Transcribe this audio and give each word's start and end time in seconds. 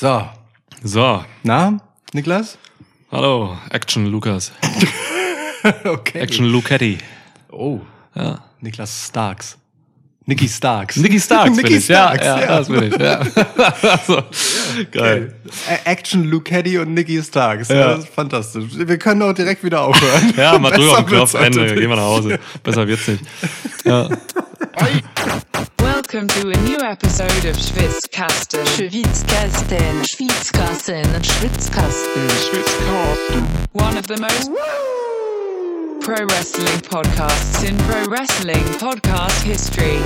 So, 0.00 0.24
So, 0.82 1.22
na, 1.42 1.78
Niklas? 2.14 2.56
hallo, 3.12 3.58
Action 3.70 4.06
Lukas. 4.06 4.50
okay. 5.84 6.20
Action 6.22 6.46
Lucetti. 6.46 6.96
Oh, 7.52 7.80
Ja. 8.14 8.38
Niklas 8.62 9.08
Starks. 9.08 9.58
Nicky 10.24 10.48
Starks. 10.48 10.96
Nicky 10.96 11.20
Starks 11.20 11.54
Nicky 11.56 11.76
ich. 11.76 11.88
Ja, 11.88 12.14
Starks, 12.16 12.24
ja, 12.24 12.40
ja. 12.40 12.46
das 12.46 12.68
bin 12.68 12.82
ich. 12.84 12.96
Ja. 12.98 13.24
so. 14.06 14.22
Geil. 14.90 15.34
Action 15.84 16.24
Lucetti 16.24 16.78
und 16.78 16.94
Nicky 16.94 17.22
Starks. 17.22 17.68
Ja. 17.68 17.88
Das 17.96 17.98
ist 18.04 18.08
fantastisch. 18.14 18.64
Wir 18.72 18.96
können 18.98 19.20
auch 19.20 19.34
direkt 19.34 19.62
wieder 19.62 19.82
aufhören. 19.82 20.32
Ja, 20.34 20.58
mal 20.58 20.70
drüber 20.70 20.92
auf 20.92 21.04
den 21.04 21.06
Knopf, 21.08 21.34
Ende, 21.34 21.74
gehen 21.74 21.90
wir 21.90 21.96
nach 21.96 22.04
Hause. 22.04 22.38
Besser 22.62 22.88
wird's 22.88 23.06
nicht. 23.06 23.22
Ja. 23.84 24.08
Welcome 26.12 26.42
to 26.42 26.48
a 26.50 26.56
new 26.64 26.78
episode 26.80 27.44
of 27.44 27.56
Schwitzkasten. 27.56 28.66
Schwitzkasten, 28.66 30.04
Schwitzkasten, 30.04 31.04
Schwitzkasten, 31.22 32.26
One 33.74 33.96
of 33.96 34.08
the 34.08 34.16
most 34.16 34.50
pro 36.00 36.26
wrestling 36.26 36.80
podcasts 36.80 37.62
in 37.62 37.76
pro 37.86 38.10
wrestling 38.10 38.64
podcast 38.80 39.40
history. 39.44 40.00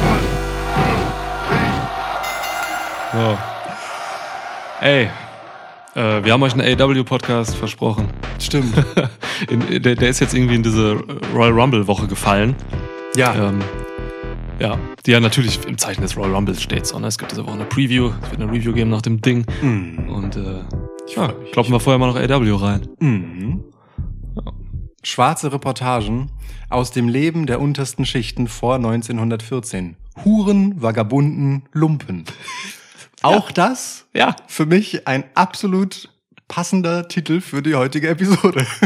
So. 3.12 3.38
Ey, 4.82 5.08
äh, 5.94 6.22
wir 6.22 6.34
haben 6.34 6.42
euch 6.42 6.52
einen 6.52 6.82
AW-Podcast 6.82 7.56
versprochen. 7.56 8.10
Stimmt. 8.38 8.74
In, 9.48 9.82
der, 9.82 9.94
der 9.94 10.10
ist 10.10 10.20
jetzt 10.20 10.34
irgendwie 10.34 10.56
in 10.56 10.62
diese 10.62 11.02
Royal 11.32 11.58
Rumble-Woche 11.58 12.08
gefallen. 12.08 12.54
Ja. 13.16 13.34
Ähm, 13.34 13.60
ja, 14.58 14.78
die 15.04 15.10
ja 15.12 15.20
natürlich 15.20 15.64
im 15.66 15.78
Zeichen 15.78 16.02
des 16.02 16.16
Royal 16.16 16.34
Rumbles 16.34 16.62
steht. 16.62 16.86
So, 16.86 16.98
ne? 16.98 17.08
Es 17.08 17.18
gibt 17.18 17.32
diese 17.32 17.44
Woche 17.44 17.54
eine 17.54 17.64
Preview, 17.64 18.12
es 18.22 18.30
wird 18.30 18.40
eine 18.42 18.50
Review 18.52 18.72
geben 18.72 18.90
nach 18.90 19.02
dem 19.02 19.20
Ding. 19.20 19.44
Mhm. 19.62 20.08
Und 20.08 20.36
äh, 20.36 20.62
Ich 21.08 21.16
ja, 21.16 21.28
mich. 21.28 21.52
kloppen 21.52 21.72
wir 21.72 21.80
vorher 21.80 21.98
mal 21.98 22.06
noch 22.06 22.16
AW 22.16 22.50
rein. 22.64 22.88
Mhm. 23.00 23.64
Schwarze 25.02 25.52
Reportagen 25.52 26.30
aus 26.70 26.90
dem 26.90 27.08
Leben 27.08 27.46
der 27.46 27.60
untersten 27.60 28.06
Schichten 28.06 28.48
vor 28.48 28.76
1914. 28.76 29.96
Huren, 30.24 30.80
Vagabunden, 30.80 31.64
Lumpen. 31.72 32.24
Auch 33.22 33.50
das 33.50 34.06
Ja. 34.14 34.34
für 34.46 34.64
mich 34.66 35.06
ein 35.06 35.24
absolut 35.34 36.08
passender 36.48 37.08
Titel 37.08 37.40
für 37.40 37.62
die 37.62 37.74
heutige 37.74 38.08
Episode. 38.08 38.66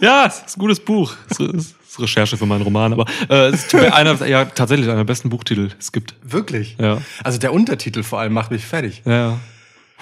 Ja, 0.00 0.26
es 0.28 0.42
ist 0.46 0.56
ein 0.56 0.60
gutes 0.60 0.78
Buch. 0.78 1.12
Es 1.28 1.40
ist 1.40 1.74
Recherche 1.98 2.36
für 2.36 2.46
meinen 2.46 2.62
Roman, 2.62 2.92
aber 2.92 3.06
äh, 3.28 3.48
es 3.48 3.66
ist 3.66 3.74
einer, 3.74 4.26
ja, 4.26 4.44
tatsächlich 4.44 4.88
einer 4.88 4.98
der 4.98 5.04
besten 5.04 5.30
Buchtitel 5.30 5.70
es 5.78 5.92
gibt. 5.92 6.14
Wirklich? 6.22 6.76
Ja. 6.78 7.00
Also 7.22 7.38
der 7.38 7.52
Untertitel 7.52 8.02
vor 8.02 8.20
allem 8.20 8.32
macht 8.32 8.50
mich 8.50 8.64
fertig. 8.64 9.02
Ja. 9.04 9.38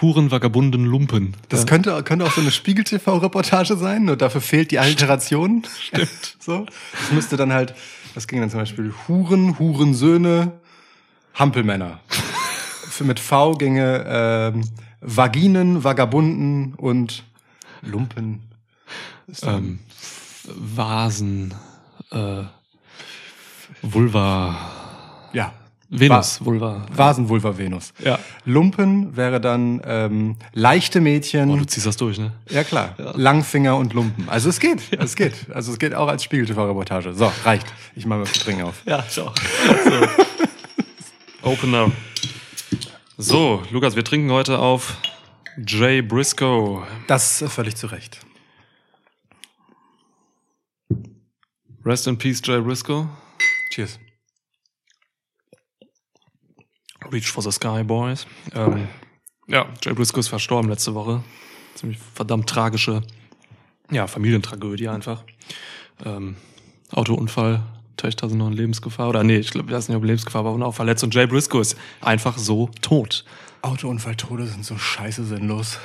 Huren, 0.03 0.31
Vagabunden, 0.31 0.85
Lumpen. 0.85 1.35
Das 1.49 1.61
ja. 1.61 1.67
könnte, 1.67 2.03
könnte 2.03 2.27
auch 2.27 2.33
so 2.33 2.43
eine 2.43 2.51
Spiegel-TV-Reportage 2.51 3.77
sein, 3.77 4.05
nur 4.05 4.17
dafür 4.17 4.43
fehlt 4.43 4.71
die 4.71 4.79
Alliteration. 4.79 5.65
Stimmt. 5.81 6.37
So. 6.47 6.65
Das 6.93 7.11
müsste 7.11 7.37
dann 7.37 7.53
halt, 7.53 7.75
das 8.15 8.29
ging 8.29 8.39
dann 8.39 8.51
zum 8.51 8.61
Beispiel 8.61 8.95
Huren, 9.09 9.59
Hurensöhne, 9.59 10.53
Hampelmänner. 11.35 11.99
Für 12.89 13.03
mit 13.03 13.19
V 13.19 13.55
ginge 13.55 14.05
ähm, 14.07 14.63
Vaginen, 15.01 15.83
Vagabunden 15.83 16.75
und 16.75 17.25
Lumpen. 17.83 18.43
Ähm, 19.43 19.81
Vasen, 20.45 21.53
äh, 22.11 22.45
Vulva, 23.83 24.57
ja. 25.33 25.53
Venus, 25.89 26.45
Vulva. 26.45 26.85
Vasen, 26.93 27.29
Vulva, 27.29 27.57
Venus. 27.57 27.93
Ja. 28.03 28.19
Lumpen 28.45 29.17
wäre 29.17 29.41
dann 29.41 29.81
ähm, 29.85 30.37
leichte 30.53 31.01
Mädchen. 31.01 31.49
Oh, 31.49 31.57
du 31.57 31.65
ziehst 31.65 31.87
das 31.87 31.97
durch, 31.97 32.19
ne? 32.19 32.33
Ja 32.51 32.65
klar, 32.65 32.97
Langfinger 33.15 33.77
und 33.77 33.93
Lumpen. 33.93 34.29
Also 34.29 34.49
es 34.49 34.59
geht, 34.59 34.81
es 34.99 35.15
geht. 35.15 35.35
Also 35.55 35.73
es 35.73 35.79
geht 35.79 35.95
auch 35.95 36.09
als 36.09 36.25
Spiegel-TV-Reportage. 36.25 37.13
So, 37.13 37.31
reicht. 37.45 37.67
Ich 37.95 38.05
mache 38.05 38.21
mal 38.21 38.27
Trinken 38.27 38.63
auf. 38.63 38.83
Ja, 38.85 39.05
schau. 39.09 39.33
So. 39.85 41.49
Opener. 41.49 41.93
So, 43.17 43.63
Lukas, 43.71 43.95
wir 43.95 44.05
trinken 44.05 44.33
heute 44.33 44.59
auf 44.59 44.97
Jay 45.65 46.03
Briscoe. 46.03 46.83
Das 47.07 47.41
äh, 47.41 47.49
völlig 47.49 47.77
zu 47.77 47.87
Recht. 47.87 48.26
Rest 51.87 52.09
in 52.09 52.19
Peace, 52.19 52.41
Jay 52.43 52.61
Briscoe. 52.61 53.09
Cheers. 53.71 54.01
Reach 57.13 57.31
for 57.31 57.45
the 57.45 57.53
Sky, 57.53 57.85
Boys. 57.85 58.27
Ähm, 58.57 58.89
ja, 59.47 59.69
Jay 59.85 59.95
Briscoe 59.95 60.19
ist 60.19 60.27
verstorben 60.27 60.69
letzte 60.69 60.95
Woche. 60.95 61.23
Ziemlich 61.77 62.01
verdammt 62.13 62.49
tragische, 62.49 63.03
ja, 63.93 64.09
Familientragödie 64.09 64.89
einfach. 64.89 65.23
Ähm, 66.05 66.35
Autounfall, 66.91 67.63
Töchter 67.97 68.29
sind 68.29 68.39
noch 68.39 68.49
in 68.49 68.55
Lebensgefahr. 68.55 69.09
Oder 69.09 69.23
nee, 69.23 69.37
ich 69.37 69.53
glaube, 69.53 69.71
das 69.71 69.85
ist 69.85 69.89
nicht 69.89 69.97
ob 69.97 70.03
Lebensgefahr, 70.03 70.45
aber 70.45 70.67
auch 70.67 70.75
verletzt. 70.75 71.05
Und 71.05 71.15
Jay 71.15 71.29
Briscoe 71.29 71.61
ist 71.61 71.77
einfach 72.01 72.37
so 72.37 72.69
tot. 72.83 73.25
Autounfalltode 73.63 74.49
sind 74.49 74.65
so 74.65 74.77
scheiße 74.77 75.25
sinnlos. 75.25 75.79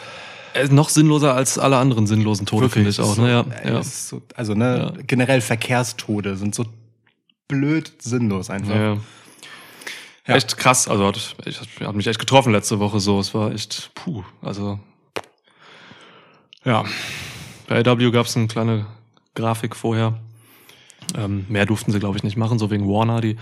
Ist 0.54 0.72
noch 0.72 0.90
sinnloser 0.90 1.34
als 1.36 1.58
alle 1.58 1.78
anderen 1.78 2.08
sinnlosen 2.08 2.46
Tode, 2.46 2.70
finde 2.70 2.90
ich 2.90 3.00
auch. 3.00 3.16
So, 3.16 3.22
Ne? 3.22 3.30
Ja, 3.32 3.42
ey, 3.64 3.74
ja. 3.74 3.84
so, 3.84 4.22
also 4.36 4.54
ne, 4.54 4.94
Ja. 4.98 5.04
generell 5.06 5.42
Verkehrstode 5.42 6.36
sind 6.38 6.56
so 6.56 6.66
blöd 7.48 7.92
sinnlos 8.00 8.50
einfach. 8.50 8.76
Ja. 8.76 8.98
Ja. 10.28 10.36
Echt 10.36 10.58
krass, 10.58 10.88
also 10.88 11.08
hat, 11.08 11.36
ich, 11.46 11.60
hat 11.82 11.96
mich 11.96 12.08
echt 12.08 12.20
getroffen 12.20 12.52
letzte 12.54 12.80
Woche 12.80 13.00
so. 13.00 13.20
Es 13.20 13.34
war 13.34 13.52
echt, 13.52 13.92
puh, 13.96 14.24
also 14.42 14.80
ja. 16.64 16.86
Bei 17.68 17.80
AW 17.86 18.12
gab 18.12 18.26
es 18.28 18.38
eine 18.38 18.48
kleine 18.48 18.86
Grafik 19.36 19.76
vorher. 19.76 20.20
Ähm, 21.18 21.46
mehr 21.50 21.66
durften 21.66 21.92
sie, 21.92 22.00
glaube 22.00 22.18
ich, 22.18 22.24
nicht 22.24 22.38
machen, 22.38 22.60
so 22.60 22.70
wegen 22.70 22.88
Warner, 22.88 23.22
die 23.22 23.38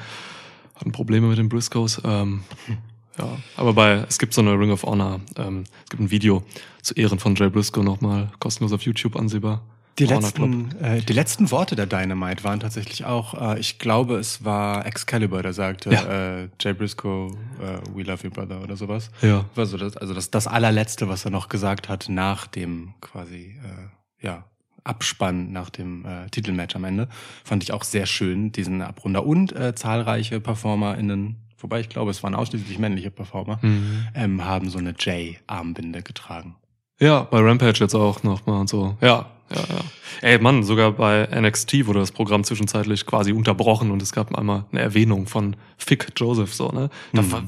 hatten 0.76 0.92
Probleme 0.92 1.28
mit 1.28 1.38
den 1.38 1.50
Briscoes. 1.50 2.02
Ähm, 2.06 2.44
ja, 3.20 3.28
aber 3.58 3.74
bei, 3.74 4.06
es 4.08 4.18
gibt 4.18 4.34
so 4.34 4.42
eine 4.42 4.52
Ring 4.52 4.72
of 4.72 4.84
Honor, 4.84 5.20
ähm, 5.38 5.64
es 5.84 5.90
gibt 5.90 6.02
ein 6.02 6.12
Video 6.12 6.44
zu 6.82 6.94
Ehren 6.96 7.20
von 7.20 7.36
Jay 7.36 7.50
Briscoe 7.50 7.84
nochmal 7.84 8.32
kostenlos 8.40 8.72
auf 8.74 8.82
YouTube 8.82 9.16
ansehbar. 9.16 9.62
Die 9.98 10.08
Honor 10.08 10.32
Club. 10.32 10.50
letzten, 10.50 10.84
äh, 10.84 11.02
die 11.02 11.12
letzten 11.14 11.52
Worte 11.52 11.76
der 11.76 11.86
Dynamite 11.86 12.46
waren 12.46 12.62
tatsächlich 12.62 13.04
auch, 13.04 13.34
äh, 13.56 13.60
ich 13.60 13.80
glaube, 13.80 14.16
es 14.18 14.46
war 14.46 14.86
Excalibur, 14.86 15.44
der 15.44 15.52
sagte, 15.52 15.92
Ja. 15.92 16.40
äh, 16.44 16.50
Jay 16.62 16.74
Briscoe, 16.74 17.36
äh, 17.62 17.80
we 17.94 18.04
love 18.04 18.24
you, 18.24 18.30
brother, 18.30 18.62
oder 18.64 18.78
sowas. 18.78 19.12
Ja. 19.22 19.44
Also 19.58 19.78
das, 19.78 19.98
also 19.98 20.14
das, 20.14 20.32
das 20.32 20.48
allerletzte, 20.48 21.10
was 21.10 21.26
er 21.26 21.32
noch 21.32 21.50
gesagt 21.50 21.90
hat, 21.90 22.08
nach 22.08 22.48
dem 22.48 22.94
quasi, 23.02 23.58
äh, 23.62 24.26
ja, 24.26 24.46
Abspann, 24.86 25.52
nach 25.52 25.70
dem 25.70 26.06
äh, 26.06 26.30
Titelmatch 26.30 26.78
am 26.78 26.86
Ende, 26.86 27.10
fand 27.44 27.64
ich 27.64 27.74
auch 27.74 27.84
sehr 27.84 28.06
schön, 28.06 28.54
diesen 28.54 28.82
Abrunder. 28.82 29.26
Und 29.26 29.52
äh, 29.54 29.76
zahlreiche 29.76 30.40
PerformerInnen, 30.40 31.36
wobei 31.60 31.80
ich 31.82 31.90
glaube, 31.90 32.12
es 32.12 32.24
waren 32.24 32.36
ausschließlich 32.36 32.80
männliche 32.80 33.12
Performer, 33.12 33.60
Mhm. 33.62 34.08
ähm, 34.16 34.46
haben 34.46 34.70
so 34.70 34.78
eine 34.80 34.92
J-Armbinde 34.92 36.02
getragen. 36.02 36.56
Ja, 37.00 37.22
bei 37.24 37.40
Rampage 37.40 37.80
jetzt 37.80 37.96
auch 37.96 38.24
nochmal 38.24 38.60
und 38.62 38.70
so. 38.70 38.98
Ja, 39.02 39.28
ja, 39.52 39.58
ja. 39.58 39.82
Ey, 40.22 40.38
Mann, 40.40 40.64
sogar 40.64 40.92
bei 40.92 41.28
NXT 41.32 41.86
wurde 41.88 42.00
das 42.00 42.12
Programm 42.12 42.44
zwischenzeitlich 42.44 43.06
quasi 43.06 43.32
unterbrochen 43.32 43.90
und 43.92 44.02
es 44.02 44.12
gab 44.12 44.36
einmal 44.36 44.66
eine 44.72 44.82
Erwähnung 44.82 45.26
von 45.28 45.56
Fick 45.78 46.08
Joseph, 46.18 46.54
so, 46.54 46.70
ne? 46.70 46.90
Da 47.14 47.22
Mhm. 47.22 47.32
war, 47.32 47.44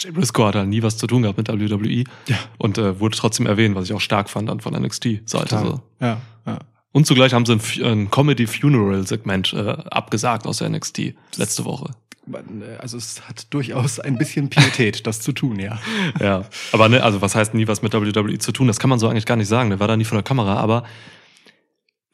Jay 0.00 0.10
Briscoe 0.10 0.46
hat 0.46 0.56
halt 0.56 0.68
nie 0.68 0.82
was 0.82 0.96
zu 0.98 1.06
tun 1.06 1.22
gehabt 1.22 1.38
mit 1.38 1.48
WWE. 1.48 2.04
Ja. 2.28 2.36
Und 2.58 2.78
äh, 2.78 2.98
wurde 2.98 3.16
trotzdem 3.16 3.46
erwähnt, 3.46 3.76
was 3.76 3.84
ich 3.84 3.92
auch 3.94 4.00
stark 4.00 4.28
fand 4.28 4.48
dann 4.48 4.58
von 4.60 4.74
NXT-Seite. 4.74 5.58
So. 5.60 5.80
Ja, 6.00 6.20
ja. 6.46 6.58
Und 6.92 7.06
zugleich 7.06 7.32
haben 7.32 7.46
sie 7.46 7.52
ein, 7.54 7.84
ein 7.84 8.10
Comedy-Funeral-Segment 8.10 9.52
äh, 9.52 9.68
abgesagt 9.90 10.46
aus 10.46 10.58
der 10.58 10.68
NXT 10.68 11.14
letzte 11.36 11.64
Woche. 11.64 11.90
Äh, 12.32 12.76
Also 12.78 12.96
es 12.98 13.28
hat 13.28 13.52
durchaus 13.52 14.00
ein 14.00 14.16
bisschen 14.18 14.48
Pietät, 14.50 15.06
das 15.06 15.20
zu 15.20 15.32
tun, 15.32 15.58
ja. 15.58 15.78
Ja, 16.20 16.44
aber 16.72 16.88
ne, 16.88 17.02
also 17.02 17.20
was 17.20 17.34
heißt 17.34 17.54
nie 17.54 17.66
was 17.68 17.82
mit 17.82 17.92
WWE 17.94 18.38
zu 18.38 18.52
tun? 18.52 18.66
Das 18.66 18.78
kann 18.78 18.90
man 18.90 18.98
so 18.98 19.08
eigentlich 19.08 19.26
gar 19.26 19.36
nicht 19.36 19.48
sagen. 19.48 19.70
Der 19.70 19.80
war 19.80 19.88
da 19.88 19.96
nie 19.96 20.04
vor 20.04 20.16
der 20.16 20.22
Kamera, 20.24 20.56
aber 20.56 20.84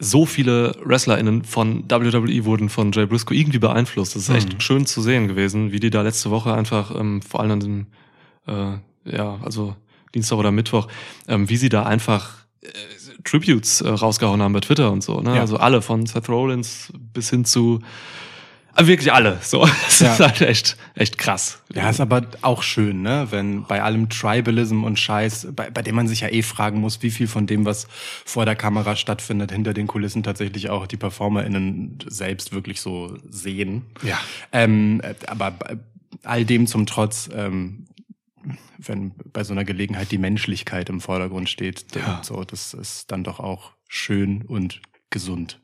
so 0.02 0.24
viele 0.24 0.74
WrestlerInnen 0.82 1.44
von 1.44 1.84
WWE 1.90 2.44
wurden 2.46 2.70
von 2.70 2.90
Jay 2.92 3.04
Briscoe 3.06 3.34
irgendwie 3.34 3.58
beeinflusst. 3.58 4.16
Das 4.16 4.22
ist 4.22 4.34
echt 4.34 4.54
Mhm. 4.54 4.60
schön 4.60 4.86
zu 4.86 5.02
sehen 5.02 5.28
gewesen, 5.28 5.72
wie 5.72 5.80
die 5.80 5.90
da 5.90 6.00
letzte 6.02 6.30
Woche 6.30 6.54
einfach, 6.54 6.94
ähm, 6.98 7.20
vor 7.20 7.40
allem 7.40 7.50
an 7.52 7.60
dem, 7.60 7.86
äh, 8.46 8.78
ja, 9.04 9.38
also 9.44 9.76
Dienstag 10.14 10.38
oder 10.38 10.52
Mittwoch, 10.52 10.88
ähm, 11.28 11.48
wie 11.50 11.56
sie 11.56 11.68
da 11.68 11.82
einfach 11.84 12.30
äh, 12.62 12.68
Tributes 13.24 13.82
äh, 13.82 13.88
rausgehauen 13.90 14.40
haben 14.42 14.54
bei 14.54 14.60
Twitter 14.60 14.90
und 14.90 15.02
so. 15.04 15.20
Ne? 15.20 15.34
Ja. 15.34 15.40
Also 15.42 15.58
alle 15.58 15.82
von 15.82 16.06
Seth 16.06 16.28
Rollins 16.30 16.92
bis 17.12 17.28
hin 17.30 17.44
zu 17.44 17.80
äh, 18.76 18.87
wirklich 18.87 19.12
alle. 19.12 19.38
So, 19.43 19.64
das 19.87 20.00
Ja. 20.00 20.12
ist 20.14 20.20
halt 20.20 20.40
echt, 20.43 20.76
echt 20.94 21.19
krass. 21.19 21.62
Ja, 21.75 21.88
ist 21.90 22.00
aber 22.00 22.22
auch 22.43 22.62
schön, 22.62 23.02
ne? 23.02 23.28
Wenn 23.31 23.64
bei 23.64 23.82
allem 23.82 24.08
Tribalism 24.08 24.84
und 24.84 24.99
Scheiß, 24.99 25.49
bei, 25.55 25.70
bei 25.70 25.82
dem 25.82 25.94
man 25.94 26.08
sich 26.08 26.20
ja 26.20 26.28
eh 26.28 26.43
fragen 26.43 26.81
muss, 26.81 27.02
wie 27.02 27.11
viel 27.11 27.26
von 27.28 27.46
dem, 27.46 27.64
was 27.64 27.87
vor 28.25 28.44
der 28.44 28.56
Kamera 28.56 28.96
stattfindet, 28.96 29.52
hinter 29.52 29.75
den 29.75 29.87
Kulissen 29.87 30.22
tatsächlich 30.22 30.70
auch 30.70 30.87
die 30.87 30.96
PerformerInnen 30.96 31.99
selbst 32.08 32.52
wirklich 32.52 32.81
so 32.81 33.17
sehen. 33.28 33.87
Ja. 34.02 34.19
Ähm, 34.52 35.00
äh, 35.02 35.14
aber 35.26 35.55
all 36.25 36.44
dem 36.44 36.66
zum 36.66 36.87
Trotz, 36.87 37.28
ähm, 37.32 37.87
wenn 38.78 39.12
bei 39.32 39.44
so 39.44 39.52
einer 39.52 39.64
Gelegenheit 39.64 40.11
die 40.11 40.19
Menschlichkeit 40.19 40.88
im 40.88 41.00
Vordergrund 41.00 41.49
steht. 41.50 41.84
Ja. 41.94 42.20
So, 42.25 42.43
das 42.44 42.73
ist 42.75 43.12
dann 43.12 43.23
doch 43.25 43.38
auch 43.38 43.73
schön 43.88 44.43
und 44.43 44.81
gesund. 45.11 45.59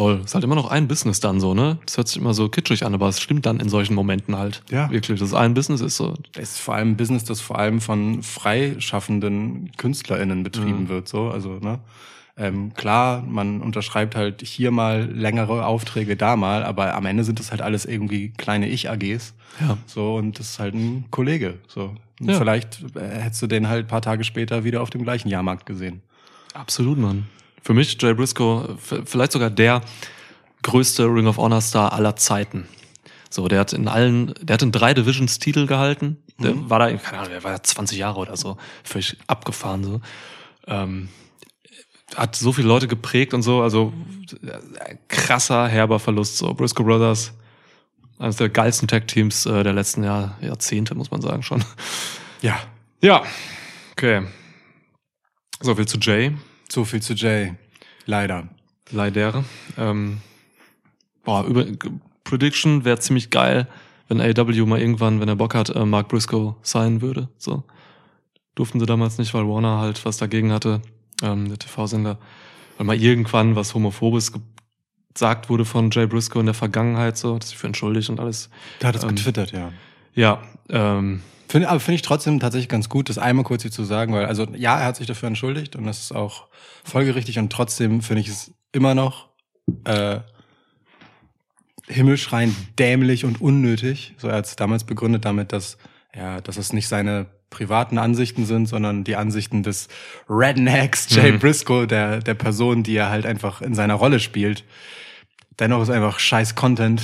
Voll. 0.00 0.22
Ist 0.24 0.34
halt 0.34 0.44
immer 0.44 0.54
noch 0.54 0.70
ein 0.70 0.88
Business 0.88 1.20
dann 1.20 1.40
so, 1.40 1.52
ne? 1.52 1.76
Das 1.84 1.98
hört 1.98 2.08
sich 2.08 2.16
immer 2.16 2.32
so 2.32 2.48
kitschig 2.48 2.86
an, 2.86 2.94
aber 2.94 3.08
es 3.08 3.20
stimmt 3.20 3.44
dann 3.44 3.60
in 3.60 3.68
solchen 3.68 3.94
Momenten 3.94 4.34
halt. 4.38 4.62
Ja. 4.70 4.90
Wirklich. 4.90 5.20
Das 5.20 5.28
ist 5.28 5.34
ein 5.34 5.52
Business 5.52 5.82
ist 5.82 5.96
so. 5.98 6.14
Es 6.36 6.52
ist 6.52 6.58
vor 6.60 6.74
allem 6.74 6.92
ein 6.92 6.96
Business, 6.96 7.24
das 7.24 7.42
vor 7.42 7.58
allem 7.58 7.82
von 7.82 8.22
freischaffenden 8.22 9.72
KünstlerInnen 9.76 10.42
betrieben 10.42 10.84
Mhm. 10.84 10.88
wird. 10.88 11.08
So, 11.08 11.28
also 11.28 11.58
ne, 11.60 11.80
ähm, 12.38 12.72
klar, 12.72 13.22
man 13.28 13.60
unterschreibt 13.60 14.16
halt 14.16 14.40
hier 14.40 14.70
mal 14.70 15.02
längere 15.12 15.66
Aufträge, 15.66 16.16
da 16.16 16.36
mal, 16.36 16.64
aber 16.64 16.94
am 16.94 17.04
Ende 17.04 17.24
sind 17.24 17.38
das 17.38 17.50
halt 17.50 17.60
alles 17.60 17.84
irgendwie 17.84 18.30
kleine 18.30 18.68
Ich-AGs. 18.70 19.34
Ja. 19.60 19.76
So 19.84 20.14
und 20.16 20.38
das 20.38 20.52
ist 20.52 20.58
halt 20.58 20.72
ein 20.74 21.04
Kollege. 21.10 21.58
So 21.68 21.94
Ja. 22.20 22.38
vielleicht 22.38 22.82
äh, 22.96 23.00
hättest 23.20 23.42
du 23.42 23.46
den 23.48 23.68
halt 23.68 23.84
ein 23.84 23.88
paar 23.88 24.00
Tage 24.00 24.24
später 24.24 24.64
wieder 24.64 24.80
auf 24.80 24.88
dem 24.88 25.02
gleichen 25.02 25.28
Jahrmarkt 25.28 25.66
gesehen. 25.66 26.00
Absolut, 26.54 26.96
Mann. 26.98 27.26
Für 27.62 27.74
mich 27.74 28.00
Jay 28.00 28.14
Briscoe 28.14 28.76
vielleicht 28.78 29.32
sogar 29.32 29.50
der 29.50 29.82
größte 30.62 31.04
Ring 31.04 31.26
of 31.26 31.36
Honor 31.36 31.60
Star 31.60 31.92
aller 31.92 32.16
Zeiten. 32.16 32.68
So, 33.28 33.46
der 33.48 33.60
hat 33.60 33.72
in 33.72 33.86
allen, 33.86 34.34
der 34.42 34.54
hat 34.54 34.62
in 34.62 34.72
drei 34.72 34.92
Divisions 34.92 35.38
Titel 35.38 35.66
gehalten. 35.66 36.16
Der 36.38 36.68
war 36.68 36.78
da, 36.78 36.92
keine 36.92 37.18
Ahnung, 37.18 37.32
der 37.32 37.44
war 37.44 37.52
ja 37.52 37.62
20 37.62 37.98
Jahre 37.98 38.18
oder 38.18 38.36
so, 38.36 38.56
völlig 38.82 39.16
abgefahren 39.26 39.84
so. 39.84 40.00
Ähm, 40.66 41.08
hat 42.16 42.34
so 42.34 42.52
viele 42.52 42.66
Leute 42.66 42.88
geprägt 42.88 43.34
und 43.34 43.42
so, 43.42 43.62
also 43.62 43.92
krasser, 45.06 45.68
herber 45.68 46.00
Verlust. 46.00 46.38
So, 46.38 46.52
Briscoe 46.54 46.82
Brothers, 46.82 47.32
eines 48.18 48.36
der 48.36 48.48
geilsten 48.48 48.88
Tag-Teams 48.88 49.46
äh, 49.46 49.62
der 49.62 49.74
letzten 49.74 50.02
Jahr, 50.02 50.36
Jahrzehnte, 50.40 50.94
muss 50.94 51.10
man 51.10 51.20
sagen 51.20 51.42
schon. 51.42 51.64
Ja, 52.42 52.58
Ja, 53.02 53.22
okay. 53.92 54.26
So 55.60 55.74
viel 55.74 55.86
zu 55.86 55.98
Jay. 55.98 56.32
So 56.70 56.84
viel 56.84 57.02
zu 57.02 57.14
Jay. 57.14 57.54
Leider. 58.06 58.48
Leider. 58.90 59.44
Ähm, 59.78 60.20
boah, 61.24 61.44
über 61.44 61.66
Prediction 62.24 62.84
wäre 62.84 62.98
ziemlich 62.98 63.30
geil, 63.30 63.66
wenn 64.08 64.20
AW 64.20 64.66
mal 64.66 64.80
irgendwann, 64.80 65.20
wenn 65.20 65.28
er 65.28 65.36
Bock 65.36 65.54
hat, 65.54 65.70
äh, 65.70 65.84
Mark 65.84 66.08
Briscoe 66.08 66.56
sein 66.62 67.00
würde. 67.02 67.28
So 67.38 67.64
durften 68.54 68.80
sie 68.80 68.86
damals 68.86 69.18
nicht, 69.18 69.32
weil 69.32 69.46
Warner 69.46 69.78
halt 69.78 70.04
was 70.04 70.16
dagegen 70.16 70.52
hatte, 70.52 70.82
ähm, 71.22 71.48
der 71.48 71.58
TV-Sender, 71.58 72.18
weil 72.76 72.86
mal 72.86 72.96
irgendwann 72.96 73.56
was 73.56 73.74
homophobes 73.74 74.32
gesagt 75.14 75.48
wurde 75.48 75.64
von 75.64 75.90
Jay 75.90 76.06
Briscoe 76.06 76.40
in 76.40 76.46
der 76.46 76.54
Vergangenheit, 76.54 77.16
so, 77.16 77.38
dass 77.38 77.50
sich 77.50 77.58
für 77.58 77.66
entschuldigt 77.66 78.10
und 78.10 78.20
alles. 78.20 78.50
Da 78.80 78.88
hat 78.88 78.96
es 78.96 79.02
Ähm, 79.02 79.10
getwittert, 79.10 79.52
ja. 79.52 79.72
Ja, 80.14 80.42
ähm, 80.68 81.22
Find, 81.50 81.66
aber 81.66 81.80
finde 81.80 81.96
ich 81.96 82.02
trotzdem 82.02 82.38
tatsächlich 82.38 82.68
ganz 82.68 82.88
gut, 82.88 83.08
das 83.08 83.18
einmal 83.18 83.44
kurz 83.44 83.62
hier 83.62 83.72
zu 83.72 83.82
sagen, 83.82 84.12
weil, 84.12 84.26
also 84.26 84.46
ja, 84.54 84.78
er 84.78 84.86
hat 84.86 84.94
sich 84.96 85.08
dafür 85.08 85.26
entschuldigt 85.26 85.74
und 85.74 85.84
das 85.84 85.98
ist 85.98 86.12
auch 86.12 86.46
folgerichtig 86.84 87.40
und 87.40 87.52
trotzdem 87.52 88.02
finde 88.02 88.20
ich 88.20 88.28
es 88.28 88.52
immer 88.70 88.94
noch 88.94 89.30
äh, 89.84 90.20
himmelschreiend 91.88 92.54
dämlich 92.78 93.24
und 93.24 93.40
unnötig. 93.40 94.14
So 94.18 94.28
er 94.28 94.36
hat 94.36 94.46
es 94.46 94.54
damals 94.54 94.84
begründet 94.84 95.24
damit, 95.24 95.52
dass 95.52 95.76
ja, 96.14 96.40
dass 96.40 96.56
es 96.56 96.72
nicht 96.72 96.86
seine 96.86 97.26
privaten 97.50 97.98
Ansichten 97.98 98.46
sind, 98.46 98.66
sondern 98.66 99.02
die 99.02 99.16
Ansichten 99.16 99.64
des 99.64 99.88
Rednecks 100.28 101.08
Jay 101.10 101.32
Mhm. 101.32 101.40
Briscoe, 101.40 101.86
der 101.86 102.20
der 102.20 102.34
Person, 102.34 102.84
die 102.84 102.94
er 102.94 103.10
halt 103.10 103.26
einfach 103.26 103.60
in 103.60 103.74
seiner 103.74 103.94
Rolle 103.94 104.20
spielt. 104.20 104.64
Dennoch 105.58 105.82
ist 105.82 105.90
einfach 105.90 106.20
scheiß 106.20 106.54
Content, 106.54 107.02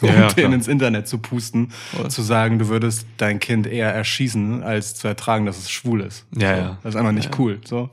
um 0.00 0.08
Ja, 0.08 0.28
den 0.28 0.52
ins 0.52 0.68
Internet 0.68 1.08
zu 1.08 1.18
pusten, 1.18 1.70
Voll. 1.94 2.10
zu 2.10 2.22
sagen, 2.22 2.58
du 2.58 2.68
würdest 2.68 3.06
dein 3.16 3.38
Kind 3.40 3.66
eher 3.66 3.92
erschießen, 3.92 4.62
als 4.62 4.94
zu 4.94 5.08
ertragen, 5.08 5.46
dass 5.46 5.58
es 5.58 5.70
schwul 5.70 6.00
ist. 6.00 6.24
Ja, 6.36 6.40
so. 6.54 6.60
ja. 6.62 6.78
Das 6.82 6.94
ist 6.94 6.98
einfach 7.00 7.12
nicht 7.12 7.32
Ja. 7.32 7.38
cool. 7.40 7.60
So. 7.64 7.90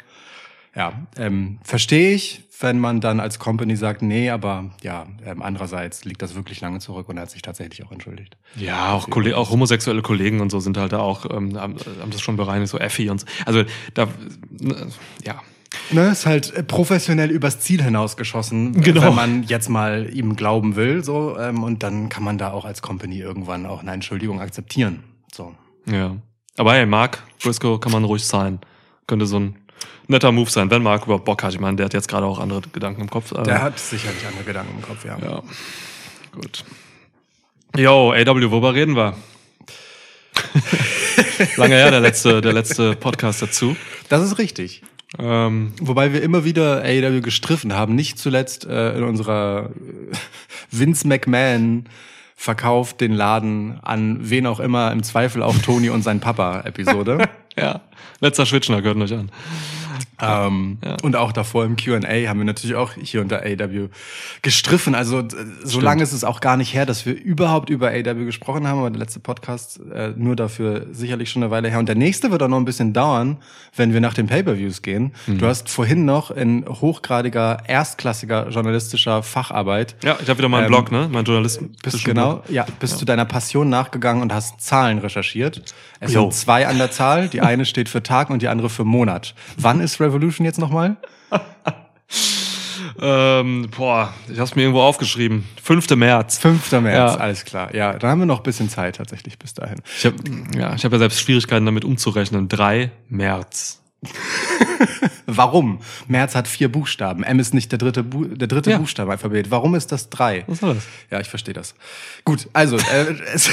Ja, 0.76 0.94
ähm, 1.18 1.60
verstehe 1.64 2.14
ich, 2.16 2.44
wenn 2.60 2.80
man 2.80 3.00
dann 3.02 3.20
als 3.20 3.38
Company 3.40 3.76
sagt, 3.76 4.02
nee, 4.02 4.30
aber 4.30 4.72
ja, 4.82 5.06
ähm, 5.26 5.42
andererseits 5.42 6.04
liegt 6.06 6.22
das 6.22 6.34
wirklich 6.34 6.62
lange 6.62 6.80
zurück 6.80 7.10
und 7.10 7.18
er 7.18 7.24
hat 7.24 7.30
sich 7.32 7.42
tatsächlich 7.42 7.86
auch 7.86 7.92
entschuldigt. 7.92 8.38
Ja, 8.56 8.94
auch, 8.94 9.10
Kolle 9.10 9.38
auch 9.38 9.50
homosexuelle 9.52 10.02
Kollegen 10.02 10.40
und 10.40 10.50
so 10.50 10.60
sind 10.60 10.78
halt 10.78 10.94
da 10.94 11.00
auch, 11.00 11.26
ähm, 11.30 11.60
haben, 11.60 11.76
haben 12.00 12.10
das 12.12 12.22
schon 12.22 12.38
bereinigt, 12.38 12.70
so 12.72 12.80
Effi 12.80 13.10
und 13.10 13.20
so. 13.20 13.28
Also 13.46 13.64
da, 13.94 14.04
äh, 14.04 14.08
ja. 15.26 15.42
Ne, 15.92 16.10
ist 16.12 16.26
halt 16.26 16.54
äh, 16.54 16.64
professionell 16.64 17.32
übers 17.32 17.60
Ziel 17.60 17.82
hinausgeschossen, 17.82 18.82
Genau. 18.82 19.02
wenn 19.04 19.16
man 19.16 19.44
jetzt 19.44 19.70
mal 19.70 20.08
ihm 20.14 20.36
glauben 20.36 20.76
will, 20.76 21.04
so, 21.04 21.38
ähm, 21.40 21.64
und 21.64 21.82
dann 21.84 22.10
kann 22.10 22.24
man 22.24 22.38
da 22.38 22.52
auch 22.52 22.66
als 22.66 22.82
Company 22.82 23.20
irgendwann 23.20 23.66
auch 23.66 23.82
eine 23.82 23.92
Entschuldigung 23.92 24.40
akzeptieren. 24.40 25.04
So. 25.34 25.56
Ja. 25.88 26.16
Aber 26.58 26.74
hey, 26.74 26.86
Mark 26.86 27.24
Briscoe 27.42 27.80
kann 27.80 27.92
man 27.92 28.04
ruhig 28.04 28.24
sein. 28.26 28.60
Könnte 29.08 29.26
so 29.26 29.40
ein 29.40 29.56
netter 30.08 30.32
Move 30.32 30.50
sein, 30.50 30.70
wenn 30.70 30.84
Mark 30.84 31.06
überhaupt 31.06 31.26
Bock 31.26 31.42
hat. 31.42 31.54
Ich 31.54 31.60
meine, 31.60 31.76
der 31.78 31.86
hat 31.88 31.94
jetzt 31.94 32.08
gerade 32.08 32.26
auch 32.28 32.38
andere 32.40 32.62
Gedanken 32.72 33.02
im 33.02 33.10
Kopf. 33.10 33.34
aber- 33.34 33.44
Der 33.44 33.62
hat 33.64 33.80
sicherlich 33.80 34.26
andere 34.28 34.44
Gedanken 34.44 34.76
im 34.78 34.82
Kopf, 34.84 35.04
ja. 35.06 35.18
Ja. 35.20 35.42
Gut. 36.32 36.64
Yo, 37.76 38.12
AW, 38.14 38.52
worüber 38.52 38.76
reden 38.76 38.96
wir? 38.96 39.16
Lange 41.58 41.76
her, 41.76 41.90
der 41.92 42.00
letzte, 42.00 42.42
der 42.42 42.54
letzte 42.54 42.96
Podcast 42.96 43.42
dazu. 43.42 43.76
Das 44.10 44.22
ist 44.24 44.38
richtig. 44.38 44.84
Ähm, 45.20 45.74
Wobei 45.80 46.14
wir 46.14 46.24
immer 46.24 46.44
wieder 46.44 46.84
AEW 46.84 47.22
gestriffen 47.22 47.74
haben, 47.74 47.96
nicht 47.96 48.18
zuletzt 48.18 48.66
äh, 48.66 48.98
in 48.98 49.04
unserer 49.04 49.70
äh, 49.70 50.16
Vince 50.72 51.08
McMahon 51.08 51.86
verkauft 52.36 53.00
den 53.00 53.14
Laden 53.14 53.80
an 53.84 54.18
wen 54.22 54.48
auch 54.48 54.60
immer, 54.60 54.92
im 54.92 55.04
Zweifel 55.04 55.44
auch 55.44 55.58
Tony 55.60 55.90
und 55.90 56.02
sein 56.02 56.20
Papa 56.20 56.62
Episode. 56.62 57.30
ja, 57.58 57.82
letzter 58.20 58.46
Schwitschner, 58.46 58.82
gehört 58.82 58.98
euch 58.98 59.14
an. 59.14 59.30
Ähm, 60.24 60.78
Ja. 60.84 60.98
Und 61.04 61.16
auch 61.16 61.32
davor 61.32 61.66
im 61.66 61.76
Q&A 61.76 62.28
haben 62.28 62.40
wir 62.40 62.46
natürlich 62.46 62.76
auch 62.76 62.94
hier 62.94 63.22
unter 63.22 63.42
AEW 63.44 63.90
gestriffen. 64.42 64.96
Also 64.96 65.24
so 65.64 65.80
lange 65.80 66.04
ist 66.04 66.14
es 66.14 66.24
auch 66.24 66.40
gar 66.40 66.58
nicht 66.58 66.74
her, 66.74 66.86
dass 66.86 67.06
wir 67.06 67.14
überhaupt 67.14 67.70
über 67.70 67.88
AEW 67.90 68.26
gesprochen 68.26 68.68
haben, 68.68 68.80
aber 68.80 68.90
der 68.90 69.00
letzte 69.00 69.20
Podcast 69.20 69.80
äh, 69.94 70.14
nur 70.16 70.36
dafür 70.36 70.88
sicherlich 70.92 71.30
schon 71.30 71.44
eine 71.44 71.52
Weile 71.52 71.70
her. 71.70 71.80
Und 71.80 71.88
der 71.90 71.96
nächste 71.96 72.32
wird 72.32 72.42
auch 72.44 72.48
noch 72.48 72.58
ein 72.58 72.66
bisschen 72.66 72.94
dauern, 72.94 73.38
wenn 73.76 73.94
wir 73.94 74.02
nach 74.02 74.14
den 74.14 74.28
Pay-Per-Views 74.28 74.82
gehen. 74.82 75.14
Mhm. 75.28 75.38
Du 75.40 75.46
hast 75.48 75.70
vorhin 75.70 76.06
noch 76.06 76.32
in 76.32 76.66
hochgradiger, 76.68 77.64
erstklassiger 77.68 78.50
journalistischer 78.50 79.24
Facharbeit 79.24 79.96
Ja, 80.04 80.18
ich 80.22 80.30
habe 80.30 80.38
wieder 80.40 80.50
mal 80.50 80.58
einen 80.58 80.66
Ähm, 80.68 80.72
Blog, 80.72 80.92
ne? 80.92 81.10
Mein 81.12 81.26
Journalist. 81.26 81.62
bist 81.82 82.04
genau, 82.06 82.44
ja, 82.50 82.66
bist 82.80 83.02
du 83.02 83.06
deiner 83.06 83.26
Passion 83.26 83.70
nachgegangen 83.70 84.22
und 84.22 84.34
hast 84.34 84.62
Zahlen 84.62 85.00
recherchiert. 85.00 85.62
Es 86.00 86.14
Jo. 86.14 86.22
sind 86.24 86.34
zwei 86.34 86.68
an 86.68 86.78
der 86.78 86.92
Zahl. 86.92 87.30
Die 87.30 87.42
eine 87.42 87.66
steht 87.66 87.90
für 87.90 88.04
Tag 88.04 88.30
und 88.30 88.42
die 88.42 88.48
andere 88.48 88.70
für 88.70 88.84
Monat. 88.84 89.36
Wann 89.58 89.80
ist 89.80 90.00
Revolution 90.00 90.13
jetzt 90.46 90.60
nochmal? 90.60 90.98
Ähm, 93.00 93.70
boah, 93.76 94.14
ich 94.32 94.38
habe 94.40 94.52
mir 94.56 94.64
irgendwo 94.64 94.82
aufgeschrieben. 94.82 95.46
5. 95.64 95.90
März. 95.96 96.38
5. 96.38 96.72
März, 96.74 97.14
Ja. 97.16 97.20
alles 97.20 97.44
klar. 97.44 97.74
Ja, 97.74 97.94
dann 97.98 98.10
haben 98.12 98.20
wir 98.20 98.26
noch 98.26 98.40
ein 98.40 98.44
bisschen 98.44 98.70
Zeit 98.70 98.98
tatsächlich 98.98 99.40
bis 99.40 99.54
dahin. 99.54 99.82
Ich 99.98 100.06
habe 100.06 100.16
ja, 100.56 100.76
ich 100.76 100.86
hab 100.86 100.92
ja 100.92 101.00
selbst 101.00 101.20
Schwierigkeiten 101.20 101.66
damit 101.66 101.86
umzurechnen. 101.86 102.50
3 102.50 102.92
März. 103.10 103.82
Warum? 105.26 105.80
März 106.08 106.36
hat 106.36 106.48
vier 106.48 106.70
Buchstaben. 106.72 107.24
M 107.24 107.40
ist 107.40 107.54
nicht 107.54 107.72
der 107.72 107.80
dritte, 107.80 108.04
Bu 108.04 108.26
der 108.26 108.48
dritte 108.48 108.72
Ja. 108.72 108.78
Buchstabe 108.78 109.08
im 109.08 109.12
Alphabet. 109.14 109.50
Warum 109.50 109.76
ist 109.76 109.92
das 109.92 110.10
drei? 110.10 110.44
Was 110.48 110.62
war 110.62 110.74
das? 110.74 110.84
Ja, 111.10 111.20
ich 111.22 111.30
verstehe 111.30 111.54
das. 111.54 111.74
Gut, 112.26 112.50
also 112.54 112.78
äh, 112.78 113.16
es 113.34 113.50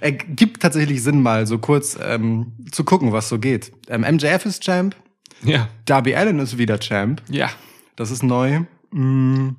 ergibt 0.00 0.60
tatsächlich 0.60 1.02
Sinn, 1.02 1.22
mal 1.22 1.46
so 1.46 1.58
kurz 1.58 1.96
ähm, 2.02 2.52
zu 2.72 2.82
gucken, 2.84 3.12
was 3.12 3.28
so 3.28 3.38
geht. 3.38 3.72
Ähm, 3.88 4.00
MJF 4.02 4.44
ist 4.44 4.62
Champ, 4.64 4.96
Ja. 5.42 5.68
Darby 5.86 6.14
Allen 6.14 6.38
ist 6.38 6.58
wieder 6.58 6.78
Champ. 6.78 7.22
Ja. 7.28 7.50
Das 7.96 8.10
ist 8.10 8.22
neu. 8.22 8.60
Mm, 8.92 9.50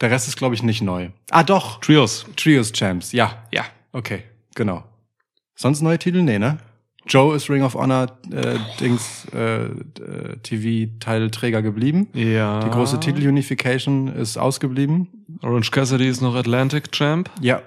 Der 0.00 0.10
Rest 0.10 0.28
ist, 0.28 0.36
glaube 0.36 0.54
ich, 0.54 0.62
nicht 0.62 0.82
neu. 0.82 1.10
Ah, 1.30 1.42
doch. 1.44 1.80
Trios. 1.80 2.26
Trios 2.36 2.72
Champs. 2.72 3.12
Ja. 3.12 3.44
Ja. 3.52 3.64
Okay, 3.92 4.22
genau. 4.54 4.84
Sonst 5.54 5.80
neue 5.82 5.98
Titel? 5.98 6.22
Nee, 6.22 6.38
ne? 6.38 6.58
Joe 7.06 7.34
ist 7.36 7.50
Ring 7.50 7.62
of 7.62 7.74
Honor 7.74 8.16
äh, 8.32 8.58
Dings 8.80 9.26
äh, 9.34 9.64
äh, 9.64 10.36
TV-Teilträger 10.42 11.60
geblieben. 11.60 12.08
Ja. 12.14 12.60
Die 12.60 12.70
große 12.70 13.00
Titel-Unification 13.00 14.08
ist 14.08 14.36
ausgeblieben. 14.38 15.08
Orange 15.42 15.70
Cassidy 15.72 16.06
ist 16.08 16.20
noch 16.20 16.34
Atlantic 16.36 16.92
Champ. 16.92 17.28
Ja. 17.40 17.60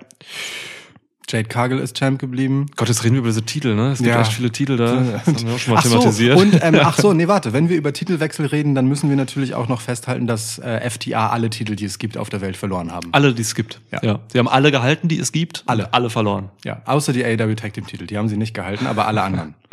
Jade 1.36 1.48
Cargill 1.50 1.80
ist 1.80 1.98
Champ 1.98 2.20
geblieben. 2.20 2.68
Gott, 2.76 2.88
jetzt 2.88 3.04
reden 3.04 3.14
wir 3.16 3.20
über 3.20 3.28
diese 3.30 3.44
Titel, 3.44 3.76
ne? 3.76 3.92
Es 3.92 3.98
gibt 4.00 4.10
Ja. 4.10 4.22
echt 4.22 4.34
viele 4.34 4.52
Titel 4.52 4.78
da. 4.78 4.86
Das 4.96 5.26
haben 5.28 5.48
wir 5.48 5.54
auch 5.54 5.60
schon 5.60 5.74
mal 5.74 5.80
Ach 5.80 5.84
so, 5.86 5.90
thematisiert. 6.00 6.38
und 6.38 6.60
ähm, 6.64 6.76
ach 6.82 6.98
so, 6.98 7.14
nee, 7.14 7.28
warte, 7.28 7.54
wenn 7.54 7.70
wir 7.70 7.76
über 7.78 7.92
Titelwechsel 7.94 8.46
reden, 8.46 8.74
dann 8.74 8.88
müssen 8.88 9.10
wir 9.10 9.18
natürlich 9.18 9.54
auch 9.54 9.68
noch 9.68 9.82
festhalten, 9.82 10.28
dass 10.28 10.60
äh, 10.60 10.90
FTA 10.90 11.30
alle 11.30 11.50
Titel, 11.50 11.76
die 11.76 11.86
es 11.86 12.00
gibt, 12.00 12.18
auf 12.18 12.30
der 12.30 12.42
Welt 12.42 12.58
verloren 12.58 12.92
haben. 12.92 13.10
alle, 13.12 13.34
die 13.34 13.42
es 13.42 13.54
gibt. 13.54 13.82
Ja. 13.92 14.00
ja. 14.02 14.20
Sie 14.32 14.40
haben 14.40 14.48
alle 14.48 14.72
gehalten, 14.72 15.08
die 15.08 15.20
es 15.20 15.32
gibt. 15.32 15.64
Alle. 15.68 15.94
Alle 15.94 16.10
verloren. 16.10 16.50
Ja, 16.64 16.82
außer 16.86 17.14
die 17.14 17.24
AEW 17.26 17.56
Tag 17.56 17.74
Team 17.74 17.86
Titel, 17.86 18.08
die 18.08 18.18
haben 18.18 18.30
sie 18.30 18.38
nicht 18.38 18.54
gehalten, 18.54 18.88
aber 18.88 19.08
alle 19.08 19.22
anderen. 19.22 19.54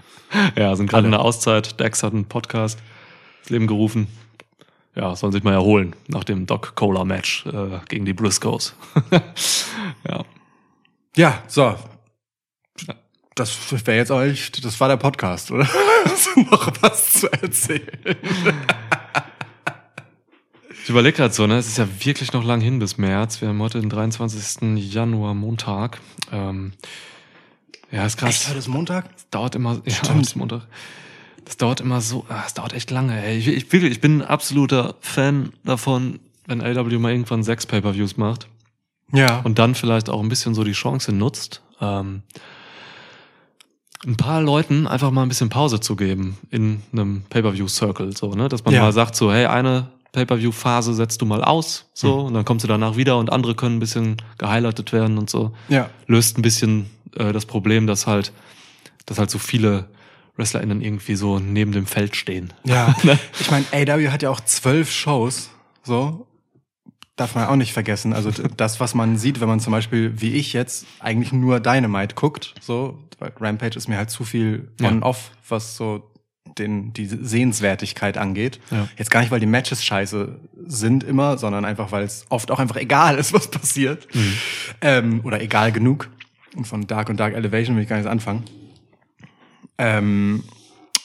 Ja, 0.56 0.74
sind 0.76 0.88
gerade 0.88 1.04
in 1.06 1.10
der 1.10 1.20
Auszeit. 1.20 1.78
Dex 1.78 2.02
hat 2.02 2.14
einen 2.14 2.24
Podcast 2.24 2.78
ins 3.42 3.50
Leben 3.50 3.66
gerufen. 3.66 4.06
Ja, 4.96 5.14
sollen 5.14 5.30
sich 5.32 5.42
mal 5.42 5.52
erholen 5.52 5.94
nach 6.08 6.24
dem 6.24 6.46
Doc 6.46 6.74
Cola 6.74 7.04
Match 7.04 7.44
äh, 7.46 7.78
gegen 7.90 8.06
die 8.06 8.14
Briscoes. 8.14 8.74
ja. 10.08 10.24
Ja, 11.16 11.42
so. 11.46 11.76
Das 13.34 13.86
wäre 13.86 13.96
jetzt 13.96 14.10
echt, 14.10 14.64
das 14.64 14.80
war 14.80 14.88
der 14.88 14.96
Podcast, 14.96 15.50
oder? 15.50 15.66
Hast 16.04 16.28
du 16.34 16.40
noch 16.40 16.72
was 16.80 17.12
zu 17.14 17.32
erzählen? 17.32 17.86
Ich 20.82 20.88
überlege 20.88 21.16
gerade 21.16 21.32
so, 21.32 21.46
ne? 21.46 21.58
Es 21.58 21.66
ist 21.66 21.78
ja 21.78 21.86
wirklich 22.04 22.32
noch 22.32 22.44
lang 22.44 22.60
hin 22.60 22.78
bis 22.78 22.98
März. 22.98 23.40
Wir 23.40 23.48
haben 23.48 23.60
heute 23.60 23.80
den 23.80 23.88
23. 23.88 24.92
Januar, 24.92 25.34
Montag. 25.34 26.00
Ähm, 26.30 26.72
ja, 27.90 28.04
ist 28.06 28.16
krass. 28.16 28.30
Echt, 28.30 28.48
heute 28.48 28.58
ist 28.58 28.68
Montag? 28.68 29.12
Das 29.12 29.28
dauert 29.30 29.54
immer, 29.54 29.80
ja, 29.84 29.92
Stimmt. 29.92 30.10
heute 30.10 30.20
ist 30.20 30.36
Montag. 30.36 30.62
Das 31.44 31.56
dauert 31.58 31.80
immer 31.80 32.00
so, 32.00 32.24
ah, 32.28 32.44
es 32.46 32.54
dauert 32.54 32.72
echt 32.72 32.90
lange, 32.90 33.22
ey. 33.22 33.36
Ich, 33.36 33.48
ich, 33.48 33.72
wirklich, 33.72 33.92
ich 33.92 34.00
bin 34.00 34.18
ein 34.18 34.26
absoluter 34.26 34.96
Fan 35.00 35.52
davon, 35.64 36.20
wenn 36.46 36.62
AW 36.62 36.98
mal 36.98 37.12
irgendwann 37.12 37.42
sechs 37.42 37.66
Pay-Per-Views 37.66 38.16
macht 38.16 38.48
Ja. 39.12 39.40
und 39.40 39.58
dann 39.58 39.74
vielleicht 39.74 40.08
auch 40.10 40.20
ein 40.22 40.28
bisschen 40.28 40.54
so 40.54 40.64
die 40.64 40.72
Chance 40.72 41.12
nutzt, 41.12 41.62
ähm, 41.80 42.22
ein 44.04 44.16
paar 44.16 44.42
Leuten 44.42 44.86
einfach 44.86 45.10
mal 45.12 45.22
ein 45.22 45.28
bisschen 45.28 45.48
Pause 45.48 45.78
zu 45.80 45.94
geben 45.96 46.36
in 46.50 46.82
einem 46.92 47.22
Pay-Per-View-Circle, 47.30 48.16
so, 48.16 48.30
ne? 48.34 48.48
Dass 48.48 48.64
man 48.64 48.74
Ja. 48.74 48.82
mal 48.82 48.92
sagt, 48.92 49.14
so, 49.14 49.32
hey, 49.32 49.46
eine 49.46 49.88
Pay-Per-View-Phase 50.12 50.92
setzt 50.94 51.22
du 51.22 51.26
mal 51.26 51.44
aus, 51.44 51.86
so, 51.94 52.18
Hm. 52.20 52.24
und 52.26 52.34
dann 52.34 52.44
kommst 52.44 52.64
du 52.64 52.68
danach 52.68 52.96
wieder 52.96 53.16
und 53.18 53.30
andere 53.30 53.54
können 53.54 53.76
ein 53.76 53.80
bisschen 53.80 54.16
gehighlightet 54.38 54.92
werden 54.92 55.18
und 55.18 55.30
so. 55.30 55.52
ja. 55.68 55.88
Löst 56.06 56.36
ein 56.36 56.42
bisschen 56.42 56.90
äh, 57.16 57.32
das 57.32 57.46
Problem, 57.46 57.86
dass 57.86 58.06
halt, 58.08 58.32
dass 59.06 59.18
halt 59.18 59.30
so 59.30 59.38
viele 59.38 59.88
WrestlerInnen 60.36 60.80
irgendwie 60.80 61.14
so 61.14 61.38
neben 61.38 61.70
dem 61.72 61.86
Feld 61.86 62.16
stehen. 62.16 62.52
Ja. 62.64 62.94
Ich 63.40 63.50
meine, 63.50 63.66
AW 63.72 64.08
hat 64.10 64.22
ja 64.22 64.30
auch 64.30 64.40
zwölf 64.40 64.90
Shows, 64.90 65.50
so. 65.84 66.26
Darf 67.22 67.34
man 67.34 67.46
auch 67.46 67.56
nicht 67.56 67.72
vergessen. 67.72 68.12
Also 68.12 68.30
das, 68.56 68.80
was 68.80 68.94
man 68.94 69.16
sieht, 69.16 69.40
wenn 69.40 69.48
man 69.48 69.60
zum 69.60 69.72
Beispiel, 69.72 70.20
wie 70.20 70.34
ich 70.34 70.52
jetzt, 70.52 70.86
eigentlich 71.00 71.32
nur 71.32 71.60
Dynamite 71.60 72.14
guckt, 72.14 72.54
so, 72.60 72.98
weil 73.18 73.32
Rampage 73.40 73.76
ist 73.76 73.88
mir 73.88 73.96
halt 73.96 74.10
zu 74.10 74.24
viel 74.24 74.68
Ja. 74.80 74.88
on-off, 74.88 75.30
was 75.48 75.76
so 75.76 76.08
den, 76.58 76.92
die 76.92 77.06
Sehenswertigkeit 77.06 78.18
angeht. 78.18 78.60
Ja. 78.70 78.86
Jetzt 78.98 79.10
gar 79.10 79.20
nicht, 79.20 79.30
weil 79.30 79.40
die 79.40 79.46
Matches 79.46 79.82
scheiße 79.84 80.38
sind 80.66 81.02
immer, 81.04 81.38
sondern 81.38 81.64
einfach, 81.64 81.92
weil 81.92 82.04
es 82.04 82.26
oft 82.28 82.50
auch 82.50 82.58
einfach 82.58 82.76
egal 82.76 83.16
ist, 83.16 83.32
was 83.34 83.48
passiert. 83.48 84.06
Ähm, 84.80 85.20
oder 85.24 85.40
egal 85.40 85.72
genug. 85.72 86.08
Und 86.54 86.66
von 86.66 86.86
Dark 86.86 87.08
und 87.08 87.18
Dark 87.18 87.34
Elevation 87.34 87.76
will 87.76 87.84
ich 87.84 87.88
gar 87.88 87.96
nicht 87.96 88.08
anfangen. 88.08 88.44
Ähm, 89.78 90.44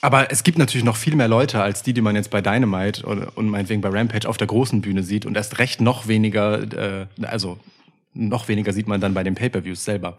aber 0.00 0.30
es 0.30 0.42
gibt 0.42 0.58
natürlich 0.58 0.84
noch 0.84 0.96
viel 0.96 1.16
mehr 1.16 1.28
Leute 1.28 1.60
als 1.60 1.82
die, 1.82 1.92
die 1.92 2.00
man 2.00 2.14
jetzt 2.14 2.30
bei 2.30 2.40
Dynamite 2.40 3.04
und 3.04 3.48
meinetwegen 3.48 3.80
bei 3.80 3.88
Rampage 3.88 4.28
auf 4.28 4.36
der 4.36 4.46
großen 4.46 4.80
Bühne 4.80 5.02
sieht 5.02 5.26
und 5.26 5.36
erst 5.36 5.58
recht 5.58 5.80
noch 5.80 6.06
weniger, 6.06 6.62
äh, 7.02 7.06
also 7.22 7.58
noch 8.14 8.48
weniger 8.48 8.72
sieht 8.72 8.88
man 8.88 9.00
dann 9.00 9.14
bei 9.14 9.22
den 9.22 9.34
Pay-per-Views 9.34 9.84
selber. 9.84 10.18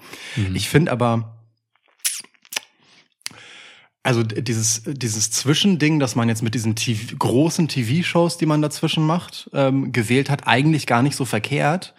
Ich 0.54 0.70
finde 0.70 0.92
aber, 0.92 1.40
also 4.04 4.24
dieses, 4.24 4.84
dieses 4.86 5.32
Zwischending, 5.32 6.00
das 6.00 6.16
man 6.16 6.30
jetzt 6.30 6.42
mit 6.42 6.56
diesen 6.56 6.76
TV, 6.76 7.16
großen 7.18 7.68
TV-Shows, 7.68 8.38
die 8.38 8.46
man 8.46 8.62
dazwischen 8.62 9.06
macht, 9.06 9.50
ähm, 9.54 9.92
gewählt 9.92 10.30
hat, 10.30 10.48
eigentlich 10.48 10.88
gar 10.88 11.04
nicht 11.04 11.16
so 11.16 11.26
verkehrt. 11.26 11.94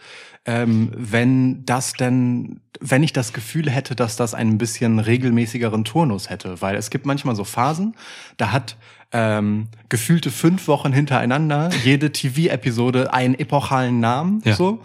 Ähm, 0.47 0.91
wenn 0.97 1.65
das 1.67 1.93
denn, 1.93 2.61
wenn 2.81 3.03
ich 3.03 3.13
das 3.13 3.33
Gefühl 3.33 3.69
hätte, 3.71 3.95
dass 3.95 4.17
das 4.17 4.33
einen 4.35 4.57
bisschen 4.59 4.99
regelmäßigeren 4.99 5.85
Turnus 5.85 6.31
hätte, 6.31 6.61
weil 6.63 6.77
es 6.77 6.91
gibt 6.91 7.05
manchmal 7.07 7.37
so 7.37 7.45
Phasen, 7.45 7.95
da 8.39 8.53
hat 8.53 8.77
ähm, 9.13 9.69
gefühlte 9.89 10.31
fünf 10.31 10.67
Wochen 10.69 10.93
hintereinander 10.93 11.71
jede 11.85 12.11
TV-Episode 12.13 13.13
einen 13.13 13.35
epochalen 13.35 14.01
Namen, 14.01 14.41
Ja. 14.45 14.55
so. 14.55 14.83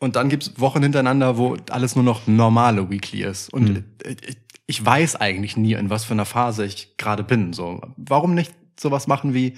Und 0.00 0.16
dann 0.16 0.28
gibt's 0.28 0.52
Wochen 0.58 0.82
hintereinander, 0.82 1.38
wo 1.38 1.56
alles 1.70 1.94
nur 1.94 2.04
noch 2.04 2.26
normale 2.26 2.90
Weekly 2.90 3.22
ist. 3.22 3.50
Und 3.52 3.64
Mhm. 3.70 3.84
ich, 4.06 4.36
ich 4.66 4.84
weiß 4.84 5.16
eigentlich 5.16 5.56
nie, 5.56 5.72
in 5.74 5.88
was 5.90 6.04
für 6.04 6.12
einer 6.12 6.24
Phase 6.26 6.64
ich 6.66 6.96
gerade 6.98 7.22
bin. 7.22 7.52
So, 7.52 7.80
warum 7.96 8.34
nicht 8.34 8.52
sowas 8.78 9.06
machen 9.06 9.32
wie 9.32 9.54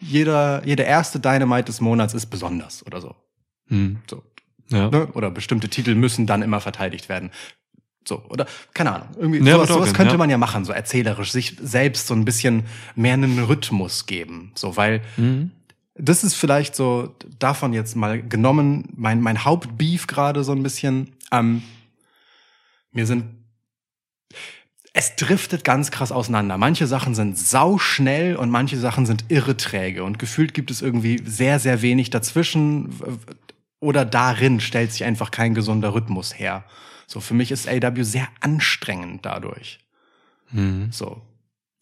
jeder, 0.00 0.64
jeder 0.66 0.84
erste 0.86 1.20
Dynamite 1.20 1.64
des 1.66 1.80
Monats 1.80 2.14
ist 2.14 2.26
besonders 2.26 2.84
oder 2.86 3.00
so. 3.00 3.14
Hm. 3.68 3.98
so 4.08 4.22
Ja. 4.70 4.90
ne? 4.90 5.06
Oder 5.14 5.30
bestimmte 5.30 5.68
Titel 5.68 5.94
müssen 5.94 6.26
dann 6.26 6.42
immer 6.42 6.60
verteidigt 6.60 7.08
werden. 7.08 7.30
So, 8.06 8.22
oder 8.30 8.46
keine 8.74 8.94
Ahnung. 8.94 9.08
Irgendwie 9.18 9.38
Ja, 9.40 9.56
sowas, 9.56 9.68
sowas 9.68 9.94
könnte 9.94 10.12
ja. 10.14 10.18
man 10.18 10.30
ja 10.30 10.38
machen, 10.38 10.64
so 10.64 10.72
erzählerisch, 10.72 11.30
sich 11.32 11.56
selbst 11.60 12.06
so 12.06 12.14
ein 12.14 12.24
bisschen 12.24 12.64
mehr 12.94 13.14
einen 13.14 13.38
Rhythmus 13.38 14.06
geben. 14.06 14.52
So, 14.54 14.76
weil 14.76 15.02
Mhm. 15.16 15.50
das 15.94 16.24
ist 16.24 16.34
vielleicht 16.34 16.74
so 16.74 17.14
davon 17.38 17.72
jetzt 17.72 17.96
mal 17.96 18.22
genommen, 18.22 18.88
mein, 18.96 19.20
mein 19.20 19.44
Hauptbeef 19.44 20.06
gerade 20.06 20.42
so 20.44 20.52
ein 20.52 20.62
bisschen. 20.62 21.12
Ähm, 21.32 21.62
mir 22.92 23.06
sind 23.06 23.24
es 24.94 25.14
driftet 25.14 25.62
ganz 25.64 25.90
krass 25.90 26.10
auseinander. 26.10 26.56
Manche 26.58 26.86
Sachen 26.88 27.14
sind 27.14 27.38
sauschnell 27.38 28.34
und 28.36 28.50
manche 28.50 28.78
Sachen 28.78 29.06
sind 29.06 29.26
irre 29.28 29.56
träge. 29.56 30.02
Und 30.02 30.18
gefühlt 30.18 30.54
gibt 30.54 30.70
es 30.72 30.82
irgendwie 30.82 31.20
sehr, 31.24 31.58
sehr 31.60 31.82
wenig 31.82 32.10
dazwischen. 32.10 32.88
Oder 33.80 34.04
darin 34.04 34.60
stellt 34.60 34.92
sich 34.92 35.04
einfach 35.04 35.30
kein 35.30 35.54
gesunder 35.54 35.94
Rhythmus 35.94 36.38
her. 36.38 36.64
So, 37.06 37.20
für 37.20 37.34
mich 37.34 37.50
ist 37.50 37.68
AW 37.68 38.02
sehr 38.02 38.28
anstrengend 38.40 39.24
dadurch. 39.24 39.78
Mhm. 40.50 40.88
So. 40.90 41.22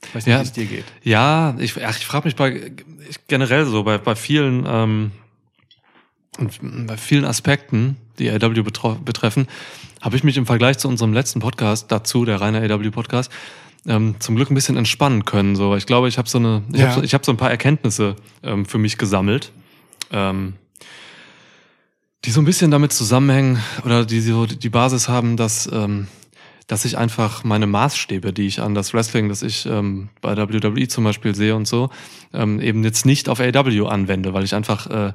Ich 0.05 0.15
weiß 0.15 0.27
nicht, 0.27 0.33
Ja. 0.35 0.41
wie 0.41 0.45
es 0.45 0.53
dir 0.53 0.67
geht. 0.67 0.85
Ja, 1.03 1.57
ich, 1.59 1.83
ach, 1.85 1.97
ich 1.99 2.05
frage 2.07 2.29
mich 2.29 2.37
bei 2.37 2.71
ich, 3.09 3.27
generell 3.27 3.65
so 3.65 3.83
bei, 3.83 3.97
bei 3.99 4.15
vielen 4.15 4.65
ähm, 4.67 5.13
bei 6.87 6.97
vielen 6.99 7.25
Aspekten, 7.25 7.97
die 8.19 8.31
AW 8.31 8.63
betreffen, 9.03 9.47
habe 10.03 10.17
ich 10.17 10.23
mich 10.25 10.37
im 10.37 10.45
Vergleich 10.45 10.77
zu 10.79 10.87
unserem 10.87 11.15
letzten 11.15 11.41
Podcast 11.41 11.91
dazu, 11.91 12.27
der 12.27 12.41
reine 12.43 12.59
AW 12.63 12.91
Podcast, 12.91 13.33
ähm, 13.87 14.17
zum 14.19 14.37
Glück 14.37 14.51
ein 14.51 14.55
bisschen 14.55 14.77
entspannen 14.77 15.25
können. 15.25 15.57
So, 15.57 15.75
ich 15.77 15.87
glaube, 15.87 16.09
ich 16.09 16.19
habe 16.19 16.29
so 16.29 16.37
eine, 16.39 16.63
ich 16.73 16.81
Ja. 16.81 16.89
habe 16.89 16.95
so, 17.01 17.03
ich 17.03 17.15
hab 17.15 17.25
so 17.25 17.33
ein 17.33 17.39
paar 17.39 17.51
Erkenntnisse 17.51 18.17
ähm, 18.43 18.67
für 18.67 18.77
mich 18.77 18.99
gesammelt, 18.99 19.51
ähm, 20.13 20.55
die 22.27 22.31
so 22.33 22.41
ein 22.41 22.45
bisschen 22.45 22.71
damit 22.71 22.93
zusammenhängen 22.93 23.63
oder 23.85 24.05
die 24.05 24.21
so 24.21 24.47
die 24.47 24.69
Basis 24.69 25.09
haben, 25.09 25.37
dass 25.37 25.71
ähm, 25.73 26.09
dass 26.67 26.85
ich 26.85 26.99
einfach 26.99 27.45
meine 27.45 27.67
Maßstäbe, 27.69 28.33
die 28.33 28.49
ich 28.49 28.61
an 28.61 28.75
das 28.75 28.93
Wrestling, 28.93 29.29
das 29.29 29.43
ich 29.43 29.67
ähm, 29.67 30.09
bei 30.21 30.37
WWE 30.37 30.89
zum 30.89 31.05
Beispiel 31.05 31.35
sehe 31.35 31.55
und 31.55 31.69
so, 31.69 31.91
ähm, 32.33 32.61
eben 32.61 32.83
jetzt 32.83 33.07
nicht 33.07 33.29
auf 33.29 33.39
AW 33.39 33.87
anwende, 33.87 34.35
weil 34.35 34.43
ich 34.43 34.55
einfach 34.55 34.89
äh, 34.89 35.13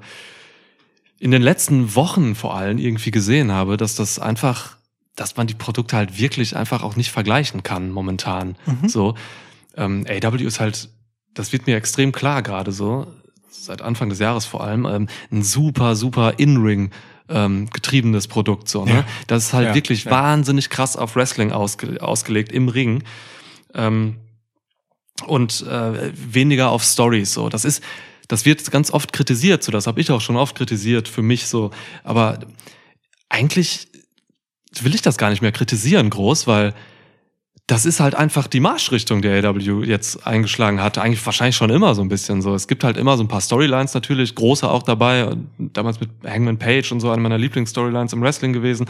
in 1.19 1.31
den 1.31 1.41
letzten 1.41 1.93
Wochen 1.93 2.35
vor 2.35 2.55
allem 2.55 2.77
irgendwie 2.77 3.11
gesehen 3.11 3.51
habe, 3.51 3.75
dass 3.75 3.95
das 3.95 4.17
einfach, 4.17 4.77
dass 5.17 5.35
man 5.35 5.45
die 5.45 5.53
Produkte 5.53 5.97
halt 5.97 6.17
wirklich 6.17 6.55
einfach 6.55 6.83
auch 6.83 6.95
nicht 6.95 7.11
vergleichen 7.11 7.63
kann 7.63 7.91
momentan. 7.91 8.55
Mhm. 8.65 8.87
So, 8.87 9.15
ähm, 9.75 10.05
AW 10.09 10.41
ist 10.43 10.61
halt, 10.61 10.89
das 11.33 11.51
wird 11.51 11.67
mir 11.67 11.75
extrem 11.75 12.13
klar 12.13 12.43
gerade 12.43 12.71
so, 12.71 13.07
seit 13.51 13.81
Anfang 13.81 14.09
des 14.09 14.19
Jahres 14.19 14.45
vor 14.45 14.63
allem, 14.63 14.85
ähm, 14.85 15.07
ein 15.31 15.43
super, 15.43 15.95
super 15.95 16.39
In-Ring 16.39 16.91
ähm, 17.29 17.69
getriebenes 17.71 18.27
Produkt. 18.27 18.67
So, 18.67 18.85
ne? 18.85 18.91
Ja. 18.91 19.05
Das 19.27 19.45
ist 19.45 19.53
halt 19.53 19.69
Ja, 19.69 19.75
wirklich 19.75 20.05
ja. 20.05 20.11
wahnsinnig 20.11 20.69
krass 20.69 20.97
auf 20.97 21.15
Wrestling 21.15 21.51
ausge 21.51 22.01
ausgelegt 22.01 22.51
im 22.51 22.67
Ring. 22.67 23.03
Ähm, 23.73 24.17
und 25.27 25.61
äh, 25.67 26.11
weniger 26.13 26.71
auf 26.71 26.83
Stories. 26.83 27.33
So, 27.33 27.49
das 27.49 27.63
ist, 27.63 27.83
das 28.27 28.45
wird 28.45 28.69
ganz 28.71 28.91
oft 28.91 29.13
kritisiert. 29.13 29.63
So, 29.63 29.71
das 29.71 29.87
habe 29.87 30.01
ich 30.01 30.11
auch 30.11 30.21
schon 30.21 30.35
oft 30.35 30.55
kritisiert 30.55 31.07
für 31.07 31.21
mich. 31.21 31.47
So, 31.47 31.71
aber 32.03 32.39
eigentlich 33.29 33.87
will 34.81 34.95
ich 34.95 35.01
das 35.01 35.17
gar 35.17 35.29
nicht 35.29 35.41
mehr 35.41 35.51
kritisieren 35.51 36.09
groß, 36.09 36.47
weil 36.47 36.73
das 37.71 37.85
ist 37.85 38.01
halt 38.01 38.15
einfach 38.15 38.47
die 38.47 38.59
Marschrichtung, 38.59 39.21
der 39.21 39.45
AW 39.45 39.85
jetzt 39.85 40.27
eingeschlagen 40.27 40.81
hat. 40.81 40.97
Eigentlich 40.97 41.25
wahrscheinlich 41.25 41.55
schon 41.55 41.69
immer 41.69 41.95
so 41.95 42.01
ein 42.01 42.09
bisschen 42.09 42.41
so. 42.41 42.53
Es 42.53 42.67
gibt 42.67 42.83
halt 42.83 42.97
immer 42.97 43.15
so 43.15 43.23
ein 43.23 43.29
paar 43.29 43.39
Storylines 43.39 43.93
natürlich, 43.93 44.35
große 44.35 44.69
auch 44.69 44.83
dabei. 44.83 45.37
Damals 45.57 46.01
mit 46.01 46.09
Hangman 46.27 46.57
Page 46.57 46.91
und 46.91 46.99
so, 46.99 47.09
eine 47.09 47.21
meiner 47.21 47.37
Lieblingsstorylines 47.37 48.11
im 48.11 48.21
Wrestling 48.21 48.51
gewesen 48.51 48.87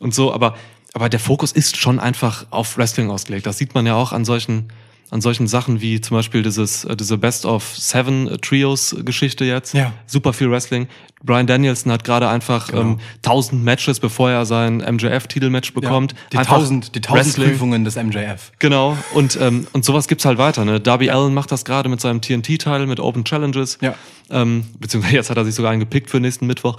und 0.00 0.12
so. 0.12 0.34
Aber, 0.34 0.54
aber 0.92 1.08
der 1.08 1.18
Fokus 1.18 1.52
ist 1.52 1.78
schon 1.78 1.98
einfach 1.98 2.44
auf 2.50 2.76
Wrestling 2.76 3.10
ausgelegt. 3.10 3.46
Das 3.46 3.56
sieht 3.56 3.74
man 3.74 3.86
ja 3.86 3.94
auch 3.94 4.12
an 4.12 4.26
solchen, 4.26 4.68
an 5.10 5.20
solchen 5.20 5.46
Sachen 5.46 5.80
wie 5.80 6.00
zum 6.00 6.16
Beispiel 6.16 6.42
dieses, 6.42 6.84
äh, 6.84 6.96
diese 6.96 7.18
Best 7.18 7.44
of 7.44 7.76
Seven 7.76 8.38
Trios 8.40 8.94
Geschichte 9.04 9.44
jetzt. 9.44 9.74
Ja. 9.74 9.92
Super 10.06 10.32
viel 10.32 10.50
Wrestling. 10.50 10.86
Brian 11.22 11.46
Danielson 11.46 11.92
hat 11.92 12.04
gerade 12.04 12.28
einfach 12.28 12.68
Genau. 12.68 12.80
ähm, 12.82 13.00
1000 13.22 13.62
Matches, 13.62 14.00
bevor 14.00 14.30
er 14.30 14.46
sein 14.46 14.78
MJF-Titelmatch 14.80 15.74
bekommt. 15.74 16.14
Die 16.32 16.38
Einfach 16.38 16.56
tausend, 16.56 16.94
die 16.94 17.00
tausend 17.00 17.26
Wrestling. 17.26 17.50
Prüfungen 17.50 17.84
des 17.84 17.96
MJF. 17.96 18.52
Genau, 18.58 18.96
und, 19.12 19.38
ähm, 19.40 19.66
und 19.72 19.84
sowas 19.84 20.08
gibt's 20.08 20.24
halt 20.24 20.38
weiter. 20.38 20.64
Ne? 20.64 20.80
Darby 20.80 21.10
Allen 21.10 21.34
macht 21.34 21.52
das 21.52 21.64
gerade 21.66 21.88
mit 21.90 22.00
seinem 22.00 22.22
TNT-Teil, 22.22 22.86
mit 22.86 23.00
Open 23.00 23.24
Challenges. 23.24 23.76
Ja. 23.82 23.94
Ähm, 24.30 24.64
beziehungsweise 24.78 25.16
jetzt 25.16 25.28
hat 25.30 25.36
er 25.36 25.44
sich 25.44 25.54
sogar 25.54 25.72
einen 25.72 25.80
gepickt 25.80 26.08
für 26.08 26.20
nächsten 26.20 26.46
Mittwoch. 26.46 26.78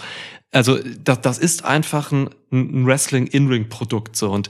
Also 0.52 0.80
das, 1.04 1.22
das 1.22 1.38
ist 1.38 1.64
einfach 1.64 2.12
ein, 2.12 2.30
ein 2.52 2.86
Wrestling-In-Ring-Produkt. 2.88 4.16
So. 4.16 4.32
Und 4.32 4.50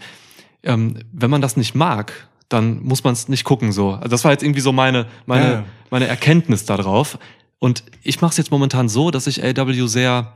ähm, 0.63 0.99
wenn 1.11 1.29
man 1.29 1.41
das 1.41 1.57
nicht 1.57 1.75
mag, 1.75 2.27
dann 2.51 2.83
muss 2.83 3.03
man 3.03 3.13
es 3.13 3.27
nicht 3.27 3.43
gucken. 3.43 3.71
so. 3.71 3.91
Also 3.91 4.09
das 4.09 4.23
war 4.23 4.31
jetzt 4.31 4.43
irgendwie 4.43 4.61
so 4.61 4.71
meine, 4.71 5.07
meine, 5.25 5.51
Ja, 5.51 5.63
meine 5.89 6.07
Erkenntnis 6.07 6.65
darauf. 6.65 7.17
Und 7.59 7.83
ich 8.03 8.21
mache 8.21 8.31
es 8.31 8.37
jetzt 8.37 8.51
momentan 8.51 8.89
so, 8.89 9.11
dass 9.11 9.27
ich 9.27 9.43
AW 9.43 9.87
sehr, 9.87 10.33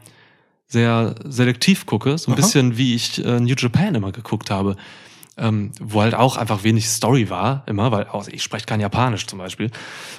sehr 0.68 1.16
selektiv 1.26 1.86
gucke, 1.86 2.18
so 2.18 2.32
ein 2.32 2.34
Aha. 2.34 2.42
bisschen 2.42 2.78
wie 2.78 2.96
ich 2.96 3.24
äh, 3.24 3.40
New 3.40 3.56
Japan 3.58 3.96
immer 3.96 4.12
geguckt 4.12 4.50
habe. 4.52 4.76
Ähm, 5.38 5.72
wo 5.82 6.02
halt 6.02 6.16
auch 6.16 6.38
einfach 6.38 6.64
wenig 6.64 6.88
Story 6.88 7.30
war, 7.30 7.64
immer, 7.68 7.92
weil 7.92 8.08
auch, 8.08 8.28
ich 8.28 8.42
spreche 8.42 8.66
kein 8.66 8.80
Japanisch 8.80 9.28
zum 9.28 9.40
Beispiel. 9.40 9.70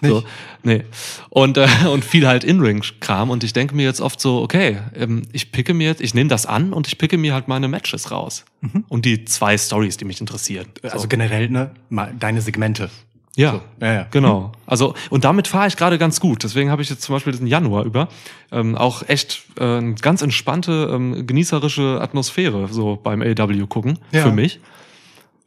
So, 0.03 0.17
Nicht? 0.17 0.27
nee. 0.63 0.83
Und, 1.31 1.57
äh, 1.57 1.67
und 1.91 2.05
viel 2.05 2.27
halt 2.27 2.45
In-Ring-Kram. 2.45 3.31
Und 3.31 3.43
ich 3.43 3.53
denke 3.55 3.75
mir 3.75 3.85
jetzt 3.85 4.01
oft 4.01 4.21
so, 4.21 4.43
okay, 4.43 4.79
ähm, 4.95 5.23
ich 5.33 5.53
picke 5.53 5.73
mir 5.73 5.87
jetzt, 5.89 6.01
ich 6.03 6.13
nehme 6.15 6.29
das 6.29 6.45
an 6.45 6.73
und 6.73 6.87
ich 6.87 6.99
picke 6.99 7.17
mir 7.17 7.33
halt 7.33 7.49
meine 7.49 7.69
Matches 7.69 8.11
raus. 8.11 8.45
Und 8.89 9.05
die 9.05 9.25
zwei 9.25 9.57
Stories, 9.57 9.97
die 9.97 10.05
mich 10.05 10.21
interessieren. 10.21 10.67
So. 10.83 10.89
Also 10.89 11.09
generell, 11.09 11.49
ne, 11.49 11.71
mal 11.89 12.13
deine 12.19 12.41
Segmente. 12.41 12.91
Ja, 13.37 13.53
So, 13.53 13.61
ja, 13.85 13.93
ja. 13.93 14.07
genau. 14.11 14.53
Also 14.65 14.95
und 15.11 15.25
damit 15.25 15.47
fahre 15.47 15.69
ich 15.69 15.77
gerade 15.77 15.99
ganz 15.99 16.21
gut. 16.21 16.43
Deswegen 16.43 16.71
habe 16.71 16.81
ich 16.83 16.89
jetzt 16.89 17.03
zum 17.03 17.15
Beispiel 17.15 17.33
diesen 17.33 17.47
Januar 17.47 17.85
über 17.85 18.09
ähm, 18.51 18.75
auch 18.77 19.03
echt 19.09 19.43
äh, 19.59 19.63
eine 19.65 19.95
ganz 19.95 20.23
entspannte, 20.23 20.91
ähm, 20.91 21.27
genießerische 21.27 22.01
Atmosphäre 22.01 22.69
so 22.71 22.97
beim 22.97 23.21
AW 23.23 23.67
gucken 23.67 23.99
Ja. 24.11 24.23
für 24.23 24.33
mich. 24.33 24.59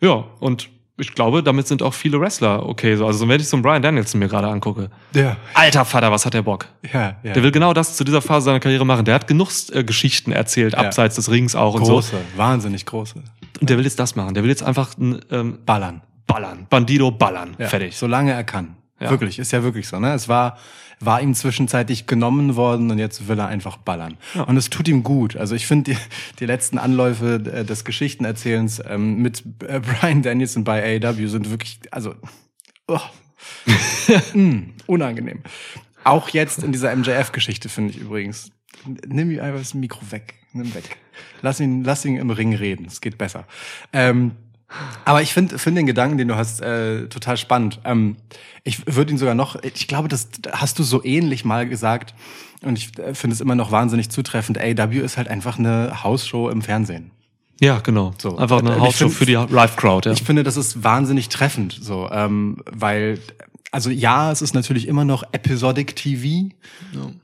Ja, 0.01 0.23
und 0.39 0.69
ich 0.97 1.13
glaube, 1.15 1.41
damit 1.43 1.65
sind 1.67 1.81
auch 1.81 1.93
viele 1.93 2.19
Wrestler 2.19 2.67
okay. 2.67 2.95
So. 2.97 3.05
Also 3.07 3.25
wenn 3.27 3.39
ich 3.39 3.47
so 3.47 3.55
einen 3.55 3.63
Brian 3.63 3.81
Danielson 3.81 4.19
mir 4.19 4.27
gerade 4.27 4.47
angucke, 4.47 4.89
Ja, 5.13 5.37
alter 5.53 5.85
Vater, 5.85 6.11
was 6.11 6.25
hat 6.25 6.33
der 6.33 6.41
Bock? 6.41 6.67
ja, 6.93 7.15
ja. 7.23 7.33
Der 7.33 7.41
will 7.43 7.51
genau 7.51 7.73
das 7.73 7.95
zu 7.95 8.03
dieser 8.03 8.21
Phase 8.21 8.45
seiner 8.45 8.59
Karriere 8.59 8.85
machen. 8.85 9.05
Der 9.05 9.15
hat 9.15 9.25
genug 9.27 9.49
äh, 9.71 9.83
Geschichten 9.83 10.31
erzählt, 10.33 10.73
Ja. 10.73 10.79
abseits 10.79 11.15
des 11.15 11.31
Rings 11.31 11.55
auch 11.55 11.75
und 11.75 11.85
so. 11.85 11.93
große, 11.93 12.17
wahnsinnig 12.35 12.85
große. 12.85 13.15
Und 13.61 13.69
der 13.69 13.77
will 13.77 13.85
jetzt 13.85 13.99
das 13.99 14.15
machen. 14.15 14.33
Der 14.33 14.43
will 14.43 14.49
jetzt 14.49 14.63
einfach 14.63 14.97
ein, 14.97 15.19
ähm, 15.31 15.59
Ballern. 15.65 16.01
ballern. 16.27 16.67
Bandido 16.69 17.11
ballern. 17.11 17.55
Ja, 17.57 17.67
Fertig. 17.67 17.95
Solange 17.97 18.31
er 18.33 18.43
kann. 18.43 18.75
Ja. 18.99 19.09
Wirklich, 19.09 19.39
ist 19.39 19.51
ja 19.51 19.63
wirklich 19.63 19.87
so. 19.87 19.99
Ne? 19.99 20.13
Es 20.13 20.27
war, 20.27 20.57
war 20.99 21.21
ihm 21.21 21.33
zwischenzeitlich 21.33 22.05
genommen 22.05 22.55
worden 22.55 22.91
und 22.91 22.99
jetzt 22.99 23.27
will 23.27 23.39
er 23.39 23.47
einfach 23.47 23.77
ballern. 23.77 24.17
Ja. 24.33 24.43
Und 24.43 24.57
es 24.57 24.69
tut 24.69 24.87
ihm 24.87 25.03
gut. 25.03 25.37
Also 25.37 25.55
ich 25.55 25.67
finde 25.67 25.91
die, 25.91 25.97
die 26.39 26.45
letzten 26.45 26.77
Anläufe 26.77 27.35
äh, 27.35 27.63
des 27.63 27.85
Geschichtenerzählens 27.85 28.81
ähm, 28.85 29.21
mit 29.21 29.43
äh, 29.67 29.79
Brian 29.79 30.21
Danielson 30.21 30.63
bei 30.63 31.01
AEW 31.01 31.27
sind 31.27 31.49
wirklich, 31.49 31.79
also 31.91 32.15
oh. 32.87 32.99
mm, 34.33 34.73
unangenehm. 34.85 35.41
Auch 36.03 36.29
jetzt 36.29 36.63
in 36.63 36.71
dieser 36.71 36.95
MJF-Geschichte 36.95 37.69
finde 37.69 37.93
ich 37.93 37.99
übrigens. 37.99 38.51
Nimm 39.07 39.31
ihm 39.31 39.39
einfach 39.39 39.59
das 39.59 39.73
Mikro 39.73 40.01
weg. 40.11 40.35
Nimm 40.53 40.73
weg. 40.73 40.97
Lass 41.41 41.59
ihn, 41.59 41.83
lass 41.83 42.05
ihn 42.05 42.17
im 42.17 42.29
Ring 42.29 42.55
reden. 42.55 42.85
Es 42.85 43.01
geht 43.01 43.17
besser. 43.17 43.45
Ähm, 43.93 44.31
aber 45.05 45.21
ich 45.21 45.33
finde 45.33 45.57
find 45.59 45.77
den 45.77 45.85
Gedanken, 45.85 46.17
den 46.17 46.27
du 46.27 46.35
hast, 46.35 46.61
äh, 46.61 47.07
total 47.07 47.37
spannend. 47.37 47.79
Ähm, 47.83 48.17
ich 48.63 48.83
würde 48.95 49.11
ihn 49.11 49.17
sogar 49.17 49.35
noch, 49.35 49.55
ich 49.63 49.87
glaube, 49.87 50.07
das 50.07 50.29
hast 50.51 50.77
du 50.79 50.83
so 50.83 51.03
ähnlich 51.03 51.45
mal 51.45 51.67
gesagt. 51.67 52.13
Und 52.61 52.77
ich 52.77 52.97
äh, 52.99 53.13
finde 53.13 53.33
es 53.33 53.41
immer 53.41 53.55
noch 53.55 53.71
wahnsinnig 53.71 54.09
zutreffend. 54.09 54.57
AW 54.59 54.99
ist 54.99 55.17
halt 55.17 55.27
einfach 55.27 55.57
eine 55.57 56.03
Hausshow 56.03 56.49
im 56.49 56.61
Fernsehen. 56.61 57.11
Ja, 57.61 57.79
genau. 57.79 58.13
So. 58.17 58.37
Einfach 58.37 58.59
eine 58.59 58.73
ich 58.75 58.79
Hausshow 58.79 59.09
find- 59.09 59.13
für 59.13 59.25
die 59.25 59.33
Live-Crowd, 59.33 60.07
ja. 60.07 60.13
Ich 60.13 60.23
finde, 60.23 60.43
das 60.43 60.55
ist 60.57 60.83
wahnsinnig 60.83 61.29
treffend, 61.29 61.77
so, 61.81 62.09
ähm, 62.11 62.57
weil, 62.71 63.19
also 63.71 63.89
ja, 63.91 64.31
es 64.31 64.41
ist 64.41 64.55
natürlich 64.55 64.87
immer 64.87 65.05
noch 65.05 65.23
Episodic 65.31 65.95
TV, 65.95 66.49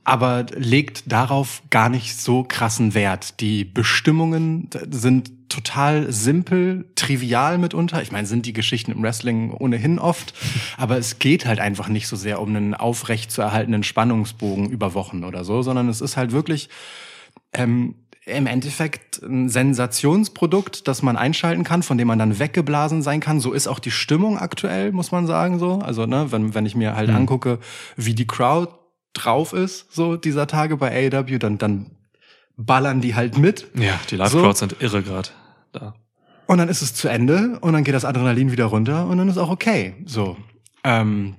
aber 0.03 0.45
legt 0.55 1.11
darauf 1.11 1.63
gar 1.69 1.89
nicht 1.89 2.17
so 2.17 2.43
krassen 2.43 2.93
Wert. 2.93 3.39
Die 3.39 3.65
Bestimmungen 3.65 4.69
sind 4.91 5.49
total 5.49 6.11
simpel, 6.11 6.85
trivial 6.95 7.57
mitunter. 7.57 8.01
Ich 8.01 8.11
meine, 8.11 8.27
sind 8.27 8.45
die 8.45 8.53
Geschichten 8.53 8.91
im 8.91 9.01
Wrestling 9.01 9.51
ohnehin 9.51 9.97
oft, 9.97 10.33
aber 10.77 10.97
es 10.97 11.17
geht 11.17 11.45
halt 11.45 11.59
einfach 11.59 11.87
nicht 11.87 12.07
so 12.07 12.15
sehr 12.15 12.41
um 12.41 12.49
einen 12.49 12.73
aufrecht 12.73 13.31
zu 13.31 13.41
erhaltenen 13.41 13.83
Spannungsbogen 13.83 14.69
über 14.69 14.93
Wochen 14.93 15.23
oder 15.23 15.43
so, 15.43 15.61
sondern 15.61 15.89
es 15.89 16.01
ist 16.01 16.17
halt 16.17 16.31
wirklich 16.31 16.69
ähm, 17.53 17.95
im 18.25 18.47
Endeffekt 18.47 19.21
ein 19.21 19.49
Sensationsprodukt, 19.49 20.87
das 20.87 21.03
man 21.03 21.15
einschalten 21.15 21.63
kann, 21.63 21.83
von 21.83 21.97
dem 21.97 22.07
man 22.07 22.17
dann 22.17 22.39
weggeblasen 22.39 23.01
sein 23.01 23.19
kann. 23.19 23.39
So 23.39 23.53
ist 23.53 23.67
auch 23.67 23.79
die 23.79 23.91
Stimmung 23.91 24.37
aktuell, 24.37 24.91
muss 24.91 25.11
man 25.11 25.27
sagen, 25.27 25.59
so. 25.59 25.79
Also, 25.79 26.05
ne, 26.05 26.31
wenn, 26.31 26.55
wenn 26.55 26.65
ich 26.65 26.75
mir 26.75 26.95
halt 26.95 27.09
angucke, 27.09 27.59
wie 27.95 28.15
die 28.15 28.25
Crowd 28.25 28.71
drauf 29.13 29.53
ist, 29.53 29.93
so 29.93 30.17
dieser 30.17 30.47
Tage 30.47 30.77
bei 30.77 31.11
AEW, 31.11 31.37
dann, 31.37 31.57
dann 31.57 31.91
ballern 32.57 33.01
die 33.01 33.15
halt 33.15 33.37
mit. 33.37 33.67
Ja, 33.75 33.99
die 34.09 34.15
Live-Crowds 34.15 34.59
sind 34.59 34.81
irre 34.81 35.03
gerade 35.03 35.29
da. 35.71 35.95
Und 36.47 36.57
dann 36.59 36.69
ist 36.69 36.81
es 36.81 36.93
zu 36.93 37.07
Ende 37.07 37.57
und 37.61 37.73
dann 37.73 37.83
geht 37.83 37.95
das 37.95 38.05
Adrenalin 38.05 38.51
wieder 38.51 38.65
runter 38.65 39.07
und 39.07 39.17
dann 39.17 39.29
ist 39.29 39.37
auch 39.37 39.49
okay. 39.49 39.95
So. 40.05 40.37
Ähm, 40.83 41.35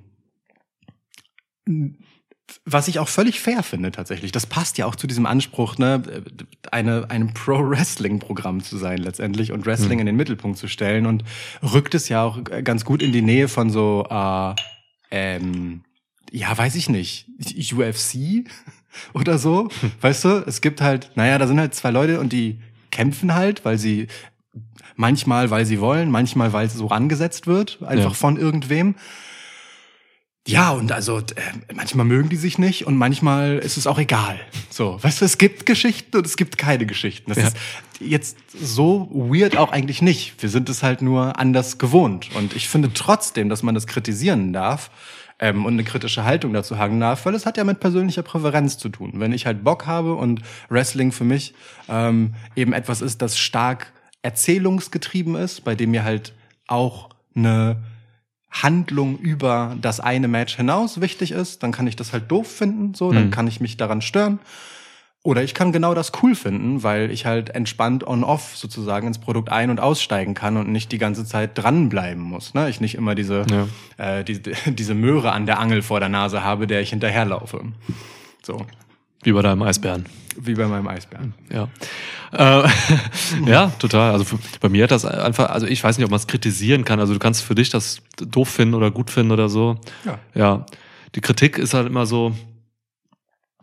was 2.64 2.88
ich 2.88 2.98
auch 2.98 3.08
völlig 3.08 3.40
fair 3.40 3.62
finde 3.62 3.90
tatsächlich. 3.92 4.32
Das 4.32 4.46
passt 4.46 4.78
ja 4.78 4.86
auch 4.86 4.94
zu 4.96 5.06
diesem 5.06 5.26
Anspruch, 5.26 5.78
ne, 5.78 6.02
eine, 6.70 7.10
ein 7.10 7.34
Pro-Wrestling-Programm 7.34 8.62
zu 8.62 8.76
sein 8.76 8.98
letztendlich 8.98 9.52
und 9.52 9.66
Wrestling 9.66 9.92
Hm. 9.98 10.00
in 10.00 10.06
den 10.06 10.16
Mittelpunkt 10.16 10.58
zu 10.58 10.68
stellen 10.68 11.06
und 11.06 11.24
rückt 11.62 11.94
es 11.94 12.08
ja 12.08 12.22
auch 12.22 12.42
ganz 12.44 12.84
gut 12.84 13.02
in 13.02 13.12
die 13.12 13.22
Nähe 13.22 13.48
von 13.48 13.70
so, 13.70 14.06
äh, 14.10 14.54
ähm, 15.10 15.82
ja, 16.30 16.56
weiß 16.56 16.74
ich 16.76 16.88
nicht, 16.88 17.26
UFC 17.72 18.44
oder 19.14 19.38
so. 19.38 19.68
Weißt 20.00 20.24
du, 20.24 20.44
es 20.46 20.60
gibt 20.60 20.80
halt, 20.80 21.10
naja, 21.14 21.38
da 21.38 21.46
sind 21.46 21.58
halt 21.60 21.74
zwei 21.74 21.90
Leute 21.90 22.20
und 22.20 22.32
die 22.32 22.60
kämpfen 22.90 23.34
halt, 23.34 23.64
weil 23.64 23.78
sie 23.78 24.06
manchmal, 24.96 25.50
weil 25.50 25.66
sie 25.66 25.80
wollen, 25.80 26.10
manchmal, 26.10 26.52
weil 26.52 26.66
es 26.66 26.74
so 26.74 26.88
angesetzt 26.88 27.46
wird, 27.46 27.82
einfach 27.82 28.10
Ja. 28.10 28.16
von 28.16 28.36
irgendwem. 28.36 28.94
Ja, 30.46 30.70
und 30.70 30.92
also 30.92 31.18
äh, 31.18 31.22
manchmal 31.74 32.06
mögen 32.06 32.28
die 32.28 32.36
sich 32.36 32.56
nicht 32.58 32.86
und 32.86 32.96
manchmal 32.96 33.58
ist 33.58 33.76
es 33.76 33.86
auch 33.86 33.98
egal. 33.98 34.38
So, 34.70 35.02
weißt 35.02 35.20
du, 35.20 35.24
es 35.24 35.38
gibt 35.38 35.66
Geschichten 35.66 36.16
und 36.16 36.24
es 36.26 36.36
gibt 36.36 36.56
keine 36.56 36.86
Geschichten. 36.86 37.30
Das 37.30 37.38
Ja. 37.38 37.48
ist 37.48 37.56
jetzt 37.98 38.36
so 38.58 39.08
weird 39.12 39.56
auch 39.56 39.72
eigentlich 39.72 40.02
nicht. 40.02 40.40
Wir 40.40 40.48
sind 40.48 40.68
es 40.68 40.82
halt 40.82 41.02
nur 41.02 41.38
anders 41.38 41.78
gewohnt. 41.78 42.30
Und 42.34 42.54
ich 42.54 42.68
finde 42.68 42.92
trotzdem, 42.94 43.48
dass 43.48 43.62
man 43.64 43.74
das 43.74 43.86
kritisieren 43.88 44.52
darf 44.52 44.90
ähm, 45.40 45.64
und 45.66 45.72
eine 45.72 45.84
kritische 45.84 46.22
Haltung 46.24 46.52
dazu 46.52 46.78
haben 46.78 47.00
darf, 47.00 47.26
weil 47.26 47.34
es 47.34 47.44
hat 47.44 47.56
ja 47.56 47.64
mit 47.64 47.80
persönlicher 47.80 48.22
Präferenz 48.22 48.78
zu 48.78 48.88
tun. 48.88 49.14
Wenn 49.16 49.32
ich 49.32 49.46
halt 49.46 49.64
Bock 49.64 49.86
habe 49.86 50.14
und 50.14 50.42
Wrestling 50.68 51.10
für 51.10 51.24
mich 51.24 51.54
ähm, 51.88 52.34
eben 52.54 52.72
etwas 52.72 53.00
ist, 53.00 53.20
das 53.20 53.36
stark 53.36 53.92
erzählungsgetrieben 54.22 55.34
ist, 55.34 55.64
bei 55.64 55.74
dem 55.74 55.90
mir 55.90 56.04
halt 56.04 56.32
auch 56.68 57.08
eine 57.34 57.82
Handlung 58.62 59.18
über 59.18 59.76
das 59.80 60.00
eine 60.00 60.28
Match 60.28 60.56
hinaus 60.56 61.00
wichtig 61.00 61.32
ist, 61.32 61.62
dann 61.62 61.72
kann 61.72 61.86
ich 61.86 61.96
das 61.96 62.12
halt 62.12 62.30
doof 62.30 62.46
finden, 62.50 62.94
so, 62.94 63.12
dann 63.12 63.26
Mhm. 63.26 63.30
kann 63.30 63.46
ich 63.48 63.60
mich 63.60 63.76
daran 63.76 64.02
stören. 64.02 64.38
Oder 65.22 65.42
ich 65.42 65.54
kann 65.54 65.72
genau 65.72 65.92
das 65.92 66.12
cool 66.22 66.36
finden, 66.36 66.84
weil 66.84 67.10
ich 67.10 67.26
halt 67.26 67.50
entspannt 67.50 68.06
on-off 68.06 68.56
sozusagen 68.56 69.08
ins 69.08 69.18
Produkt 69.18 69.50
ein- 69.50 69.70
und 69.70 69.80
aussteigen 69.80 70.34
kann 70.34 70.56
und 70.56 70.68
nicht 70.70 70.92
die 70.92 70.98
ganze 70.98 71.24
Zeit 71.24 71.50
dranbleiben 71.58 72.22
muss. 72.22 72.54
Ne? 72.54 72.68
Ich 72.68 72.80
nicht 72.80 72.94
immer 72.94 73.16
diese, 73.16 73.44
äh, 73.96 74.22
die, 74.22 74.40
diese 74.66 74.94
Möhre 74.94 75.32
an 75.32 75.46
der 75.46 75.58
Angel 75.58 75.82
vor 75.82 75.98
der 75.98 76.08
Nase 76.08 76.44
habe, 76.44 76.68
der 76.68 76.80
ich 76.80 76.90
hinterherlaufe. 76.90 77.60
So, 78.44 78.64
Wie 79.26 79.32
bei 79.32 79.42
deinem 79.42 79.62
Eisbären. 79.62 80.06
wie 80.38 80.54
bei 80.54 80.66
meinem 80.66 80.86
Eisbären. 80.88 81.34
Ja. 81.52 81.68
Äh, 82.32 82.68
ja, 83.46 83.68
total. 83.78 84.12
Also 84.12 84.24
für, 84.24 84.38
bei 84.60 84.68
mir 84.68 84.84
hat 84.84 84.90
das 84.90 85.04
einfach, 85.04 85.50
also 85.50 85.66
ich 85.66 85.82
weiß 85.82 85.98
nicht, 85.98 86.04
ob 86.04 86.10
man 86.10 86.18
es 86.18 86.26
kritisieren 86.26 86.84
kann. 86.84 87.00
Also 87.00 87.12
du 87.12 87.18
kannst 87.18 87.42
für 87.42 87.54
dich 87.54 87.70
das 87.70 88.02
doof 88.18 88.48
finden 88.48 88.74
oder 88.74 88.90
gut 88.90 89.10
finden 89.10 89.32
oder 89.32 89.48
so. 89.48 89.78
Ja. 90.04 90.18
Ja. 90.34 90.66
Die 91.14 91.20
Kritik 91.20 91.58
ist 91.58 91.74
halt 91.74 91.86
immer 91.86 92.06
so, 92.06 92.34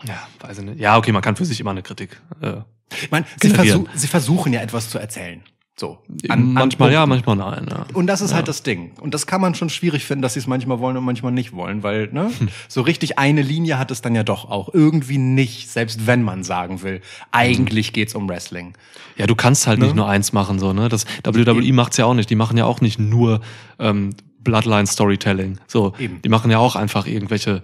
ja, 0.06 0.28
weiß 0.42 0.60
ich 0.60 0.66
nicht. 0.66 0.80
Ja, 0.80 0.98
okay, 0.98 1.12
man 1.12 1.22
kann 1.22 1.36
für 1.36 1.46
sich 1.46 1.60
immer 1.60 1.72
eine 1.72 1.82
Kritik. 1.84 2.20
Äh, 2.42 2.58
Ich 3.02 3.10
meine, 3.12 3.26
sie, 3.42 3.50
versuch, 3.50 3.88
sie 3.96 4.08
versuchen 4.08 4.52
ja 4.54 4.62
etwas 4.62 4.90
zu 4.90 4.98
erzählen. 5.00 5.42
So. 5.76 5.98
manchmal 6.28 6.92
ja, 6.94 7.06
Punkten. 7.06 7.26
manchmal 7.26 7.36
nein. 7.36 7.68
Ja. 7.70 7.86
Und 7.96 8.06
das 8.06 8.22
ist 8.22 8.30
Ja. 8.30 8.38
halt 8.38 8.48
das 8.48 8.62
Ding. 8.62 8.92
Und 9.02 9.16
das 9.16 9.26
kann 9.26 9.42
man 9.42 9.56
schon 9.56 9.70
schwierig 9.70 10.06
finden, 10.06 10.22
dass 10.22 10.34
sie 10.34 10.40
es 10.40 10.46
manchmal 10.46 10.80
wollen 10.80 10.96
und 10.98 11.04
manchmal 11.04 11.32
nicht 11.32 11.54
wollen, 11.54 11.82
weil 11.82 12.10
ne, 12.12 12.30
Hm. 12.38 12.50
so 12.68 12.82
richtig 12.82 13.18
eine 13.18 13.42
Linie 13.42 13.80
hat 13.80 13.90
es 13.90 14.02
dann 14.02 14.14
ja 14.14 14.24
doch 14.24 14.50
auch 14.52 14.72
irgendwie 14.74 15.18
nicht, 15.18 15.70
selbst 15.72 16.06
wenn 16.06 16.22
man 16.22 16.44
sagen 16.44 16.84
will, 16.84 17.02
eigentlich 17.32 17.92
geht's 17.92 18.14
um 18.14 18.30
Wrestling. 18.30 18.74
Ja, 19.18 19.26
du 19.26 19.34
kannst 19.36 19.66
halt 19.66 19.80
Ne? 19.80 19.86
nicht 19.86 19.96
nur 19.96 20.08
eins 20.08 20.32
machen, 20.32 20.60
so, 20.60 20.74
ne? 20.74 20.90
Das 20.90 21.06
WWE 21.24 21.74
macht's 21.74 21.98
ja 21.98 22.06
auch 22.06 22.14
nicht. 22.14 22.30
Die 22.30 22.36
machen 22.36 22.56
ja 22.56 22.66
auch 22.66 22.80
nicht 22.82 23.00
nur 23.00 23.42
ähm, 23.80 24.12
Bloodline 24.44 24.86
Storytelling. 24.86 25.58
So, 25.68 25.94
Eben. 25.98 26.22
die 26.22 26.30
machen 26.30 26.52
ja 26.52 26.60
auch 26.60 26.76
einfach 26.76 27.08
irgendwelche, 27.08 27.64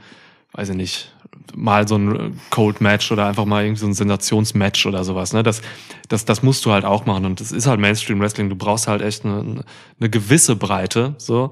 weiß 0.54 0.70
ich 0.70 0.76
nicht, 0.76 1.14
mal 1.56 1.88
so 1.88 1.98
ein 1.98 2.40
Cold 2.50 2.82
Match 2.82 3.12
oder 3.12 3.26
einfach 3.26 3.46
mal 3.46 3.64
irgendwie 3.64 3.82
so 3.82 3.88
ein 3.88 3.94
Sensationsmatch 3.94 4.86
oder 4.86 5.04
sowas, 5.04 5.34
ne? 5.34 5.44
Das, 5.44 5.62
das, 6.08 6.26
das 6.26 6.44
musst 6.44 6.66
du 6.66 6.72
halt 6.72 6.86
auch 6.86 7.06
machen. 7.06 7.26
Und 7.26 7.40
das 7.40 7.52
ist 7.52 7.68
halt 7.68 7.80
Mainstream 7.80 8.20
Wrestling. 8.20 8.50
Du 8.50 8.56
brauchst 8.56 8.88
halt 8.88 9.02
echt 9.02 9.26
eine, 9.26 9.64
eine 10.00 10.10
gewisse 10.10 10.56
Breite, 10.56 11.16
so. 11.18 11.52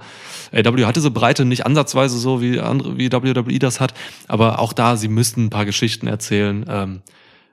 AW 0.51 0.85
hat 0.85 0.95
diese 0.95 1.11
Breite 1.11 1.45
nicht 1.45 1.65
ansatzweise 1.65 2.17
so 2.17 2.41
wie 2.41 2.59
andere, 2.59 2.97
wie 2.97 3.11
WWE 3.11 3.59
das 3.59 3.79
hat. 3.79 3.93
Aber 4.27 4.59
auch 4.59 4.73
da, 4.73 4.95
sie 4.95 5.07
müssten 5.07 5.45
ein 5.45 5.49
paar 5.49 5.65
Geschichten 5.65 6.07
erzählen. 6.07 6.65
Ähm, 6.67 7.01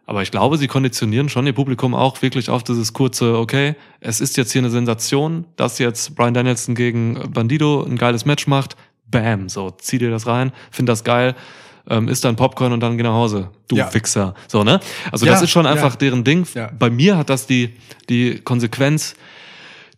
aber 0.07 0.23
ich 0.23 0.31
glaube, 0.31 0.59
sie 0.59 0.67
konditionieren 0.67 1.29
schon 1.29 1.47
ihr 1.47 1.55
Publikum 1.55 1.95
auch 1.95 2.21
wirklich 2.21 2.51
auf 2.51 2.63
dieses 2.63 2.93
kurze, 2.93 3.39
okay, 3.39 3.75
es 4.01 4.21
ist 4.21 4.37
jetzt 4.37 4.53
hier 4.53 4.61
eine 4.61 4.71
Sensation, 4.71 5.47
dass 5.57 5.79
jetzt 5.79 6.15
Brian 6.15 6.35
Danielson 6.35 6.75
gegen 6.75 7.33
Bandido 7.33 7.83
ein 7.83 7.97
geiles 7.97 8.27
Match 8.27 8.47
macht. 8.47 8.77
Bam, 9.11 9.49
so, 9.49 9.71
zieh 9.71 9.99
dir 9.99 10.11
das 10.11 10.27
rein, 10.27 10.53
find 10.71 10.89
das 10.89 11.05
geil, 11.05 11.35
ähm, 11.89 12.09
isst 12.09 12.25
dein 12.25 12.37
Popcorn 12.37 12.73
und 12.73 12.81
dann 12.81 12.97
geh 12.97 13.03
nach 13.03 13.13
Hause. 13.13 13.51
Du 13.69 13.77
Ja. 13.77 13.93
Wichser. 13.93 14.35
So, 14.49 14.65
ne? 14.65 14.81
Also 15.13 15.27
Ja, 15.27 15.33
das 15.33 15.43
ist 15.43 15.51
schon 15.51 15.67
einfach 15.67 15.93
ja. 15.93 15.97
deren 15.97 16.25
Ding. 16.25 16.47
Bei 16.79 16.91
mir 16.91 17.17
hat 17.17 17.31
das 17.31 17.47
die, 17.47 17.75
die 18.09 18.41
Konsequenz, 18.41 19.15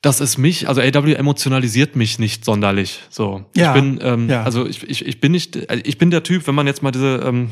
dass 0.02 0.20
es 0.20 0.38
mich, 0.38 0.68
also 0.68 0.80
AW 0.80 1.12
emotionalisiert 1.14 1.96
mich 1.96 2.18
nicht 2.18 2.44
sonderlich. 2.44 3.00
So, 3.10 3.44
Ja, 3.56 3.74
ich 3.74 3.80
bin, 3.80 3.98
ähm, 4.02 4.30
also 4.30 4.66
ich, 4.66 4.82
ich, 4.88 5.04
ich 5.06 5.20
bin 5.20 5.32
nicht, 5.32 5.56
äh, 5.56 5.80
ich 5.84 5.98
bin 5.98 6.10
der 6.10 6.22
Typ, 6.22 6.46
wenn 6.46 6.54
man 6.54 6.66
jetzt 6.66 6.82
mal 6.82 6.90
diese 6.90 7.22
ähm, 7.24 7.50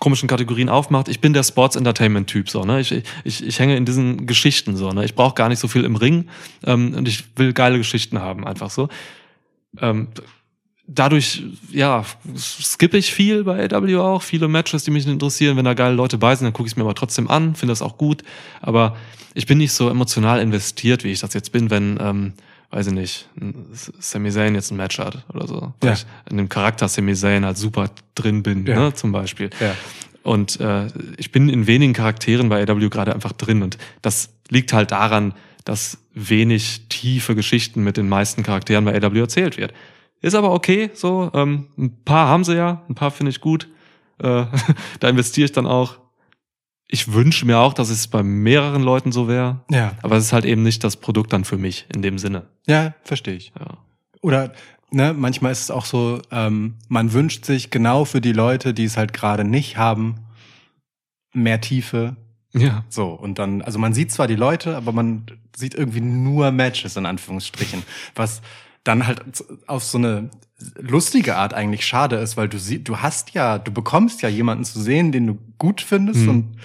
komischen 0.00 0.28
Kategorien 0.28 0.68
aufmacht, 0.68 1.08
ich 1.08 1.20
bin 1.20 1.32
der 1.32 1.42
Sports 1.42 1.76
Entertainment 1.76 2.28
Typ 2.28 2.50
so, 2.50 2.64
ne? 2.64 2.80
Ich, 2.80 2.92
ich, 3.24 3.46
ich 3.46 3.58
hänge 3.58 3.76
in 3.76 3.84
diesen 3.84 4.26
Geschichten 4.26 4.76
so, 4.76 4.90
ne? 4.90 5.04
Ich 5.04 5.14
brauche 5.14 5.34
gar 5.34 5.48
nicht 5.48 5.58
so 5.60 5.68
viel 5.68 5.84
im 5.84 5.96
Ring 5.96 6.28
ähm, 6.66 6.94
und 6.94 7.06
ich 7.06 7.24
will 7.36 7.52
geile 7.52 7.78
Geschichten 7.78 8.20
haben, 8.20 8.46
einfach 8.46 8.70
so. 8.70 8.88
Ähm, 9.80 10.08
dadurch, 10.86 11.42
ja, 11.70 12.04
skippe 12.36 12.96
ich 12.98 13.12
viel 13.12 13.44
bei 13.44 13.64
AW 13.72 13.96
auch, 13.98 14.22
viele 14.22 14.48
Matches, 14.48 14.84
die 14.84 14.90
mich 14.90 15.06
interessieren. 15.06 15.56
Wenn 15.56 15.64
da 15.64 15.74
geile 15.74 15.94
Leute 15.94 16.18
bei 16.18 16.34
sind, 16.34 16.44
dann 16.46 16.52
gucke 16.52 16.66
ich 16.66 16.72
es 16.72 16.76
mir 16.76 16.84
aber 16.84 16.94
trotzdem 16.94 17.28
an, 17.28 17.54
finde 17.54 17.72
das 17.72 17.82
auch 17.82 17.96
gut. 17.98 18.22
Aber 18.60 18.96
ich 19.34 19.46
bin 19.46 19.58
nicht 19.58 19.72
so 19.72 19.88
emotional 19.88 20.40
investiert, 20.40 21.04
wie 21.04 21.10
ich 21.12 21.20
das 21.20 21.34
jetzt 21.34 21.52
bin, 21.52 21.70
wenn, 21.70 21.98
ähm, 22.00 22.32
weiß 22.70 22.88
ich 22.88 22.92
nicht, 22.92 23.28
Sami 23.98 24.30
Zayn 24.30 24.54
jetzt 24.54 24.70
ein 24.70 24.76
Match 24.76 24.98
hat 24.98 25.24
oder 25.32 25.46
so. 25.46 25.72
Weil 25.80 25.90
Ja. 25.90 25.92
ich 25.92 26.06
in 26.30 26.36
dem 26.36 26.48
Charakter 26.48 26.88
Sami 26.88 27.14
Zayn 27.14 27.44
halt 27.44 27.56
super 27.56 27.90
drin 28.14 28.42
bin, 28.42 28.66
Ja. 28.66 28.78
ne, 28.78 28.94
zum 28.94 29.12
Beispiel. 29.12 29.50
Ja. 29.60 29.74
Und 30.22 30.58
äh, 30.60 30.86
ich 31.18 31.32
bin 31.32 31.48
in 31.48 31.66
wenigen 31.66 31.92
Charakteren 31.92 32.48
bei 32.48 32.62
AW 32.68 32.88
gerade 32.88 33.14
einfach 33.14 33.32
drin. 33.32 33.62
Und 33.62 33.78
das 34.02 34.30
liegt 34.48 34.72
halt 34.72 34.90
daran, 34.90 35.34
dass 35.64 35.98
wenig 36.14 36.82
tiefe 36.88 37.34
Geschichten 37.34 37.82
mit 37.84 37.96
den 37.96 38.08
meisten 38.08 38.42
Charakteren 38.42 38.84
bei 38.84 38.94
AW 39.02 39.18
erzählt 39.18 39.56
wird. 39.56 39.72
Ist 40.24 40.34
aber 40.34 40.52
okay, 40.52 40.90
so. 40.94 41.30
Ähm, 41.34 41.66
ein 41.76 42.02
paar 42.02 42.28
haben 42.28 42.44
sie 42.44 42.56
ja, 42.56 42.82
ein 42.88 42.94
paar 42.94 43.10
finde 43.10 43.28
ich 43.28 43.42
gut. 43.42 43.68
Äh, 44.16 44.46
da 45.00 45.08
investiere 45.10 45.44
ich 45.44 45.52
dann 45.52 45.66
auch. 45.66 45.98
Ich 46.88 47.12
wünsche 47.12 47.44
mir 47.44 47.58
auch, 47.58 47.74
dass 47.74 47.90
es 47.90 48.08
bei 48.08 48.22
mehreren 48.22 48.82
Leuten 48.82 49.12
so 49.12 49.28
wäre. 49.28 49.60
Ja. 49.70 49.92
Aber 50.00 50.16
es 50.16 50.24
ist 50.24 50.32
halt 50.32 50.46
eben 50.46 50.62
nicht 50.62 50.82
das 50.82 50.96
Produkt 50.96 51.34
dann 51.34 51.44
für 51.44 51.58
mich 51.58 51.84
in 51.94 52.00
dem 52.00 52.16
Sinne. 52.16 52.46
Ja, 52.66 52.94
verstehe 53.02 53.34
ich. 53.34 53.52
Ja. 53.60 53.76
Oder 54.22 54.54
ne, 54.90 55.12
manchmal 55.12 55.52
ist 55.52 55.60
es 55.60 55.70
auch 55.70 55.84
so, 55.84 56.22
ähm, 56.30 56.76
man 56.88 57.12
wünscht 57.12 57.44
sich 57.44 57.70
genau 57.70 58.06
für 58.06 58.22
die 58.22 58.32
Leute, 58.32 58.72
die 58.72 58.84
es 58.84 58.96
halt 58.96 59.12
gerade 59.12 59.44
nicht 59.44 59.76
haben, 59.76 60.20
mehr 61.34 61.60
Tiefe. 61.60 62.16
Ja. 62.54 62.84
So, 62.88 63.08
und 63.08 63.38
dann, 63.38 63.60
also 63.60 63.78
man 63.78 63.92
sieht 63.92 64.10
zwar 64.10 64.26
die 64.26 64.36
Leute, 64.36 64.74
aber 64.74 64.92
man 64.92 65.26
sieht 65.54 65.74
irgendwie 65.74 66.00
nur 66.00 66.50
Matches 66.50 66.96
in 66.96 67.04
Anführungsstrichen, 67.04 67.82
was 68.14 68.40
dann 68.84 69.06
halt 69.06 69.20
auf 69.66 69.82
so 69.84 69.98
eine 69.98 70.30
lustige 70.78 71.36
Art 71.36 71.52
eigentlich 71.54 71.84
schade 71.86 72.16
ist, 72.16 72.36
weil 72.36 72.48
du 72.48 72.58
sie, 72.58 72.82
du 72.84 72.98
hast 72.98 73.32
ja, 73.34 73.58
du 73.58 73.72
bekommst 73.72 74.22
ja 74.22 74.28
jemanden 74.28 74.64
zu 74.64 74.80
sehen, 74.80 75.10
den 75.12 75.26
du 75.26 75.38
gut 75.58 75.80
findest 75.80 76.20
Mhm. 76.20 76.28
und 76.28 76.56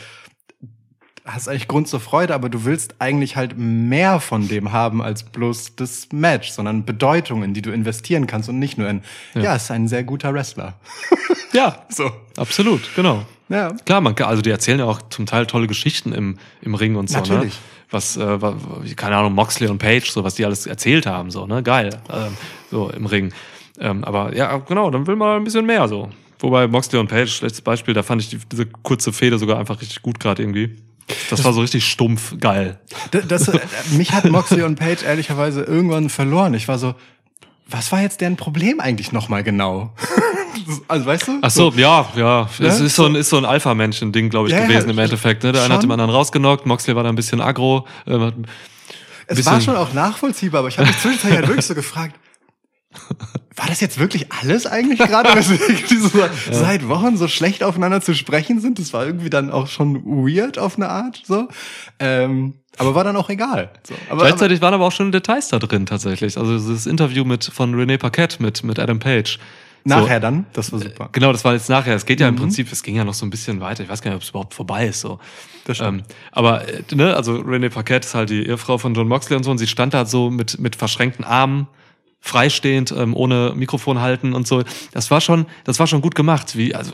hast 1.25 1.47
eigentlich 1.47 1.67
Grund 1.67 1.87
zur 1.87 1.99
Freude, 1.99 2.33
aber 2.33 2.49
du 2.49 2.65
willst 2.65 2.95
eigentlich 2.99 3.35
halt 3.35 3.57
mehr 3.57 4.19
von 4.19 4.47
dem 4.47 4.71
haben 4.71 5.01
als 5.01 5.23
bloß 5.23 5.75
das 5.75 6.07
Match, 6.11 6.49
sondern 6.51 6.85
Bedeutung, 6.85 7.43
in 7.43 7.53
die 7.53 7.61
du 7.61 7.71
investieren 7.71 8.27
kannst 8.27 8.49
und 8.49 8.59
nicht 8.59 8.77
nur 8.77 8.89
in, 8.89 9.01
ja, 9.35 9.41
Ja. 9.41 9.55
ist 9.55 9.69
ein 9.71 9.87
sehr 9.87 10.03
guter 10.03 10.33
Wrestler. 10.33 10.73
Ja, 11.51 11.83
So. 11.89 12.11
absolut, 12.37 12.81
genau. 12.95 13.25
Ja. 13.49 13.71
Klar, 13.85 14.01
man 14.01 14.13
kann, 14.13 14.27
also 14.27 14.43
die 14.43 14.51
erzählen 14.51 14.77
ja 14.77 14.85
auch 14.85 15.01
zum 15.09 15.25
Teil 15.25 15.47
tolle 15.47 15.65
Geschichten 15.65 16.11
im, 16.13 16.37
im 16.61 16.75
Ring 16.75 16.95
und 16.95 17.09
so, 17.09 17.17
Natürlich. 17.17 17.53
ne? 17.55 17.59
Was, 17.89 18.17
äh, 18.17 18.37
keine 18.95 19.15
Ahnung, 19.17 19.33
Moxley 19.33 19.67
und 19.67 19.79
Page, 19.79 20.11
so 20.11 20.23
was 20.23 20.35
die 20.35 20.45
alles 20.45 20.67
erzählt 20.67 21.07
haben, 21.07 21.31
so, 21.31 21.47
ne? 21.47 21.63
Geil. 21.63 21.89
Ähm, 22.13 22.37
so 22.69 22.91
im 22.91 23.07
Ring. 23.07 23.33
Ähm, 23.79 24.03
aber 24.03 24.35
ja, 24.35 24.57
genau, 24.57 24.91
dann 24.91 25.07
will 25.07 25.15
man 25.15 25.37
ein 25.37 25.43
bisschen 25.43 25.65
mehr 25.65 25.87
so. 25.87 26.09
Wobei 26.37 26.67
Moxley 26.67 26.99
und 26.99 27.07
Page, 27.07 27.31
schlechtes 27.37 27.61
Beispiel, 27.61 27.95
da 27.95 28.03
fand 28.03 28.21
ich 28.21 28.29
die, 28.29 28.37
diese 28.51 28.67
kurze 28.67 29.11
Fehde 29.11 29.39
sogar 29.39 29.57
einfach 29.57 29.81
richtig 29.81 30.03
gut 30.03 30.19
gerade 30.19 30.43
irgendwie. 30.43 30.75
Das, 31.29 31.43
war 31.43 31.53
so 31.53 31.61
richtig 31.61 31.85
stumpf 31.85 32.35
geil. 32.39 32.79
D- 33.13 33.21
Das, 33.27 33.47
äh, 33.47 33.59
mich 33.91 34.11
hat 34.13 34.25
Moxley 34.25 34.63
und 34.63 34.75
Page 34.77 35.03
ehrlicherweise 35.03 35.61
irgendwann 35.63 36.09
verloren. 36.09 36.53
Ich 36.53 36.67
war 36.67 36.77
so, 36.79 36.95
was 37.67 37.91
war 37.91 38.01
jetzt 38.01 38.21
deren 38.21 38.35
Problem 38.37 38.79
eigentlich 38.79 39.11
nochmal 39.11 39.43
genau? 39.43 39.93
also 40.87 41.05
weißt 41.05 41.27
du? 41.27 41.39
Ach 41.41 41.51
so, 41.51 41.71
ja, 41.75 42.07
ja. 42.15 42.49
Es 42.59 42.79
Ja? 42.79 42.85
ist 42.85 42.95
so 42.95 43.05
ein, 43.05 43.15
ist 43.15 43.29
so 43.29 43.37
ein 43.37 43.45
Alpha-Männchen-Ding, 43.45 44.29
glaube 44.29 44.47
ich, 44.47 44.53
Ja, 44.53 44.61
ja, 44.61 44.67
gewesen 44.67 44.89
im 44.89 44.97
Endeffekt. 44.99 45.43
Ne? 45.43 45.51
Der 45.51 45.63
eine 45.63 45.73
hat 45.75 45.83
dem 45.83 45.91
anderen 45.91 46.11
rausgenockt, 46.11 46.65
Moxley 46.65 46.95
war 46.95 47.03
da 47.03 47.09
ein 47.09 47.15
bisschen 47.15 47.41
aggro. 47.41 47.85
Hat- 48.07 48.33
es 49.27 49.45
war 49.45 49.61
schon 49.61 49.75
auch 49.75 49.93
nachvollziehbar, 49.93 50.59
aber 50.59 50.69
ich 50.69 50.77
habe 50.79 50.87
mich 50.87 50.97
zwischenzeitlich 50.99 51.37
halt 51.37 51.47
wirklich 51.47 51.65
so 51.65 51.75
gefragt, 51.75 52.15
war 53.59 53.67
das 53.67 53.81
jetzt 53.81 53.99
wirklich 53.99 54.31
alles 54.31 54.65
eigentlich 54.65 54.99
gerade, 54.99 55.35
weswegen 55.35 55.85
die 55.89 55.97
so 55.97 56.09
seit 56.51 56.87
Wochen 56.87 57.17
so 57.17 57.27
schlecht 57.27 57.63
aufeinander 57.63 58.01
zu 58.01 58.15
sprechen 58.15 58.61
sind? 58.61 58.79
Das 58.79 58.93
war 58.93 59.05
irgendwie 59.05 59.29
dann 59.29 59.51
auch 59.51 59.67
schon 59.67 60.03
weird 60.05 60.57
auf 60.57 60.77
eine 60.77 60.89
Art, 60.89 61.21
so. 61.25 61.49
Ähm, 61.99 62.53
aber 62.77 62.95
war 62.95 63.03
dann 63.03 63.17
auch 63.17 63.29
egal. 63.29 63.71
So. 63.83 63.93
Aber, 64.09 64.21
Gleichzeitig 64.21 64.61
waren 64.61 64.73
aber 64.73 64.85
auch 64.85 64.91
schon 64.93 65.11
Details 65.11 65.49
da 65.49 65.59
drin 65.59 65.85
tatsächlich. 65.85 66.37
Also 66.37 66.73
das 66.73 66.85
Interview 66.85 67.25
mit 67.25 67.43
von 67.43 67.75
René 67.75 67.97
Paquette 67.97 68.41
mit 68.41 68.63
mit 68.63 68.79
Adam 68.79 68.99
Page. 68.99 69.37
aber 69.83 70.01
nachher 70.01 70.17
so, 70.17 70.21
dann, 70.21 70.45
das 70.53 70.71
war 70.71 70.79
super. 70.79 71.09
Genau, 71.11 71.33
das 71.33 71.43
war 71.43 71.53
jetzt 71.53 71.69
nachher. 71.69 71.95
Es 71.95 72.05
geht 72.05 72.21
ja 72.21 72.29
im 72.29 72.37
Prinzip, 72.37 72.71
es 72.71 72.81
ging 72.81 72.95
ja 72.95 73.03
noch 73.03 73.13
so 73.13 73.25
ein 73.25 73.29
bisschen 73.29 73.59
weiter. 73.59 73.83
Ich 73.83 73.89
weiß 73.89 74.01
gar 74.01 74.11
nicht, 74.11 74.17
ob 74.17 74.23
es 74.23 74.29
überhaupt 74.29 74.53
vorbei 74.53 74.87
ist. 74.87 75.01
So. 75.01 75.19
Das 75.65 75.77
stimmt. 75.77 76.01
Ähm, 76.01 76.15
aber 76.31 76.65
äh, 76.69 76.83
ne, 76.93 77.13
also 77.13 77.33
René 77.33 77.69
Paquette 77.69 78.07
ist 78.07 78.15
halt 78.15 78.29
die 78.29 78.45
Ehefrau 78.47 78.77
von 78.77 78.93
John 78.93 79.09
Moxley 79.09 79.35
und 79.35 79.43
so, 79.43 79.51
und 79.51 79.57
sie 79.57 79.67
stand 79.67 79.93
da 79.93 80.05
so 80.05 80.29
mit 80.29 80.59
mit 80.59 80.77
verschränkten 80.77 81.25
Armen 81.25 81.67
freistehend, 82.19 82.91
ähm, 82.91 83.15
ohne 83.15 83.53
Mikrofon 83.55 83.99
halten 83.99 84.33
und 84.33 84.47
so. 84.47 84.63
Das 84.91 85.09
war 85.11 85.21
schon, 85.21 85.45
das 85.63 85.79
war 85.79 85.87
schon 85.87 86.01
gut 86.01 86.15
gemacht. 86.15 86.57
Wie 86.57 86.75
also 86.75 86.93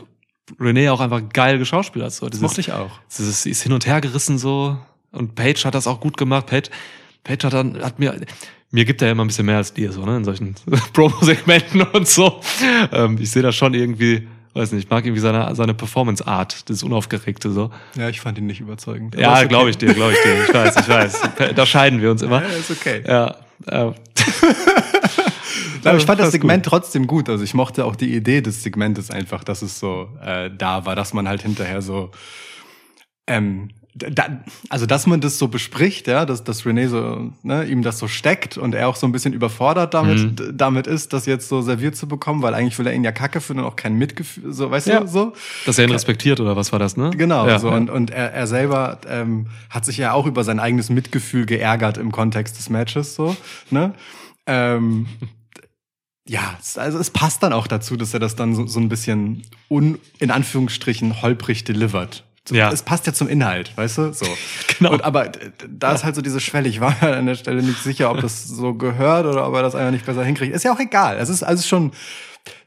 René 0.60 0.90
auch 0.90 1.00
einfach 1.00 1.22
geil 1.32 1.58
geschauspielert 1.58 2.12
so. 2.12 2.28
Dieses, 2.28 2.42
Mochte 2.42 2.60
ich 2.60 2.72
auch. 2.72 2.90
dieses, 3.16 3.42
sie 3.42 3.50
ist 3.50 3.62
hin 3.62 3.72
und 3.72 3.86
her 3.86 4.00
gerissen 4.00 4.38
so. 4.38 4.78
Und 5.12 5.34
Paige 5.34 5.64
hat 5.64 5.74
das 5.74 5.86
auch 5.86 6.00
gut 6.00 6.16
gemacht. 6.16 6.46
Paige, 6.46 6.70
Paige 7.24 7.46
hat 7.46 7.52
dann, 7.52 7.82
hat 7.82 7.98
mir, 7.98 8.14
mir 8.70 8.84
gibt 8.84 9.02
er 9.02 9.08
ja 9.08 9.12
immer 9.12 9.24
ein 9.24 9.28
bisschen 9.28 9.46
mehr 9.46 9.56
als 9.56 9.72
dir, 9.72 9.92
so, 9.92 10.04
ne, 10.04 10.16
in 10.16 10.24
solchen 10.24 10.54
Promo-Segmenten 10.92 11.82
und 11.82 12.06
so. 12.06 12.40
Ähm, 12.92 13.18
ich 13.20 13.30
sehe 13.30 13.42
das 13.42 13.56
schon 13.56 13.74
irgendwie, 13.74 14.28
weiß 14.54 14.72
nicht, 14.72 14.84
ich 14.84 14.90
mag 14.90 15.04
irgendwie 15.04 15.20
seine, 15.20 15.54
seine 15.54 15.74
Performance-Art, 15.74 16.68
das 16.68 16.82
Unaufgeregte, 16.82 17.50
so. 17.50 17.70
Ja, 17.96 18.08
ich 18.08 18.20
fand 18.20 18.38
ihn 18.38 18.46
nicht 18.46 18.60
überzeugend. 18.60 19.16
Ja, 19.16 19.36
okay. 19.36 19.48
glaube 19.48 19.70
ich 19.70 19.78
dir, 19.78 19.94
glaube 19.94 20.12
ich 20.12 20.22
dir. 20.22 20.44
Ich 20.44 20.54
weiß, 20.54 20.76
ich 20.76 20.88
weiß. 20.88 21.22
Da 21.54 21.66
scheiden 21.66 22.02
wir 22.02 22.10
uns 22.10 22.22
immer. 22.22 22.42
Ja, 22.42 22.48
ist 22.48 22.70
okay. 22.70 23.02
Ja, 23.06 23.36
äh, 23.66 23.92
Aber 25.86 25.98
ich 25.98 26.04
fand 26.06 26.20
das 26.20 26.32
Segment 26.32 26.64
trotzdem 26.66 27.06
gut. 27.06 27.28
Also 27.28 27.44
ich 27.44 27.54
mochte 27.54 27.84
auch 27.84 27.96
die 27.96 28.14
Idee 28.14 28.40
des 28.40 28.62
Segmentes 28.62 29.10
einfach, 29.10 29.44
dass 29.44 29.62
es 29.62 29.78
so 29.78 30.08
äh, 30.22 30.50
da 30.56 30.84
war, 30.86 30.96
dass 30.96 31.14
man 31.14 31.28
halt 31.28 31.42
hinterher 31.42 31.82
so 31.82 32.10
ähm, 33.26 33.70
da, 33.98 34.26
also 34.68 34.84
dass 34.84 35.06
man 35.06 35.22
das 35.22 35.38
so 35.38 35.48
bespricht, 35.48 36.06
ja, 36.06 36.26
dass, 36.26 36.44
dass 36.44 36.64
René 36.64 36.88
so, 36.88 37.32
ne, 37.42 37.64
ihm 37.64 37.80
das 37.80 37.98
so 37.98 38.08
steckt 38.08 38.58
und 38.58 38.74
er 38.74 38.88
auch 38.88 38.96
so 38.96 39.06
ein 39.06 39.12
bisschen 39.12 39.32
überfordert 39.32 39.94
damit, 39.94 40.18
Mhm. 40.38 40.56
damit 40.56 40.86
ist, 40.86 41.14
das 41.14 41.24
jetzt 41.24 41.48
so 41.48 41.62
serviert 41.62 41.96
zu 41.96 42.06
bekommen, 42.06 42.42
weil 42.42 42.52
eigentlich 42.52 42.78
will 42.78 42.86
er 42.86 42.92
ihn 42.92 43.04
ja 43.04 43.12
kacke 43.12 43.40
finden 43.40 43.62
und 43.62 43.68
auch 43.70 43.76
kein 43.76 43.94
Mitgefühl, 43.96 44.52
so, 44.52 44.70
weißt 44.70 44.88
Ja. 44.88 45.00
du, 45.00 45.06
so. 45.06 45.32
dass 45.64 45.78
er 45.78 45.86
ihn 45.86 45.92
respektiert 45.92 46.40
oder 46.40 46.56
was 46.56 46.72
war 46.72 46.78
das, 46.78 46.98
ne? 46.98 47.08
Genau, 47.16 47.48
ja, 47.48 47.58
so. 47.58 47.68
ja. 47.70 47.74
Und, 47.76 47.88
und 47.88 48.10
er, 48.10 48.34
er 48.34 48.46
selber 48.46 49.00
ähm, 49.08 49.46
hat 49.70 49.86
sich 49.86 49.96
ja 49.96 50.12
auch 50.12 50.26
über 50.26 50.44
sein 50.44 50.60
eigenes 50.60 50.90
Mitgefühl 50.90 51.46
geärgert 51.46 51.96
im 51.96 52.12
Kontext 52.12 52.58
des 52.58 52.68
Matches, 52.68 53.14
so, 53.14 53.34
ne? 53.70 53.94
Ähm, 54.46 55.06
ja, 56.28 56.56
es, 56.60 56.76
also 56.78 56.98
es 56.98 57.10
passt 57.10 57.42
dann 57.42 57.52
auch 57.52 57.66
dazu, 57.66 57.96
dass 57.96 58.12
er 58.14 58.20
das 58.20 58.36
dann 58.36 58.54
so, 58.54 58.66
so 58.66 58.80
ein 58.80 58.88
bisschen 58.88 59.42
un, 59.70 59.98
in 60.18 60.30
Anführungsstrichen 60.30 61.22
holprig 61.22 61.64
delivert. 61.64 62.24
So, 62.48 62.54
Ja. 62.54 62.70
Es 62.70 62.82
passt 62.82 63.06
ja 63.06 63.12
zum 63.12 63.28
Inhalt, 63.28 63.76
weißt 63.76 63.98
du? 63.98 64.12
So. 64.12 64.26
Genau. 64.78 64.92
Und, 64.92 65.04
aber 65.04 65.30
da 65.68 65.92
ist 65.92 66.04
halt 66.04 66.14
so 66.14 66.20
diese 66.20 66.38
Schwelle. 66.38 66.68
Ich 66.68 66.80
war 66.80 67.00
halt 67.00 67.14
an 67.14 67.26
der 67.26 67.34
Stelle 67.34 67.62
nicht 67.62 67.82
sicher, 67.82 68.10
ob 68.10 68.20
das 68.20 68.46
so 68.46 68.74
gehört 68.74 69.24
oder 69.24 69.48
ob 69.48 69.54
er 69.54 69.62
das 69.62 69.74
einfach 69.74 69.90
nicht 69.90 70.04
besser 70.04 70.22
hinkriegt. 70.22 70.54
Ist 70.54 70.64
ja 70.64 70.72
auch 70.72 70.78
egal. 70.80 71.16
Es 71.16 71.30
ist 71.30 71.42
also 71.42 71.66
schon, 71.66 71.92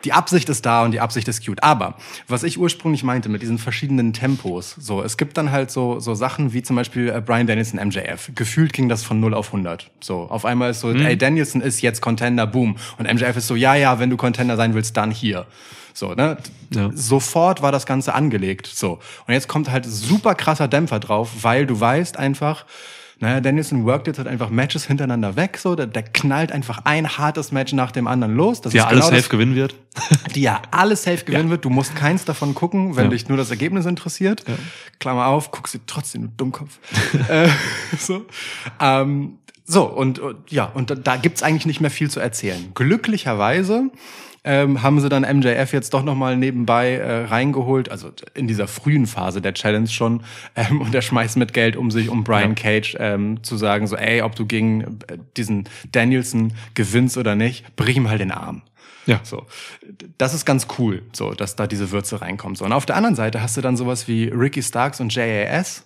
die 0.03 0.13
Absicht 0.13 0.49
ist 0.49 0.65
da 0.65 0.83
und 0.83 0.91
die 0.91 0.99
Absicht 0.99 1.27
ist 1.27 1.45
cute. 1.45 1.63
Aber 1.63 1.95
was 2.27 2.43
ich 2.43 2.57
ursprünglich 2.57 3.03
meinte 3.03 3.29
mit 3.29 3.41
diesen 3.41 3.57
verschiedenen 3.57 4.13
Tempos, 4.13 4.75
so, 4.79 5.01
es 5.01 5.17
gibt 5.17 5.37
dann 5.37 5.51
halt 5.51 5.71
so, 5.71 5.99
so 5.99 6.15
Sachen 6.15 6.53
wie 6.53 6.63
zum 6.63 6.75
Beispiel 6.75 7.09
äh, 7.09 7.21
Brian 7.21 7.47
Danielson 7.47 7.79
MJF. 7.79 8.31
Gefühlt 8.35 8.73
ging 8.73 8.89
das 8.89 9.03
von 9.03 9.19
0 9.19 9.33
auf 9.33 9.47
100. 9.47 9.89
So, 9.99 10.27
auf 10.29 10.45
einmal 10.45 10.71
ist 10.71 10.79
so, 10.81 10.91
ey, 10.91 11.17
Danielson 11.17 11.61
ist 11.61 11.81
jetzt 11.81 12.01
Contender, 12.01 12.47
boom. 12.47 12.77
Und 12.97 13.11
MJF 13.11 13.37
ist 13.37 13.47
so, 13.47 13.55
ja, 13.55 13.75
ja, 13.75 13.99
wenn 13.99 14.09
du 14.09 14.17
Contender 14.17 14.57
sein 14.57 14.73
willst, 14.73 14.95
dann 14.97 15.11
hier. 15.11 15.45
So, 15.93 16.13
ne? 16.13 16.37
Ja. 16.73 16.91
Sofort 16.93 17.61
war 17.61 17.71
das 17.71 17.85
Ganze 17.85 18.13
angelegt. 18.13 18.67
So. 18.67 18.99
Und 19.27 19.33
jetzt 19.33 19.47
kommt 19.47 19.69
halt 19.69 19.85
super 19.85 20.35
krasser 20.35 20.67
Dämpfer 20.67 20.99
drauf, 20.99 21.29
weil 21.41 21.65
du 21.65 21.79
weißt 21.79 22.17
einfach, 22.17 22.65
naja, 23.19 23.41
Danielson 23.41 23.85
workt 23.85 24.07
jetzt 24.07 24.17
halt 24.17 24.27
einfach 24.27 24.49
Matches 24.49 24.85
hintereinander 24.85 25.35
weg, 25.35 25.57
so, 25.57 25.75
der, 25.75 25.87
der 25.87 26.03
knallt 26.03 26.51
einfach 26.51 26.81
ein 26.85 27.17
hartes 27.17 27.51
Match 27.51 27.73
nach 27.73 27.91
dem 27.91 28.07
anderen 28.07 28.35
los. 28.35 28.61
Das 28.61 28.73
ja, 28.73 28.83
ist 28.83 28.87
alles 28.87 28.99
genau 29.05 29.09
safe 29.09 29.21
das, 29.21 29.29
gewinnen 29.29 29.55
wird. 29.55 29.75
die 30.35 30.41
ja 30.41 30.61
alles 30.71 31.03
safe 31.03 31.25
gewinnen 31.25 31.49
wird. 31.49 31.65
Du 31.65 31.69
musst 31.69 31.95
keins 31.95 32.23
davon 32.25 32.55
gucken, 32.55 32.95
wenn 32.95 33.05
Ja. 33.05 33.09
dich 33.09 33.27
nur 33.27 33.37
das 33.37 33.49
Ergebnis 33.49 33.85
interessiert. 33.85 34.45
Klammer 34.99 35.27
auf, 35.27 35.51
guckst 35.51 35.73
du 35.73 35.79
trotzdem, 35.85 36.23
du 36.23 36.27
Dummkopf. 36.37 36.79
äh, 37.29 37.49
so. 37.97 38.25
Ähm, 38.79 39.39
so, 39.65 39.83
und, 39.83 40.17
und 40.17 40.51
ja, 40.51 40.65
und 40.65 40.89
da, 40.89 40.95
da 40.95 41.15
gibt's 41.17 41.43
eigentlich 41.43 41.67
nicht 41.67 41.79
mehr 41.81 41.91
viel 41.91 42.09
zu 42.09 42.19
erzählen. 42.19 42.71
Glücklicherweise 42.73 43.91
ähm, 44.43 44.81
haben 44.81 44.99
sie 44.99 45.09
dann 45.09 45.23
MJF 45.23 45.73
jetzt 45.73 45.93
doch 45.93 46.03
nochmal 46.03 46.37
nebenbei 46.37 46.93
äh, 46.95 47.25
reingeholt, 47.25 47.89
also 47.89 48.11
in 48.33 48.47
dieser 48.47 48.67
frühen 48.67 49.07
Phase 49.07 49.41
der 49.41 49.53
Challenge 49.53 49.87
schon. 49.87 50.23
Ähm, 50.55 50.81
und 50.81 50.93
er 50.95 51.01
schmeißt 51.01 51.37
mit 51.37 51.53
Geld 51.53 51.75
um 51.75 51.91
sich, 51.91 52.09
um 52.09 52.23
Brian 52.23 52.55
Cage 52.55 52.95
ähm, 52.99 53.43
zu 53.43 53.57
sagen, 53.57 53.87
so, 53.87 53.95
ey, 53.95 54.21
ob 54.21 54.35
du 54.35 54.45
gegen 54.45 54.99
äh, 55.07 55.17
diesen 55.37 55.67
Danielson 55.91 56.53
gewinnst 56.73 57.17
oder 57.17 57.35
nicht, 57.35 57.75
brich 57.75 57.97
ihm 57.97 58.09
halt 58.09 58.21
den 58.21 58.31
Arm. 58.31 58.61
Ja. 59.05 59.19
So. 59.23 59.45
Das 60.17 60.33
ist 60.33 60.45
ganz 60.45 60.67
cool, 60.77 61.01
so, 61.13 61.33
dass 61.33 61.55
da 61.55 61.67
diese 61.67 61.91
Würze 61.91 62.21
reinkommt. 62.21 62.57
So. 62.57 62.65
Und 62.65 62.73
auf 62.73 62.85
der 62.85 62.95
anderen 62.95 63.15
Seite 63.15 63.41
hast 63.41 63.57
du 63.57 63.61
dann 63.61 63.75
sowas 63.75 64.07
wie 64.07 64.25
Ricky 64.25 64.61
Starks 64.61 64.99
und 64.99 65.13
JAS 65.13 65.85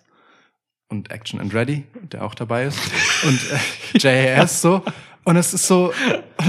und 0.89 1.09
Action 1.11 1.39
and 1.39 1.53
Ready, 1.53 1.83
der 2.11 2.23
auch 2.23 2.35
dabei 2.35 2.65
ist. 2.65 2.79
Und 3.23 3.39
äh, 3.51 3.97
JAS 4.35 4.61
so. 4.61 4.83
Und 5.23 5.37
es 5.37 5.53
ist 5.53 5.67
so, 5.67 5.93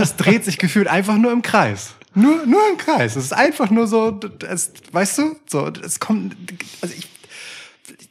es 0.01 0.17
dreht 0.17 0.45
sich 0.45 0.59
gefühlt 0.59 0.89
einfach 0.89 1.17
nur 1.17 1.33
im 1.33 1.43
Kreis. 1.43 1.95
Nur, 2.15 2.47
nur 2.47 2.61
im 2.71 2.77
Kreis. 2.77 3.17
Es 3.17 3.25
ist 3.25 3.33
einfach 3.33 3.71
nur 3.71 3.87
so, 3.87 4.19
es, 4.49 4.73
weißt 4.93 5.19
du, 5.19 5.37
so, 5.47 5.67
es 5.69 6.01
kommt, 6.01 6.37
also 6.81 6.95
ich, 6.97 7.09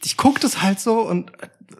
ich 0.03 0.17
gucke 0.17 0.39
das 0.39 0.61
halt 0.61 0.79
so 0.79 1.01
und 1.01 1.31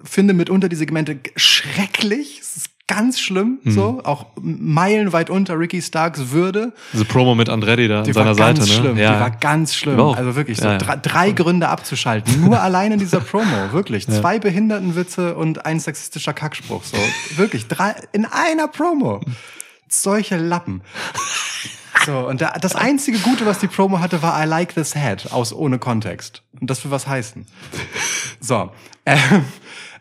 finde 0.04 0.34
mitunter 0.34 0.69
die 0.69 0.76
Segmente 0.76 1.19
schrecklich. 1.36 2.39
Es 2.41 2.58
ist 2.58 2.69
ganz 2.88 3.19
schlimm, 3.19 3.60
so, 3.65 4.02
auch 4.04 4.26
meilenweit 4.41 5.30
unter 5.30 5.58
Ricky 5.58 5.82
Starks 5.82 6.32
Würde. 6.32 6.74
Diese 6.91 7.06
Promo 7.06 7.34
mit 7.34 7.48
Andretti 7.50 7.88
da 7.88 8.00
an 8.00 8.04
Die 8.04 8.13
seiner 8.13 8.38
war 8.38 8.54
ganz 8.54 8.60
Seite, 8.60 8.72
ne? 8.72 8.78
schlimm. 8.78 8.96
Die 8.98 9.04
war 9.04 9.32
ganz 9.32 9.74
schlimm. 9.76 9.98
Wow. 9.98 10.17
Also 10.17 10.36
wirklich 10.36 10.58
so 10.58 10.65
Ja, 10.65 10.74
ja. 10.74 10.78
Drei, 10.80 10.96
drei 10.98 11.32
Gründe 11.32 11.69
abzuschalten. 11.69 12.41
Nur 12.41 12.60
allein 12.62 12.91
in 12.91 13.00
dieser 13.00 13.22
Promo. 13.22 13.72
Wirklich. 13.72 14.06
Zwei 14.08 14.38
Behindertenwitze 14.38 15.36
und 15.36 15.65
ein 15.65 15.80
sexistischer 15.80 16.34
Kackspruch. 16.34 16.84
So. 16.84 16.98
Wirklich. 17.38 17.67
Drei, 17.67 17.96
in 18.12 18.26
einer 18.26 18.67
Promo. 18.67 19.22
Solche 19.88 20.38
Lappen. 20.38 20.82
So, 22.06 22.28
und 22.28 22.41
da, 22.41 22.52
das 22.60 22.76
einzige 22.76 23.17
Gute, 23.19 23.46
was 23.46 23.60
die 23.60 23.67
Promo 23.67 24.00
hatte, 24.00 24.22
war 24.22 24.43
I 24.43 24.46
like 24.46 24.74
this 24.76 24.93
head 24.93 25.32
aus 25.32 25.54
ohne 25.54 25.80
Kontext. 25.80 26.41
Und 26.60 26.69
das 26.69 26.84
will 26.84 26.91
was 26.91 27.08
heißen. 27.08 27.46
So. 28.41 28.72
Ähm, 29.06 29.46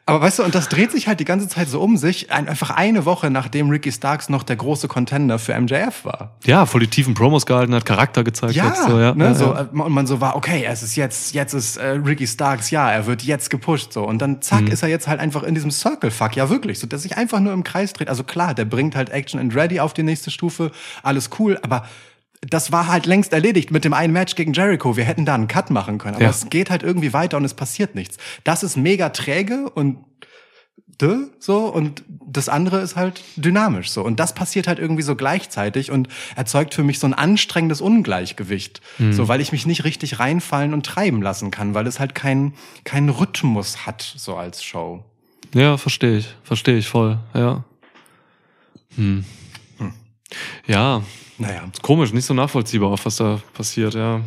aber 0.05 0.21
weißt 0.21 0.41
du, 0.41 0.43
und 0.43 0.55
das 0.55 0.69
dreht 0.69 0.91
sich 0.91 1.07
halt 1.07 1.21
die 1.21 1.25
ganze 1.25 1.47
Zeit 1.49 1.69
so 1.69 1.81
um 1.81 1.97
sich, 1.97 2.33
ein, 2.33 2.49
einfach 2.49 2.71
eine 2.71 3.05
Woche 3.05 3.31
nachdem 3.31 3.71
Ricky 3.71 3.93
Starks 3.93 4.29
noch 4.29 4.43
der 4.43 4.57
große 4.57 4.89
Contender 4.89 5.39
für 5.39 5.59
MJF 5.59 6.05
war. 6.05 6.37
Ja, 6.45 6.67
voll 6.67 6.81
die 6.81 6.89
tiefen 6.89 7.15
Promos 7.15 7.47
gehalten 7.47 7.75
hat, 7.75 7.85
Charakter 7.85 8.25
gezeigt 8.25 8.55
Ja, 8.55 8.65
hat. 8.65 8.77
So, 8.77 8.99
ja, 8.99 9.15
ne, 9.15 9.25
ja, 9.27 9.35
so, 9.35 9.45
ja. 9.55 9.61
äh, 9.63 9.81
und 9.81 9.93
man 9.93 10.07
so 10.09 10.21
war, 10.21 10.35
okay, 10.35 10.65
es 10.69 10.83
ist 10.83 10.97
jetzt, 10.97 11.35
jetzt 11.35 11.55
ist 11.55 11.77
äh, 11.77 11.87
Ricky 11.91 12.27
Starks, 12.27 12.71
ja, 12.71 12.91
er 12.91 13.07
wird 13.07 13.23
jetzt 13.23 13.49
gepusht, 13.49 13.93
so. 13.93 14.03
Und 14.07 14.19
dann 14.21 14.43
zack, 14.43 14.63
Mhm. 14.63 14.67
ist 14.69 14.83
er 14.83 14.89
jetzt 14.89 15.07
halt 15.07 15.21
einfach 15.21 15.45
in 15.45 15.55
diesem 15.55 15.71
Circle-Fuck, 15.71 16.35
ja 16.37 16.51
wirklich, 16.51 16.79
so, 16.81 16.87
dass 16.89 17.03
sich 17.03 17.17
einfach 17.17 17.39
nur 17.41 17.53
im 17.53 17.63
Kreis 17.63 17.93
dreht. 17.93 18.09
Also 18.09 18.25
klar, 18.25 18.55
der 18.55 18.65
bringt 18.65 18.97
halt 18.97 19.11
Action 19.11 19.39
and 19.39 19.55
Ready 19.55 19.79
auf 19.81 19.95
die 19.95 20.03
nächste 20.03 20.31
Stufe, 20.33 20.73
alles 21.05 21.31
cool, 21.39 21.59
aber 21.63 21.85
das 22.43 22.73
war 22.73 22.89
halt 22.89 23.07
längst 23.07 23.33
erledigt 23.33 23.71
mit 23.71 23.85
dem 23.85 23.95
einen 23.95 24.13
Match 24.13 24.35
gegen 24.35 24.53
Jericho. 24.53 24.97
Wir 24.97 25.05
hätten 25.05 25.25
da 25.25 25.35
einen 25.35 25.49
Cut 25.49 25.71
machen 25.71 25.99
können, 25.99 26.17
aber 26.17 26.25
Ja. 26.25 26.31
es 26.31 26.51
geht 26.51 26.71
halt 26.71 26.83
irgendwie 26.83 27.13
weiter 27.13 27.37
und 27.37 27.45
es 27.45 27.55
passiert 27.55 27.95
nichts. 27.95 28.17
Das 28.45 28.63
ist 28.63 28.77
mega 28.77 29.11
träge 29.11 29.71
und 29.71 30.05
dö, 31.01 31.29
so 31.39 31.67
und 31.67 32.03
das 32.27 32.49
andere 32.49 32.81
ist 32.81 32.97
halt 32.97 33.23
dynamisch 33.37 33.91
so 33.91 34.03
und 34.03 34.21
das 34.21 34.35
passiert 34.35 34.67
halt 34.69 34.79
irgendwie 34.79 35.03
so 35.03 35.17
gleichzeitig 35.17 35.91
und 35.91 36.09
erzeugt 36.37 36.75
für 36.75 36.83
mich 36.85 36.99
so 36.99 37.07
ein 37.07 37.15
anstrengendes 37.15 37.81
Ungleichgewicht, 37.81 38.81
so 39.11 39.27
weil 39.29 39.41
ich 39.41 39.53
mich 39.53 39.67
nicht 39.67 39.85
richtig 39.85 40.19
reinfallen 40.19 40.75
und 40.75 40.85
treiben 40.87 41.21
lassen 41.23 41.51
kann, 41.51 41.75
weil 41.75 41.87
es 41.87 41.99
halt 42.01 42.15
keinen 42.15 42.55
keinen 42.85 43.09
Rhythmus 43.09 43.87
hat 43.87 44.03
so 44.17 44.37
als 44.37 44.63
Show. 44.63 45.05
Ja, 45.55 45.77
verstehe 45.77 46.19
ich. 46.19 46.35
Verstehe 46.45 46.77
ich 46.79 46.89
voll, 46.89 47.19
ja. 47.35 47.65
Hm. 48.97 49.25
Ja, 50.67 51.03
Naja, 51.43 51.63
komisch, 51.83 52.13
nicht 52.13 52.25
so 52.25 52.35
nachvollziehbar, 52.35 52.91
auf 52.91 53.05
was 53.07 53.17
da 53.17 53.41
passiert, 53.55 53.95
ja. 53.95 54.21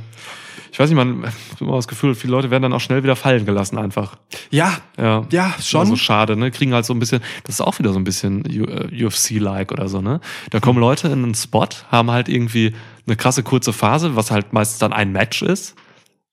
Ich 0.71 0.79
weiß 0.79 0.89
nicht, 0.89 0.97
man 0.97 1.23
ich 1.23 1.51
hab 1.53 1.61
immer 1.61 1.75
das 1.77 1.87
Gefühl, 1.87 2.15
viele 2.15 2.31
Leute 2.31 2.51
werden 2.51 2.63
dann 2.63 2.73
auch 2.73 2.81
schnell 2.81 3.01
wieder 3.01 3.15
fallen 3.15 3.45
gelassen 3.45 3.77
einfach. 3.77 4.17
ja, 4.51 4.73
Ja, 4.97 5.25
Ja, 5.31 5.53
schon. 5.61 5.79
Also 5.81 5.95
schade, 5.95 6.35
ne? 6.35 6.51
Kriegen 6.51 6.73
halt 6.73 6.85
so 6.85 6.93
ein 6.93 6.99
bisschen, 6.99 7.21
das 7.45 7.55
ist 7.55 7.61
auch 7.61 7.79
wieder 7.79 7.93
so 7.93 7.99
ein 7.99 8.03
bisschen 8.03 8.41
U- 8.45 8.65
äh, 8.65 9.05
UFC-like 9.05 9.71
oder 9.71 9.87
so, 9.87 10.01
ne? 10.01 10.19
Da 10.49 10.59
kommen 10.59 10.79
Leute 10.79 11.07
in 11.07 11.23
einen 11.23 11.35
Spot, 11.35 11.67
haben 11.91 12.11
halt 12.11 12.27
irgendwie 12.27 12.73
eine 13.07 13.15
krasse 13.15 13.41
kurze 13.43 13.71
Phase, 13.71 14.17
was 14.17 14.31
halt 14.31 14.51
meistens 14.51 14.79
dann 14.79 14.91
ein 14.91 15.13
Match 15.13 15.41
ist. 15.43 15.75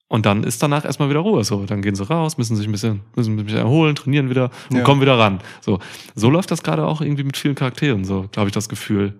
Und 0.08 0.26
dann 0.26 0.42
ist 0.44 0.60
danach 0.62 0.84
erstmal 0.84 1.08
wieder 1.08 1.20
Ruhe. 1.20 1.42
So, 1.44 1.64
dann 1.64 1.80
gehen 1.80 1.94
sie 1.94 2.04
raus, 2.04 2.36
müssen 2.36 2.56
sich 2.56 2.66
ein 2.66 2.72
bisschen, 2.72 3.00
müssen 3.14 3.38
ein 3.38 3.44
bisschen 3.44 3.60
erholen, 3.60 3.94
trainieren 3.94 4.28
wieder 4.28 4.50
und 4.70 4.78
Ja. 4.78 4.82
kommen 4.82 5.00
wieder 5.00 5.18
ran. 5.18 5.40
So, 5.60 5.78
so 6.16 6.28
läuft 6.28 6.50
das 6.50 6.62
gerade 6.64 6.84
auch 6.86 7.00
irgendwie 7.00 7.22
mit 7.24 7.36
vielen 7.36 7.54
Charakteren, 7.54 8.04
so, 8.04 8.26
glaube 8.32 8.48
ich, 8.48 8.52
das 8.54 8.68
Gefühl. 8.68 9.14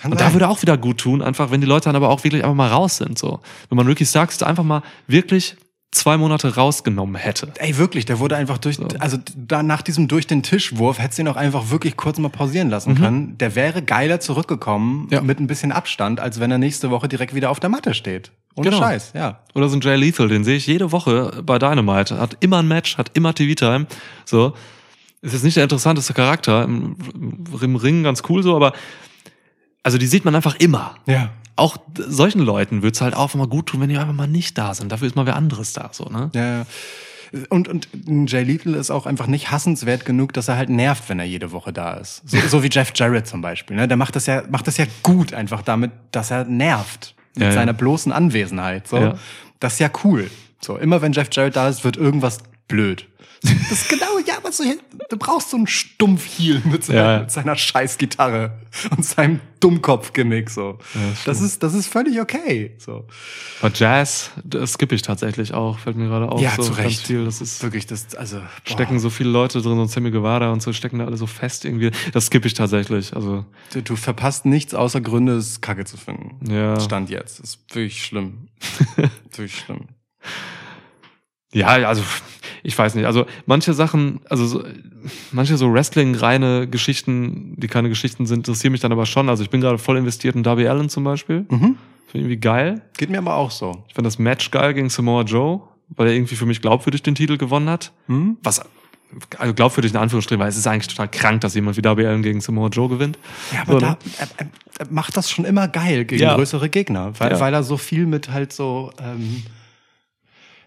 Kann 0.00 0.12
Und 0.12 0.18
sein. 0.18 0.28
da 0.28 0.32
würde 0.34 0.48
auch 0.48 0.62
wieder 0.62 0.76
gut 0.78 0.98
tun, 0.98 1.22
einfach, 1.22 1.50
wenn 1.50 1.60
die 1.60 1.66
Leute 1.66 1.84
dann 1.88 1.96
aber 1.96 2.08
auch 2.08 2.24
wirklich 2.24 2.42
einfach 2.44 2.54
mal 2.56 2.68
raus 2.68 2.96
sind, 2.98 3.18
so. 3.18 3.40
Wenn 3.68 3.76
man 3.76 3.86
Ricky 3.86 4.06
Starks 4.06 4.42
einfach 4.42 4.64
mal 4.64 4.82
wirklich 5.06 5.56
zwei 5.90 6.18
Monate 6.18 6.54
rausgenommen 6.54 7.14
hätte. 7.16 7.48
Ey, 7.58 7.78
wirklich, 7.78 8.04
der 8.04 8.18
wurde 8.18 8.36
einfach 8.36 8.58
durch, 8.58 8.78
also 9.00 9.16
da 9.34 9.62
nach 9.62 9.80
diesem 9.80 10.06
durch 10.06 10.26
den 10.26 10.42
Tischwurf 10.42 10.98
hättest 10.98 11.18
du 11.18 11.22
ihn 11.22 11.28
auch 11.28 11.36
einfach 11.36 11.70
wirklich 11.70 11.96
kurz 11.96 12.18
mal 12.18 12.28
pausieren 12.28 12.68
lassen 12.68 12.94
können. 12.94 13.38
Der 13.38 13.54
wäre 13.54 13.80
geiler 13.82 14.20
zurückgekommen 14.20 15.04
Mhm. 15.04 15.08
Ja. 15.10 15.20
mit 15.22 15.40
ein 15.40 15.46
bisschen 15.46 15.72
Abstand, 15.72 16.20
als 16.20 16.40
wenn 16.40 16.50
er 16.50 16.58
nächste 16.58 16.90
Woche 16.90 17.08
direkt 17.08 17.34
wieder 17.34 17.48
auf 17.50 17.58
der 17.58 17.70
Matte 17.70 17.94
steht. 17.94 18.32
Ohne 18.54 18.68
Genau. 18.68 18.82
Scheiß, 18.82 19.12
ja. 19.14 19.40
Oder 19.54 19.68
so 19.70 19.76
ein 19.76 19.80
Jay 19.80 19.96
Lethal, 19.96 20.28
den 20.28 20.44
sehe 20.44 20.56
ich 20.56 20.66
jede 20.66 20.92
Woche 20.92 21.42
bei 21.42 21.58
Dynamite. 21.58 22.18
Hat 22.20 22.36
immer 22.40 22.58
ein 22.58 22.68
Match, 22.68 22.98
hat 22.98 23.10
immer 23.14 23.32
TV-Time. 23.34 23.86
So. 24.26 24.52
Ist 25.22 25.32
jetzt 25.32 25.42
nicht 25.44 25.56
der 25.56 25.64
interessanteste 25.64 26.12
Charakter. 26.12 26.64
Im, 26.64 26.96
Im 27.60 27.76
Ring 27.76 28.02
ganz 28.02 28.22
cool 28.28 28.42
so, 28.42 28.54
aber 28.54 28.72
also 29.82 29.98
die 29.98 30.06
sieht 30.06 30.24
man 30.24 30.34
einfach 30.34 30.56
immer. 30.56 30.96
Ja. 31.06 31.30
Auch 31.56 31.76
solchen 31.96 32.40
Leuten 32.40 32.82
wird's 32.82 33.00
halt 33.00 33.14
auch 33.14 33.34
mal 33.34 33.48
gut 33.48 33.66
tun, 33.66 33.80
wenn 33.80 33.88
die 33.88 33.98
einfach 33.98 34.14
mal 34.14 34.28
nicht 34.28 34.56
da 34.56 34.74
sind. 34.74 34.92
Dafür 34.92 35.08
ist 35.08 35.16
mal 35.16 35.26
wer 35.26 35.36
anderes 35.36 35.72
da, 35.72 35.90
so, 35.92 36.04
ne? 36.04 36.30
Ja, 36.34 36.58
ja. 36.58 36.66
Und, 37.50 37.68
und 37.68 37.88
Jay 38.30 38.42
Lethal 38.42 38.74
ist 38.74 38.90
auch 38.90 39.04
einfach 39.04 39.26
nicht 39.26 39.50
hassenswert 39.50 40.06
genug, 40.06 40.32
dass 40.32 40.48
er 40.48 40.56
halt 40.56 40.70
nervt, 40.70 41.08
wenn 41.08 41.18
er 41.18 41.26
jede 41.26 41.52
Woche 41.52 41.72
da 41.74 41.94
ist. 41.94 42.22
So, 42.24 42.38
so 42.48 42.62
wie 42.62 42.68
Jeff 42.70 42.92
Jarrett 42.94 43.26
zum 43.26 43.42
Beispiel. 43.42 43.76
Ne? 43.76 43.86
Der 43.86 43.96
macht 43.98 44.16
das 44.16 44.26
ja, 44.26 44.44
macht 44.48 44.66
das 44.66 44.78
ja 44.78 44.86
gut 45.02 45.34
einfach 45.34 45.60
damit, 45.62 45.90
dass 46.10 46.30
er 46.30 46.44
nervt. 46.44 47.14
Mit 47.34 47.42
Ja, 47.42 47.48
ja. 47.50 47.54
seiner 47.54 47.72
bloßen 47.74 48.12
Anwesenheit. 48.12 48.88
So. 48.88 48.96
Ja. 48.96 49.14
Das 49.60 49.74
ist 49.74 49.78
ja 49.80 49.90
cool. 50.04 50.30
So, 50.60 50.76
immer 50.76 51.02
wenn 51.02 51.12
Jeff 51.12 51.28
Jarrett 51.30 51.56
da 51.56 51.68
ist, 51.68 51.84
wird 51.84 51.96
irgendwas 51.96 52.38
blöd. 52.68 53.06
Das 53.40 53.70
ist 53.70 53.88
genau, 53.88 54.18
ja, 54.26 54.34
was 54.42 54.56
du, 54.56 54.64
du 55.10 55.16
brauchst 55.16 55.50
so 55.50 55.56
einen 55.56 55.68
Stumpfhiel 55.68 56.60
mit 56.64 56.82
seiner, 56.84 56.98
Ja, 57.00 57.12
ja. 57.12 57.20
mit 57.20 57.30
seiner 57.30 57.54
Scheißgitarre 57.54 58.58
und 58.90 59.04
seinem 59.04 59.38
Dummkopfgenick, 59.60 60.50
so. 60.50 60.78
das 60.94 61.22
das 61.24 61.40
ist, 61.40 61.62
das 61.62 61.74
ist 61.74 61.86
völlig 61.86 62.20
okay, 62.20 62.74
so. 62.78 63.06
Bei 63.62 63.70
Jazz, 63.72 64.32
das 64.42 64.72
skippe 64.72 64.96
ich 64.96 65.02
tatsächlich 65.02 65.54
auch, 65.54 65.78
fällt 65.78 65.96
mir 65.96 66.08
gerade 66.08 66.28
auf. 66.32 66.40
Ja, 66.40 66.50
so 66.56 66.64
zu 66.64 66.72
Recht. 66.72 67.06
viel. 67.06 67.24
Das 67.26 67.40
ist, 67.40 67.62
Wirklich, 67.62 67.86
das, 67.86 68.16
also, 68.16 68.38
boah. 68.38 68.48
stecken 68.64 68.98
so 68.98 69.08
viele 69.08 69.30
Leute 69.30 69.62
drin, 69.62 69.76
so 69.76 69.82
ein 69.82 69.88
Sammy 69.88 70.10
Guevara 70.10 70.50
und 70.50 70.60
so, 70.60 70.72
stecken 70.72 70.98
da 70.98 71.04
alle 71.06 71.16
so 71.16 71.28
fest 71.28 71.64
irgendwie. 71.64 71.92
Das 72.12 72.26
skippe 72.26 72.48
ich 72.48 72.54
tatsächlich. 72.54 73.14
Also, 73.14 73.44
Du, 73.72 73.82
du 73.82 73.94
verpasst 73.94 74.46
nichts 74.46 74.74
außer 74.74 75.00
Gründe, 75.00 75.34
es 75.36 75.60
kacke 75.60 75.84
zu 75.84 75.96
finden. 75.96 76.50
Ja. 76.52 76.78
Stand 76.80 77.08
jetzt. 77.08 77.38
Ist 77.38 77.60
wirklich 77.72 78.04
schlimm. 78.04 78.48
wirklich 79.30 79.56
schlimm. 79.58 79.86
Ja, 81.52 81.68
also 81.68 82.02
ich 82.62 82.76
weiß 82.76 82.94
nicht. 82.94 83.06
Also 83.06 83.26
manche 83.46 83.72
Sachen, 83.72 84.20
also 84.28 84.46
so, 84.46 84.64
manche 85.32 85.56
so 85.56 85.72
Wrestling-reine 85.72 86.68
Geschichten, 86.68 87.54
die 87.56 87.68
keine 87.68 87.88
Geschichten 87.88 88.26
sind, 88.26 88.38
interessieren 88.38 88.72
mich 88.72 88.80
dann 88.80 88.92
aber 88.92 89.06
schon. 89.06 89.28
Also 89.28 89.42
ich 89.42 89.50
bin 89.50 89.60
gerade 89.60 89.78
voll 89.78 89.96
investiert 89.96 90.36
in 90.36 90.42
Darby 90.42 90.68
Allen 90.68 90.88
zum 90.88 91.04
Beispiel. 91.04 91.46
Mhm. 91.48 91.76
Finde 92.06 92.26
irgendwie 92.26 92.36
geil. 92.38 92.82
Geht 92.96 93.10
mir 93.10 93.18
aber 93.18 93.34
auch 93.36 93.50
so. 93.50 93.84
Ich 93.88 93.94
fand 93.94 94.06
das 94.06 94.18
Match 94.18 94.50
geil 94.50 94.74
gegen 94.74 94.88
Samoa 94.90 95.22
Joe, 95.22 95.60
weil 95.90 96.08
er 96.08 96.14
irgendwie 96.14 96.36
für 96.36 96.46
mich 96.46 96.60
glaubwürdig 96.60 97.02
den 97.02 97.14
Titel 97.14 97.36
gewonnen 97.38 97.68
hat. 97.68 97.92
Hm? 98.06 98.36
Was 98.42 98.62
also 99.38 99.54
glaubwürdig 99.54 99.92
in 99.92 99.96
Anführungsstrichen, 99.98 100.38
weil 100.40 100.50
es 100.50 100.58
ist 100.58 100.66
eigentlich 100.66 100.88
total 100.88 101.08
krank, 101.08 101.40
dass 101.40 101.54
jemand 101.54 101.78
wie 101.78 101.82
Darby 101.82 102.04
Allen 102.04 102.22
gegen 102.22 102.42
Samoa 102.42 102.68
Joe 102.68 102.90
gewinnt. 102.90 103.18
Ja, 103.54 103.62
aber 103.62 103.72
So, 103.72 103.78
da, 103.78 103.90
ne? 103.92 103.96
er, 104.18 104.28
er, 104.36 104.46
er 104.80 104.86
macht 104.92 105.16
das 105.16 105.30
schon 105.30 105.46
immer 105.46 105.66
geil 105.66 106.04
gegen 106.04 106.22
Ja. 106.22 106.34
größere 106.34 106.68
Gegner, 106.68 107.12
weil, 107.18 107.32
Ja. 107.32 107.40
weil 107.40 107.54
er 107.54 107.62
so 107.62 107.78
viel 107.78 108.04
mit 108.04 108.30
halt 108.30 108.52
so, 108.52 108.90
ähm, 109.02 109.44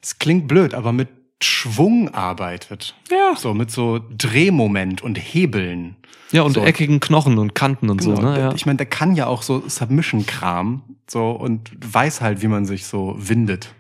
es 0.01 0.19
klingt 0.19 0.47
blöd, 0.47 0.73
aber 0.73 0.91
mit 0.91 1.09
Schwung 1.43 2.09
arbeitet. 2.13 2.95
Ja. 3.09 3.35
So, 3.35 3.53
mit 3.53 3.71
so 3.71 3.99
Drehmoment 4.15 5.01
und 5.01 5.15
Hebeln. 5.17 5.95
Ja, 6.31 6.43
und 6.43 6.53
So. 6.53 6.61
eckigen 6.63 6.99
Knochen 6.99 7.37
und 7.39 7.55
Kanten 7.55 7.89
und 7.89 8.01
so, 8.01 8.13
Genau. 8.13 8.31
ne? 8.31 8.39
Ja. 8.39 8.53
Ich 8.53 8.65
meine, 8.65 8.77
der 8.77 8.85
kann 8.85 9.15
ja 9.15 9.25
auch 9.27 9.41
so 9.41 9.63
Submission-Kram 9.67 10.81
so 11.09 11.31
und 11.31 11.71
weiß 11.93 12.21
halt, 12.21 12.41
wie 12.41 12.47
man 12.47 12.65
sich 12.65 12.85
so 12.85 13.15
windet 13.17 13.73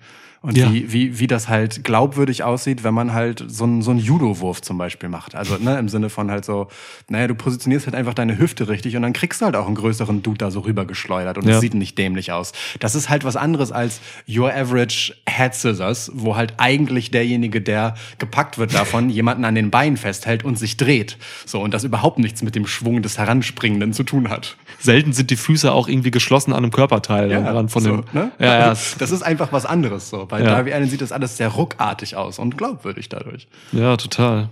Und 0.43 0.57
Ja. 0.57 0.73
wie, 0.73 0.91
wie, 0.91 1.19
wie 1.19 1.27
das 1.27 1.49
halt 1.49 1.83
glaubwürdig 1.83 2.43
aussieht, 2.43 2.83
wenn 2.83 2.95
man 2.95 3.13
halt 3.13 3.43
so 3.47 3.63
einen, 3.63 3.83
so 3.83 3.91
einen 3.91 3.99
Judo-Wurf 3.99 4.59
zum 4.63 4.75
Beispiel 4.79 5.07
macht. 5.07 5.35
Also 5.35 5.57
ne, 5.57 5.77
im 5.77 5.87
Sinne 5.87 6.09
von 6.09 6.31
halt 6.31 6.45
so, 6.45 6.67
naja, 7.09 7.27
du 7.27 7.35
positionierst 7.35 7.85
halt 7.85 7.95
einfach 7.95 8.15
deine 8.15 8.39
Hüfte 8.39 8.67
richtig 8.67 8.95
und 8.95 9.03
dann 9.03 9.13
kriegst 9.13 9.41
du 9.41 9.45
halt 9.45 9.55
auch 9.55 9.67
einen 9.67 9.75
größeren 9.75 10.23
Dude 10.23 10.39
da 10.39 10.49
so 10.49 10.61
rübergeschleudert 10.61 11.37
und 11.37 11.43
es 11.43 11.51
Ja. 11.51 11.59
sieht 11.59 11.75
nicht 11.75 11.95
dämlich 11.99 12.31
aus. 12.31 12.53
Das 12.79 12.95
ist 12.95 13.07
halt 13.07 13.23
was 13.23 13.35
anderes 13.35 13.71
als 13.71 14.01
Your 14.27 14.51
Average 14.51 15.13
Head 15.29 15.53
Scissors, 15.53 16.09
wo 16.15 16.35
halt 16.35 16.55
eigentlich 16.57 17.11
derjenige, 17.11 17.61
der 17.61 17.93
gepackt 18.17 18.57
wird 18.57 18.73
davon, 18.73 19.09
jemanden 19.11 19.45
an 19.45 19.53
den 19.53 19.69
Beinen 19.69 19.95
festhält 19.95 20.43
und 20.43 20.57
sich 20.57 20.75
dreht. 20.75 21.19
So, 21.45 21.61
und 21.61 21.71
das 21.71 21.83
überhaupt 21.83 22.17
nichts 22.17 22.41
mit 22.41 22.55
dem 22.55 22.65
Schwung 22.65 23.03
des 23.03 23.19
Heranspringenden 23.19 23.93
zu 23.93 24.01
tun 24.01 24.29
hat. 24.29 24.57
Selten 24.79 25.13
sind 25.13 25.29
die 25.29 25.35
Füße 25.35 25.71
auch 25.71 25.87
irgendwie 25.87 26.09
geschlossen 26.09 26.51
an 26.51 26.63
einem 26.63 26.71
Körperteil 26.71 27.29
dran 27.29 27.69
von 27.69 27.83
so, 27.83 27.97
dem. 27.97 28.03
ne? 28.13 28.31
Ja, 28.39 28.45
ja, 28.59 28.67
Das 28.69 29.11
ist 29.11 29.21
einfach 29.21 29.51
was 29.51 29.67
anderes 29.67 30.09
so. 30.09 30.30
Bei 30.31 30.39
Ja. 30.39 30.45
Darby 30.55 30.73
Allen 30.73 30.89
sieht 30.89 31.01
das 31.01 31.11
alles 31.11 31.37
sehr 31.37 31.49
ruckartig 31.49 32.15
aus 32.15 32.39
und 32.39 32.57
glaubwürdig 32.57 33.09
dadurch. 33.09 33.47
ja, 33.73 33.95
total. 33.97 34.49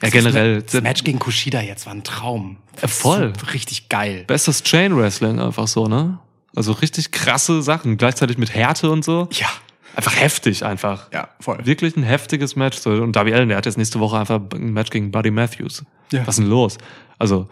Ja, 0.00 0.08
generell. 0.10 0.62
Das 0.62 0.80
Match 0.80 1.02
gegen 1.02 1.18
Kushida 1.18 1.60
jetzt 1.60 1.84
war 1.86 1.92
ein 1.92 2.04
Traum. 2.04 2.56
Voll. 2.86 3.32
Richtig 3.52 3.88
geil. 3.88 4.22
Bestes 4.28 4.62
Chain 4.62 4.96
Wrestling 4.96 5.40
einfach 5.40 5.66
so, 5.66 5.88
ne? 5.88 6.18
Also 6.54 6.70
richtig 6.72 7.10
krasse 7.10 7.62
Sachen, 7.62 7.96
gleichzeitig 7.96 8.38
mit 8.38 8.54
Härte 8.54 8.90
und 8.90 9.04
so. 9.04 9.28
Ja. 9.32 9.48
Einfach 9.96 10.14
heftig 10.14 10.64
einfach. 10.64 11.10
Ja, 11.12 11.28
voll. 11.40 11.58
Wirklich 11.66 11.96
ein 11.96 12.04
heftiges 12.04 12.54
Match. 12.54 12.78
So, 12.78 12.90
Und 12.90 13.16
Darby 13.16 13.34
Allen, 13.34 13.48
der 13.48 13.58
hat 13.58 13.66
jetzt 13.66 13.76
nächste 13.76 13.98
Woche 13.98 14.16
einfach 14.16 14.40
ein 14.54 14.72
Match 14.72 14.90
gegen 14.90 15.10
Buddy 15.10 15.32
Matthews. 15.32 15.84
Ja. 16.12 16.20
Was 16.24 16.36
ist 16.38 16.44
denn 16.44 16.50
los? 16.50 16.78
Also, 17.18 17.48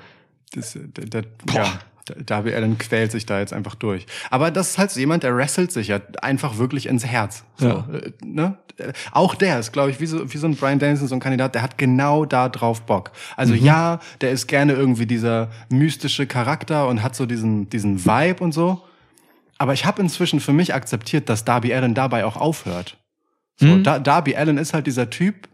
Das, 0.55 0.79
der, 0.81 1.07
der, 1.07 1.25
ja, 1.53 1.81
Darby 2.25 2.55
Allen 2.55 2.79
quält 2.79 3.11
sich 3.13 3.27
da 3.27 3.41
jetzt 3.41 3.53
einfach 3.53 3.75
durch. 3.75 4.07
Aber 4.31 4.51
das 4.51 4.71
ist 4.71 4.79
halt 4.79 4.91
so 4.91 5.01
jemand, 5.01 5.23
der 5.23 5.37
wrestelt 5.37 5.73
sich 5.73 5.89
ja 5.89 6.01
einfach 6.23 6.59
wirklich 6.59 6.87
ins 6.87 7.05
Herz. 7.05 7.45
So, 7.57 7.69
Ja. 7.69 7.87
äh, 7.93 8.13
ne? 8.25 8.59
Auch 9.13 9.35
der 9.35 9.59
ist, 9.59 9.73
glaube 9.73 9.91
ich, 9.91 10.01
wie 10.01 10.07
so, 10.07 10.33
wie 10.33 10.37
so 10.37 10.47
ein 10.47 10.55
Brian 10.55 10.79
Danielson, 10.79 11.09
so 11.09 11.15
ein 11.15 11.21
Kandidat, 11.21 11.55
der 11.55 11.63
hat 11.63 11.79
genau 11.79 12.27
da 12.27 12.49
drauf 12.51 12.83
Bock. 12.83 13.11
Also 13.37 13.55
Mhm. 13.55 13.65
ja, 13.65 14.01
der 14.21 14.31
ist 14.33 14.47
gerne 14.49 14.75
irgendwie 14.75 15.07
dieser 15.07 15.49
mystische 15.71 16.27
Charakter 16.27 16.87
und 16.87 17.03
hat 17.03 17.17
so 17.17 17.25
diesen, 17.27 17.71
diesen 17.71 18.05
Vibe 18.05 18.45
und 18.45 18.53
so. 18.53 18.83
Aber 19.59 19.73
ich 19.73 19.87
habe 19.87 20.03
inzwischen 20.03 20.41
für 20.41 20.53
mich 20.53 20.75
akzeptiert, 20.75 21.29
dass 21.31 21.45
Darby 21.47 21.73
Allen 21.73 21.95
dabei 21.95 22.27
auch 22.27 22.37
aufhört. 22.37 22.99
So, 23.59 23.67
Mhm. 23.67 23.83
da, 23.83 23.99
Darby 23.99 24.37
Allen 24.37 24.59
ist 24.59 24.75
halt 24.75 24.87
dieser 24.87 25.09
Typ, 25.09 25.49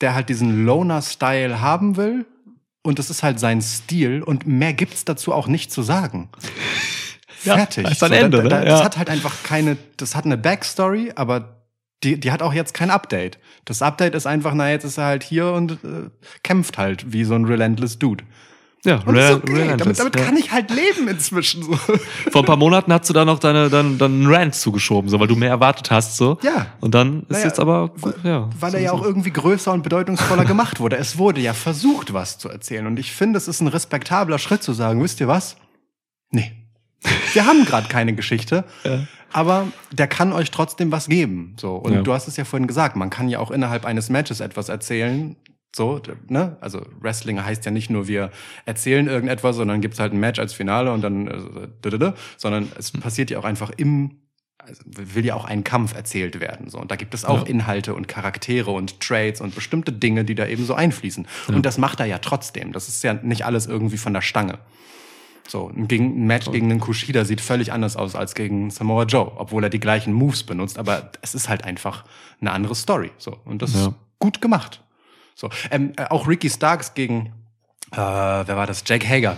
der 0.00 0.14
halt 0.14 0.28
diesen 0.28 0.64
Loner-Style 0.64 1.60
haben 1.60 1.96
will. 1.96 2.26
Und 2.86 2.98
das 2.98 3.10
ist 3.10 3.22
halt 3.22 3.40
sein 3.40 3.60
Stil. 3.60 4.22
Und 4.22 4.46
mehr 4.46 4.72
gibt's 4.72 5.04
dazu 5.04 5.32
auch 5.32 5.48
nicht 5.48 5.72
zu 5.72 5.82
sagen. 5.82 6.28
Ja, 7.44 7.56
Fertig. 7.56 7.90
ist 7.90 8.02
ein 8.02 8.10
da- 8.12 8.16
Ende, 8.16 8.42
da, 8.42 8.48
da, 8.48 8.58
ne? 8.60 8.64
Das 8.66 8.78
Ja. 8.80 8.84
hat 8.84 8.96
halt 8.96 9.10
einfach 9.10 9.42
keine, 9.42 9.76
das 9.96 10.14
hat 10.14 10.24
eine 10.24 10.38
Backstory, 10.38 11.12
aber 11.16 11.62
die, 12.04 12.18
die 12.20 12.30
hat 12.30 12.42
auch 12.42 12.52
jetzt 12.54 12.74
kein 12.74 12.90
Update. 12.90 13.38
Das 13.64 13.82
Update 13.82 14.14
ist 14.14 14.26
einfach, 14.26 14.54
na, 14.54 14.70
jetzt 14.70 14.84
ist 14.84 14.98
er 14.98 15.06
halt 15.06 15.22
hier 15.22 15.52
und 15.52 15.72
äh, 15.72 16.10
kämpft 16.42 16.78
halt 16.78 17.12
wie 17.12 17.24
so 17.24 17.34
ein 17.34 17.44
relentless 17.44 17.98
Dude. 17.98 18.24
Ja, 18.86 19.02
Und 19.04 19.14
Rel- 19.14 19.34
okay. 19.34 19.42
Damit, 19.46 19.60
Relentless, 19.62 19.98
damit 19.98 20.16
ja. 20.16 20.24
kann 20.24 20.36
ich 20.36 20.50
halt 20.52 20.70
leben 20.70 21.08
inzwischen. 21.08 21.62
So. 21.62 21.74
Vor 22.30 22.42
ein 22.42 22.46
paar 22.46 22.56
Monaten 22.56 22.92
hast 22.92 23.08
du 23.08 23.12
da 23.12 23.24
noch 23.24 23.38
deine, 23.38 23.68
deinen, 23.68 23.98
deinen 23.98 24.26
Rant 24.26 24.54
zugeschoben, 24.54 25.10
so, 25.10 25.20
weil 25.20 25.26
du 25.26 25.36
mehr 25.36 25.50
erwartet 25.50 25.90
hast, 25.90 26.16
so. 26.16 26.38
Ja. 26.42 26.68
Und 26.80 26.94
dann 26.94 27.20
ist 27.22 27.30
Naja, 27.30 27.44
jetzt 27.44 27.60
aber, 27.60 27.90
ja. 28.22 28.48
Weil 28.58 28.70
so 28.70 28.76
er 28.78 28.82
ja 28.82 28.92
ist 28.94 28.98
auch 28.98 29.04
irgendwie 29.04 29.30
größer 29.30 29.72
und 29.72 29.82
bedeutungsvoller 29.82 30.44
gemacht 30.46 30.80
wurde. 30.80 30.96
Es 30.96 31.18
wurde 31.18 31.40
ja 31.42 31.52
versucht, 31.52 32.14
was 32.14 32.38
zu 32.38 32.48
erzählen. 32.48 32.86
Und 32.86 32.98
ich 32.98 33.12
finde, 33.12 33.36
es 33.36 33.48
ist 33.48 33.60
ein 33.60 33.68
respektabler 33.68 34.38
Schritt 34.38 34.62
zu 34.62 34.72
sagen, 34.72 35.02
wisst 35.02 35.20
ihr 35.20 35.28
was? 35.28 35.56
Nee. 36.30 36.52
Wir 37.34 37.46
haben 37.46 37.64
gerade 37.64 37.88
keine 37.88 38.14
Geschichte, 38.14 38.64
aber 39.32 39.66
der 39.92 40.06
kann 40.08 40.32
euch 40.32 40.50
trotzdem 40.50 40.90
was 40.90 41.08
geben. 41.08 41.54
So. 41.60 41.76
Und 41.76 41.92
Ja. 41.92 42.02
du 42.02 42.12
hast 42.12 42.26
es 42.28 42.36
ja 42.36 42.44
vorhin 42.44 42.66
gesagt, 42.66 42.96
man 42.96 43.10
kann 43.10 43.28
ja 43.28 43.38
auch 43.38 43.50
innerhalb 43.50 43.84
eines 43.84 44.08
Matches 44.08 44.40
etwas 44.40 44.68
erzählen. 44.68 45.36
So, 45.76 46.00
ne? 46.28 46.56
Also 46.62 46.80
Wrestling 47.00 47.44
heißt 47.44 47.66
ja 47.66 47.70
nicht 47.70 47.90
nur, 47.90 48.08
wir 48.08 48.30
erzählen 48.64 49.06
irgendetwas, 49.08 49.56
sondern 49.56 49.82
gibt's 49.82 50.00
halt 50.00 50.14
ein 50.14 50.18
Match 50.20 50.40
als 50.40 50.54
Finale 50.54 50.90
und 50.90 51.02
dann, 51.02 51.26
äh, 51.28 52.12
sondern 52.38 52.72
es 52.78 52.92
passiert 52.92 53.30
ja 53.30 53.38
auch 53.38 53.44
einfach 53.44 53.70
im 53.76 54.16
also 54.58 54.82
will 54.86 55.24
ja 55.24 55.34
auch 55.34 55.44
ein 55.44 55.62
Kampf 55.64 55.94
erzählt 55.94 56.40
werden. 56.40 56.70
So. 56.70 56.78
Und 56.80 56.90
da 56.90 56.96
gibt 56.96 57.12
es 57.14 57.24
auch 57.26 57.42
Ja. 57.42 57.46
Inhalte 57.46 57.94
und 57.94 58.08
Charaktere 58.08 58.70
und 58.72 58.98
Trades 59.00 59.40
und 59.42 59.54
bestimmte 59.54 59.92
Dinge, 59.92 60.24
die 60.24 60.34
da 60.34 60.46
eben 60.46 60.64
so 60.64 60.74
einfließen. 60.74 61.28
Und 61.48 61.64
das 61.64 61.76
macht 61.78 62.00
er 62.00 62.06
ja 62.06 62.18
trotzdem. 62.18 62.72
Das 62.72 62.88
ist 62.88 63.04
ja 63.04 63.12
nicht 63.12 63.44
alles 63.44 63.66
irgendwie 63.66 63.98
von 63.98 64.12
der 64.14 64.22
Stange. 64.22 64.58
So, 65.46 65.68
ein, 65.68 65.86
gegen, 65.86 66.22
ein 66.24 66.26
Match 66.26 66.50
gegen 66.50 66.70
einen 66.70 66.80
Kushida 66.80 67.24
sieht 67.26 67.40
völlig 67.42 67.70
anders 67.72 67.96
aus 67.96 68.16
als 68.16 68.34
gegen 68.34 68.70
Samoa 68.70 69.04
Joe, 69.04 69.30
obwohl 69.36 69.62
er 69.62 69.70
die 69.70 69.78
gleichen 69.78 70.12
Moves 70.12 70.42
benutzt, 70.42 70.78
aber 70.78 71.12
es 71.22 71.34
ist 71.36 71.48
halt 71.48 71.62
einfach 71.62 72.04
eine 72.40 72.50
andere 72.50 72.74
Story. 72.74 73.12
So, 73.18 73.36
und 73.44 73.62
das 73.62 73.74
Ja. 73.74 73.80
ist 73.88 73.90
gut 74.18 74.40
gemacht. 74.40 74.82
So, 75.38 75.50
ähm, 75.70 75.92
äh, 75.96 76.06
auch 76.06 76.26
Ricky 76.26 76.48
Starks 76.50 76.94
gegen, 76.94 77.26
äh, 77.92 77.96
wer 77.98 78.56
war 78.56 78.66
das? 78.66 78.82
Jack 78.86 79.06
Hager. 79.06 79.36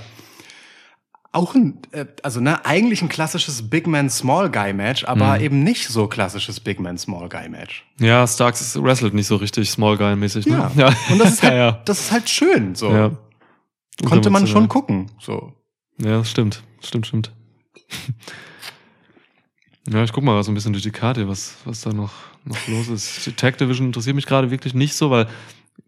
Auch 1.33 1.55
ein, 1.55 1.83
äh, 1.93 2.07
also 2.23 2.41
ne, 2.41 2.65
eigentlich 2.65 3.03
ein 3.03 3.09
klassisches 3.11 3.69
Big 3.69 3.87
Man 3.87 4.09
Small 4.09 4.49
Guy 4.51 4.73
Match, 4.73 5.05
aber 5.05 5.35
Mhm. 5.37 5.41
eben 5.45 5.63
nicht 5.65 5.89
so 5.89 6.07
klassisches 6.07 6.61
Big 6.61 6.81
Man 6.81 6.97
Small 6.99 7.29
Guy 7.29 7.49
Match. 7.51 7.85
Ja, 8.01 8.27
Starks 8.27 8.61
ist- 8.63 8.83
wrestelt 8.83 9.13
nicht 9.13 9.27
so 9.27 9.37
richtig 9.37 9.69
Small 9.71 9.99
Guy-mäßig, 9.99 10.47
ne? 10.47 10.71
Ja. 10.77 10.87
Und 11.11 11.19
das 11.19 11.35
ist 11.35 11.43
halt, 11.43 11.53
ja, 11.53 11.59
ja. 11.59 11.73
das 11.85 12.01
ist 12.01 12.13
halt 12.13 12.31
schön. 12.31 12.75
So 12.75 12.91
ja. 12.91 13.11
konnte 14.07 14.31
man 14.31 14.47
schon 14.47 14.69
gucken. 14.69 15.11
So 15.21 15.53
Ja, 15.99 16.19
das 16.19 16.31
stimmt. 16.31 16.63
Stimmt, 16.81 17.09
stimmt. 17.09 17.33
Ja, 19.91 20.05
ich 20.05 20.13
guck 20.13 20.23
mal 20.23 20.43
so 20.43 20.51
ein 20.51 20.55
bisschen 20.55 20.75
durch 20.75 20.83
die 20.83 20.91
Karte, 20.91 21.27
was, 21.29 21.55
was 21.65 21.81
da 21.81 21.93
noch, 21.95 22.13
noch 22.45 22.59
los 22.69 22.89
ist. 22.89 23.25
Die 23.27 23.33
Tag 23.33 23.57
Division 23.57 23.87
interessiert 23.87 24.17
mich 24.17 24.27
gerade 24.27 24.51
wirklich 24.51 24.75
nicht 24.75 24.95
so, 24.95 25.11
weil 25.11 25.27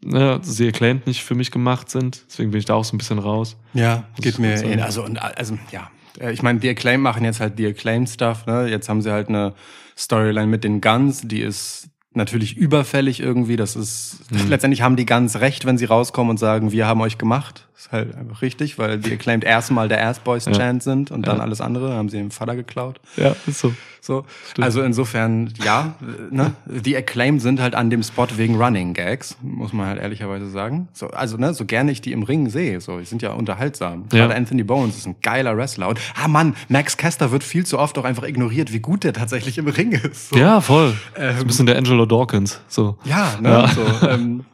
ne, 0.04 0.40
sie 0.42 0.68
acclaimed 0.68 1.06
nicht 1.06 1.22
für 1.22 1.34
mich 1.34 1.50
gemacht 1.50 1.90
sind. 1.90 2.24
Deswegen 2.28 2.50
bin 2.50 2.58
ich 2.58 2.64
da 2.66 2.74
auch 2.74 2.84
so 2.84 2.94
ein 2.94 2.98
bisschen 2.98 3.18
raus. 3.18 3.56
Ja, 3.74 4.04
Das 4.16 4.24
geht 4.24 4.38
mir 4.38 4.62
in, 4.62 4.80
also 4.80 5.04
und 5.04 5.18
also 5.20 5.58
ja, 5.72 5.90
Äh, 6.18 6.32
ich 6.32 6.42
meine, 6.42 6.58
die 6.58 6.68
Acclaim 6.68 7.00
machen 7.02 7.24
jetzt 7.24 7.40
halt 7.40 7.58
die 7.58 7.66
Acclaim 7.66 8.06
Stuff, 8.06 8.46
ne? 8.46 8.66
Jetzt 8.68 8.88
haben 8.88 9.00
sie 9.02 9.12
halt 9.12 9.28
eine 9.28 9.54
Storyline 9.96 10.46
mit 10.48 10.64
den 10.64 10.80
Guns, 10.80 11.22
die 11.22 11.40
ist 11.40 11.88
natürlich 12.12 12.56
überfällig 12.56 13.20
irgendwie, 13.20 13.54
das 13.56 13.76
ist 13.76 14.20
Mhm. 14.30 14.48
letztendlich 14.48 14.82
haben 14.82 14.96
die 14.96 15.06
Guns 15.06 15.38
recht, 15.40 15.64
wenn 15.66 15.78
sie 15.78 15.84
rauskommen 15.84 16.30
und 16.30 16.38
sagen, 16.38 16.72
wir 16.72 16.86
haben 16.86 17.00
euch 17.00 17.18
gemacht. 17.18 17.68
Ist 17.80 17.92
halt 17.92 18.14
einfach 18.14 18.42
richtig, 18.42 18.78
weil 18.78 18.98
die 18.98 19.10
Acclaimed 19.10 19.42
erstmal 19.42 19.88
der 19.88 20.06
Ass 20.06 20.18
Boys 20.18 20.44
Ja. 20.44 20.52
Chant 20.52 20.82
sind 20.82 21.10
und 21.10 21.26
dann 21.26 21.38
Ja. 21.38 21.42
alles 21.42 21.62
andere 21.62 21.94
haben 21.94 22.10
sie 22.10 22.18
dem 22.18 22.30
Vater 22.30 22.54
geklaut. 22.54 23.00
Ja, 23.16 23.34
ist 23.46 23.58
so. 23.60 23.72
So. 24.02 24.26
Stimmt. 24.50 24.64
Also 24.66 24.82
insofern, 24.82 25.52
ja, 25.64 25.94
ne? 26.30 26.52
Die 26.66 26.94
Acclaimed 26.94 27.40
sind 27.40 27.58
halt 27.58 27.74
an 27.74 27.88
dem 27.88 28.02
Spot 28.02 28.26
wegen 28.36 28.56
Running 28.62 28.92
Gags, 28.92 29.36
muss 29.40 29.72
man 29.72 29.86
halt 29.86 29.98
ehrlicherweise 29.98 30.50
sagen. 30.50 30.88
So, 30.92 31.08
also, 31.08 31.38
ne, 31.38 31.54
so 31.54 31.64
gerne 31.64 31.90
ich 31.90 32.02
die 32.02 32.12
im 32.12 32.22
Ring 32.22 32.50
sehe, 32.50 32.82
so, 32.82 32.98
die 32.98 33.04
sind 33.06 33.22
ja 33.22 33.32
unterhaltsam. 33.32 34.04
Ja. 34.12 34.20
Gerade 34.26 34.34
Anthony 34.34 34.62
Bones 34.62 34.96
ist 34.98 35.06
ein 35.06 35.16
geiler 35.22 35.56
Wrestler. 35.56 35.88
Und, 35.88 36.00
ah 36.22 36.28
Mann, 36.28 36.56
Max 36.68 36.98
Caster 36.98 37.30
wird 37.30 37.44
viel 37.44 37.64
zu 37.64 37.78
oft 37.78 37.96
auch 37.96 38.04
einfach 38.04 38.24
ignoriert, 38.24 38.74
wie 38.74 38.80
gut 38.80 39.04
der 39.04 39.14
tatsächlich 39.14 39.56
im 39.56 39.68
Ring 39.68 39.92
ist. 39.92 40.28
So. 40.30 40.36
Ja, 40.38 40.60
voll. 40.60 40.94
Ähm, 41.16 41.34
so 41.36 41.40
ein 41.42 41.46
bisschen 41.46 41.66
der 41.66 41.76
Angelo 41.78 42.04
Dawkins. 42.04 42.60
So. 42.68 42.98
Ja, 43.04 43.38
ne, 43.40 43.48
Ja. 43.48 43.68
so, 43.68 44.06
ähm, 44.08 44.44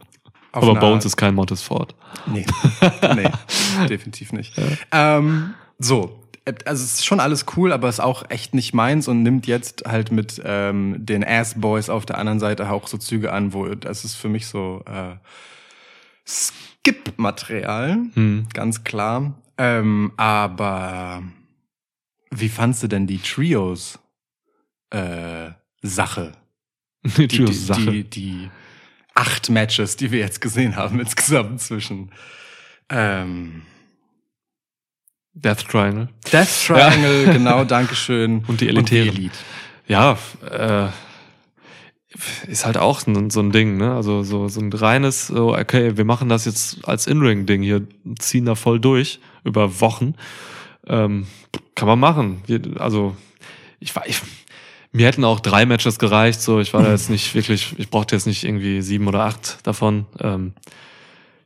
Aber 0.56 0.74
Bones 0.74 0.96
Art. 0.96 1.04
ist 1.04 1.16
kein 1.16 1.34
Montesfort. 1.34 1.94
Nee, 2.26 2.46
nee, 3.14 3.86
definitiv 3.88 4.32
nicht. 4.32 4.54
Ähm, 4.92 5.54
so, 5.78 6.22
also 6.64 6.84
es 6.84 6.94
ist 6.94 7.06
schon 7.06 7.20
alles 7.20 7.44
cool, 7.56 7.72
aber 7.72 7.88
es 7.88 7.96
ist 7.96 8.04
auch 8.04 8.24
echt 8.30 8.54
nicht 8.54 8.72
meins 8.74 9.08
und 9.08 9.22
nimmt 9.22 9.46
jetzt 9.46 9.84
halt 9.86 10.12
mit 10.12 10.40
ähm, 10.44 10.96
den 10.98 11.24
Ass 11.24 11.54
Boys 11.60 11.88
auf 11.90 12.06
der 12.06 12.18
anderen 12.18 12.40
Seite 12.40 12.70
auch 12.70 12.86
so 12.86 12.98
Züge 12.98 13.32
an, 13.32 13.52
wo 13.52 13.66
das 13.74 14.04
ist 14.04 14.14
für 14.14 14.28
mich 14.28 14.46
so 14.46 14.82
äh, 14.86 15.16
Skip-Material, 16.86 17.98
Hm. 18.14 18.46
ganz 18.52 18.84
klar. 18.84 19.34
Ähm, 19.58 20.12
aber 20.16 21.22
wie 22.30 22.48
fandst 22.48 22.82
du 22.82 22.88
denn 22.88 23.06
die 23.06 23.18
Trios 23.18 23.98
äh, 24.90 25.50
Sache? 25.82 26.32
Die, 27.04 27.28
die, 27.28 27.44
die, 27.44 27.52
Sache. 27.52 27.90
die, 27.90 28.04
die 28.04 28.50
acht 29.16 29.50
Matches, 29.50 29.96
die 29.96 30.12
wir 30.12 30.20
jetzt 30.20 30.40
gesehen 30.40 30.76
haben 30.76 31.00
insgesamt 31.00 31.60
zwischen 31.60 32.12
ähm, 32.90 33.62
Death 35.34 35.66
Triangle. 35.68 36.08
Death 36.32 36.48
Triangle, 36.66 37.32
genau, 37.32 37.64
Dankeschön. 37.64 38.44
Und 38.48 38.60
die 38.60 38.68
Elitären. 38.68 39.08
Und 39.08 39.16
die 39.16 39.20
Elite. 39.22 39.38
Ja, 39.88 40.18
äh, 40.50 40.88
ist 42.48 42.64
halt 42.64 42.76
auch 42.78 43.00
so 43.00 43.30
so 43.30 43.40
ein 43.40 43.52
Ding, 43.52 43.76
ne? 43.76 43.94
Also 43.94 44.22
so, 44.22 44.48
so 44.48 44.60
ein 44.60 44.72
reines, 44.72 45.26
so, 45.26 45.54
okay, 45.56 45.96
wir 45.96 46.04
machen 46.04 46.28
das 46.28 46.44
jetzt 46.46 46.86
als 46.88 47.06
In-Ring-Ding 47.06 47.62
hier, 47.62 47.86
ziehen 48.18 48.46
da 48.46 48.54
voll 48.54 48.80
durch 48.80 49.20
über 49.44 49.80
Wochen. 49.80 50.14
Ähm, 50.86 51.26
kann 51.74 51.88
man 51.88 51.98
machen. 51.98 52.42
Wir- 52.46 52.80
Also 52.80 53.16
ich 53.80 53.92
ich, 54.06 54.22
mir 54.92 55.06
hätten 55.06 55.24
auch 55.24 55.40
drei 55.40 55.66
Matches 55.66 55.98
gereicht. 55.98 56.40
So, 56.40 56.60
ich 56.60 56.72
war 56.72 56.82
da 56.82 56.90
jetzt 56.90 57.10
nicht 57.10 57.34
wirklich, 57.34 57.74
ich 57.78 57.90
brauchte 57.90 58.14
jetzt 58.14 58.26
nicht 58.26 58.44
irgendwie 58.44 58.82
sieben 58.82 59.08
oder 59.08 59.20
acht 59.24 59.58
davon. 59.66 60.06
Ähm, 60.20 60.52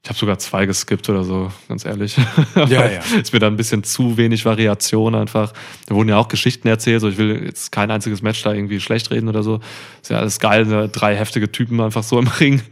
Ich 0.02 0.08
habe 0.08 0.18
sogar 0.18 0.38
zwei 0.38 0.64
geskippt 0.64 1.10
oder 1.10 1.24
so, 1.24 1.52
ganz 1.68 1.84
ehrlich. 1.84 2.16
Ja, 2.54 2.86
ja. 2.88 3.00
Ist 3.20 3.32
mir 3.34 3.38
da 3.38 3.48
ein 3.48 3.56
bisschen 3.56 3.84
zu 3.84 4.16
wenig 4.16 4.44
Variation 4.46 5.14
einfach. 5.14 5.52
Da 5.86 5.94
wurden 5.94 6.08
ja 6.08 6.16
auch 6.16 6.28
Geschichten 6.28 6.68
erzählt, 6.68 7.02
so 7.02 7.08
ich 7.08 7.18
will 7.18 7.44
jetzt 7.44 7.70
kein 7.70 7.90
einziges 7.90 8.22
Match 8.22 8.42
da 8.42 8.52
irgendwie 8.54 8.80
schlecht 8.80 9.10
reden 9.10 9.28
oder 9.28 9.42
so. 9.42 9.60
Ist 10.00 10.10
ja 10.10 10.18
alles 10.18 10.38
geil, 10.38 10.64
ne? 10.64 10.88
drei 10.88 11.14
heftige 11.16 11.52
Typen 11.52 11.80
einfach 11.80 12.02
so 12.02 12.18
im 12.18 12.28
Ring. 12.40 12.62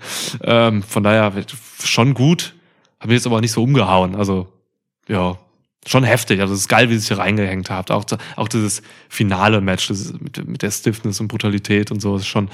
Ähm, 0.43 0.83
von 0.83 1.03
daher 1.03 1.33
schon 1.85 2.15
gut. 2.15 2.55
Hab 2.99 3.09
mich 3.09 3.17
jetzt 3.17 3.27
aber 3.27 3.41
nicht 3.43 3.53
so 3.53 3.63
umgehauen. 3.63 4.15
Also, 4.17 4.49
ja, 5.07 5.39
schon 5.87 6.05
heftig. 6.05 6.41
Also 6.41 6.55
es 6.55 6.61
ist 6.61 6.69
geil, 6.69 6.89
wie 6.89 6.95
ihr 6.95 7.01
sich 7.01 7.09
hier 7.09 7.19
reingehängt 7.19 7.71
habt. 7.71 7.91
Auch, 7.91 8.05
auch 8.37 8.49
dieses 8.49 8.83
finale 9.09 9.61
Match 9.61 9.91
mit, 10.21 10.47
mit 10.47 10.63
der 10.63 10.71
Stiffness 10.71 11.21
und 11.21 11.29
Brutalität 11.29 11.91
und 11.91 12.01
so 12.01 12.17
ist 12.17 12.27
schon, 12.27 12.51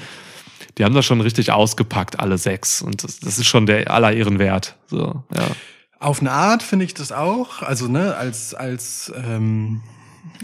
die 0.77 0.85
haben 0.85 0.93
das 0.93 1.05
schon 1.05 1.21
richtig 1.21 1.51
ausgepackt, 1.51 2.19
alle 2.19 2.37
sechs. 2.37 2.81
Und 2.81 3.03
das, 3.03 3.19
das 3.19 3.37
ist 3.37 3.47
schon 3.47 3.65
der 3.65 3.91
aller 3.91 4.13
Ehren 4.13 4.39
wert. 4.39 4.75
So, 4.87 5.23
ja. 5.33 5.47
Auf 5.99 6.21
eine 6.21 6.31
Art 6.31 6.61
finde 6.61 6.85
ich 6.85 6.93
das 6.93 7.11
auch. 7.11 7.61
Also, 7.61 7.87
ne, 7.87 8.15
als, 8.15 8.53
als, 8.53 9.11
ähm, 9.15 9.81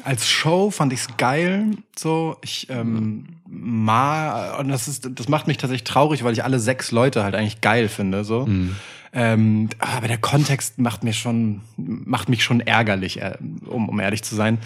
als 0.04 0.28
Show 0.28 0.72
fand 0.72 0.94
ich's 0.94 1.08
geil. 1.18 1.72
So, 1.98 2.38
ich 2.42 2.68
ähm, 2.70 3.28
ma 3.48 4.56
und 4.56 4.70
das 4.70 4.88
ist, 4.88 5.10
das 5.14 5.28
macht 5.28 5.48
mich 5.48 5.58
tatsächlich 5.58 5.84
traurig, 5.84 6.24
weil 6.24 6.34
ich 6.34 6.44
alle 6.44 6.60
sechs 6.60 6.92
Leute 6.92 7.24
halt 7.24 7.36
eigentlich 7.36 7.62
geil 7.62 7.90
finde. 7.90 8.24
So. 8.24 8.46
Mhm. 8.46 8.76
Ähm, 9.14 9.70
aber 9.80 10.08
der 10.08 10.18
Kontext 10.18 10.80
macht 10.80 11.04
mir 11.04 11.12
schon, 11.12 11.62
macht 11.76 12.30
mich 12.30 12.46
schon 12.46 12.62
ärgerlich, 12.62 13.22
äh, 13.22 13.34
um, 13.66 13.90
um 13.90 14.00
ehrlich 14.00 14.24
zu 14.24 14.36
sein. 14.36 14.58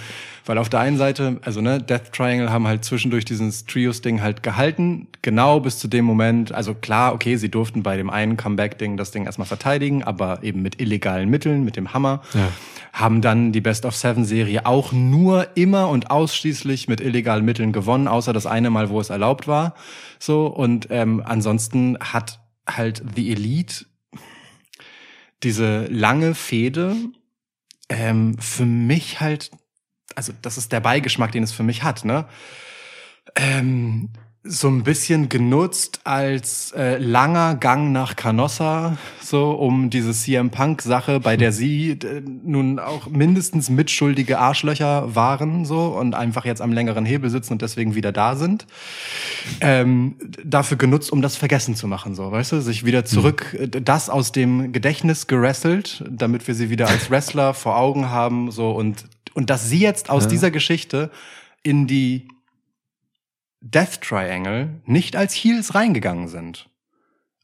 Weil 0.46 0.60
auf 0.60 0.70
der 0.70 0.82
einen 0.82 0.98
Seite, 0.98 1.40
also 1.44 1.62
ne, 1.62 1.82
Death 1.82 2.14
Triangle 2.14 2.52
haben 2.52 2.68
halt 2.68 2.86
zwischendurch 2.86 3.26
dieses 3.26 3.66
Trios-Ding 3.66 4.22
halt 4.22 4.44
gehalten, 4.44 5.08
genau 5.24 5.60
bis 5.60 5.80
zu 5.80 5.88
dem 5.88 6.06
Moment, 6.06 6.52
also 6.52 6.76
klar, 6.76 7.16
okay, 7.16 7.38
sie 7.38 7.50
durften 7.50 7.82
bei 7.82 7.98
dem 7.98 8.12
einen 8.12 8.38
Comeback-Ding 8.38 8.98
das 8.98 9.10
Ding 9.10 9.26
erstmal 9.26 9.48
verteidigen, 9.48 10.04
aber 10.04 10.44
eben 10.44 10.62
mit 10.62 10.80
illegalen 10.80 11.30
Mitteln, 11.30 11.64
mit 11.66 11.76
dem 11.76 11.94
Hammer. 11.96 12.22
Ja. 12.36 12.50
Haben 12.94 13.22
dann 13.22 13.52
die 13.52 13.62
Best 13.62 13.86
of 13.86 13.96
Seven 13.96 14.26
Serie 14.26 14.68
auch 14.68 14.92
nur 14.92 15.58
immer 15.58 15.90
und 15.90 16.12
ausschließlich 16.12 16.88
mit 16.88 17.02
illegalen 17.02 17.44
Mitteln 17.44 17.72
gewonnen, 17.72 18.08
außer 18.08 18.32
das 18.32 18.46
eine 18.46 18.70
Mal, 18.70 18.90
wo 18.90 19.02
es 19.02 19.10
erlaubt 19.10 19.48
war. 19.48 19.74
So, 20.20 20.46
und 20.46 20.88
ähm, 20.92 21.24
ansonsten 21.26 21.98
hat 22.00 22.40
halt 22.68 23.04
The 23.16 23.32
Elite 23.32 23.86
diese 25.44 25.86
lange 25.88 26.36
Fehde 26.36 26.96
ähm, 27.90 28.38
für 28.40 28.66
mich 28.66 29.20
halt, 29.20 29.52
also 30.16 30.34
das 30.42 30.58
ist 30.58 30.72
der 30.72 30.80
Beigeschmack, 30.80 31.32
den 31.32 31.44
es 31.44 31.52
für 31.52 31.64
mich 31.64 31.84
hat, 31.84 32.06
ne? 32.06 32.28
Ähm, 33.36 34.10
so 34.48 34.68
ein 34.68 34.84
bisschen 34.84 35.28
genutzt 35.28 36.02
als 36.04 36.72
äh, 36.78 36.98
langer 36.98 37.56
Gang 37.56 37.92
nach 37.92 38.16
Canossa, 38.16 38.98
so 39.22 39.52
um 39.52 39.90
diese 39.90 40.12
CM 40.14 40.52
Punk 40.52 40.84
Sache, 40.84 41.20
bei 41.20 41.36
der 41.36 41.52
sie 41.52 41.92
äh, 41.92 42.22
nun 42.44 42.78
auch 42.78 43.08
mindestens 43.08 43.70
mitschuldige 43.70 44.38
Arschlöcher 44.38 45.16
waren, 45.16 45.66
so 45.66 45.88
und 45.88 46.14
einfach 46.14 46.46
jetzt 46.46 46.62
am 46.62 46.72
längeren 46.72 47.06
Hebel 47.06 47.30
sitzen 47.32 47.54
und 47.54 47.62
deswegen 47.64 47.96
wieder 47.96 48.12
da 48.12 48.36
sind. 48.36 48.68
Ähm, 49.62 50.16
dafür 50.44 50.78
genutzt, 50.78 51.12
um 51.12 51.22
das 51.22 51.36
vergessen 51.36 51.76
zu 51.76 51.88
machen, 51.88 52.14
so, 52.16 52.32
weißt 52.32 52.52
du, 52.52 52.62
sich 52.62 52.86
wieder 52.86 53.04
zurück, 53.04 53.56
äh, 53.60 53.68
das 53.68 54.10
aus 54.10 54.32
dem 54.32 54.72
Gedächtnis 54.74 55.28
gerasselt, 55.28 56.04
damit 56.10 56.48
wir 56.48 56.54
sie 56.56 56.70
wieder 56.70 56.88
als 56.88 57.10
Wrestler 57.10 57.54
vor 57.54 57.78
Augen 57.78 58.10
haben, 58.10 58.52
so 58.52 58.72
und 58.72 59.06
und 59.34 59.50
dass 59.50 59.68
sie 59.70 59.80
jetzt 59.80 60.10
aus 60.10 60.24
Ja. 60.26 60.30
dieser 60.30 60.50
Geschichte 60.52 61.10
in 61.62 61.88
die 61.88 62.28
Death 63.66 64.02
Triangle 64.02 64.82
nicht 64.86 65.16
als 65.16 65.34
Heels 65.34 65.74
reingegangen 65.74 66.28
sind. 66.28 66.70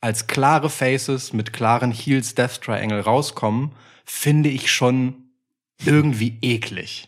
Als 0.01 0.27
klare 0.27 0.69
Faces 0.69 1.33
mit 1.33 1.51
klaren 1.51 1.91
Heels 1.91 2.35
Death 2.35 2.61
Triangle 2.61 3.01
rauskommen, 3.01 3.71
finde 4.05 4.49
ich 4.49 4.71
schon 4.71 5.15
irgendwie 5.83 6.37
eklig. 6.41 7.07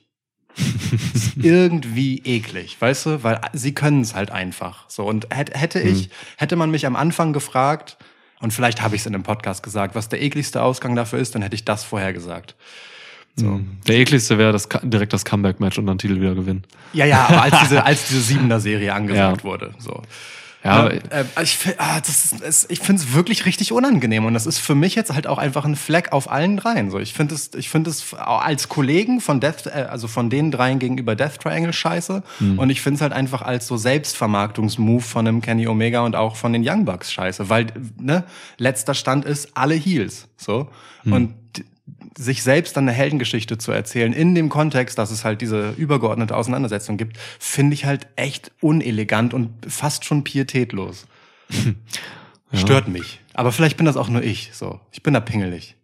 Irgendwie 1.36 2.20
eklig, 2.20 2.80
weißt 2.80 3.06
du? 3.08 3.24
Weil 3.24 3.42
sie 3.54 3.74
können 3.74 4.02
es 4.02 4.14
halt 4.14 4.30
einfach. 4.30 4.88
So 4.88 5.04
und 5.06 5.28
hätte, 5.32 5.58
hätte 5.60 5.80
ich, 5.80 6.12
hätte 6.38 6.56
man 6.56 6.70
mich 6.70 6.86
am 6.86 6.96
Anfang 6.96 7.34
gefragt, 7.34 7.98
und 8.40 8.52
vielleicht 8.52 8.82
habe 8.82 8.96
ich 8.96 9.02
es 9.02 9.06
in 9.06 9.16
einem 9.16 9.24
Podcast 9.24 9.64
gesagt, 9.64 9.96
was 9.96 10.10
der 10.10 10.22
ekligste 10.22 10.62
Ausgang 10.62 10.96
dafür 10.96 11.18
ist, 11.18 11.34
dann 11.34 11.42
hätte 11.42 11.56
ich 11.56 11.66
das 11.66 11.84
vorher 11.84 12.14
gesagt. 12.14 12.56
So. 13.36 13.60
Der 13.88 13.96
ekligste 13.98 14.38
wäre 14.38 14.52
das, 14.52 14.70
direkt 14.84 15.12
das 15.14 15.26
Comeback-Match 15.26 15.80
und 15.80 15.88
dann 15.88 15.98
Titel 15.98 16.22
wieder 16.22 16.36
gewinnen. 16.36 16.64
Ja, 16.94 17.06
ja, 17.06 17.26
aber 17.28 17.42
als 17.42 17.60
diese, 17.62 17.84
als 17.86 18.08
diese 18.08 18.22
Siebener-Serie 18.22 18.94
angesagt 18.94 19.38
Ja. 19.40 19.44
wurde. 19.44 19.74
So. 19.80 20.02
Ja, 20.64 20.76
Ja, 20.76 20.80
aber- 20.84 20.94
äh, 20.94 21.26
ich, 21.42 21.58
fi- 21.58 21.74
ah, 21.78 22.00
das 22.00 22.32
ist, 22.32 22.42
es, 22.42 22.70
ich 22.70 22.80
finde 22.80 23.02
es 23.02 23.14
wirklich 23.14 23.46
richtig 23.48 23.72
unangenehm 23.74 24.24
und 24.26 24.34
das 24.36 24.46
ist 24.46 24.60
für 24.60 24.76
mich 24.76 24.94
jetzt 24.96 25.12
halt 25.14 25.26
auch 25.28 25.38
einfach 25.40 25.66
ein 25.66 25.76
Fleck 25.76 26.14
auf 26.14 26.32
allen 26.32 26.56
dreien. 26.58 26.90
So, 26.92 27.00
ich 27.00 27.14
finde 27.14 27.34
es, 27.36 27.50
ich 27.56 27.70
finde 27.70 27.90
es 27.90 28.14
als 28.14 28.70
Kollegen 28.70 29.20
von 29.20 29.40
Death, 29.42 29.66
äh, 29.66 29.88
also 29.90 30.08
von 30.08 30.30
den 30.30 30.52
dreien 30.52 30.78
gegenüber 30.80 31.16
Death 31.16 31.40
Triangle 31.42 31.74
scheiße 31.74 32.22
Hm. 32.38 32.60
und 32.60 32.70
ich 32.70 32.82
finde 32.82 32.96
es 32.98 33.02
halt 33.02 33.12
einfach 33.14 33.42
als 33.42 33.66
so 33.68 33.76
Selbstvermarktungsmove 33.78 35.04
von 35.04 35.28
einem 35.28 35.42
Kenny 35.42 35.68
Omega 35.68 36.02
und 36.02 36.16
auch 36.16 36.36
von 36.36 36.54
den 36.54 36.64
Young 36.68 36.86
Bucks 36.86 37.12
scheiße, 37.12 37.50
weil 37.50 37.68
ne 38.00 38.24
letzter 38.58 38.94
Stand 38.94 39.26
ist 39.26 39.50
alle 39.56 39.76
Heels, 39.76 40.28
so 40.38 40.70
Hm. 41.04 41.14
und 41.14 41.34
sich 42.18 42.44
selbst 42.44 42.78
dann 42.78 42.88
eine 42.88 42.96
Heldengeschichte 42.96 43.58
zu 43.58 43.72
erzählen 43.72 44.14
in 44.14 44.36
dem 44.36 44.50
Kontext, 44.50 44.98
dass 44.98 45.12
es 45.12 45.26
halt 45.26 45.42
diese 45.42 45.72
übergeordnete 45.72 46.36
Auseinandersetzung 46.36 46.98
gibt, 46.98 47.18
finde 47.40 47.74
ich 47.74 47.86
halt 47.86 48.08
echt 48.16 48.52
unelegant 48.62 49.34
und 49.34 49.50
fast 49.68 50.06
schon 50.06 50.24
pietätlos. 50.24 51.08
Stört 52.54 52.88
mich. 52.88 53.20
Aber 53.34 53.52
vielleicht 53.52 53.78
bin 53.78 53.86
das 53.86 53.98
auch 53.98 54.10
nur 54.10 54.24
ich. 54.24 54.52
So, 54.54 54.80
ich 54.92 55.02
bin 55.02 55.14
da 55.14 55.20
pingelig. 55.20 55.76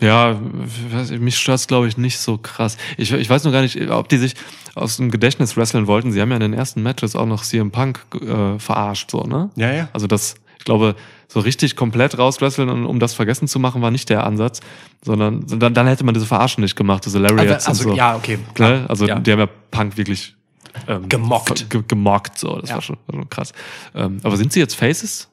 Ja, 0.00 0.38
weiß 0.90 1.12
ich, 1.12 1.20
mich 1.20 1.38
stört's 1.38 1.66
glaube 1.66 1.88
ich 1.88 1.96
nicht 1.96 2.18
so 2.18 2.36
krass. 2.36 2.76
Ich, 2.98 3.12
ich 3.12 3.30
weiß 3.30 3.44
nur 3.44 3.52
gar 3.52 3.62
nicht, 3.62 3.80
ob 3.90 4.08
die 4.08 4.18
sich 4.18 4.34
aus 4.74 4.98
dem 4.98 5.10
Gedächtnis 5.10 5.56
wresteln 5.56 5.86
wollten. 5.86 6.12
Sie 6.12 6.20
haben 6.20 6.30
ja 6.30 6.36
in 6.36 6.42
den 6.42 6.52
ersten 6.52 6.82
Matches 6.82 7.16
auch 7.16 7.26
noch 7.26 7.42
CM 7.42 7.70
Punk 7.70 8.04
äh, 8.20 8.58
verarscht, 8.58 9.10
so, 9.10 9.22
ne? 9.22 9.50
Ja, 9.56 9.72
ja. 9.72 9.88
Also 9.92 10.06
das, 10.06 10.34
glaube, 10.66 10.94
so 11.28 11.40
richtig 11.40 11.74
komplett 11.76 12.18
rauswresteln, 12.18 12.68
und, 12.68 12.84
um 12.84 13.00
das 13.00 13.14
vergessen 13.14 13.48
zu 13.48 13.58
machen, 13.58 13.80
war 13.80 13.90
nicht 13.90 14.10
der 14.10 14.24
Ansatz, 14.24 14.60
sondern 15.02 15.46
dann, 15.46 15.72
dann 15.72 15.86
hätte 15.86 16.04
man 16.04 16.12
diese 16.14 16.26
Verarschen 16.26 16.62
nicht 16.62 16.76
gemacht, 16.76 17.06
diese 17.06 17.18
Lariats 17.18 17.66
Also, 17.66 17.84
und 17.84 17.90
so. 17.92 17.96
ja, 17.96 18.14
okay, 18.14 18.38
klar. 18.54 18.70
Ne? 18.70 18.86
Also 18.90 19.06
ja. 19.06 19.18
die 19.18 19.32
haben 19.32 19.40
ja 19.40 19.48
Punk 19.70 19.96
wirklich 19.96 20.34
ähm, 20.86 21.08
Gemockt. 21.08 21.70
Ge 21.70 21.82
gemockt, 21.88 22.38
so. 22.38 22.58
Das 22.60 22.68
Ja. 22.68 22.74
war, 22.76 22.82
schon, 22.82 22.98
war 23.06 23.14
schon 23.20 23.30
krass. 23.30 23.52
Ähm, 23.94 24.18
aber 24.22 24.36
sind 24.36 24.52
sie 24.52 24.60
jetzt 24.60 24.74
Faces? 24.74 25.28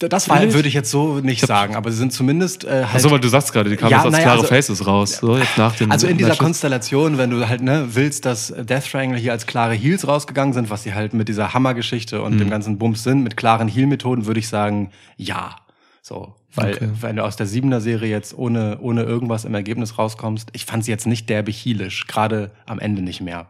Das 0.00 0.26
Ehrlich? 0.28 0.52
würde 0.54 0.66
ich 0.68 0.74
jetzt 0.74 0.90
so 0.90 1.20
nicht 1.20 1.46
sagen, 1.46 1.76
aber 1.76 1.90
sie 1.92 1.96
sind 1.98 2.12
zumindest 2.12 2.64
äh, 2.64 2.84
halt. 2.86 2.96
Achso, 2.96 3.10
weil 3.12 3.20
du 3.20 3.28
sagst 3.28 3.52
gerade, 3.52 3.70
die 3.70 3.76
kamen 3.76 3.92
Ja, 3.92 3.98
jetzt 3.98 4.06
als 4.06 4.12
naja, 4.12 4.24
klare 4.24 4.38
also- 4.40 4.48
Faces 4.54 4.86
raus. 4.86 5.18
So, 5.18 5.36
jetzt 5.38 5.56
nach 5.56 5.76
den 5.76 5.92
Also 5.92 6.08
in 6.08 6.16
dieser 6.18 6.30
Matches. 6.30 6.44
Konstellation, 6.44 7.16
wenn 7.18 7.30
du 7.30 7.48
halt 7.48 7.62
ne, 7.62 7.86
willst, 7.92 8.24
dass 8.26 8.48
Death 8.56 8.90
Triangle 8.90 9.18
hier 9.18 9.30
als 9.32 9.46
klare 9.46 9.74
Heels 9.74 10.06
rausgegangen 10.08 10.52
sind, 10.52 10.70
was 10.70 10.82
sie 10.82 10.94
halt 10.94 11.14
mit 11.14 11.28
dieser 11.28 11.54
Hammergeschichte 11.54 12.20
und 12.22 12.34
Mhm. 12.34 12.38
dem 12.38 12.50
ganzen 12.50 12.78
Bums 12.78 13.04
sind, 13.04 13.22
mit 13.22 13.36
klaren 13.36 13.68
Heel-Methoden, 13.68 14.26
würde 14.26 14.40
ich 14.40 14.48
sagen, 14.48 14.90
ja. 15.16 15.56
So. 16.02 16.34
Weil, 16.56 16.74
Okay. 16.74 16.88
wenn 17.00 17.16
du 17.16 17.24
aus 17.24 17.36
der 17.36 17.46
Siebener 17.46 17.80
Serie 17.80 18.10
jetzt 18.10 18.36
ohne, 18.36 18.78
ohne 18.80 19.02
irgendwas 19.04 19.44
im 19.44 19.54
Ergebnis 19.54 19.98
rauskommst, 19.98 20.50
ich 20.52 20.66
fand 20.66 20.84
sie 20.84 20.90
jetzt 20.90 21.06
nicht 21.06 21.28
derbe 21.30 21.50
heelisch, 21.52 22.06
gerade 22.06 22.50
am 22.66 22.78
Ende 22.80 23.02
nicht 23.02 23.20
mehr. 23.20 23.46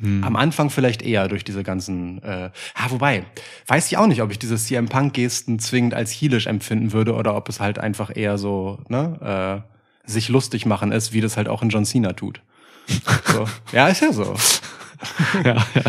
Hm. 0.00 0.24
Am 0.24 0.36
Anfang 0.36 0.70
vielleicht 0.70 1.02
eher 1.02 1.28
durch 1.28 1.44
diese 1.44 1.62
ganzen, 1.62 2.22
äh, 2.22 2.50
ah, 2.74 2.86
wobei, 2.90 3.24
weiß 3.66 3.86
ich 3.86 3.96
auch 3.96 4.06
nicht, 4.06 4.22
ob 4.22 4.30
ich 4.30 4.38
diese 4.38 4.56
CM 4.56 4.88
Punk-Gesten 4.88 5.58
zwingend 5.58 5.94
als 5.94 6.10
heelisch 6.10 6.46
empfinden 6.46 6.92
würde 6.92 7.14
oder 7.14 7.36
ob 7.36 7.48
es 7.48 7.60
halt 7.60 7.78
einfach 7.78 8.14
eher 8.14 8.38
so, 8.38 8.78
ne, 8.88 9.64
äh, 9.64 10.10
sich 10.10 10.28
lustig 10.28 10.66
machen 10.66 10.92
ist, 10.92 11.12
wie 11.12 11.20
das 11.20 11.36
halt 11.36 11.48
auch 11.48 11.62
in 11.62 11.68
John 11.68 11.84
Cena 11.84 12.12
tut. 12.12 12.40
So. 13.26 13.46
ja, 13.72 13.88
ist 13.88 14.02
ja 14.02 14.12
so. 14.12 14.34
ja, 15.44 15.54
ja. 15.74 15.82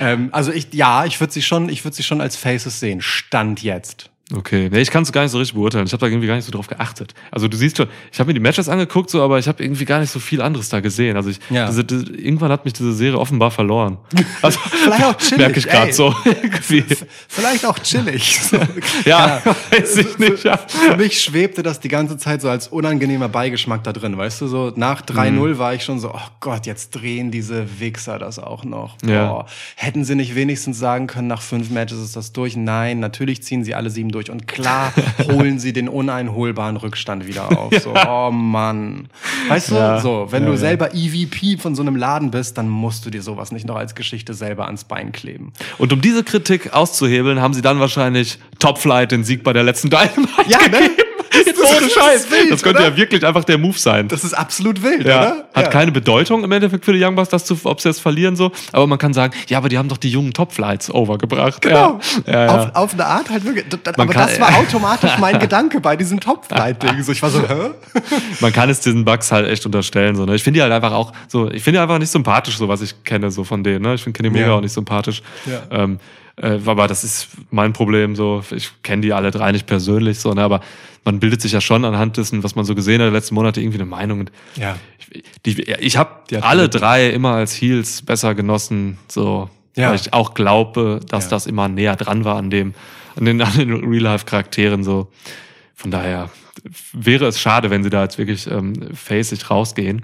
Ähm, 0.00 0.30
also 0.32 0.50
ich, 0.52 0.72
ja, 0.72 1.04
ich 1.04 1.20
würde 1.20 1.32
sie 1.32 1.42
schon, 1.42 1.68
ich 1.68 1.84
würde 1.84 1.96
sie 1.96 2.02
schon 2.02 2.20
als 2.20 2.36
Faces 2.36 2.80
sehen. 2.80 3.02
Stand 3.02 3.62
jetzt. 3.62 4.10
Okay, 4.32 4.68
nee, 4.70 4.80
ich 4.80 4.90
kann 4.90 5.02
es 5.02 5.10
gar 5.12 5.22
nicht 5.22 5.32
so 5.32 5.38
richtig 5.38 5.54
beurteilen. 5.56 5.86
Ich 5.86 5.92
habe 5.92 6.00
da 6.00 6.06
irgendwie 6.06 6.26
gar 6.28 6.36
nicht 6.36 6.44
so 6.44 6.52
drauf 6.52 6.66
geachtet. 6.68 7.14
Also 7.30 7.48
du 7.48 7.56
siehst 7.56 7.76
schon, 7.76 7.88
ich 8.12 8.18
habe 8.20 8.28
mir 8.28 8.34
die 8.34 8.40
Matches 8.40 8.68
angeguckt, 8.68 9.10
so, 9.10 9.22
aber 9.22 9.38
ich 9.38 9.48
habe 9.48 9.62
irgendwie 9.62 9.84
gar 9.84 9.98
nicht 10.00 10.10
so 10.10 10.20
viel 10.20 10.40
anderes 10.40 10.68
da 10.68 10.80
gesehen. 10.80 11.16
Also 11.16 11.30
ich, 11.30 11.40
Ja. 11.50 11.66
diese, 11.66 11.84
diese, 11.84 12.12
irgendwann 12.14 12.52
hat 12.52 12.64
mich 12.64 12.74
diese 12.74 12.92
Serie 12.92 13.18
offenbar 13.18 13.50
verloren. 13.50 13.98
Also 14.42 14.58
Vielleicht 14.60 15.04
auch 15.04 15.16
chillig, 15.16 15.38
merke 15.38 15.58
ich 15.58 15.66
gerade 15.66 15.92
so 15.92 16.14
irgendwie. 16.24 16.84
Vielleicht 17.28 17.66
auch 17.66 17.78
chillig. 17.80 18.40
So. 18.40 18.56
Ja, 19.04 19.40
Keine 19.42 19.56
weiß 19.70 19.96
ich 19.96 20.18
nicht. 20.18 20.44
Ja. 20.44 20.56
Für 20.58 20.96
mich 20.96 21.20
schwebte 21.20 21.62
das 21.62 21.80
die 21.80 21.88
ganze 21.88 22.16
Zeit 22.16 22.40
so 22.42 22.48
als 22.48 22.68
unangenehmer 22.68 23.28
Beigeschmack 23.28 23.82
da 23.84 23.92
drin, 23.92 24.16
weißt 24.16 24.40
du, 24.42 24.46
so 24.46 24.72
nach 24.76 25.02
3-0 25.02 25.30
Mhm. 25.30 25.58
war 25.58 25.74
ich 25.74 25.82
schon 25.84 25.98
so, 25.98 26.10
oh 26.14 26.20
Gott, 26.40 26.66
jetzt 26.66 26.90
drehen 26.90 27.30
diese 27.30 27.80
Wichser 27.80 28.18
das 28.18 28.38
auch 28.38 28.64
noch. 28.64 28.96
Ja. 29.04 29.28
Boah. 29.28 29.46
Hätten 29.76 30.04
sie 30.04 30.14
nicht 30.14 30.34
wenigstens 30.34 30.78
sagen 30.78 31.06
können, 31.06 31.28
nach 31.28 31.42
fünf 31.42 31.70
Matches 31.70 31.98
ist 31.98 32.16
das 32.16 32.32
durch? 32.32 32.56
Nein, 32.56 33.00
natürlich 33.00 33.42
ziehen 33.42 33.64
sie 33.64 33.74
alle 33.74 33.90
sieben 33.90 34.10
durch. 34.10 34.19
Durch. 34.20 34.30
Und 34.30 34.46
klar 34.46 34.92
holen 35.30 35.58
sie 35.58 35.72
den 35.72 35.88
uneinholbaren 35.88 36.76
Rückstand 36.76 37.26
wieder 37.26 37.58
auf. 37.58 37.72
So, 37.82 37.94
oh 38.08 38.30
Mann. 38.30 39.08
Weißt 39.48 39.70
du, 39.70 39.74
Ja. 39.74 40.00
so, 40.00 40.28
wenn 40.30 40.44
Ja, 40.44 40.50
du 40.50 40.56
selber 40.56 40.94
EVP 40.94 41.56
von 41.58 41.74
so 41.74 41.82
einem 41.82 41.96
Laden 41.96 42.30
bist, 42.30 42.58
dann 42.58 42.68
musst 42.68 43.04
du 43.06 43.10
dir 43.10 43.22
sowas 43.22 43.52
nicht 43.52 43.66
noch 43.66 43.76
als 43.76 43.94
Geschichte 43.94 44.34
selber 44.34 44.66
ans 44.66 44.84
Bein 44.84 45.12
kleben. 45.12 45.52
Und 45.78 45.92
um 45.92 46.00
diese 46.00 46.22
Kritik 46.24 46.72
auszuhebeln, 46.72 47.40
haben 47.40 47.54
sie 47.54 47.62
dann 47.62 47.80
wahrscheinlich 47.80 48.38
Top 48.58 48.78
Flight 48.78 49.12
den 49.12 49.24
Sieg 49.24 49.42
bei 49.42 49.52
der 49.52 49.62
letzten 49.62 49.90
Dynamite 49.90 50.28
Ja, 50.48 50.58
ne? 50.58 50.66
gegeben. 50.68 50.94
Jetzt 51.32 51.58
ohne 51.58 51.80
das 51.80 51.92
Scheiß. 51.92 52.14
ist 52.24 52.30
wild, 52.30 52.50
das 52.50 52.62
könnte 52.62 52.80
oder? 52.80 52.88
ja 52.90 52.96
wirklich 52.96 53.24
einfach 53.24 53.44
der 53.44 53.58
Move 53.58 53.78
sein. 53.78 54.08
Das 54.08 54.24
ist 54.24 54.34
absolut 54.34 54.82
wild, 54.82 55.06
ja, 55.06 55.20
oder? 55.20 55.44
hat 55.54 55.64
ja. 55.64 55.70
keine 55.70 55.92
Bedeutung 55.92 56.42
im 56.44 56.50
Endeffekt 56.52 56.84
für 56.84 56.92
die 56.92 57.02
Young 57.04 57.14
Bucks, 57.14 57.28
dass 57.28 57.44
zu, 57.44 57.58
ob 57.64 57.80
sie 57.80 57.88
jetzt 57.88 58.00
verlieren 58.00 58.36
so. 58.36 58.50
Aber 58.72 58.86
man 58.86 58.98
kann 58.98 59.12
sagen, 59.12 59.34
ja, 59.48 59.58
aber 59.58 59.68
die 59.68 59.78
haben 59.78 59.88
doch 59.88 59.96
die 59.96 60.10
jungen 60.10 60.32
Top 60.32 60.52
Flights 60.52 60.90
overgebracht. 60.92 61.62
Genau. 61.62 62.00
Ja, 62.26 62.32
ja, 62.32 62.44
ja. 62.46 62.58
Auf, 62.58 62.74
auf 62.74 62.92
eine 62.94 63.06
Art 63.06 63.30
halt 63.30 63.44
wirklich. 63.44 63.64
Man 63.70 63.94
Aber 63.96 64.12
kann- 64.12 64.28
das 64.28 64.40
war 64.40 64.54
automatisch 64.58 65.12
mein 65.18 65.38
Gedanke 65.38 65.80
bei 65.80 65.96
diesem 65.96 66.20
Top-Flight-Ding. 66.20 67.02
So, 67.02 67.12
ich 67.12 67.22
war 67.22 67.30
so, 67.30 67.40
hä? 67.48 67.70
Man 68.40 68.52
kann 68.52 68.68
es 68.70 68.80
diesen 68.80 69.04
Bugs 69.04 69.30
halt 69.30 69.48
echt 69.48 69.64
unterstellen. 69.66 70.16
So, 70.16 70.24
ne? 70.24 70.34
Ich 70.34 70.42
finde 70.42 70.58
die 70.58 70.62
halt 70.62 70.72
einfach 70.72 70.92
auch 70.92 71.12
so, 71.28 71.50
ich 71.50 71.62
finde 71.62 71.78
die 71.78 71.82
einfach 71.82 71.98
nicht 71.98 72.10
sympathisch, 72.10 72.56
so 72.56 72.68
was 72.68 72.80
ich 72.82 73.04
kenne, 73.04 73.30
so 73.30 73.44
von 73.44 73.62
denen. 73.62 73.82
Ne? 73.82 73.94
Ich 73.94 74.02
finde 74.02 74.16
Kenny 74.16 74.28
Omega 74.28 74.46
Ja. 74.48 74.54
auch 74.54 74.60
nicht 74.60 74.72
sympathisch. 74.72 75.22
Ja. 75.46 75.62
Ähm, 75.84 75.98
äh, 76.36 76.58
aber 76.66 76.86
das 76.86 77.04
ist 77.04 77.28
mein 77.50 77.72
Problem. 77.72 78.16
So, 78.16 78.42
ich 78.54 78.70
kenne 78.82 79.02
die 79.02 79.12
alle 79.12 79.30
drei 79.30 79.52
nicht 79.52 79.66
persönlich, 79.66 80.18
so, 80.18 80.32
ne? 80.32 80.42
aber 80.42 80.60
man 81.04 81.18
bildet 81.20 81.40
sich 81.42 81.52
ja 81.52 81.60
schon 81.60 81.84
anhand 81.84 82.16
dessen, 82.16 82.42
was 82.44 82.54
man 82.54 82.64
so 82.64 82.74
gesehen 82.74 83.00
hat, 83.00 83.08
die 83.08 83.12
letzten 83.14 83.34
Monate 83.34 83.60
irgendwie 83.60 83.78
eine 83.78 83.86
Meinung. 83.88 84.20
Und 84.20 84.32
Ja. 84.56 84.76
ich, 85.08 85.24
die, 85.56 85.62
ich 85.62 85.96
habe 85.96 86.10
alle 86.42 86.68
drei 86.68 87.08
immer 87.10 87.32
als 87.34 87.54
Heels 87.60 88.02
besser 88.02 88.34
genossen, 88.34 88.98
so, 89.08 89.48
Ja. 89.76 89.88
weil 89.88 89.96
ich 89.96 90.12
auch 90.12 90.34
glaube, 90.34 91.00
dass 91.08 91.24
Ja. 91.24 91.30
das 91.30 91.46
immer 91.46 91.68
näher 91.68 91.96
dran 91.96 92.24
war 92.24 92.36
an 92.36 92.50
dem, 92.50 92.74
an 93.16 93.24
den, 93.24 93.40
an 93.42 93.52
den 93.56 93.72
Real-Life-Charakteren, 93.72 94.84
so. 94.84 95.08
Von 95.74 95.90
daher 95.90 96.30
wäre 96.92 97.26
es 97.26 97.40
schade, 97.40 97.70
wenn 97.70 97.82
sie 97.82 97.88
da 97.90 98.02
jetzt 98.02 98.18
wirklich 98.18 98.46
ähm, 98.50 98.74
facig 98.94 99.48
rausgehen. 99.50 100.02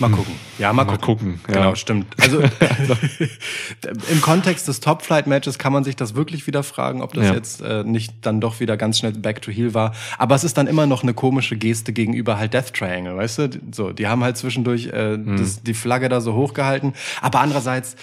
Mal 0.00 0.10
gucken. 0.10 0.34
Ja, 0.58 0.72
mal, 0.72 0.84
Mal 0.84 0.96
gucken. 0.96 1.38
gucken, 1.38 1.40
ja. 1.46 1.54
Genau, 1.54 1.74
stimmt. 1.76 2.06
Also 2.20 2.40
im 4.10 4.20
Kontext 4.22 4.66
des 4.66 4.80
Top-Flight-Matches 4.80 5.56
kann 5.56 5.72
man 5.72 5.84
sich 5.84 5.94
das 5.94 6.16
wirklich 6.16 6.48
wieder 6.48 6.64
fragen, 6.64 7.00
ob 7.00 7.12
das 7.12 7.26
Ja. 7.26 7.34
jetzt 7.34 7.60
äh, 7.62 7.84
nicht 7.84 8.12
dann 8.22 8.40
doch 8.40 8.58
wieder 8.58 8.76
ganz 8.76 8.98
schnell 8.98 9.12
Back 9.12 9.40
to 9.42 9.52
Heel 9.52 9.72
war. 9.72 9.94
Aber 10.18 10.34
es 10.34 10.42
ist 10.42 10.58
dann 10.58 10.66
immer 10.66 10.86
noch 10.86 11.04
eine 11.04 11.14
komische 11.14 11.56
Geste 11.56 11.92
gegenüber 11.92 12.38
halt 12.38 12.54
Death 12.54 12.74
Triangle, 12.74 13.16
weißt 13.16 13.38
du? 13.38 13.50
So, 13.72 13.92
die 13.92 14.08
haben 14.08 14.24
halt 14.24 14.36
zwischendurch 14.36 14.88
äh, 14.88 15.16
Mhm. 15.16 15.36
das, 15.36 15.62
die 15.62 15.74
Flagge 15.74 16.08
da 16.08 16.20
so 16.20 16.34
hochgehalten. 16.34 16.94
Aber 17.22 17.38
andererseits, 17.40 17.94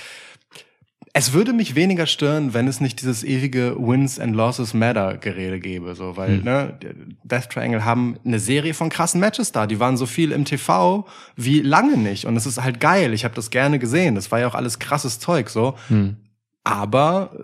es 1.13 1.33
würde 1.33 1.51
mich 1.53 1.75
weniger 1.75 2.05
stören, 2.05 2.53
wenn 2.53 2.67
es 2.67 2.79
nicht 2.79 3.01
dieses 3.01 3.23
ewige 3.23 3.75
Wins 3.77 4.17
and 4.19 4.35
Losses 4.35 4.73
Matter 4.73 5.17
Gerede 5.17 5.59
gäbe, 5.59 5.93
so, 5.95 6.15
weil, 6.15 6.37
Hm. 6.37 6.43
ne, 6.43 6.79
Death 7.23 7.49
Triangle 7.49 7.83
haben 7.83 8.17
eine 8.25 8.39
Serie 8.39 8.73
von 8.73 8.89
krassen 8.89 9.19
Matches 9.19 9.51
da, 9.51 9.67
die 9.67 9.79
waren 9.79 9.97
so 9.97 10.05
viel 10.05 10.31
im 10.31 10.45
TV 10.45 11.05
wie 11.35 11.61
lange 11.61 11.97
nicht. 11.97 12.25
Und 12.25 12.37
es 12.37 12.45
ist 12.45 12.63
halt 12.63 12.79
geil, 12.79 13.13
ich 13.13 13.25
habe 13.25 13.35
das 13.35 13.49
gerne 13.49 13.77
gesehen, 13.79 14.15
das 14.15 14.31
war 14.31 14.39
ja 14.39 14.47
auch 14.47 14.55
alles 14.55 14.79
krasses 14.79 15.19
Zeug, 15.19 15.49
so, 15.49 15.75
Hm. 15.89 16.15
aber 16.63 17.43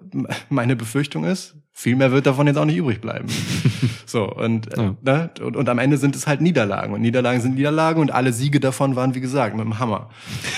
meine 0.50 0.76
Befürchtung 0.76 1.24
ist, 1.26 1.56
viel 1.80 1.96
mehr 1.96 2.12
wird 2.12 2.26
davon 2.26 2.48
jetzt 2.48 2.58
auch 2.58 2.66
nicht 2.66 2.78
übrig 2.78 3.00
bleiben. 3.02 3.28
so, 4.08 4.24
und, 4.34 4.68
Ja. 4.76 4.96
ne, 5.04 5.30
und, 5.42 5.56
und 5.56 5.70
am 5.70 5.78
Ende 5.78 5.98
sind 6.00 6.16
es 6.16 6.26
halt 6.26 6.42
Niederlagen. 6.42 6.92
Und 6.92 7.02
Niederlagen 7.02 7.40
sind 7.40 7.54
Niederlagen 7.54 8.02
und 8.02 8.10
alle 8.12 8.34
Siege 8.34 8.60
davon 8.60 8.96
waren, 8.96 9.14
wie 9.14 9.22
gesagt, 9.22 9.56
mit 9.56 9.64
dem 9.64 9.78
Hammer. 9.78 10.10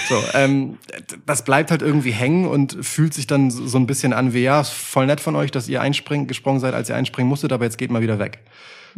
So, 0.07 0.15
ähm, 0.33 0.77
das 1.25 1.43
bleibt 1.43 1.71
halt 1.71 1.81
irgendwie 1.81 2.11
hängen 2.11 2.45
und 2.45 2.77
fühlt 2.85 3.13
sich 3.13 3.27
dann 3.27 3.51
so 3.51 3.67
so 3.67 3.77
ein 3.77 3.85
bisschen 3.85 4.13
an 4.13 4.33
wie, 4.33 4.43
ja, 4.43 4.61
ist 4.61 4.69
voll 4.69 5.07
nett 5.07 5.19
von 5.19 5.35
euch, 5.35 5.51
dass 5.51 5.67
ihr 5.67 5.81
einspringen, 5.81 6.25
gesprungen 6.25 6.61
seid, 6.61 6.73
als 6.73 6.87
ihr 6.87 6.95
einspringen 6.95 7.27
musstet, 7.27 7.51
aber 7.51 7.65
jetzt 7.65 7.77
geht 7.77 7.91
mal 7.91 8.01
wieder 8.01 8.17
weg. 8.17 8.39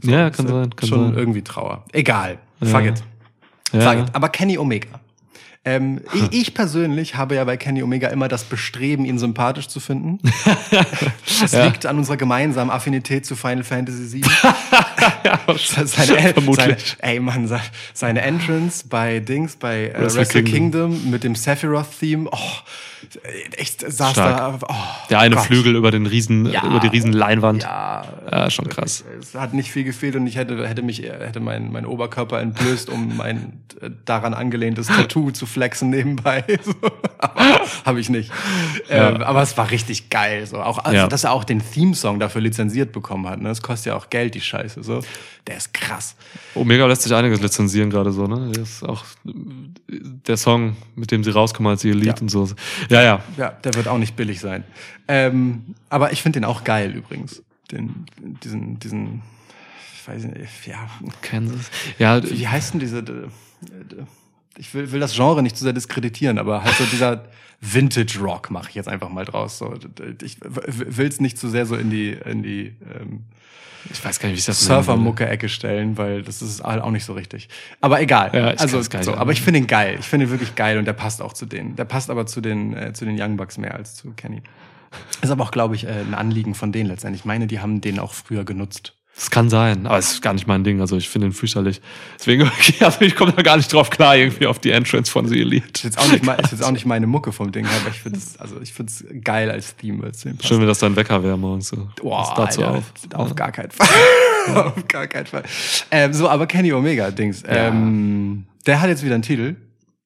ja, 0.03 0.29
kann 0.29 0.47
sein, 0.47 0.69
kann 0.75 0.87
Schon 0.89 1.05
sein. 1.09 1.17
irgendwie 1.17 1.41
Trauer. 1.41 1.85
Egal. 1.91 2.37
Fuck 2.61 2.83
Ja. 2.83 2.89
it. 2.91 3.03
Ja. 3.73 3.81
Fuck 3.81 3.99
it. 4.03 4.15
Aber 4.15 4.29
Kenny 4.29 4.59
Omega. 4.59 4.89
Ähm, 5.63 6.01
ich, 6.13 6.31
ich 6.41 6.53
persönlich 6.55 7.15
habe 7.17 7.35
ja 7.35 7.43
bei 7.43 7.55
Kenny 7.55 7.83
Omega 7.83 8.07
immer 8.07 8.27
das 8.27 8.43
Bestreben, 8.45 9.05
ihn 9.05 9.19
sympathisch 9.19 9.67
zu 9.67 9.79
finden. 9.79 10.19
Das 11.41 11.51
Ja. 11.53 11.65
liegt 11.65 11.85
an 11.87 11.97
unserer 11.97 12.17
gemeinsamen 12.17 12.69
Affinität 12.69 13.25
zu 13.25 13.35
Final 13.35 13.63
Fantasy 13.63 14.21
VII. 14.21 14.23
seine, 15.85 16.33
Vermutlich. 16.33 16.95
Seine, 16.99 17.13
ey 17.13 17.19
Mann, 17.19 17.47
se- 17.47 17.59
seine 17.93 18.21
Entrance 18.21 18.85
bei 18.87 19.19
Dings, 19.19 19.55
bei 19.55 19.87
äh, 19.89 20.01
Wrestle 20.01 20.19
Wrestle, 20.21 20.43
Kingdom. 20.43 20.91
Kingdom. 20.91 21.11
mit 21.11 21.23
dem 21.23 21.35
Sephiroth-Theme. 21.35 22.29
Oh, 22.31 22.37
echt 23.57 23.81
saß 23.81 24.11
Stark. 24.11 24.59
da. 24.61 24.67
Oh, 24.69 24.75
Der 25.09 25.19
eine 25.19 25.35
Gott. 25.35 25.45
Flügel 25.45 25.75
über 25.75 25.89
den 25.91 26.05
Riesen, 26.05 26.45
Ja. 26.47 26.65
über 26.65 26.79
die 26.79 26.87
Riesenleinwand. 26.87 27.63
Ja, 27.63 28.03
Ja, 28.31 28.49
schon 28.49 28.69
krass. 28.69 29.03
es 29.19 29.33
hat 29.35 29.53
nicht 29.53 29.71
viel 29.71 29.83
gefehlt 29.83 30.15
und 30.15 30.27
ich 30.27 30.35
hätte, 30.37 30.67
hätte 30.67 30.81
mich, 30.83 31.01
hätte 31.01 31.39
mein, 31.39 31.71
mein 31.71 31.85
Oberkörper 31.85 32.39
entblößt, 32.39 32.89
um 32.89 33.17
mein 33.17 33.53
äh, 33.81 33.89
daran 34.05 34.33
angelehntes 34.33 34.87
Tattoo 34.87 35.31
zu 35.31 35.45
flexen 35.51 35.89
nebenbei. 35.89 36.43
So. 36.63 36.73
habe 37.85 37.99
ich 37.99 38.09
nicht. 38.09 38.31
Ja. 38.89 39.09
Ähm, 39.11 39.21
aber 39.21 39.43
es 39.43 39.55
war 39.55 39.69
richtig 39.69 40.09
geil. 40.09 40.45
So. 40.47 40.59
Auch, 40.61 40.79
also, 40.79 40.95
Ja. 40.97 41.07
dass 41.07 41.23
er 41.23 41.31
auch 41.33 41.43
den 41.43 41.61
Theme-Song 41.61 42.19
dafür 42.19 42.41
lizenziert 42.41 42.91
bekommen 42.91 43.27
hat. 43.27 43.39
Ne? 43.39 43.49
Das 43.49 43.61
kostet 43.61 43.87
ja 43.91 43.95
auch 43.95 44.09
Geld, 44.09 44.33
die 44.33 44.41
Scheiße. 44.41 44.81
So. 44.83 45.01
Der 45.45 45.57
ist 45.57 45.71
krass. 45.73 46.15
Omega 46.55 46.85
lässt 46.87 47.03
sich 47.03 47.13
einiges 47.13 47.39
lizenzieren 47.41 47.89
gerade 47.91 48.11
so, 48.11 48.25
ne? 48.25 48.51
Der 48.53 48.63
ist 48.63 48.81
auch 48.83 49.05
der 49.23 50.37
Song, 50.37 50.75
mit 50.95 51.11
dem 51.11 51.23
sie 51.23 51.29
rauskommen 51.29 51.69
als 51.71 51.83
ihr 51.83 51.93
Lied 51.93 52.07
Ja. 52.07 52.15
und 52.21 52.29
so. 52.29 52.49
Ja, 52.89 53.03
ja. 53.03 53.23
Ja, 53.37 53.49
der 53.51 53.73
wird 53.75 53.87
auch 53.87 53.97
nicht 53.99 54.15
billig 54.15 54.39
sein. 54.39 54.63
Ähm, 55.07 55.75
aber 55.89 56.11
ich 56.11 56.21
finde 56.23 56.39
den 56.39 56.45
auch 56.45 56.63
geil 56.63 56.91
übrigens. 56.91 57.43
Den, 57.71 58.05
diesen, 58.43 58.79
diesen, 58.79 59.21
ich 59.95 60.07
weiß 60.07 60.23
nicht, 60.23 60.67
ja, 60.67 60.89
Kansas. 61.21 61.69
Ja, 61.99 62.21
wie 62.23 62.47
heißt 62.47 62.73
denn 62.73 62.79
diese, 62.79 62.97
äh, 62.99 63.27
ich 64.57 64.73
will, 64.73 64.91
will 64.91 64.99
das 64.99 65.15
Genre 65.15 65.41
nicht 65.41 65.57
zu 65.57 65.63
sehr 65.63 65.73
diskreditieren, 65.73 66.37
aber 66.37 66.63
halt 66.63 66.75
so 66.75 66.85
dieser 66.85 67.25
Vintage 67.61 68.19
Rock 68.19 68.49
mache 68.51 68.69
ich 68.69 68.75
jetzt 68.75 68.87
einfach 68.87 69.09
mal 69.09 69.25
draus. 69.25 69.57
So, 69.57 69.75
ich 70.23 70.37
will 70.41 71.07
es 71.07 71.19
nicht 71.19 71.37
zu 71.37 71.47
sehr 71.47 71.65
so 71.65 71.75
in 71.75 71.89
die, 71.89 72.11
in 72.11 72.43
die 72.43 72.75
ähm, 72.95 73.25
ich 73.89 74.03
weiß 74.03 74.19
gar 74.19 74.29
nicht, 74.29 74.37
wie 74.37 74.39
ich 74.39 74.45
das. 74.45 74.63
Surfer-Mucke-Ecke 74.63 75.49
stellen, 75.49 75.97
weil 75.97 76.21
das 76.21 76.41
ist 76.41 76.63
halt 76.63 76.81
auch 76.81 76.91
nicht 76.91 77.05
so 77.05 77.13
richtig. 77.13 77.49
Aber 77.79 78.01
egal. 78.01 78.29
Ja, 78.33 78.53
ich 78.53 78.59
also, 78.59 78.81
so, 78.81 79.15
aber 79.15 79.31
ich 79.31 79.41
finde 79.41 79.59
ihn 79.59 79.67
geil. 79.67 79.97
Ich 79.99 80.05
finde 80.05 80.27
ihn 80.27 80.31
wirklich 80.31 80.55
geil 80.55 80.77
und 80.77 80.85
der 80.85 80.93
passt 80.93 81.21
auch 81.21 81.33
zu 81.33 81.45
denen. 81.45 81.75
Der 81.75 81.85
passt 81.85 82.09
aber 82.09 82.25
zu 82.25 82.41
den, 82.41 82.75
äh, 82.75 82.93
zu 82.93 83.05
den 83.05 83.19
Young 83.19 83.37
Bucks 83.37 83.57
mehr 83.57 83.75
als 83.75 83.95
zu 83.95 84.11
Kenny. 84.11 84.41
Ist 85.21 85.31
aber 85.31 85.43
auch, 85.43 85.51
glaube 85.51 85.75
ich, 85.75 85.85
äh, 85.85 85.89
ein 85.89 86.13
Anliegen 86.13 86.53
von 86.53 86.71
denen 86.71 86.89
letztendlich. 86.89 87.21
Ich 87.21 87.25
meine, 87.25 87.47
die 87.47 87.59
haben 87.59 87.81
den 87.81 87.99
auch 87.99 88.13
früher 88.13 88.45
genutzt. 88.45 88.93
Das 89.13 89.29
kann 89.29 89.49
sein, 89.51 89.85
aber 89.85 89.97
es 89.99 90.13
ist 90.13 90.21
gar 90.23 90.33
nicht 90.33 90.47
mein 90.47 90.63
Ding. 90.63 90.81
Also 90.81 90.97
ich 90.97 91.07
finde 91.07 91.27
ihn 91.27 91.33
fürchterlich. 91.33 91.79
Deswegen, 92.17 92.49
also 92.79 93.01
ich 93.01 93.15
komme 93.15 93.33
da 93.33 93.41
gar 93.43 93.57
nicht 93.57 93.71
drauf 93.71 93.89
klar, 93.91 94.15
irgendwie 94.15 94.47
auf 94.47 94.57
die 94.57 94.71
Entrance 94.71 95.11
von 95.11 95.27
The 95.27 95.39
Elite. 95.41 95.67
Ist 95.75 95.83
jetzt 95.83 95.97
auch 95.99 96.11
nicht, 96.11 96.25
me- 96.25 96.37
ist 96.41 96.51
jetzt 96.51 96.63
auch 96.63 96.71
nicht 96.71 96.85
meine 96.85 97.05
Mucke 97.05 97.31
vom 97.31 97.51
Ding, 97.51 97.65
aber 97.65 97.89
ich 97.91 97.99
finde 98.01 98.17
es, 98.17 98.37
also 98.39 98.59
ich 98.61 98.73
finde 98.73 98.91
es 98.91 99.05
geil 99.23 99.51
als 99.51 99.75
Theme. 99.75 99.97
ihm 100.05 100.37
passt. 100.37 100.47
Schön, 100.47 100.59
wenn 100.59 100.67
das 100.67 100.79
dein 100.79 100.95
Wecker 100.95 101.23
wäre 101.23 101.37
morgens. 101.37 101.67
So. 101.67 101.87
Boah, 102.01 102.33
dazu 102.35 102.63
Alter, 102.63 102.77
auf. 102.77 102.83
auf 103.13 103.35
gar 103.35 103.51
keinen 103.51 103.69
Fall. 103.71 103.87
auf 104.55 104.87
gar 104.87 105.05
keinen 105.07 105.27
Fall. 105.27 105.43
Ähm, 105.91 106.13
so, 106.13 106.27
aber 106.27 106.47
Kenny 106.47 106.73
Omega, 106.73 107.11
Dings. 107.11 107.43
Ähm, 107.47 108.45
der 108.65 108.81
hat 108.81 108.89
jetzt 108.89 109.03
wieder 109.03 109.13
einen 109.15 109.23
Titel. 109.23 109.55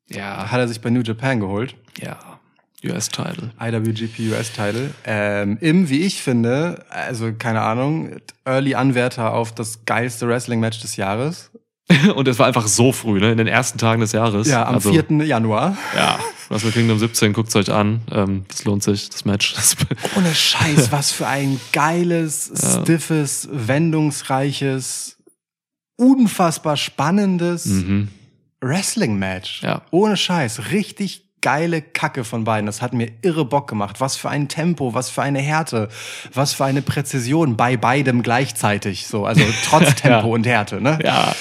Ja, 0.09 0.51
Hat 0.51 0.59
er 0.59 0.67
sich 0.67 0.81
bei 0.81 0.89
New 0.89 1.01
Japan 1.01 1.39
geholt. 1.39 1.75
ja. 2.01 2.17
US-Title. 2.85 3.51
IWGP 3.59 4.31
US-Title. 4.31 4.91
Ähm, 5.05 5.57
Im, 5.61 5.89
wie 5.89 6.01
ich 6.01 6.21
finde, 6.21 6.83
also 6.89 7.33
keine 7.33 7.61
Ahnung, 7.61 8.17
Early 8.45 8.75
Anwärter 8.75 9.33
auf 9.33 9.53
das 9.53 9.85
geilste 9.85 10.27
Wrestling-Match 10.27 10.81
des 10.81 10.95
Jahres. 10.95 11.51
Und 12.15 12.27
es 12.27 12.39
war 12.39 12.47
einfach 12.47 12.67
so 12.67 12.91
früh, 12.91 13.19
ne? 13.19 13.31
In 13.31 13.37
den 13.37 13.47
ersten 13.47 13.77
Tagen 13.77 14.01
des 14.01 14.11
Jahres. 14.11 14.47
Ja, 14.47 14.65
am 14.65 14.75
also, 14.75 14.91
4. 14.91 15.23
Januar. 15.23 15.77
Ja, 15.95 16.19
Wrestle 16.49 16.71
Kingdom 16.71 16.97
17, 16.97 17.33
guckt's 17.33 17.55
euch 17.55 17.71
an. 17.71 18.01
Ähm, 18.11 18.45
das 18.47 18.65
lohnt 18.65 18.83
sich, 18.83 19.09
das 19.09 19.25
Match. 19.25 19.53
Das, 19.53 19.75
Ohne 20.15 20.33
Scheiß, 20.33 20.91
was 20.91 21.11
für 21.11 21.27
ein 21.27 21.59
geiles, 21.73 22.51
stiffes, 22.81 23.47
wendungsreiches, 23.51 25.17
unfassbar 25.97 26.77
spannendes 26.77 27.65
mhm. 27.65 28.09
Wrestling-Match. 28.61 29.61
Ja. 29.61 29.83
Ohne 29.91 30.17
Scheiß. 30.17 30.71
Richtig 30.71 31.24
geile 31.45 31.83
Kacke 31.83 32.23
von 32.23 32.43
beiden. 32.43 32.65
Das 32.65 32.81
hat 32.81 32.93
mir 32.93 33.07
irre 33.21 33.45
Bock 33.45 33.67
gemacht. 33.69 34.01
Was 34.01 34.17
für 34.17 34.29
ein 34.31 34.47
Tempo, 34.47 34.95
was 34.95 35.11
für 35.11 35.21
eine 35.21 35.39
Härte, 35.39 35.89
was 36.33 36.53
für 36.55 36.65
eine 36.65 36.81
Präzision 36.81 37.55
bei 37.55 37.77
beidem 37.77 38.23
gleichzeitig. 38.23 39.05
So, 39.05 39.27
also 39.27 39.43
trotz 39.63 39.93
Tempo 40.01 40.27
Ja. 40.27 40.33
und 40.33 40.47
Härte, 40.47 40.81
ne? 40.81 40.97
Ja. 41.03 41.35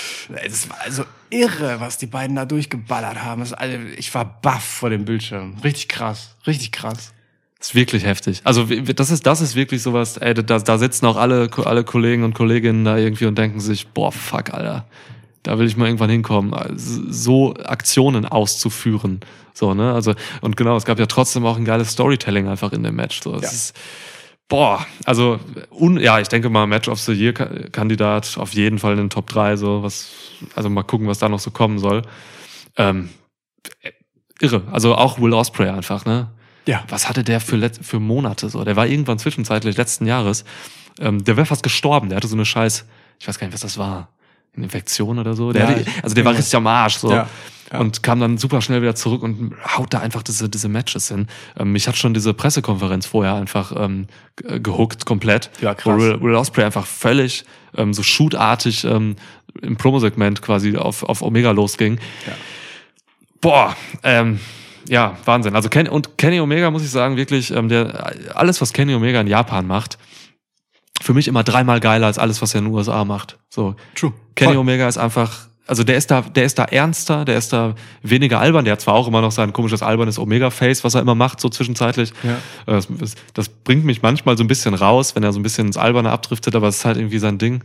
Es 0.44 0.68
war 0.68 0.76
also 0.84 1.04
irre, 1.30 1.80
was 1.80 1.96
die 1.96 2.04
beiden 2.06 2.36
da 2.36 2.44
durchgeballert 2.44 3.22
haben. 3.24 3.40
Es, 3.40 3.54
also, 3.54 3.78
ich 3.96 4.14
war 4.14 4.26
baff 4.42 4.62
vor 4.62 4.90
dem 4.90 5.06
Bildschirm. 5.06 5.56
Richtig 5.64 5.88
krass. 5.88 6.36
Richtig 6.46 6.70
krass. 6.70 7.14
ist 7.58 7.74
wirklich 7.74 8.04
heftig. 8.04 8.42
Also 8.44 8.66
das 8.66 9.10
ist, 9.10 9.24
das 9.26 9.40
ist 9.40 9.54
wirklich 9.56 9.80
sowas, 9.82 10.18
ey, 10.18 10.34
da, 10.34 10.58
da 10.58 10.76
sitzen 10.76 11.06
auch 11.06 11.16
alle, 11.16 11.48
alle 11.64 11.82
Kollegen 11.82 12.24
und 12.24 12.34
Kolleginnen 12.34 12.84
da 12.84 12.98
irgendwie 12.98 13.24
und 13.24 13.38
denken 13.38 13.58
sich, 13.60 13.88
boah, 13.88 14.12
fuck, 14.12 14.52
Alter, 14.52 14.84
da 15.44 15.58
will 15.58 15.66
ich 15.66 15.76
mal 15.76 15.86
irgendwann 15.86 16.10
hinkommen, 16.10 16.52
Also, 16.52 17.02
so 17.08 17.54
Aktionen 17.54 18.26
auszuführen. 18.26 19.20
So, 19.52 19.72
ne? 19.74 19.92
Also, 19.92 20.14
und 20.40 20.56
genau, 20.56 20.76
es 20.76 20.84
gab 20.84 20.98
ja 20.98 21.06
trotzdem 21.06 21.46
auch 21.46 21.56
ein 21.56 21.64
geiles 21.64 21.92
Storytelling 21.92 22.48
einfach 22.48 22.72
in 22.72 22.82
dem 22.82 22.96
Match. 22.96 23.22
So, 23.22 23.32
Ja. 23.34 23.38
ist, 23.38 23.74
Boah, 24.46 24.84
also 25.06 25.40
un, 25.70 25.98
ja, 25.98 26.20
ich 26.20 26.28
denke 26.28 26.50
mal 26.50 26.66
Match 26.66 26.88
of 26.88 27.00
the 27.00 27.12
Year 27.12 27.32
Ka- 27.32 27.48
Kandidat 27.72 28.36
auf 28.36 28.52
jeden 28.52 28.78
Fall 28.78 28.92
in 28.92 28.98
den 28.98 29.10
Top 29.10 29.26
3 29.28 29.56
so 29.56 29.82
was 29.82 30.10
also 30.54 30.68
mal 30.68 30.82
gucken, 30.82 31.08
was 31.08 31.18
da 31.18 31.30
noch 31.30 31.38
so 31.38 31.50
kommen 31.50 31.78
soll. 31.78 32.02
Ähm, 32.76 33.08
äh, 33.80 33.92
irre, 34.40 34.62
also 34.70 34.96
auch 34.96 35.18
Will 35.18 35.32
Osprey 35.32 35.70
einfach, 35.70 36.04
ne? 36.04 36.30
Ja. 36.66 36.84
Was 36.88 37.08
hatte 37.08 37.24
der 37.24 37.40
für 37.40 37.56
let 37.56 37.78
für 37.82 38.00
Monate 38.00 38.50
so? 38.50 38.64
Der 38.64 38.76
war 38.76 38.86
irgendwann 38.86 39.18
zwischenzeitlich 39.18 39.78
letzten 39.78 40.04
Jahres, 40.06 40.44
ähm, 41.00 41.24
der 41.24 41.38
wäre 41.38 41.46
fast 41.46 41.62
gestorben, 41.62 42.10
der 42.10 42.16
hatte 42.16 42.28
so 42.28 42.36
eine 42.36 42.44
scheiß, 42.44 42.84
ich 43.20 43.26
weiß 43.26 43.38
gar 43.38 43.46
nicht, 43.46 43.54
was 43.54 43.62
das 43.62 43.78
war. 43.78 44.10
Eine 44.56 44.64
Infektion 44.64 45.18
oder 45.18 45.34
so. 45.34 45.52
Der 45.52 45.62
Ja, 45.62 45.68
hatte, 45.70 45.84
also 46.02 46.14
der 46.14 46.24
war 46.24 46.32
richtig 46.36 46.54
am 46.54 46.66
Arsch 46.66 46.96
so 46.96 47.10
Ja, 47.10 47.28
ja. 47.72 47.78
und 47.80 48.02
kam 48.02 48.20
dann 48.20 48.38
super 48.38 48.60
schnell 48.62 48.82
wieder 48.82 48.94
zurück 48.94 49.22
und 49.22 49.54
haut 49.76 49.92
da 49.92 49.98
einfach 50.00 50.22
diese, 50.22 50.48
diese 50.48 50.68
Matches 50.68 51.08
hin. 51.08 51.26
Ähm, 51.58 51.72
mich 51.72 51.88
hat 51.88 51.96
schon 51.96 52.14
diese 52.14 52.34
Pressekonferenz 52.34 53.06
vorher 53.06 53.34
einfach 53.34 53.72
ähm, 53.76 54.06
ge- 54.36 54.60
gehuckt 54.60 55.06
komplett. 55.06 55.50
Ja, 55.60 55.74
krass. 55.74 55.94
Wo 55.96 56.00
Will, 56.00 56.20
Will 56.20 56.34
Ospreay 56.36 56.64
einfach 56.66 56.86
völlig 56.86 57.44
ähm, 57.76 57.92
so 57.92 58.02
shootartig 58.04 58.84
ähm, 58.84 59.16
im 59.62 59.76
Promosegment 59.76 60.40
quasi 60.42 60.76
auf, 60.76 61.02
auf 61.02 61.22
Omega 61.22 61.50
losging. 61.50 61.98
Ja. 62.26 62.32
Boah, 63.40 63.76
ähm, 64.02 64.40
ja, 64.88 65.16
Wahnsinn. 65.24 65.54
Also 65.56 65.68
Ken, 65.68 65.88
und 65.88 66.16
Kenny 66.18 66.40
Omega 66.40 66.70
muss 66.70 66.82
ich 66.82 66.90
sagen, 66.90 67.16
wirklich, 67.16 67.50
ähm, 67.50 67.68
der, 67.68 68.12
alles, 68.34 68.60
was 68.60 68.72
Kenny 68.72 68.94
Omega 68.94 69.20
in 69.20 69.26
Japan 69.26 69.66
macht, 69.66 69.98
für 71.04 71.12
mich 71.12 71.28
immer 71.28 71.44
dreimal 71.44 71.80
geiler 71.80 72.06
als 72.06 72.18
alles, 72.18 72.40
was 72.40 72.54
er 72.54 72.60
in 72.60 72.64
den 72.64 72.74
USA 72.74 73.04
macht. 73.04 73.36
So. 73.50 73.76
True. 73.94 74.14
Kenny 74.34 74.52
Voll. 74.52 74.60
Omega 74.60 74.88
ist 74.88 74.96
einfach, 74.96 75.48
also 75.66 75.84
der 75.84 75.98
ist 75.98 76.10
da, 76.10 76.22
der 76.22 76.44
ist 76.44 76.58
da 76.58 76.64
ernster, 76.64 77.26
der 77.26 77.36
ist 77.36 77.52
da 77.52 77.74
weniger 78.02 78.40
albern. 78.40 78.64
Der 78.64 78.72
hat 78.72 78.80
zwar 78.80 78.94
auch 78.94 79.06
immer 79.06 79.20
noch 79.20 79.30
sein 79.30 79.52
komisches 79.52 79.82
albernes 79.82 80.18
Omega-Face, 80.18 80.82
was 80.82 80.94
er 80.94 81.02
immer 81.02 81.14
macht, 81.14 81.40
so 81.40 81.50
zwischenzeitlich. 81.50 82.14
Ja. 82.22 82.38
Das, 82.64 82.88
das, 82.88 83.16
das 83.34 83.48
bringt 83.50 83.84
mich 83.84 84.00
manchmal 84.00 84.38
so 84.38 84.44
ein 84.44 84.48
bisschen 84.48 84.72
raus, 84.72 85.14
wenn 85.14 85.22
er 85.22 85.34
so 85.34 85.40
ein 85.40 85.42
bisschen 85.42 85.66
ins 85.66 85.76
Alberne 85.76 86.10
abdriftet, 86.10 86.56
aber 86.56 86.68
es 86.68 86.78
ist 86.78 86.84
halt 86.86 86.96
irgendwie 86.96 87.18
sein 87.18 87.36
Ding. 87.36 87.62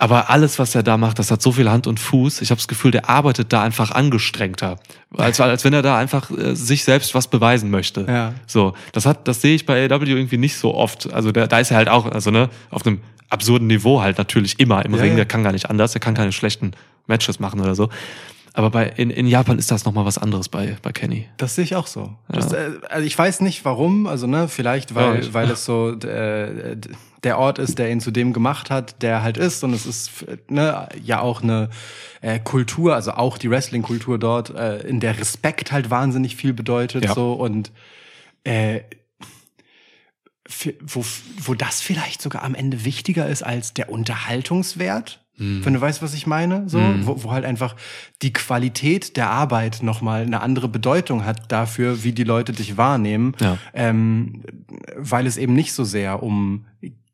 Aber 0.00 0.30
alles, 0.30 0.60
was 0.60 0.76
er 0.76 0.84
da 0.84 0.96
macht, 0.96 1.18
das 1.18 1.30
hat 1.32 1.42
so 1.42 1.50
viel 1.50 1.68
Hand 1.68 1.88
und 1.88 1.98
Fuß. 1.98 2.40
Ich 2.40 2.50
habe 2.50 2.58
das 2.58 2.68
Gefühl, 2.68 2.92
der 2.92 3.08
arbeitet 3.10 3.52
da 3.52 3.62
einfach 3.62 3.90
angestrengter. 3.90 4.78
Als, 5.16 5.40
als 5.40 5.64
wenn 5.64 5.72
er 5.72 5.82
da 5.82 5.98
einfach 5.98 6.30
äh, 6.30 6.54
sich 6.54 6.84
selbst 6.84 7.14
was 7.16 7.26
beweisen 7.26 7.70
möchte. 7.70 8.06
Ja. 8.08 8.34
So, 8.46 8.74
das 8.92 9.06
hat, 9.06 9.26
das 9.26 9.40
sehe 9.42 9.56
ich 9.56 9.66
bei 9.66 9.84
AW 9.90 10.04
irgendwie 10.08 10.38
nicht 10.38 10.56
so 10.56 10.72
oft. 10.74 11.12
Also 11.12 11.32
da, 11.32 11.48
da 11.48 11.58
ist 11.58 11.72
er 11.72 11.78
halt 11.78 11.88
auch, 11.88 12.06
also 12.06 12.30
ne, 12.30 12.48
auf 12.70 12.86
einem 12.86 13.00
absurden 13.28 13.66
Niveau 13.66 14.00
halt 14.00 14.18
natürlich 14.18 14.60
immer 14.60 14.84
im 14.84 14.94
Ja, 14.94 15.00
Ring. 15.00 15.10
ja. 15.10 15.16
Der 15.16 15.26
kann 15.26 15.42
gar 15.42 15.52
nicht 15.52 15.68
anders, 15.68 15.92
der 15.92 16.00
kann 16.00 16.14
keine 16.14 16.30
schlechten 16.30 16.72
Matches 17.08 17.40
machen 17.40 17.58
oder 17.60 17.74
so. 17.74 17.88
Aber 18.58 18.70
bei 18.70 18.86
in, 18.96 19.10
in 19.10 19.28
Japan 19.28 19.56
ist 19.56 19.70
das 19.70 19.84
noch 19.84 19.92
mal 19.92 20.04
was 20.04 20.18
anderes 20.18 20.48
bei 20.48 20.76
bei 20.82 20.90
Kenny. 20.90 21.28
Das 21.36 21.54
sehe 21.54 21.62
ich 21.62 21.76
auch 21.76 21.86
so. 21.86 22.16
Das, 22.28 22.52
äh, 22.52 22.72
also 22.90 23.06
ich 23.06 23.16
weiß 23.16 23.40
nicht 23.42 23.64
warum, 23.64 24.08
also 24.08 24.26
ne, 24.26 24.48
vielleicht 24.48 24.90
Ja, 24.90 24.96
weil, 24.96 25.20
ich- 25.20 25.32
weil 25.32 25.48
es 25.48 25.64
so 25.64 25.92
äh, 25.92 26.76
der 27.22 27.38
Ort 27.38 27.60
ist, 27.60 27.78
der 27.78 27.88
ihn 27.92 28.00
zu 28.00 28.10
dem 28.10 28.32
gemacht 28.32 28.68
hat, 28.68 29.00
der 29.00 29.22
halt 29.22 29.36
ist 29.36 29.62
und 29.62 29.72
es 29.74 29.86
ist 29.86 30.10
ne, 30.48 30.88
ja 31.00 31.20
auch 31.20 31.40
eine 31.40 31.70
äh, 32.20 32.40
Kultur, 32.40 32.96
also 32.96 33.12
auch 33.12 33.38
die 33.38 33.48
Wrestling-Kultur 33.48 34.18
dort, 34.18 34.50
äh, 34.50 34.78
in 34.78 34.98
der 34.98 35.16
Respekt 35.20 35.70
halt 35.70 35.88
wahnsinnig 35.90 36.34
viel 36.34 36.52
bedeutet 36.52 37.04
Ja. 37.04 37.14
so 37.14 37.34
und 37.34 37.70
äh, 38.42 38.80
wo, 40.80 41.04
wo 41.42 41.54
das 41.54 41.80
vielleicht 41.80 42.22
sogar 42.22 42.42
am 42.42 42.54
Ende 42.56 42.84
wichtiger 42.84 43.28
ist 43.28 43.42
als 43.44 43.74
der 43.74 43.90
Unterhaltungswert. 43.90 45.24
Wenn 45.38 45.72
du 45.74 45.80
weißt, 45.80 46.02
was 46.02 46.14
ich 46.14 46.26
meine, 46.26 46.68
so, 46.68 46.78
Mhm. 46.78 47.06
wo, 47.06 47.22
wo 47.24 47.30
halt 47.30 47.44
einfach 47.44 47.76
die 48.22 48.32
Qualität 48.32 49.16
der 49.16 49.30
Arbeit 49.30 49.82
nochmal 49.82 50.22
eine 50.22 50.40
andere 50.40 50.68
Bedeutung 50.68 51.24
hat 51.24 51.52
dafür, 51.52 52.02
wie 52.02 52.12
die 52.12 52.24
Leute 52.24 52.52
dich 52.52 52.76
wahrnehmen, 52.76 53.34
Ja. 53.40 53.56
ähm, 53.72 54.42
weil 54.96 55.26
es 55.26 55.36
eben 55.36 55.54
nicht 55.54 55.72
so 55.72 55.84
sehr 55.84 56.22
um 56.22 56.66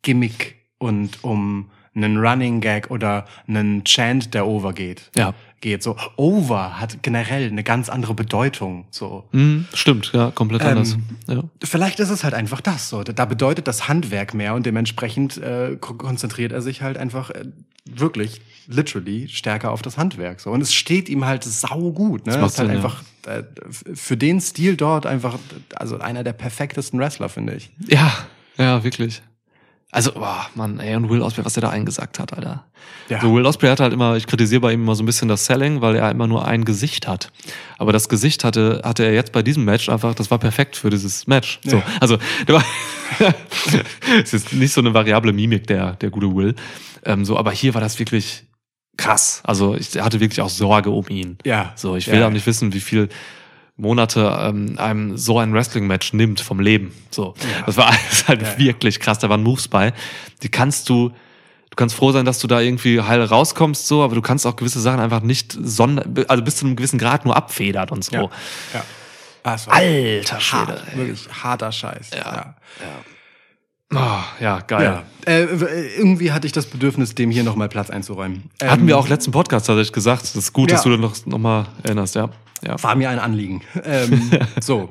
Gimmick 0.03 0.57
und 0.79 1.23
um 1.23 1.71
einen 1.95 2.17
Running 2.19 2.61
Gag 2.61 2.91
oder 2.91 3.25
einen 3.47 3.85
Chant, 3.85 4.35
der 4.35 4.47
over 4.47 4.73
geht. 4.73 5.11
Ja. 5.17 5.33
Geht 5.61 5.83
so. 5.83 5.97
Over 6.17 6.79
hat 6.81 7.03
generell 7.03 7.47
eine 7.49 7.63
ganz 7.63 7.89
andere 7.89 8.13
Bedeutung. 8.15 8.87
So. 8.91 9.29
Mhm, 9.33 9.67
stimmt, 9.73 10.11
ja, 10.13 10.31
komplett 10.31 10.63
Ähm, 10.63 10.69
anders. 10.69 10.99
Ja. 11.29 11.43
Vielleicht 11.63 12.01
ist 12.01 12.11
es 12.11 12.23
halt 12.25 12.35
einfach 12.35 12.61
das 12.61 12.89
so. 12.91 13.03
Da 13.03 13.25
bedeutet 13.25 13.67
das 13.69 13.89
Handwerk 13.89 14.35
mehr 14.35 14.55
und 14.55 14.67
dementsprechend 14.67 15.39
äh, 15.39 15.77
ko- 15.81 15.95
konzentriert 15.95 16.53
er 16.53 16.61
sich 16.63 16.83
halt 16.83 16.99
einfach 16.99 17.31
äh, 17.31 17.45
wirklich, 17.85 18.41
literally, 18.67 19.29
stärker 19.29 19.71
auf 19.71 19.83
das 19.83 19.99
Handwerk. 19.99 20.41
So. 20.41 20.51
Und 20.51 20.61
es 20.61 20.73
steht 20.75 21.09
ihm 21.09 21.25
halt 21.25 21.45
sau 21.45 21.93
gut. 21.93 22.27
Ne? 22.27 22.33
Das 22.39 22.53
ist 22.53 22.59
halt 22.59 22.69
Sinn, 22.69 22.77
einfach 22.77 23.03
äh, 23.27 23.43
für 23.95 24.17
den 24.17 24.41
Stil 24.41 24.77
dort 24.77 25.07
einfach, 25.07 25.39
also 25.77 25.99
einer 25.99 26.25
der 26.25 26.33
perfektesten 26.33 26.99
Wrestler, 26.99 27.29
finde 27.29 27.55
ich. 27.55 27.71
Ja, 27.87 28.13
ja, 28.57 28.83
wirklich. 28.85 29.23
Also, 29.91 30.13
boah, 30.13 30.47
Mann, 30.57 30.81
ey, 30.81 30.97
und 30.97 31.09
Will 31.09 31.23
Ospreay, 31.23 31.45
was 31.45 31.53
der 31.53 31.61
da 31.61 31.71
eingesagt 31.71 32.19
hat, 32.19 32.33
Alter. 32.33 32.65
Ja. 33.09 33.21
So, 33.21 33.33
Will 33.33 33.47
Ospreay 33.47 33.71
hat 33.71 33.79
halt 33.79 33.93
immer, 33.93 34.17
ich 34.17 34.27
kritisiere 34.27 34.61
bei 34.61 34.73
ihm 34.73 34.83
immer 34.83 34.97
so 34.97 35.05
ein 35.05 35.07
bisschen 35.07 35.29
das 35.29 35.47
Selling, 35.47 35.83
weil 35.83 35.95
er 35.95 36.11
immer 36.11 36.27
nur 36.27 36.45
ein 36.49 36.65
Gesicht 36.65 37.07
hat. 37.07 37.31
Aber 37.79 37.93
das 37.93 38.09
Gesicht 38.09 38.43
hatte, 38.43 38.81
hatte 38.83 39.05
er 39.05 39.13
jetzt 39.15 39.31
bei 39.31 39.43
diesem 39.45 39.65
Match 39.65 39.89
einfach, 39.89 40.17
das 40.17 40.33
war 40.33 40.39
perfekt 40.39 40.75
für 40.75 40.91
dieses 40.91 41.29
Match. 41.29 41.61
So, 41.65 41.77
Ja. 41.77 41.83
also, 42.01 42.19
der 42.49 42.57
war, 42.57 42.65
es 44.25 44.35
ist 44.35 44.53
nicht 44.53 44.73
so 44.73 44.81
eine 44.81 44.93
variable 44.95 45.33
Mimik, 45.33 45.69
der, 45.69 45.93
der 45.93 46.11
gute 46.11 46.35
Will. 46.35 46.57
Ähm, 47.05 47.25
so, 47.25 47.37
aber 47.39 47.53
hier 47.53 47.75
war 47.75 47.81
das 47.81 47.99
wirklich 47.99 48.45
krass. 48.97 49.41
Also, 49.45 49.75
ich 49.75 50.01
hatte 50.01 50.21
wirklich 50.21 50.41
auch 50.41 50.49
Sorge 50.51 50.91
um 50.91 51.07
ihn. 51.09 51.39
Ja. 51.45 51.73
So, 51.77 51.97
ich 51.97 52.07
will 52.09 52.21
Ja. 52.21 52.27
auch 52.29 52.31
nicht 52.33 52.47
wissen, 52.47 52.73
wie 52.73 52.81
viel 52.81 53.09
Monate 53.77 54.37
ähm, 54.41 54.79
einem 54.79 55.17
so 55.17 55.39
ein 55.41 55.53
Wrestling-Match 55.53 56.13
nimmt 56.13 56.41
vom 56.41 56.61
Leben. 56.61 56.95
So, 57.11 57.35
das 57.67 57.77
war 57.77 57.93
ist 58.13 58.29
halt 58.29 58.43
Ja, 58.43 58.49
ja. 58.53 58.59
wirklich 58.59 59.01
krass. 59.01 59.19
Da 59.19 59.29
waren 59.29 59.43
Moves 59.43 59.67
bei, 59.69 59.93
die 60.43 60.49
kannst 60.49 60.89
du, 60.89 61.09
du 61.09 61.77
kannst 61.77 61.97
froh 61.97 62.13
sein, 62.13 62.25
dass 62.25 62.39
du 62.39 62.47
da 62.47 62.61
irgendwie 62.61 63.01
heil 63.01 63.21
rauskommst, 63.23 63.89
so, 63.89 64.05
aber 64.05 64.15
du 64.15 64.23
kannst 64.23 64.47
auch 64.47 64.55
gewisse 64.55 64.81
Sachen 64.81 65.01
einfach 65.01 65.23
nicht 65.23 65.59
sonder, 65.61 66.05
also 66.29 66.45
bis 66.45 66.57
zu 66.57 66.67
einem 66.67 66.77
gewissen 66.77 66.99
Grad 67.01 67.25
nur 67.25 67.37
abfedern 67.37 67.89
und 67.89 68.05
so. 68.05 68.15
Ja. 68.15 68.23
ja. 68.75 68.85
Ah, 69.43 69.57
Alter 69.67 70.41
Schwede. 70.41 70.63
hart, 70.69 70.97
wirklich 70.97 71.29
harter 71.43 71.73
Scheiß. 71.73 72.11
Ja. 72.15 72.55
Ah, 73.93 74.25
ja, 74.41 74.61
geil. 74.61 75.03
Ja. 75.27 75.33
Äh, 75.33 75.45
irgendwie 75.99 76.33
hatte 76.33 76.47
ich 76.47 76.53
das 76.53 76.67
Bedürfnis, 76.67 77.15
dem 77.15 77.31
hier 77.31 77.45
nochmal 77.45 77.69
Platz 77.69 77.91
einzuräumen. 77.91 78.45
Hatten 78.63 78.83
Ähm, 78.83 78.87
wir 78.89 78.99
auch 78.99 79.09
letzten 79.09 79.31
Podcast 79.31 79.67
tatsächlich 79.67 79.93
gesagt. 79.93 80.23
Das 80.23 80.35
ist 80.37 80.53
gut, 80.53 80.71
dass 80.73 80.85
Ja. 80.85 80.91
du 80.91 80.97
da 80.97 81.03
noch, 81.03 81.27
noch 81.27 81.39
mal 81.39 81.67
erinnerst, 81.83 82.15
ja. 82.17 82.31
Ja. 82.67 82.83
War 82.83 82.95
mir 82.97 83.11
ein 83.11 83.19
Anliegen. 83.19 83.63
Ähm, 83.85 84.31
so. 84.61 84.91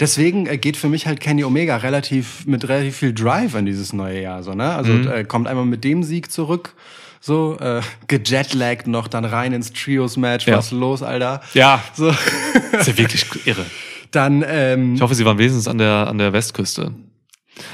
Deswegen 0.00 0.46
äh, 0.46 0.58
geht 0.58 0.76
für 0.76 0.88
mich 0.88 1.06
halt 1.06 1.20
Kenny 1.20 1.44
Omega 1.44 1.76
relativ 1.76 2.44
mit 2.46 2.68
relativ 2.68 2.96
viel 2.96 3.12
Drive 3.12 3.54
in 3.54 3.66
dieses 3.66 3.92
neue 3.92 4.20
Jahr. 4.22 4.42
So, 4.42 4.54
ne? 4.54 4.74
Also 4.74 4.92
Mhm. 4.92 5.08
äh, 5.08 5.24
kommt 5.24 5.46
einmal 5.46 5.64
mit 5.66 5.84
dem 5.84 6.02
Sieg 6.02 6.32
zurück, 6.32 6.74
so 7.20 7.56
äh, 7.60 7.82
gejetlaggt 8.08 8.88
noch 8.88 9.06
dann 9.06 9.24
rein 9.24 9.52
ins 9.52 9.72
Trios-Match. 9.72 10.48
Ja. 10.48 10.56
Was 10.56 10.66
ist 10.66 10.72
los, 10.72 11.02
Alter? 11.04 11.40
Ja, 11.54 11.82
So. 11.94 12.08
ist 12.08 12.88
ja 12.88 12.96
wirklich 12.98 13.24
irre. 13.44 13.64
dann 14.10 14.42
ähm, 14.46 14.94
Ich 14.94 15.02
hoffe, 15.02 15.14
sie 15.14 15.24
waren 15.24 15.38
wenigstens 15.38 15.68
an 15.68 15.78
der, 15.78 16.08
an 16.08 16.18
der 16.18 16.32
Westküste. 16.32 16.92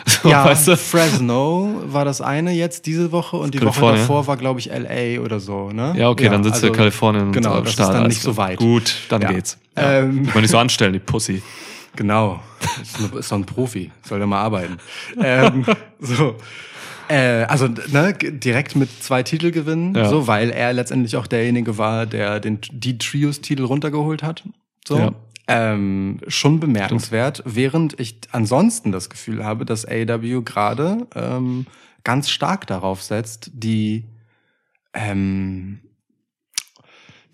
So, 0.06 0.28
ja, 0.28 0.44
weißt 0.44 0.68
du? 0.68 0.76
Fresno 0.76 1.82
war 1.86 2.04
das 2.04 2.20
eine 2.20 2.52
jetzt 2.52 2.86
diese 2.86 3.12
Woche 3.12 3.36
und 3.36 3.54
die 3.54 3.62
Woche 3.62 3.80
davor 3.80 4.26
war, 4.26 4.36
glaube 4.36 4.60
ich, 4.60 4.66
LA 4.70 5.20
oder 5.20 5.40
so, 5.40 5.70
ne? 5.70 5.94
Ja, 5.96 6.08
okay, 6.10 6.28
dann 6.28 6.42
sitzt 6.44 6.56
also, 6.56 6.68
ja 6.68 6.72
Kalifornien 6.72 7.32
Genau, 7.32 7.58
und 7.58 7.64
das 7.64 7.72
ist 7.72 7.78
dann 7.80 8.06
nicht 8.08 8.20
so 8.22 8.32
klar. 8.32 8.48
weit. 8.48 8.58
Gut, 8.58 8.94
dann 9.08 9.22
Ja. 9.22 9.32
geht's. 9.32 9.58
Ja. 9.76 10.00
Ähm. 10.00 10.24
Muss 10.24 10.34
man 10.34 10.42
nicht 10.42 10.50
so 10.50 10.58
anstellen, 10.58 10.92
die 10.92 10.98
Pussy. 10.98 11.42
Genau. 11.96 12.40
Ist, 13.18 13.32
doch 13.32 13.38
ein 13.38 13.44
Profi. 13.46 13.90
Soll 14.06 14.20
ja 14.20 14.26
mal 14.26 14.42
arbeiten. 14.42 14.76
ähm, 15.22 15.64
so. 15.98 16.36
Äh, 17.08 17.44
also 17.44 17.68
ne, 17.68 18.12
direkt 18.14 18.76
mit 18.76 19.02
zwei 19.02 19.22
Titel 19.22 19.50
gewinnen, 19.50 19.94
Ja. 19.94 20.08
so, 20.08 20.26
weil 20.26 20.50
er 20.50 20.72
letztendlich 20.72 21.16
auch 21.16 21.26
derjenige 21.26 21.78
war, 21.78 22.04
der 22.06 22.40
den, 22.40 22.58
die 22.72 22.98
Trios-Titel 22.98 23.64
runtergeholt 23.64 24.22
hat. 24.22 24.42
So. 24.86 24.98
Ja. 24.98 25.12
Ähm, 25.48 26.18
schon 26.26 26.58
bemerkenswert, 26.58 27.42
während 27.46 28.00
ich 28.00 28.18
ansonsten 28.32 28.90
das 28.90 29.08
Gefühl 29.08 29.44
habe, 29.44 29.64
dass 29.64 29.86
AW 29.86 30.42
gerade 30.42 31.06
ähm, 31.14 31.66
ganz 32.02 32.30
stark 32.30 32.66
darauf 32.66 33.02
setzt, 33.02 33.50
die 33.54 34.04
ähm, 34.92 35.80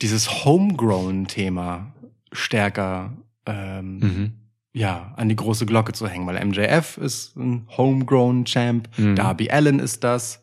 dieses 0.02 0.44
Homegrown-Thema 0.44 1.92
stärker 2.32 3.12
ähm, 3.46 3.98
Mhm. 3.98 4.32
ja, 4.72 5.12
an 5.16 5.28
die 5.28 5.36
große 5.36 5.66
Glocke 5.66 5.92
zu 5.92 6.08
hängen, 6.08 6.26
weil 6.26 6.36
MJF 6.44 6.98
ist 6.98 7.36
ein 7.36 7.66
Homegrown 7.76 8.44
Champ, 8.44 8.88
Mhm. 8.96 9.16
Darby 9.16 9.50
Allen 9.50 9.78
ist 9.78 10.04
das, 10.04 10.42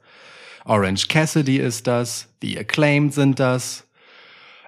Orange 0.66 1.08
Cassidy 1.08 1.58
ist 1.58 1.88
das, 1.88 2.30
The 2.42 2.60
Acclaimed 2.60 3.14
sind 3.14 3.40
das, 3.40 3.86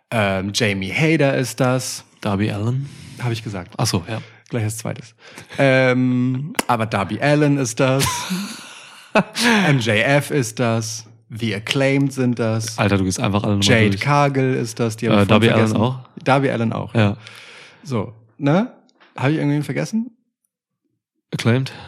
ähm, 0.10 0.52
Jamie 0.54 0.92
Hader 0.94 1.38
ist 1.38 1.60
das, 1.60 2.04
Darby 2.22 2.52
Allen. 2.52 2.88
habe 3.22 3.34
ich 3.34 3.44
gesagt. 3.44 3.74
Ach 3.78 3.86
so, 3.88 4.04
ja. 4.08 4.22
Gleich 4.50 4.64
als 4.64 4.78
zweites. 4.78 5.16
ähm, 5.58 6.54
aber 6.68 6.86
Darby 6.86 7.20
Allen 7.22 7.58
ist 7.58 7.80
das, 7.80 8.06
MJF 9.72 10.32
ist 10.32 10.60
das, 10.60 11.06
The 11.30 11.56
Acclaimed 11.56 12.12
sind 12.12 12.38
das, 12.40 12.78
Alter, 12.78 12.98
du 12.98 13.06
gehst 13.06 13.20
einfach 13.20 13.44
alle 13.44 13.60
Jade 13.62 13.92
durch. 13.92 14.02
Cargill 14.02 14.54
ist 14.56 14.80
das, 14.80 14.98
die 14.98 15.06
Äh, 15.06 15.26
Darby 15.26 15.48
vergessen. 15.48 15.78
auch? 15.78 16.00
Darby 16.24 16.50
Allen 16.50 16.74
auch. 16.74 16.94
Ja. 16.94 17.16
So, 17.84 18.14
ne? 18.38 18.74
Habe 19.18 19.32
ich 19.32 19.38
irgendwen 19.38 19.64
vergessen? 19.64 20.12
Acclaimed? 21.34 21.72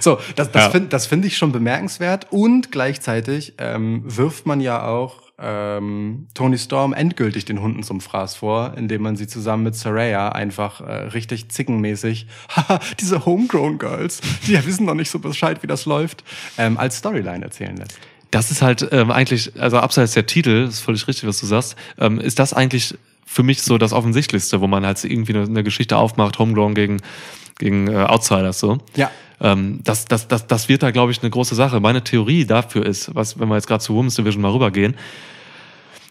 So, 0.00 0.18
das, 0.34 0.50
das 0.50 0.64
Ja. 0.64 0.70
finde 0.70 0.88
das 0.88 1.06
find 1.06 1.24
ich 1.24 1.36
schon 1.36 1.52
bemerkenswert 1.52 2.26
und 2.32 2.72
gleichzeitig 2.72 3.54
ähm, 3.58 4.02
wirft 4.04 4.46
man 4.46 4.60
ja 4.60 4.84
auch 4.84 5.21
ähm, 5.42 6.26
Tony 6.34 6.56
Storm 6.56 6.92
endgültig 6.92 7.44
den 7.44 7.60
Hunden 7.60 7.82
zum 7.82 8.00
Fraß 8.00 8.36
vor, 8.36 8.74
indem 8.76 9.02
man 9.02 9.16
sie 9.16 9.26
zusammen 9.26 9.64
mit 9.64 9.74
Saraya 9.74 10.30
einfach 10.30 10.80
äh, 10.80 10.92
richtig 11.08 11.48
zickenmäßig, 11.48 12.26
haha, 12.48 12.80
diese 13.00 13.26
Homegrown 13.26 13.78
Girls, 13.78 14.20
die 14.46 14.52
ja 14.52 14.64
wissen 14.64 14.86
noch 14.86 14.94
nicht 14.94 15.10
so 15.10 15.18
Bescheid, 15.18 15.62
wie 15.62 15.66
das 15.66 15.84
läuft, 15.84 16.24
ähm, 16.58 16.78
als 16.78 16.98
Storyline 16.98 17.44
erzählen 17.44 17.76
lässt. 17.76 17.98
Das 18.30 18.50
ist 18.50 18.62
halt 18.62 18.88
ähm, 18.92 19.10
eigentlich, 19.10 19.52
also 19.60 19.78
abseits 19.78 20.12
der 20.12 20.26
Titel, 20.26 20.66
ist 20.68 20.80
völlig 20.80 21.06
richtig, 21.06 21.28
was 21.28 21.40
du 21.40 21.46
sagst, 21.46 21.76
ähm, 21.98 22.18
ist 22.18 22.38
das 22.38 22.54
eigentlich 22.54 22.94
für 23.26 23.42
mich 23.42 23.62
so 23.62 23.78
das 23.78 23.92
Offensichtlichste, 23.92 24.60
wo 24.60 24.66
man 24.66 24.86
halt 24.86 25.02
irgendwie 25.04 25.34
eine, 25.34 25.44
eine 25.44 25.64
Geschichte 25.64 25.96
aufmacht, 25.96 26.38
Homegrown 26.38 26.74
gegen, 26.74 26.98
gegen 27.58 27.88
äh, 27.88 27.96
Outsiders 27.96 28.60
so. 28.60 28.78
Ja. 28.94 29.10
Ähm, 29.40 29.80
das, 29.82 30.04
das, 30.04 30.28
das, 30.28 30.46
das 30.46 30.68
wird 30.68 30.82
da, 30.82 30.92
glaube 30.92 31.12
ich, 31.12 31.20
eine 31.20 31.30
große 31.30 31.54
Sache. 31.54 31.80
Meine 31.80 32.04
Theorie 32.04 32.46
dafür 32.46 32.86
ist, 32.86 33.14
was, 33.14 33.38
wenn 33.38 33.48
wir 33.48 33.56
jetzt 33.56 33.66
gerade 33.66 33.82
zur 33.82 33.96
Women's 33.96 34.14
Division 34.14 34.40
mal 34.40 34.52
rübergehen, 34.52 34.94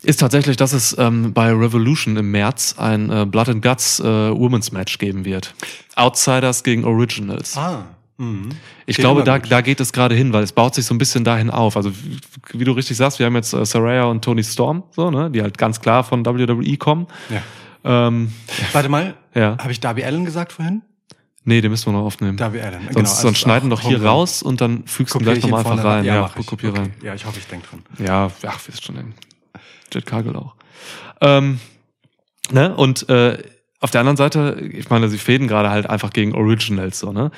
ist 0.03 0.19
tatsächlich, 0.19 0.57
dass 0.57 0.73
es 0.73 0.95
ähm, 0.97 1.33
bei 1.33 1.51
Revolution 1.51 2.17
im 2.17 2.31
März 2.31 2.75
ein 2.77 3.09
äh, 3.09 3.25
Blood 3.25 3.49
and 3.49 3.61
Guts 3.61 3.99
äh, 3.99 4.03
Women's 4.03 4.71
Match 4.71 4.97
geben 4.97 5.25
wird. 5.25 5.53
Outsiders 5.95 6.63
gegen 6.63 6.85
Originals. 6.85 7.55
Ah. 7.57 7.85
Mhm. 8.17 8.49
Ich 8.85 8.97
Geht 8.97 9.03
glaube, 9.03 9.23
da, 9.23 9.39
da 9.39 9.61
geht 9.61 9.79
es 9.79 9.93
gerade 9.93 10.15
hin, 10.15 10.33
weil 10.33 10.43
es 10.43 10.51
baut 10.51 10.75
sich 10.75 10.85
so 10.85 10.93
ein 10.93 10.97
bisschen 10.97 11.23
dahin 11.23 11.49
auf. 11.49 11.75
Also 11.77 11.91
wie, 11.91 12.19
wie 12.53 12.63
du 12.63 12.71
richtig 12.71 12.97
sagst, 12.97 13.19
wir 13.19 13.25
haben 13.25 13.35
jetzt 13.35 13.53
äh, 13.53 13.65
Saraya 13.65 14.05
und 14.05 14.23
Tony 14.23 14.43
Storm, 14.43 14.83
so, 14.91 15.09
ne, 15.11 15.29
die 15.31 15.41
halt 15.41 15.57
ganz 15.57 15.81
klar 15.81 16.03
von 16.03 16.25
WWE 16.25 16.77
kommen. 16.77 17.07
Ja. 17.29 18.07
Ähm, 18.07 18.31
Warte 18.73 18.89
mal, 18.89 19.15
ja. 19.33 19.57
habe 19.59 19.71
ich 19.71 19.79
Darby 19.79 20.03
Allen 20.03 20.25
gesagt 20.25 20.51
vorhin? 20.51 20.81
Nee, 21.43 21.61
den 21.61 21.71
müssen 21.71 21.87
wir 21.87 21.93
noch 21.93 22.05
aufnehmen. 22.05 22.37
Darby 22.37 22.61
Allen, 22.61 22.81
sonst, 22.81 22.87
genau, 22.95 23.09
sonst 23.09 23.25
also 23.25 23.33
schneiden 23.33 23.69
wir 23.69 23.75
auch 23.75 23.81
doch 23.81 23.87
hier 23.87 24.03
raus 24.03 24.43
und 24.43 24.61
dann 24.61 24.85
fügst 24.85 25.15
du 25.15 25.17
Kopiere 25.17 25.39
gleich 25.39 25.43
nochmal 25.51 25.71
einfach 25.71 25.83
rein. 25.83 26.05
Ja, 26.05 26.15
Ja, 26.15 26.21
mach 26.21 26.37
ich. 26.37 26.45
kopier 26.45 26.69
okay. 26.69 26.79
rein. 26.79 26.93
Ja, 27.01 27.15
ich 27.15 27.25
hoffe, 27.25 27.39
ich 27.39 27.47
denke 27.47 27.67
dran. 27.67 27.81
Ja, 28.05 28.29
ach, 28.45 28.67
wirst 28.67 28.85
schon 28.85 28.95
denken. 28.95 29.15
Jet 29.93 30.05
Cargill 30.05 30.35
auch. 30.35 30.55
Ähm, 31.21 31.59
ne? 32.51 32.75
Und 32.75 33.07
äh, 33.09 33.37
auf 33.79 33.91
der 33.91 34.01
anderen 34.01 34.17
Seite, 34.17 34.69
ich 34.73 34.89
meine, 34.89 35.09
sie 35.09 35.17
fäden 35.17 35.47
gerade 35.47 35.69
halt 35.69 35.89
einfach 35.89 36.11
gegen 36.11 36.35
Originals 36.35 36.99
so, 36.99 37.11
ne? 37.11 37.31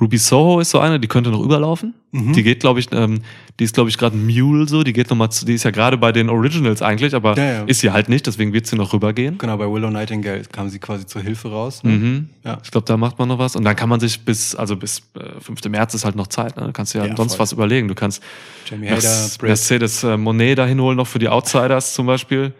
Ruby 0.00 0.16
Soho 0.18 0.60
ist 0.60 0.70
so 0.70 0.78
eine, 0.78 0.98
die 0.98 1.08
könnte 1.08 1.30
noch 1.30 1.42
überlaufen. 1.42 1.94
Mhm. 2.12 2.32
Die 2.32 2.42
geht, 2.42 2.60
glaube 2.60 2.80
ich, 2.80 2.88
ähm, 2.92 3.20
die 3.58 3.64
ist, 3.64 3.74
glaube 3.74 3.90
ich, 3.90 3.98
gerade 3.98 4.16
ein 4.16 4.24
Mule 4.26 4.66
so, 4.66 4.82
die 4.82 4.92
geht 4.94 5.10
noch 5.10 5.16
mal 5.16 5.28
zu, 5.30 5.44
die 5.44 5.52
ist 5.54 5.64
ja 5.64 5.70
gerade 5.70 5.98
bei 5.98 6.10
den 6.10 6.28
Originals 6.30 6.80
eigentlich, 6.80 7.14
aber 7.14 7.36
Ja, 7.36 7.44
ja. 7.44 7.62
ist 7.64 7.80
sie 7.80 7.90
halt 7.90 8.08
nicht, 8.08 8.26
deswegen 8.26 8.52
wird 8.54 8.66
sie 8.66 8.76
noch 8.76 8.92
rübergehen. 8.94 9.36
Genau, 9.38 9.56
bei 9.58 9.70
Willow 9.70 9.90
Nightingale 9.90 10.42
kam 10.50 10.68
sie 10.70 10.78
quasi 10.78 11.04
zur 11.06 11.20
Hilfe 11.22 11.50
raus. 11.50 11.84
Ne? 11.84 11.92
Mhm. 11.92 12.28
Ja. 12.44 12.58
Ich 12.64 12.70
glaube, 12.70 12.86
da 12.86 12.96
macht 12.96 13.18
man 13.18 13.28
noch 13.28 13.38
was. 13.38 13.54
Und 13.56 13.64
dann 13.64 13.76
kann 13.76 13.88
man 13.90 14.00
sich 14.00 14.20
bis, 14.24 14.54
also 14.54 14.74
bis 14.76 15.02
äh, 15.18 15.38
5. 15.40 15.64
März 15.68 15.94
ist 15.94 16.04
halt 16.06 16.16
noch 16.16 16.28
Zeit. 16.28 16.56
Ne? 16.56 16.64
Du 16.66 16.72
kannst 16.72 16.94
dir 16.94 17.00
ja, 17.00 17.06
Ja, 17.06 17.16
sonst 17.16 17.34
voll. 17.34 17.42
was 17.44 17.52
überlegen. 17.52 17.86
Du 17.86 17.94
kannst 17.94 18.22
Jamie 18.70 18.86
Mercedes, 18.88 19.36
Britt. 19.38 19.48
Mercedes 19.50 20.02
äh, 20.02 20.16
Monet 20.16 20.58
dahin 20.58 20.80
holen, 20.80 20.96
noch 20.96 21.06
für 21.06 21.18
die 21.18 21.28
Outsiders 21.28 21.92
zum 21.94 22.06
Beispiel. 22.06 22.52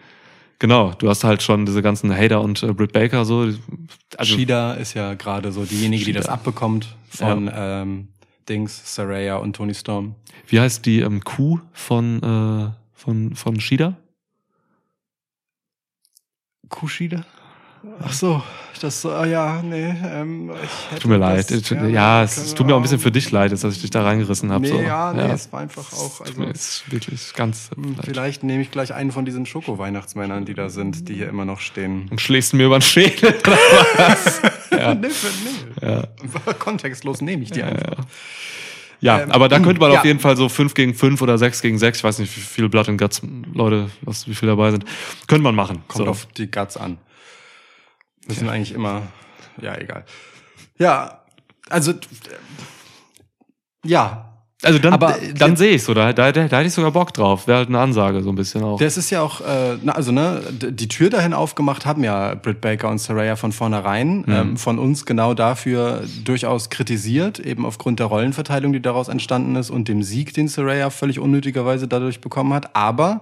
Genau, 0.61 0.92
du 0.92 1.08
hast 1.08 1.24
halt 1.24 1.42
schon 1.42 1.64
diese 1.64 1.80
ganzen 1.80 2.14
Hader 2.14 2.42
und 2.42 2.62
äh, 2.62 2.72
Britt 2.74 2.92
Baker 2.92 3.24
so. 3.24 3.48
Also, 4.16 4.36
Shida 4.36 4.74
ist 4.74 4.92
ja 4.92 5.14
gerade 5.14 5.52
so 5.52 5.64
diejenige, 5.64 6.04
die 6.04 6.11
Shida. 6.11 6.20
das 6.20 6.28
abbekommt 6.28 6.94
von 7.08 7.50
ähm, 7.52 8.08
Dings, 8.46 8.94
Saraya 8.94 9.36
und 9.36 9.56
Tony 9.56 9.74
Storm. 9.74 10.14
wie 10.48 10.61
heißt 10.61 10.84
die 10.84 11.00
ähm, 11.00 11.24
Kuh 11.24 11.61
von, 11.72 12.22
äh, 12.22 12.70
von, 12.92 13.34
von 13.34 13.58
Shida? 13.58 13.96
Kushida? 16.68 17.24
Ach 18.03 18.12
so, 18.12 18.43
das, 18.81 19.05
äh, 19.05 19.31
ja, 19.31 19.62
nee, 19.62 19.95
ähm, 20.05 20.51
Tut 21.01 21.07
mir 21.11 21.18
das 21.18 21.51
leid. 21.51 21.64
gerne- 21.64 21.91
ja, 21.91 22.22
es, 22.22 22.37
es 22.37 22.45
können 22.45 22.57
tut 22.57 22.66
mir 22.66 22.74
auch 22.74 22.78
ein 22.78 22.83
bisschen 22.83 22.99
für 22.99 23.11
dich 23.11 23.31
leid, 23.31 23.53
dass 23.53 23.64
ich 23.64 23.81
dich 23.81 23.91
da 23.91 24.03
reingerissen 24.03 24.51
habe. 24.53 24.62
Nee, 24.62 24.68
so. 24.72 24.81
ja, 24.81 25.12
nee, 25.14 25.33
es 25.33 25.51
war 25.53 25.61
einfach 25.61 25.91
auch, 25.93 26.18
Tut 26.18 26.26
also, 26.26 26.41
mir 26.41 26.47
jetzt 26.49 26.91
wirklich 26.93 27.33
ganz 27.35 27.70
hm, 27.74 27.97
leid. 27.97 28.05
vielleicht 28.05 28.43
nehme 28.43 28.62
ich 28.62 28.70
gleich 28.70 28.93
einen 28.93 29.12
von 29.12 29.24
diesen 29.24 29.47
Schoko-Weihnachtsmännern, 29.47 30.45
die 30.45 30.55
da 30.55 30.68
sind, 30.68 31.09
die 31.09 31.14
hier 31.14 31.28
immer 31.28 31.45
noch 31.47 31.61
stehen. 31.61 32.09
Und 32.11 32.20
schlägst 32.20 32.53
mir 32.55 32.66
über 32.66 32.78
den 32.78 32.83
Schädel. 32.83 33.35
oder 33.47 33.59
was? 33.97 34.43
ja. 34.70 34.95
Nee, 34.95 35.09
nee. 35.81 35.87
Ja. 35.87 36.05
Kontextlos 36.59 37.20
nehme 37.22 37.43
ich 37.45 37.51
die 37.53 37.62
einfach. 37.62 38.05
Ja, 39.01 39.20
Ähm, 39.22 39.31
aber 39.31 39.49
da 39.49 39.59
könnte 39.61 39.81
man 39.81 39.93
ja. 39.93 39.99
auf 40.01 40.05
jeden 40.05 40.20
Fall 40.20 40.37
so 40.37 40.49
5 40.51 40.74
gegen 40.74 40.95
5 40.95 41.22
oder 41.22 41.39
6 41.39 41.62
gegen 41.62 41.78
6, 41.78 41.99
ich 41.99 42.05
weiß 42.05 42.18
nicht, 42.18 42.37
wie 42.37 42.41
viele 42.41 42.68
Blood 42.68 42.89
and 42.91 43.01
Guts 43.01 43.22
Leute, 43.55 43.91
was, 44.03 44.28
wie 44.28 44.35
viele 44.35 44.53
dabei 44.53 44.70
sind, 44.70 44.85
könnte 45.26 45.43
man 45.43 45.55
machen. 45.55 45.83
Kommt 45.89 46.05
so. 46.05 46.11
auf 46.11 46.26
die 46.37 46.51
Guts 46.51 46.76
an. 46.76 46.99
Müssen 48.31 48.49
eigentlich 48.49 48.72
immer, 48.72 49.03
ja, 49.61 49.76
egal. 49.76 50.05
Ja, 50.78 51.20
also, 51.68 51.93
äh, 51.93 51.97
ja, 53.85 54.26
Also 54.62 54.78
dann, 54.78 54.93
Aber 54.93 55.16
dann 55.37 55.57
sehe 55.57 55.70
ich 55.70 55.83
so, 55.85 55.95
da, 55.95 56.12
da, 56.12 56.33
da, 56.33 56.47
da 56.47 56.59
hätte 56.59 56.68
ich 56.68 56.74
sogar 56.74 56.91
Bock 56.91 57.14
drauf. 57.14 57.47
Wäre 57.47 57.59
halt 57.59 57.68
eine 57.68 57.78
Ansage 57.78 58.22
so 58.22 58.28
ein 58.28 58.35
bisschen 58.35 58.62
auch. 58.62 58.78
Das 58.78 58.99
ist 58.99 59.09
ja 59.09 59.22
auch, 59.22 59.41
äh, 59.41 59.78
na, 59.83 59.93
also 59.93 60.12
ne, 60.12 60.43
die 60.53 60.87
Tür 60.87 61.09
dahin 61.09 61.33
aufgemacht 61.33 61.87
haben 61.87 62.05
ja 62.05 62.35
Britt 62.35 62.61
Baker 62.61 62.91
und 62.91 62.99
Saraya 62.99 63.37
von 63.37 63.53
vornherein. 63.53 64.24
Ähm, 64.28 64.57
von 64.59 64.78
uns 64.78 65.07
genau 65.07 65.33
dafür 65.33 66.03
durchaus 66.24 66.68
kritisiert, 66.68 67.39
eben 67.39 67.64
aufgrund 67.64 68.01
der 68.01 68.07
Rollenverteilung, 68.07 68.74
die 68.74 68.83
daraus 68.83 69.09
entstanden 69.09 69.57
ist 69.57 69.70
und 69.70 69.89
dem 69.89 70.03
Sieg, 70.03 70.35
den 70.35 70.49
Saraya 70.49 70.91
völlig 70.91 71.18
unnötigerweise 71.20 71.89
dadurch 71.89 72.20
bekommen 72.20 72.53
hat. 72.53 72.76
Aber 72.76 73.20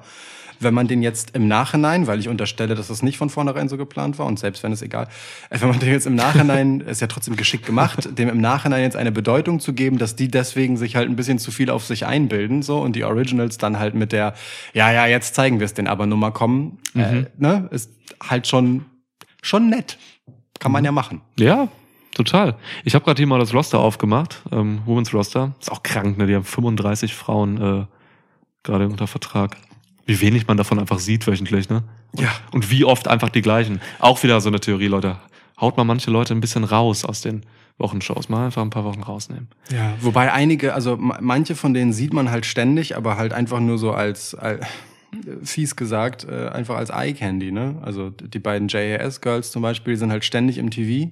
wenn 0.60 0.74
man 0.74 0.88
den 0.88 1.02
jetzt 1.02 1.34
im 1.34 1.48
Nachhinein, 1.48 2.06
weil 2.06 2.18
ich 2.18 2.28
unterstelle, 2.28 2.74
dass 2.74 2.88
das 2.88 3.02
nicht 3.02 3.18
von 3.18 3.30
vornherein 3.30 3.68
so 3.68 3.76
geplant 3.76 4.18
war 4.18 4.26
und 4.26 4.38
selbst 4.38 4.62
wenn 4.62 4.72
es 4.72 4.82
egal, 4.82 5.08
äh, 5.50 5.60
wenn 5.60 5.68
man 5.68 5.78
den 5.78 5.90
jetzt 5.90 6.06
im 6.06 6.14
Nachhinein, 6.14 6.80
ist 6.86 7.00
ja 7.00 7.06
trotzdem 7.06 7.36
geschickt 7.36 7.66
gemacht, 7.66 8.18
dem 8.18 8.28
im 8.28 8.40
Nachhinein 8.40 8.82
jetzt 8.82 8.96
eine 8.96 9.12
Bedeutung 9.12 9.60
zu 9.60 9.72
geben, 9.72 9.98
dass 9.98 10.16
die 10.16 10.28
deswegen 10.28 10.76
sich 10.76 10.96
halt 10.96 11.08
ein 11.08 11.16
bisschen 11.16 11.38
zu 11.38 11.50
viel 11.50 11.70
auf 11.70 11.84
sich 11.84 12.06
einbilden, 12.06 12.62
so 12.62 12.80
und 12.80 12.96
die 12.96 13.04
Originals 13.04 13.58
dann 13.58 13.78
halt 13.78 13.94
mit 13.94 14.12
der, 14.12 14.34
ja, 14.74 14.90
ja, 14.92 15.06
jetzt 15.06 15.34
zeigen 15.34 15.60
wir 15.60 15.64
es 15.64 15.74
den 15.74 15.86
aber 15.86 16.06
Nummer 16.06 16.30
kommen, 16.30 16.78
äh, 16.94 17.24
ne, 17.36 17.68
ist 17.70 17.90
halt 18.22 18.46
schon, 18.46 18.84
schon 19.42 19.68
nett. 19.68 19.98
Kann 20.58 20.72
man 20.72 20.84
ja 20.84 20.90
machen. 20.90 21.20
Ja, 21.38 21.68
total. 22.14 22.56
Ich 22.84 22.94
habe 22.94 23.04
gerade 23.04 23.18
hier 23.18 23.26
mal 23.26 23.38
das 23.38 23.54
Roster 23.54 23.78
aufgemacht, 23.78 24.42
ähm, 24.50 24.80
Women's 24.86 25.14
Roster. 25.14 25.54
Ist 25.60 25.70
auch 25.70 25.82
krank, 25.82 26.18
ne? 26.18 26.26
Die 26.26 26.34
haben 26.34 26.44
35 26.44 27.14
Frauen 27.14 27.56
äh, 27.60 27.86
gerade 28.64 28.88
unter 28.88 29.06
Vertrag. 29.06 29.56
Wie 30.08 30.20
wenig 30.20 30.46
man 30.48 30.56
davon 30.56 30.78
einfach 30.80 30.98
sieht 30.98 31.26
wöchentlich, 31.26 31.68
ne? 31.68 31.84
Und, 32.12 32.20
Ja. 32.22 32.30
Und 32.50 32.70
wie 32.70 32.84
oft 32.84 33.06
einfach 33.06 33.28
die 33.28 33.42
gleichen. 33.42 33.80
Auch 34.00 34.20
wieder 34.24 34.40
so 34.40 34.48
eine 34.48 34.58
Theorie, 34.58 34.86
Leute. 34.88 35.18
Haut 35.60 35.76
mal 35.76 35.84
manche 35.84 36.10
Leute 36.10 36.34
ein 36.34 36.40
bisschen 36.40 36.64
raus 36.64 37.04
aus 37.04 37.20
den 37.20 37.44
Wochenshows. 37.76 38.28
Mal 38.28 38.46
einfach 38.46 38.62
ein 38.62 38.70
paar 38.70 38.84
Wochen 38.84 39.02
rausnehmen. 39.02 39.48
Ja, 39.70 39.92
wobei 40.00 40.32
einige, 40.32 40.72
also 40.74 40.96
ma- 40.96 41.18
manche 41.20 41.54
von 41.54 41.74
denen 41.74 41.92
sieht 41.92 42.12
man 42.14 42.30
halt 42.30 42.46
ständig, 42.46 42.96
aber 42.96 43.16
halt 43.18 43.32
einfach 43.32 43.60
nur 43.60 43.76
so 43.78 43.92
als, 43.92 44.34
als 44.34 44.64
fies 45.42 45.76
gesagt, 45.76 46.24
äh, 46.24 46.48
einfach 46.48 46.76
als 46.76 46.90
Eye 46.90 47.12
Candy, 47.12 47.52
ne? 47.52 47.76
Also 47.82 48.10
die 48.10 48.38
beiden 48.38 48.68
JAS 48.68 49.20
Girls 49.20 49.50
zum 49.52 49.62
Beispiel 49.62 49.94
die 49.94 49.98
sind 49.98 50.10
halt 50.10 50.24
ständig 50.24 50.58
im 50.58 50.70
TV, 50.70 51.10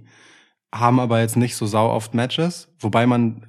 haben 0.74 1.00
aber 1.00 1.20
jetzt 1.20 1.36
nicht 1.36 1.54
so 1.56 1.66
sau 1.66 1.90
oft 1.90 2.14
Matches, 2.14 2.68
wobei 2.80 3.06
man 3.06 3.46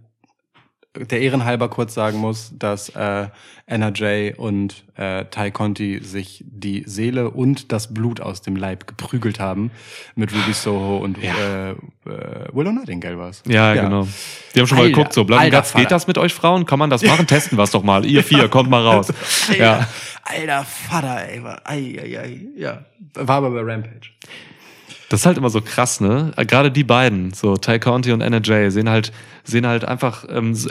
der 1.05 1.21
Ehrenhalber 1.21 1.69
kurz 1.69 1.93
sagen 1.93 2.17
muss, 2.19 2.51
dass 2.57 2.89
äh, 2.89 3.27
NRJ 3.67 4.33
und 4.37 4.83
äh, 4.95 5.25
Ty 5.25 5.51
Conti 5.51 5.99
sich 6.03 6.43
die 6.47 6.83
Seele 6.85 7.29
und 7.31 7.71
das 7.71 7.93
Blut 7.93 8.21
aus 8.21 8.41
dem 8.41 8.55
Leib 8.55 8.87
geprügelt 8.87 9.39
haben 9.39 9.71
mit 10.15 10.33
Ruby 10.33 10.53
Soho 10.53 10.97
und 10.97 11.17
Ja. 11.21 11.33
äh, 11.35 11.71
äh, 11.71 11.75
Willow 12.53 12.71
Nightingale 12.71 13.17
war's. 13.17 13.43
Ja, 13.47 13.73
genau. 13.73 14.07
Die 14.55 14.59
haben 14.59 14.67
schon 14.67 14.77
mal 14.77 14.85
Alter, 14.85 14.95
geguckt, 14.95 15.13
so, 15.13 15.25
Guts, 15.25 15.73
geht 15.73 15.91
das 15.91 16.07
mit 16.07 16.17
euch 16.17 16.33
Frauen? 16.33 16.65
Kann 16.65 16.79
man 16.79 16.89
das 16.89 17.03
machen? 17.03 17.27
Testen 17.27 17.57
wir 17.57 17.63
es 17.63 17.71
doch 17.71 17.83
mal. 17.83 18.05
Ihr 18.05 18.23
vier, 18.23 18.47
kommt 18.47 18.69
mal 18.69 18.81
raus. 18.85 19.07
Alter, 19.49 19.57
Ja. 19.63 19.87
alter 20.23 20.63
Vater, 20.65 21.27
ey. 21.29 21.43
war- 21.43 21.61
Ei, 21.65 21.97
ei, 22.01 22.19
ei. 22.19 22.41
Ja. 22.57 22.85
War 23.15 23.37
aber 23.37 23.51
bei 23.51 23.61
Rampage. 23.61 24.09
Das 25.09 25.21
ist 25.21 25.25
halt 25.25 25.37
immer 25.37 25.49
so 25.49 25.61
krass, 25.61 26.01
ne? 26.01 26.33
Gerade 26.35 26.71
die 26.71 26.83
beiden, 26.83 27.33
so 27.33 27.55
Ty 27.55 27.79
Conti 27.79 28.11
und 28.11 28.21
NRJ, 28.21 28.69
sehen 28.69 28.89
halt, 28.89 29.11
sehen 29.43 29.65
halt 29.65 29.85
einfach 29.85 30.25
ähm, 30.29 30.53
so, 30.53 30.69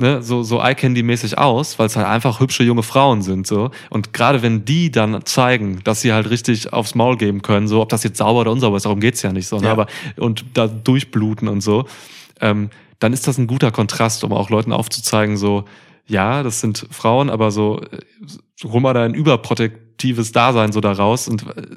ne, 0.00 0.22
so, 0.22 0.42
so 0.42 0.60
Eye-Candy-mäßig 0.60 1.38
aus, 1.38 1.78
weil 1.78 1.86
es 1.86 1.96
halt 1.96 2.06
einfach 2.06 2.40
hübsche 2.40 2.64
junge 2.64 2.82
Frauen 2.82 3.22
sind, 3.22 3.46
so. 3.46 3.70
Und 3.90 4.12
gerade 4.12 4.42
wenn 4.42 4.64
die 4.64 4.90
dann 4.90 5.24
zeigen, 5.24 5.80
dass 5.84 6.00
sie 6.00 6.12
halt 6.12 6.30
richtig 6.30 6.72
aufs 6.72 6.94
Maul 6.94 7.16
geben 7.16 7.42
können, 7.42 7.68
so, 7.68 7.80
ob 7.80 7.88
das 7.90 8.02
jetzt 8.02 8.18
sauber 8.18 8.40
oder 8.40 8.52
unsauber 8.52 8.76
ist, 8.76 8.86
darum 8.86 9.00
geht's 9.00 9.22
ja 9.22 9.32
nicht 9.32 9.46
so, 9.46 9.58
ne? 9.58 9.66
Ja. 9.66 9.72
Aber, 9.72 9.86
und 10.16 10.44
da 10.54 10.66
durchbluten 10.66 11.48
und 11.48 11.60
so, 11.60 11.86
ähm, 12.40 12.70
dann 12.98 13.12
ist 13.12 13.26
das 13.26 13.38
ein 13.38 13.46
guter 13.46 13.70
Kontrast, 13.70 14.24
um 14.24 14.32
auch 14.32 14.50
Leuten 14.50 14.72
aufzuzeigen, 14.72 15.36
so, 15.36 15.64
ja, 16.06 16.42
das 16.42 16.60
sind 16.60 16.86
Frauen, 16.90 17.30
aber 17.30 17.50
so, 17.50 17.80
äh, 17.80 17.98
hol 18.64 18.80
mal 18.80 18.94
da 18.94 19.04
ein 19.04 19.14
überprotektives 19.14 20.32
Dasein 20.32 20.72
so 20.72 20.80
da 20.80 20.92
raus 20.92 21.28
und 21.28 21.46
äh, 21.56 21.76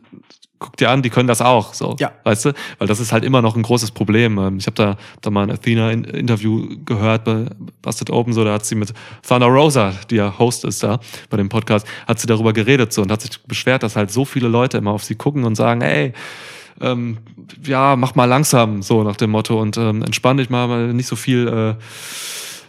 guck 0.63 0.77
dir 0.77 0.89
an, 0.89 1.01
die 1.03 1.09
können 1.11 1.27
das 1.27 1.41
auch, 1.41 1.73
so. 1.75 1.95
Ja. 1.99 2.11
Weißt 2.23 2.45
du? 2.45 2.53
Weil 2.79 2.87
das 2.87 2.99
ist 2.99 3.11
halt 3.11 3.23
immer 3.23 3.41
noch 3.43 3.55
ein 3.55 3.61
großes 3.61 3.91
Problem. 3.91 4.37
Ähm, 4.39 4.57
Ich 4.57 4.65
habe 4.65 4.75
da, 4.75 4.97
da 5.21 5.29
mal 5.29 5.43
ein 5.43 5.51
Athena-Interview 5.51 6.69
gehört 6.85 7.23
bei 7.25 7.45
Busted 7.81 8.09
Open, 8.09 8.33
so, 8.33 8.43
da 8.43 8.53
hat 8.53 8.65
sie 8.65 8.75
mit 8.75 8.93
Thunder 9.27 9.47
Rosa, 9.47 9.93
die 10.09 10.15
ja 10.15 10.33
Host 10.39 10.63
ist 10.65 10.81
da 10.83 10.99
bei 11.29 11.37
dem 11.37 11.49
Podcast, 11.49 11.85
hat 12.07 12.19
sie 12.19 12.27
darüber 12.27 12.53
geredet 12.53 12.93
so 12.93 13.01
und 13.01 13.11
hat 13.11 13.21
sich 13.21 13.39
beschwert, 13.43 13.83
dass 13.83 13.95
halt 13.95 14.09
so 14.11 14.25
viele 14.25 14.47
Leute 14.47 14.77
immer 14.77 14.91
auf 14.91 15.03
sie 15.03 15.15
gucken 15.15 15.43
und 15.43 15.55
sagen, 15.55 15.81
ey, 15.81 16.13
ähm, 16.81 17.17
ja, 17.63 17.95
mach 17.95 18.15
mal 18.15 18.25
langsam, 18.25 18.81
so 18.81 19.03
nach 19.03 19.15
dem 19.17 19.29
Motto 19.31 19.61
und 19.61 19.77
ähm, 19.77 20.01
entspann 20.01 20.37
dich 20.37 20.49
mal, 20.49 20.67
mal 20.67 20.93
nicht 20.93 21.07
so 21.07 21.15
viel, 21.15 21.47
äh, 21.47 21.75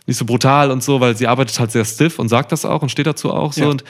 nicht 0.06 0.18
so 0.18 0.24
brutal 0.26 0.70
und 0.70 0.82
so, 0.82 1.00
weil 1.00 1.16
sie 1.16 1.26
arbeitet 1.26 1.58
halt 1.58 1.70
sehr 1.72 1.84
stiff 1.86 2.18
und 2.18 2.28
sagt 2.28 2.52
das 2.52 2.64
auch 2.66 2.82
und 2.82 2.90
steht 2.90 3.06
dazu 3.06 3.32
auch 3.32 3.52
so 3.54 3.62
Ja. 3.62 3.68
und 3.68 3.82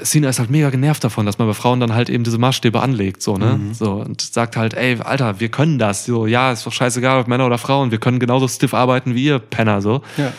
Sina 0.00 0.28
ist 0.28 0.40
halt 0.40 0.50
mega 0.50 0.70
genervt 0.70 1.04
davon, 1.04 1.24
dass 1.24 1.38
man 1.38 1.46
bei 1.46 1.54
Frauen 1.54 1.78
dann 1.78 1.94
halt 1.94 2.10
eben 2.10 2.24
diese 2.24 2.38
Maßstäbe 2.38 2.80
anlegt, 2.80 3.22
so, 3.22 3.36
ne? 3.36 3.60
So, 3.72 3.92
und 3.92 4.20
sagt 4.20 4.56
halt, 4.56 4.74
ey, 4.74 4.98
Alter, 5.00 5.38
wir 5.38 5.50
können 5.50 5.78
das. 5.78 6.04
So, 6.04 6.26
ja, 6.26 6.50
ist 6.50 6.66
doch 6.66 6.72
scheißegal, 6.72 7.20
ob 7.20 7.28
Männer 7.28 7.46
oder 7.46 7.58
Frauen, 7.58 7.90
wir 7.92 7.98
können 7.98 8.18
genauso 8.18 8.48
stiff 8.48 8.74
arbeiten 8.74 9.14
wie 9.14 9.24
ihr, 9.24 9.38
Penner, 9.38 9.80
so. 9.80 10.02
Ja. 10.16 10.32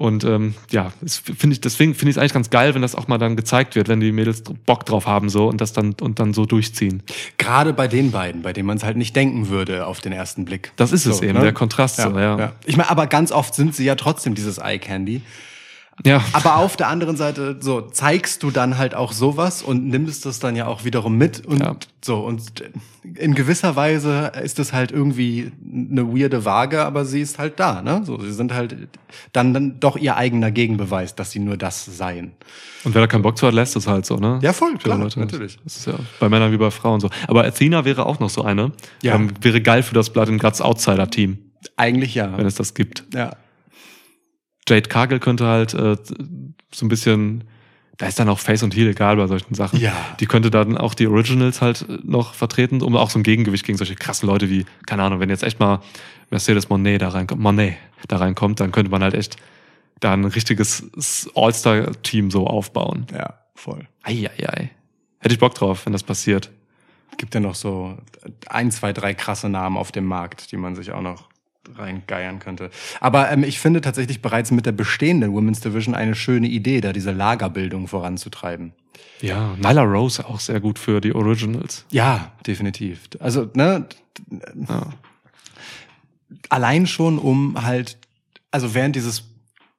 Und 0.00 0.24
ähm, 0.24 0.54
ja, 0.70 0.94
das 1.02 1.18
finde 1.18 1.52
ich, 1.52 1.60
deswegen 1.60 1.94
finde 1.94 2.10
ich 2.10 2.16
es 2.16 2.18
eigentlich 2.18 2.32
ganz 2.32 2.48
geil, 2.48 2.74
wenn 2.74 2.80
das 2.80 2.94
auch 2.94 3.06
mal 3.06 3.18
dann 3.18 3.36
gezeigt 3.36 3.76
wird, 3.76 3.88
wenn 3.88 4.00
die 4.00 4.12
Mädels 4.12 4.42
Bock 4.64 4.86
drauf 4.86 5.06
haben 5.06 5.28
so 5.28 5.46
und 5.46 5.60
das 5.60 5.74
dann 5.74 5.94
und 6.00 6.18
dann 6.18 6.32
so 6.32 6.46
durchziehen. 6.46 7.02
Gerade 7.36 7.74
bei 7.74 7.86
den 7.86 8.10
beiden, 8.10 8.40
bei 8.40 8.54
denen 8.54 8.66
man 8.66 8.78
es 8.78 8.82
halt 8.82 8.96
nicht 8.96 9.14
denken 9.14 9.50
würde 9.50 9.86
auf 9.86 10.00
den 10.00 10.12
ersten 10.12 10.46
Blick. 10.46 10.72
Das 10.76 10.92
ist 10.92 11.04
es 11.04 11.18
So, 11.18 11.22
eben, 11.22 11.34
ne? 11.34 11.44
der 11.44 11.52
Kontrast 11.52 11.96
so, 11.98 12.18
ja. 12.18 12.54
Ich 12.64 12.78
meine, 12.78 12.88
aber 12.88 13.08
ganz 13.08 13.30
oft 13.30 13.54
sind 13.54 13.74
sie 13.74 13.84
ja 13.84 13.94
trotzdem 13.94 14.34
dieses 14.34 14.56
Eye 14.56 14.78
Candy. 14.78 15.20
Ja. 16.04 16.24
Aber 16.32 16.56
auf 16.56 16.76
der 16.76 16.88
anderen 16.88 17.16
Seite, 17.16 17.58
so 17.60 17.82
zeigst 17.82 18.42
du 18.42 18.50
dann 18.50 18.78
halt 18.78 18.94
auch 18.94 19.12
sowas 19.12 19.62
und 19.62 19.86
nimmst 19.88 20.24
das 20.24 20.38
dann 20.38 20.56
ja 20.56 20.66
auch 20.66 20.84
wiederum 20.84 21.16
mit 21.18 21.44
und 21.46 21.60
Ja. 21.60 21.76
so 22.04 22.16
und 22.20 22.62
in 23.14 23.34
gewisser 23.34 23.76
Weise 23.76 24.32
ist 24.42 24.58
es 24.58 24.72
halt 24.72 24.92
irgendwie 24.92 25.52
eine 25.70 26.06
weirde 26.08 26.44
Waage, 26.44 26.84
aber 26.84 27.04
sie 27.04 27.20
ist 27.20 27.38
halt 27.38 27.58
da, 27.60 27.82
ne? 27.82 28.02
So, 28.04 28.20
sie 28.20 28.32
sind 28.32 28.52
halt 28.54 28.76
dann 29.32 29.52
dann 29.52 29.80
doch 29.80 29.96
ihr 29.96 30.16
eigener 30.16 30.50
Gegenbeweis, 30.50 31.14
dass 31.14 31.30
sie 31.32 31.38
nur 31.38 31.56
das 31.56 31.84
seien. 31.84 32.32
Und 32.84 32.94
wer 32.94 33.02
da 33.02 33.06
keinen 33.06 33.22
Bock 33.22 33.36
zu 33.36 33.46
hat, 33.46 33.54
lässt 33.54 33.76
es 33.76 33.86
halt 33.86 34.06
so, 34.06 34.16
ne? 34.16 34.38
Ja, 34.42 34.52
voll, 34.54 34.76
klar, 34.78 34.96
Leute. 34.98 35.20
natürlich. 35.20 35.58
Das 35.64 35.76
ist 35.76 35.86
ja 35.86 35.94
bei 36.18 36.28
Männern 36.28 36.50
wie 36.52 36.56
bei 36.56 36.70
Frauen 36.70 37.00
so. 37.00 37.10
Aber 37.26 37.44
Athena 37.44 37.84
wäre 37.84 38.06
auch 38.06 38.20
noch 38.20 38.30
so 38.30 38.42
eine. 38.42 38.72
Ja. 39.02 39.16
Ähm, 39.16 39.30
wäre 39.42 39.60
geil 39.60 39.82
für 39.82 39.94
das 39.94 40.10
Blood 40.10 40.28
and 40.28 40.40
Guts 40.40 40.60
Outsider-Team, 40.62 41.38
Eigentlich 41.76 42.14
ja. 42.14 42.36
wenn 42.38 42.46
es 42.46 42.54
das 42.54 42.72
gibt. 42.74 43.04
ja. 43.14 43.32
Jade 44.70 44.88
Cargill 44.88 45.18
könnte 45.18 45.46
halt 45.46 45.74
äh, 45.74 45.96
so 46.72 46.86
ein 46.86 46.88
bisschen, 46.88 47.44
da 47.98 48.06
ist 48.06 48.18
dann 48.20 48.28
auch 48.28 48.38
Face 48.38 48.62
und 48.62 48.74
Heel 48.74 48.88
egal 48.88 49.16
bei 49.16 49.26
solchen 49.26 49.54
Sachen. 49.54 49.80
Ja. 49.80 49.92
Die 50.20 50.26
könnte 50.26 50.50
dann 50.50 50.78
auch 50.78 50.94
die 50.94 51.08
Originals 51.08 51.60
halt 51.60 51.86
äh, 51.88 51.98
noch 52.04 52.34
vertreten, 52.34 52.80
um 52.80 52.96
auch 52.96 53.10
so 53.10 53.18
ein 53.18 53.24
Gegengewicht 53.24 53.64
gegen 53.66 53.76
solche 53.76 53.96
krassen 53.96 54.28
Leute 54.28 54.48
wie, 54.48 54.64
keine 54.86 55.02
Ahnung, 55.02 55.20
wenn 55.20 55.28
jetzt 55.28 55.42
echt 55.42 55.58
mal 55.58 55.80
Mercedes 56.30 56.68
Monet 56.68 57.02
da 57.02 57.08
reinkommt, 57.08 57.42
Monet 57.42 57.76
da 58.06 58.16
reinkommt, 58.16 58.60
dann 58.60 58.70
könnte 58.70 58.90
man 58.90 59.02
halt 59.02 59.14
echt 59.14 59.36
da 59.98 60.12
ein 60.12 60.24
richtiges 60.24 61.30
All-Star-Team 61.34 62.30
so 62.30 62.46
aufbauen. 62.46 63.06
Ja, 63.12 63.34
voll. 63.54 63.86
Eieiei. 64.02 64.70
Hätte 65.18 65.34
ich 65.34 65.38
Bock 65.38 65.54
drauf, 65.54 65.84
wenn 65.84 65.92
das 65.92 66.02
passiert. 66.02 66.50
Gibt 67.18 67.34
ja 67.34 67.40
noch 67.40 67.54
so 67.54 67.98
ein, 68.48 68.70
zwei, 68.70 68.94
drei 68.94 69.12
krasse 69.12 69.50
Namen 69.50 69.76
auf 69.76 69.92
dem 69.92 70.06
Markt, 70.06 70.52
die 70.52 70.56
man 70.56 70.74
sich 70.74 70.92
auch 70.92 71.02
noch 71.02 71.29
reingeiern 71.76 72.38
könnte. 72.38 72.70
Aber 73.00 73.30
ähm, 73.30 73.44
ich 73.44 73.58
finde 73.60 73.80
tatsächlich 73.80 74.22
bereits 74.22 74.50
mit 74.50 74.66
der 74.66 74.72
bestehenden 74.72 75.32
Women's 75.32 75.60
Division 75.60 75.94
eine 75.94 76.14
schöne 76.14 76.48
Idee, 76.48 76.80
da 76.80 76.92
diese 76.92 77.12
Lagerbildung 77.12 77.88
voranzutreiben. 77.88 78.72
Ja, 79.20 79.54
Nyla 79.56 79.82
Rose 79.82 80.26
auch 80.26 80.40
sehr 80.40 80.60
gut 80.60 80.78
für 80.78 81.00
die 81.00 81.14
Originals. 81.14 81.84
Ja, 81.90 82.32
definitiv. 82.46 83.00
Also, 83.18 83.50
ne, 83.54 83.86
Ja. 84.68 84.86
allein 86.48 86.86
schon 86.86 87.18
um 87.18 87.62
halt, 87.62 87.98
also 88.50 88.74
während 88.74 88.96
dieses, 88.96 89.24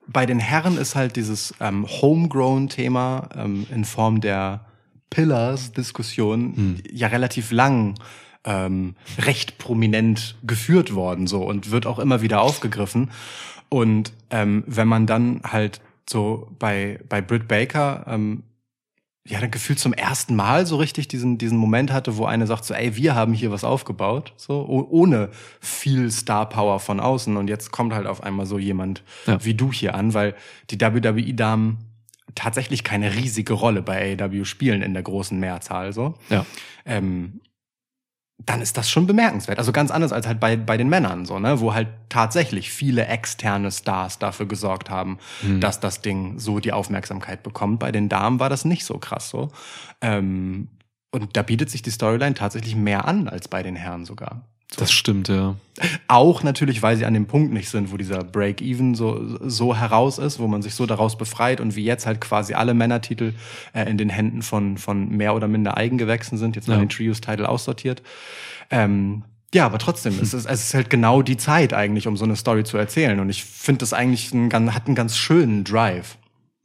bei 0.08 0.26
den 0.26 0.40
Herren 0.40 0.78
ist 0.78 0.96
halt 0.96 1.16
dieses 1.16 1.54
ähm, 1.60 1.88
Homegrown-Thema 1.88 3.30
ähm, 3.36 3.66
in 3.74 3.86
Form 3.86 4.22
der 4.22 4.66
Pillars-Diskussion 5.10 6.82
ja 6.92 7.08
relativ 7.08 7.52
lang 7.52 7.96
ähm, 8.44 8.96
recht 9.20 9.58
prominent 9.58 10.36
geführt 10.44 10.94
worden 10.96 11.28
so 11.28 11.44
und 11.44 11.72
wird 11.72 11.86
auch 11.86 12.00
immer 12.00 12.22
wieder 12.22 12.42
aufgegriffen. 12.42 13.12
Und 13.70 14.12
ähm, 14.32 14.64
wenn 14.68 14.88
man 14.88 15.06
dann 15.08 15.42
halt 15.44 15.80
so 16.10 16.50
bei, 16.60 17.00
bei 17.08 17.22
Britt 17.22 17.48
Baker 17.48 18.04
ähm, 18.08 18.44
ja, 19.28 19.40
dann 19.40 19.52
gefühlt 19.52 19.78
zum 19.78 19.94
ersten 19.94 20.36
Mal 20.36 20.66
so 20.66 20.78
richtig 20.78 21.08
diesen, 21.08 21.38
diesen 21.38 21.58
Moment 21.60 21.94
hatte, 21.94 22.18
wo 22.18 22.26
eine 22.26 22.48
sagt 22.48 22.66
so, 22.66 22.74
ey, 22.74 22.96
wir 22.96 23.14
haben 23.14 23.34
hier 23.34 23.52
was 23.52 23.64
aufgebaut, 23.64 24.34
so, 24.36 24.66
oh- 24.68 24.88
ohne 24.90 25.30
viel 25.60 26.10
Star 26.10 26.50
Power 26.50 26.80
von 26.80 27.00
außen. 27.00 27.38
Und 27.38 27.48
jetzt 27.48 27.72
kommt 27.72 27.94
halt 27.94 28.08
auf 28.08 28.24
einmal 28.24 28.48
so 28.48 28.58
jemand 28.58 29.04
Ja. 29.28 29.38
wie 29.46 29.54
du 29.54 29.72
hier 29.72 29.94
an, 29.94 30.16
weil 30.16 30.34
die 30.72 30.82
WWE-Damen 30.82 31.78
tatsächlich 32.34 32.84
keine 32.84 33.14
riesige 33.16 33.54
Rolle 33.54 33.84
bei 33.84 34.18
AEW 34.20 34.44
spielen 34.44 34.82
in 34.82 34.94
der 34.96 35.04
großen 35.04 35.40
Mehrzahl, 35.40 35.94
so. 35.94 36.16
Ja. 36.32 36.44
Ähm, 36.86 37.42
dann 38.46 38.62
ist 38.62 38.78
das 38.78 38.90
schon 38.90 39.08
bemerkenswert. 39.08 39.60
Also 39.60 39.72
ganz 39.72 39.92
anders 39.92 40.12
als 40.12 40.28
halt 40.28 40.40
bei, 40.40 40.56
bei 40.56 40.78
den 40.78 40.90
Männern, 40.90 41.26
so, 41.26 41.40
ne, 41.40 41.60
wo 41.60 41.74
halt 41.74 41.88
tatsächlich 42.10 42.72
viele 42.72 43.06
externe 43.06 43.72
Stars 43.72 44.20
dafür 44.20 44.46
gesorgt 44.48 44.90
haben, 44.90 45.20
dass 45.60 45.80
das 45.80 46.02
Ding 46.02 46.40
so 46.40 46.60
die 46.60 46.74
Aufmerksamkeit 46.74 47.44
bekommt. 47.44 47.80
Bei 47.80 47.92
den 47.92 48.10
Damen 48.10 48.40
war 48.40 48.50
das 48.50 48.66
nicht 48.66 48.86
so 48.86 48.98
krass 48.98 49.30
so. 49.30 49.52
Ähm, 50.02 50.70
und 51.12 51.36
da 51.36 51.44
bietet 51.44 51.70
sich 51.70 51.82
die 51.82 51.92
Storyline 51.92 52.34
tatsächlich 52.34 52.76
mehr 52.76 53.06
an 53.06 53.28
als 53.28 53.48
bei 53.48 53.64
den 53.64 53.76
Herren 53.76 54.06
sogar. 54.06 54.48
Das 54.78 54.92
stimmt, 54.92 55.28
ja. 55.28 55.56
Auch 56.08 56.44
natürlich, 56.44 56.82
weil 56.82 56.96
sie 56.96 57.06
an 57.06 57.14
dem 57.14 57.26
Punkt 57.26 57.52
nicht 57.52 57.70
sind, 57.70 57.92
wo 57.92 57.98
dieser 57.98 58.24
Break-Even 58.24 58.96
so, 58.96 59.38
so 59.50 59.76
heraus 59.76 60.18
ist, 60.18 60.40
wo 60.40 60.48
man 60.48 60.62
sich 60.62 60.76
so 60.76 60.86
daraus 60.86 61.18
befreit 61.18 61.60
und 61.60 61.76
wie 61.76 61.84
jetzt 61.84 62.06
halt 62.06 62.22
quasi 62.22 62.54
alle 62.54 62.74
Männertitel 62.74 63.34
äh, 63.74 63.90
in 63.90 63.98
den 63.98 64.08
Händen 64.10 64.42
von, 64.42 64.78
von 64.78 65.10
mehr 65.10 65.36
oder 65.36 65.50
minder 65.50 65.76
Eigengewächsen 65.76 66.38
sind, 66.38 66.56
jetzt 66.56 66.68
mal 66.70 66.76
Ja. 66.76 66.80
den 66.80 66.90
Trios-Titel 66.90 67.46
aussortiert. 67.46 68.02
Ähm, 68.70 69.24
ja, 69.54 69.66
aber 69.66 69.78
trotzdem, 69.80 70.14
es, 70.22 70.34
ist, 70.34 70.46
es 70.46 70.64
ist 70.64 70.74
halt 70.74 70.90
genau 70.90 71.22
die 71.22 71.36
Zeit 71.36 71.74
eigentlich, 71.74 72.08
um 72.08 72.16
so 72.16 72.24
eine 72.24 72.38
Story 72.38 72.64
zu 72.64 72.78
erzählen. 72.78 73.20
Und 73.20 73.30
ich 73.30 73.44
finde 73.44 73.80
das 73.80 73.92
eigentlich 73.92 74.34
ein, 74.34 74.48
ganz- 74.48 74.72
hat 74.74 74.86
einen 74.88 74.96
ganz 74.96 75.18
schönen 75.18 75.66
Drive. 75.66 76.18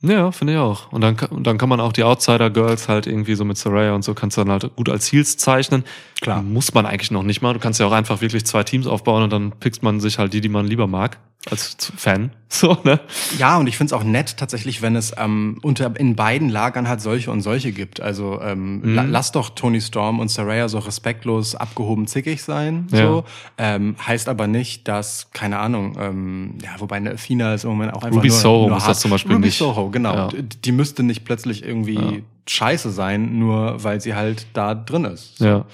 Ja, 0.06 0.30
finde 0.32 0.54
ich 0.54 0.58
auch. 0.58 0.92
Und 0.92 1.00
dann, 1.00 1.16
dann 1.40 1.58
kann 1.58 1.68
man 1.68 1.80
auch 1.80 1.92
die 1.92 2.04
Outsider-Girls 2.04 2.88
halt 2.88 3.06
irgendwie 3.06 3.34
so 3.34 3.44
mit 3.44 3.58
Soraya 3.58 3.94
und 3.94 4.02
so 4.02 4.14
kannst 4.14 4.36
du 4.36 4.42
dann 4.42 4.52
halt 4.52 4.76
gut 4.76 4.88
als 4.88 5.10
Heels 5.12 5.36
zeichnen. 5.36 5.84
Klar. 6.20 6.42
Muss 6.42 6.72
man 6.74 6.86
eigentlich 6.86 7.10
noch 7.10 7.22
nicht 7.22 7.42
mal. 7.42 7.52
Du 7.52 7.60
kannst 7.60 7.80
ja 7.80 7.86
auch 7.86 7.92
einfach 7.92 8.20
wirklich 8.20 8.46
zwei 8.46 8.62
Teams 8.62 8.86
aufbauen 8.86 9.22
und 9.22 9.32
dann 9.32 9.52
pickst 9.52 9.82
man 9.82 10.00
sich 10.00 10.18
halt 10.18 10.32
die, 10.32 10.40
die 10.40 10.48
man 10.48 10.66
lieber 10.66 10.86
mag. 10.86 11.18
Als 11.50 11.76
Fan. 11.96 12.30
So, 12.48 12.78
ne? 12.84 13.00
Ja, 13.38 13.58
und 13.58 13.66
ich 13.66 13.76
finde 13.76 13.92
es 13.92 14.00
auch 14.00 14.04
nett 14.04 14.36
tatsächlich, 14.36 14.80
wenn 14.80 14.94
es 14.94 15.12
ähm, 15.18 15.58
unter 15.62 15.98
in 15.98 16.14
beiden 16.14 16.48
Lagern 16.48 16.86
halt 16.88 17.00
solche 17.00 17.32
und 17.32 17.40
solche 17.42 17.72
gibt. 17.72 18.00
Also 18.00 18.40
ähm, 18.40 18.82
la 18.84 19.02
lass 19.02 19.32
doch 19.32 19.50
Tony 19.50 19.80
Storm 19.80 20.20
und 20.20 20.30
Saraya 20.30 20.68
so 20.68 20.78
respektlos 20.78 21.56
abgehoben 21.56 22.06
zickig 22.06 22.44
sein. 22.44 22.86
Ja. 22.92 22.98
So. 22.98 23.24
Ähm, 23.58 23.96
heißt 24.06 24.28
aber 24.28 24.46
nicht, 24.46 24.86
dass, 24.86 25.28
keine 25.32 25.58
Ahnung, 25.58 25.96
ähm, 26.00 26.54
ja, 26.62 26.70
wobei 26.78 26.96
eine 26.96 27.18
Fina 27.18 27.52
ist 27.52 27.64
im 27.64 27.70
Moment 27.70 27.94
auch 27.94 28.04
einfach 28.04 28.16
Ruby 28.16 28.28
nur, 28.28 28.36
Soho 28.36 28.60
nur 28.68 28.76
muss 28.76 28.84
das 28.84 28.86
hart. 28.86 29.00
zum 29.00 29.10
Beispiel 29.10 29.32
Ruby 29.32 29.46
nicht. 29.46 29.58
Soho, 29.58 29.90
genau. 29.96 30.14
Ja. 30.14 30.42
Die, 30.42 30.72
müsste 30.72 31.02
nicht 31.02 31.24
plötzlich 31.24 31.64
irgendwie 31.64 31.94
Ja. 31.94 32.12
scheiße 32.46 32.90
sein, 32.90 33.38
nur 33.38 33.82
weil 33.82 34.00
sie 34.00 34.14
halt 34.14 34.46
da 34.52 34.74
drin 34.74 35.04
ist. 35.06 35.38
So. 35.38 35.44
Ja. 35.44 35.66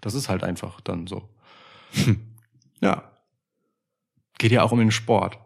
Das 0.00 0.14
ist 0.14 0.28
halt 0.28 0.42
einfach 0.42 0.80
dann 0.80 1.06
so. 1.06 1.22
Ja. 2.82 3.02
Geht 4.38 4.52
ja 4.52 4.62
auch 4.62 4.72
um 4.72 4.78
den 4.78 4.90
Sport. 4.90 5.36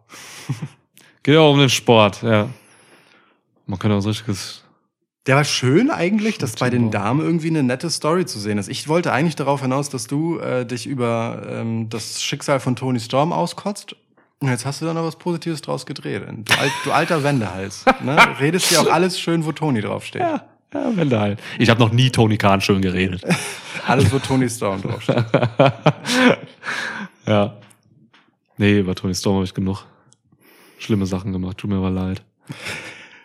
Geht 1.25 1.35
ja 1.35 1.41
auch 1.41 1.55
um 1.55 1.59
den 1.59 1.69
Sport, 1.69 2.23
ja. 2.23 2.49
Man 3.67 3.81
könnte 3.81 3.97
auch 3.97 4.01
so 4.01 4.11
richtiges. 4.11 4.63
Der 5.27 5.35
war 5.35 5.45
schön 5.45 5.91
eigentlich, 5.91 6.39
dass 6.39 6.55
bei 6.55 6.71
den. 6.71 6.93
Damen 6.93 7.21
irgendwie 7.21 7.49
eine 7.49 7.65
nette 7.65 7.91
Story 7.91 8.25
zu 8.25 8.39
sehen 8.39 8.57
ist. 8.59 8.69
Ich 8.69 8.87
wollte 8.87 9.11
eigentlich 9.11 9.35
darauf 9.35 9.63
hinaus, 9.63 9.89
dass 9.91 10.07
du 10.07 10.39
äh, 10.39 10.65
dich 10.65 10.87
über 10.87 11.43
ähm, 11.49 11.89
das 11.89 12.23
Schicksal 12.23 12.61
von 12.61 12.77
Tony 12.77 13.01
Storm 13.01 13.33
auskotzt. 13.33 13.97
Und 14.41 14.49
jetzt 14.51 14.67
hast 14.67 14.83
du 14.83 14.87
da 14.87 14.93
noch 14.95 15.05
was 15.05 15.17
Positives 15.17 15.63
draus 15.63 15.87
gedreht. 15.87 16.23
Du, 16.27 16.55
alt, 16.59 16.73
du 16.85 16.93
alter 16.93 17.23
Wendehals. 17.23 17.85
Ne? 18.03 18.17
Redest 18.41 18.71
dir 18.71 18.81
auch 18.81 18.91
alles 18.91 19.19
schön, 19.19 19.45
wo 19.45 19.53
Tony 19.53 19.81
draufsteht. 19.81 20.23
Ja, 20.23 20.45
ja, 20.75 21.21
halt. 21.21 21.41
Ich 21.59 21.71
habe 21.71 21.81
noch 21.81 21.93
nie 21.93 22.11
Tony 22.11 22.37
Khan 22.37 22.61
schön 22.61 22.83
geredet. 22.83 23.23
Alles, 23.87 24.13
wo 24.13 24.19
Tony 24.19 24.49
Storm 24.49 24.81
draufsteht. 24.83 25.25
ja. 27.27 27.57
Nee, 28.57 28.83
bei 28.83 28.95
Tony 28.95 29.15
Storm 29.15 29.37
habe 29.37 29.45
ich 29.45 29.55
genug 29.55 29.85
schlimme 30.79 31.07
Sachen 31.07 31.33
gemacht. 31.33 31.59
Tut 31.59 31.71
mir 31.71 31.77
aber 31.77 31.91
leid. 31.91 32.23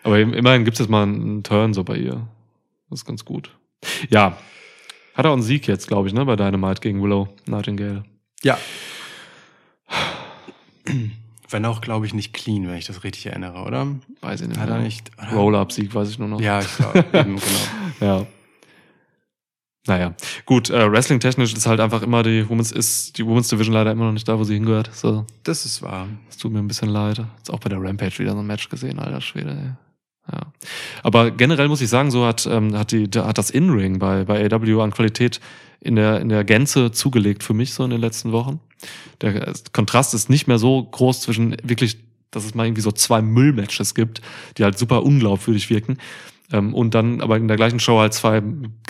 Aber 0.02 0.18
im- 0.18 0.34
immerhin 0.34 0.64
gibt 0.64 0.74
es 0.76 0.80
jetzt 0.80 0.88
mal 0.90 1.02
einen 1.04 1.42
Turn 1.42 1.74
so 1.74 1.84
bei 1.84 1.96
ihr. 1.96 2.26
Das 2.88 3.00
ist 3.00 3.04
ganz 3.06 3.24
gut. 3.24 3.56
Ja. 4.08 4.36
Hat 5.14 5.24
er 5.24 5.30
auch 5.30 5.34
einen 5.34 5.42
Sieg 5.42 5.66
jetzt, 5.66 5.88
glaube 5.88 6.08
ich, 6.08 6.14
ne, 6.14 6.24
bei 6.24 6.36
Dynamite 6.36 6.80
gegen 6.80 7.02
Willow 7.02 7.28
Nightingale. 7.46 8.04
Ja. 8.42 8.58
Wenn 11.48 11.64
auch, 11.64 11.80
glaube 11.80 12.06
ich, 12.06 12.14
nicht 12.14 12.32
clean, 12.32 12.68
wenn 12.68 12.76
ich 12.76 12.86
das 12.86 13.02
richtig 13.02 13.26
erinnere, 13.26 13.62
oder? 13.64 13.86
Weiß 14.20 14.40
ich 14.40 14.48
nicht. 14.48 14.60
Hat 14.60 14.68
er 14.68 14.78
nicht. 14.78 15.10
Roll-Up-Sieg, 15.32 15.92
weiß 15.94 16.08
ich 16.10 16.18
nur 16.18 16.28
noch. 16.28 16.40
Ja, 16.40 16.60
ich 16.60 16.76
glaube, 16.76 16.98
eben, 17.12 17.36
genau. 17.36 17.40
Ja. 18.00 18.26
Naja, 19.86 20.14
gut, 20.44 20.68
äh, 20.70 20.92
Wrestling-technisch 20.92 21.54
ist 21.54 21.66
halt 21.66 21.80
einfach 21.80 22.02
immer 22.02 22.22
die 22.22 22.48
Women's, 22.48 22.70
ist 22.70 23.16
die 23.18 23.26
Women's 23.26 23.48
Division 23.48 23.72
leider 23.74 23.90
immer 23.90 24.04
noch 24.04 24.12
nicht 24.12 24.28
da, 24.28 24.38
wo 24.38 24.44
sie 24.44 24.54
hingehört. 24.54 24.90
So, 24.94 25.24
Das 25.42 25.64
ist 25.64 25.80
wahr. 25.82 26.06
das 26.28 26.36
tut 26.36 26.52
mir 26.52 26.58
ein 26.60 26.68
bisschen 26.68 26.90
leid. 26.90 27.20
Jetzt 27.38 27.50
auch 27.50 27.58
bei 27.58 27.70
der 27.70 27.80
Rampage 27.82 28.18
wieder 28.18 28.32
so 28.32 28.38
ein 28.40 28.46
Match 28.46 28.68
gesehen, 28.68 28.98
alter 28.98 29.20
Schwede, 29.20 29.50
ey. 29.50 29.72
Ja. 30.32 30.52
Aber 31.02 31.30
generell 31.30 31.68
muss 31.68 31.80
ich 31.80 31.88
sagen, 31.88 32.10
so 32.10 32.24
hat, 32.24 32.46
ähm, 32.46 32.76
hat, 32.76 32.92
die, 32.92 33.08
hat 33.14 33.38
das 33.38 33.50
In-Ring 33.50 33.98
bei, 33.98 34.24
bei 34.24 34.44
AW 34.44 34.80
an 34.82 34.92
Qualität 34.92 35.40
in 35.80 35.96
der, 35.96 36.20
in 36.20 36.28
der 36.28 36.44
Gänze 36.44 36.92
zugelegt 36.92 37.42
für 37.42 37.54
mich 37.54 37.72
so 37.72 37.84
in 37.84 37.90
den 37.90 38.00
letzten 38.00 38.32
Wochen. 38.32 38.60
Der 39.20 39.52
Kontrast 39.72 40.14
ist 40.14 40.30
nicht 40.30 40.46
mehr 40.46 40.58
so 40.58 40.82
groß 40.82 41.22
zwischen 41.22 41.56
wirklich, 41.62 41.98
dass 42.30 42.44
es 42.44 42.54
mal 42.54 42.66
irgendwie 42.66 42.82
so 42.82 42.92
zwei 42.92 43.22
Müllmatches 43.22 43.94
gibt, 43.94 44.20
die 44.56 44.64
halt 44.64 44.78
super 44.78 45.02
unglaubwürdig 45.02 45.70
wirken. 45.70 45.98
Ähm, 46.52 46.74
und 46.74 46.94
dann 46.94 47.20
aber 47.20 47.36
in 47.36 47.48
der 47.48 47.56
gleichen 47.56 47.80
Show 47.80 47.98
halt 47.98 48.14
zwei 48.14 48.42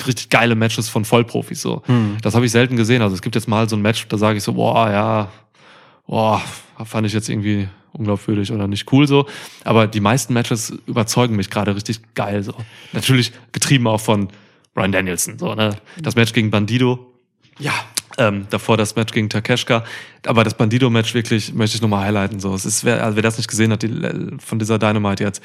richtig 0.06 0.30
geile 0.30 0.54
Matches 0.54 0.88
von 0.88 1.04
Vollprofis. 1.04 1.60
So. 1.60 1.82
Das 2.22 2.34
habe 2.34 2.46
ich 2.46 2.52
selten 2.52 2.76
gesehen. 2.76 3.02
Also 3.02 3.14
es 3.14 3.22
gibt 3.22 3.34
jetzt 3.34 3.48
mal 3.48 3.68
so 3.68 3.76
ein 3.76 3.82
Match, 3.82 4.08
da 4.08 4.18
sage 4.18 4.38
ich 4.38 4.44
so, 4.44 4.54
boah, 4.54 4.90
ja, 4.90 5.30
boah, 6.06 6.42
fand 6.84 7.06
ich 7.06 7.12
jetzt 7.12 7.28
irgendwie 7.28 7.68
unglaubwürdig 7.92 8.52
oder 8.52 8.66
nicht 8.68 8.90
cool 8.92 9.06
so. 9.06 9.26
Aber 9.64 9.86
die 9.86 10.00
meisten 10.00 10.32
Matches 10.34 10.72
überzeugen 10.86 11.36
mich 11.36 11.50
gerade 11.50 11.74
richtig 11.74 12.00
geil 12.14 12.42
so. 12.42 12.54
Natürlich 12.92 13.32
getrieben 13.52 13.86
auch 13.86 14.00
von 14.00 14.28
Brian 14.74 14.92
Danielson. 14.92 15.38
So, 15.38 15.54
ne? 15.54 15.76
Das 16.00 16.14
Match 16.14 16.32
gegen 16.32 16.50
Bandido, 16.50 17.12
Ja. 17.58 17.72
ähm, 18.18 18.46
davor 18.50 18.76
das 18.76 18.96
Match 18.96 19.12
gegen 19.12 19.28
Takeshka. 19.28 19.84
Aber 20.26 20.44
das 20.44 20.54
Bandido-Match 20.56 21.14
wirklich 21.14 21.52
möchte 21.54 21.76
ich 21.76 21.82
nochmal 21.82 22.04
highlighten. 22.06 22.40
So. 22.40 22.54
Es 22.54 22.64
ist, 22.64 22.84
wer, 22.84 23.02
also 23.04 23.16
wer 23.16 23.22
das 23.22 23.36
nicht 23.36 23.48
gesehen 23.48 23.72
hat, 23.72 23.82
die, 23.82 23.90
von 24.38 24.58
dieser 24.58 24.78
Dynamite 24.78 25.24
jetzt. 25.24 25.42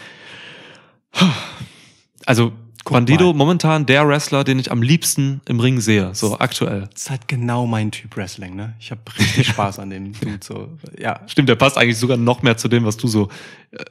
Also 2.25 2.51
Bandido 2.83 3.27
mal. 3.27 3.37
momentan 3.37 3.85
der 3.85 4.07
Wrestler, 4.07 4.43
den 4.43 4.59
ich 4.59 4.71
am 4.71 4.81
liebsten 4.81 5.41
im 5.47 5.59
Ring 5.59 5.79
sehe, 5.79 6.13
so 6.13 6.37
aktuell. 6.39 6.87
Das 6.93 7.03
ist 7.03 7.09
halt 7.09 7.27
genau 7.27 7.65
mein 7.65 7.91
Typ 7.91 8.15
Wrestling, 8.17 8.55
ne? 8.55 8.73
Ich 8.79 8.91
habe 8.91 9.01
richtig 9.17 9.47
Spaß 9.53 9.79
an 9.79 9.89
dem 9.89 10.13
Dude. 10.13 10.39
So. 10.43 10.69
Ja, 10.99 11.19
Stimmt, 11.27 11.49
der 11.49 11.55
passt 11.55 11.77
eigentlich 11.77 11.97
sogar 11.97 12.17
noch 12.17 12.41
mehr 12.43 12.57
zu 12.57 12.67
dem, 12.67 12.85
was 12.85 12.97
du 12.97 13.07
so 13.07 13.29
äh, 13.71 13.83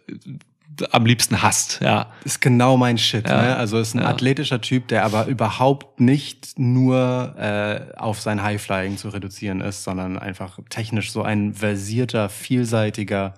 am 0.91 1.07
liebsten 1.07 1.41
hast. 1.43 1.80
Ja, 1.80 2.11
ist 2.24 2.41
genau 2.41 2.76
mein 2.76 2.99
Shit. 2.99 3.28
Ja. 3.28 3.43
Ne? 3.43 3.57
Also 3.57 3.78
ist 3.78 3.95
ein 3.95 4.01
Ja. 4.01 4.07
athletischer 4.09 4.61
Typ, 4.61 4.89
der 4.89 5.05
aber 5.05 5.26
überhaupt 5.26 6.01
nicht 6.01 6.59
nur 6.59 7.35
äh, 7.39 7.97
auf 7.97 8.20
sein 8.20 8.43
Highflying 8.43 8.97
zu 8.97 9.09
reduzieren 9.11 9.61
ist, 9.61 9.85
sondern 9.85 10.18
einfach 10.18 10.59
technisch 10.70 11.12
so 11.12 11.22
ein 11.22 11.55
versierter, 11.55 12.28
vielseitiger, 12.28 13.35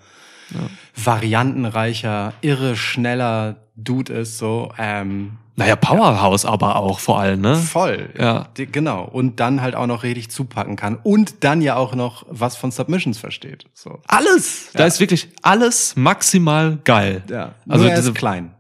variantenreicher, 0.95 2.33
irre 2.41 2.77
schneller 2.77 3.57
Dude 3.77 4.13
ist. 4.13 4.39
So 4.39 4.73
ähm, 4.79 5.33
naja, 5.59 5.75
Powerhouse 5.77 6.45
aber 6.45 6.77
auch 6.77 6.99
vor 7.01 7.19
allem, 7.21 7.41
ne? 7.41 7.57
voll. 7.57 8.11
Ja. 8.19 8.49
Die, 8.59 8.67
genau. 8.67 9.05
Und 9.05 9.41
dann 9.41 9.63
halt 9.63 9.75
auch 9.75 9.87
noch 9.87 10.03
richtig 10.03 10.31
zupacken 10.31 10.77
kann 10.77 10.99
und 11.03 11.45
dann 11.45 11.63
ja 11.63 11.77
auch 11.77 11.95
noch 11.95 12.27
was 12.29 12.57
von 12.57 12.71
Submissions 12.71 13.17
versteht. 13.19 13.65
So. 13.73 14.01
Alles. 14.07 14.69
Da 14.75 14.81
Ja. 14.81 14.87
ist 14.87 15.01
wirklich 15.01 15.29
alles 15.43 15.97
maximal 15.97 16.79
geil. 16.85 17.23
Ja. 17.31 17.53
Also 17.69 17.85
Nur 17.85 17.93
er 17.93 17.97
diese, 17.97 18.11
ist 18.11 18.17
klein. 18.17 18.55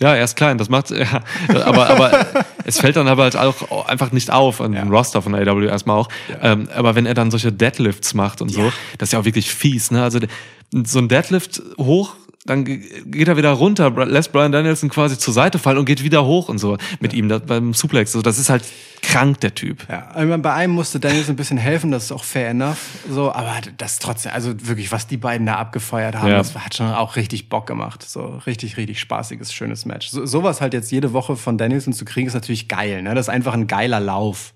ja, 0.00 0.14
er 0.16 0.24
ist 0.24 0.34
klein, 0.34 0.58
das 0.58 0.68
macht, 0.68 0.90
ja, 0.90 1.20
aber, 1.64 1.88
aber 1.90 2.26
es 2.64 2.80
fällt 2.80 2.96
dann 2.96 3.06
aber 3.06 3.22
halt 3.22 3.36
auch 3.36 3.86
einfach 3.86 4.10
nicht 4.10 4.32
auf 4.32 4.60
an 4.60 4.72
Ja. 4.72 4.82
Roster 4.82 5.22
von 5.22 5.36
AW 5.36 5.66
erstmal 5.66 5.98
auch. 5.98 6.08
Ähm, 6.42 6.68
aber 6.74 6.96
wenn 6.96 7.06
er 7.06 7.14
dann 7.14 7.30
solche 7.30 7.52
Deadlifts 7.52 8.12
macht 8.14 8.42
und 8.42 8.48
so, 8.48 8.72
das 8.98 9.10
ist 9.10 9.12
ja 9.12 9.20
auch 9.20 9.24
wirklich 9.24 9.54
fies, 9.54 9.92
ne? 9.92 10.02
Also 10.02 10.18
so 10.84 10.98
ein 10.98 11.06
Deadlift 11.08 11.62
hoch, 11.78 12.16
dann 12.44 12.64
ge- 12.64 12.82
geht 13.06 13.28
er 13.28 13.36
wieder 13.36 13.50
runter, 13.50 13.90
lässt 14.06 14.32
Brian 14.32 14.52
Danielson 14.52 14.90
quasi 14.90 15.18
zur 15.18 15.32
Seite 15.34 15.58
fallen 15.58 15.78
und 15.78 15.84
geht 15.86 16.02
wieder 16.02 16.24
hoch 16.24 16.48
und 16.48 16.58
so 16.58 16.76
mit 17.00 17.12
ihm 17.14 17.28
da, 17.28 17.38
beim 17.38 17.74
Suplex. 17.74 18.14
Also 18.14 18.22
das 18.22 18.38
ist 18.38 18.50
halt 18.50 18.64
krank, 19.04 19.40
der 19.40 19.54
Typ. 19.54 19.86
Ja, 19.88 20.08
ich 20.10 20.16
meine, 20.16 20.38
bei 20.38 20.52
einem 20.52 20.72
musste 20.74 20.98
Daniels 21.00 21.28
ein 21.28 21.36
bisschen 21.36 21.58
helfen, 21.58 21.90
das 21.90 22.04
ist 22.04 22.12
auch 22.12 22.24
fair 22.24 22.48
enough. 22.50 22.78
So, 23.08 23.32
aber 23.32 23.56
das 23.76 23.98
trotzdem, 23.98 24.32
also 24.32 24.54
wirklich, 24.66 24.90
was 24.92 25.06
die 25.06 25.16
beiden 25.16 25.46
da 25.46 25.56
abgefeuert 25.56 26.16
haben, 26.16 26.28
Ja. 26.30 26.38
das 26.38 26.54
hat 26.56 26.74
schon 26.74 26.88
auch 26.92 27.16
richtig 27.16 27.48
Bock 27.48 27.66
gemacht. 27.66 28.02
So 28.02 28.40
richtig, 28.46 28.76
richtig 28.76 29.00
spaßiges, 29.00 29.52
schönes 29.52 29.84
Match. 29.84 30.08
So, 30.08 30.26
sowas 30.26 30.60
halt 30.60 30.74
jetzt 30.74 30.90
jede 30.90 31.12
Woche 31.12 31.36
von 31.36 31.58
Danielson 31.58 31.92
zu 31.92 32.04
kriegen, 32.04 32.26
ist 32.26 32.34
natürlich 32.34 32.68
geil. 32.68 33.02
Ne? 33.02 33.14
Das 33.14 33.26
ist 33.26 33.30
einfach 33.34 33.54
ein 33.54 33.66
geiler 33.66 34.00
Lauf. 34.00 34.54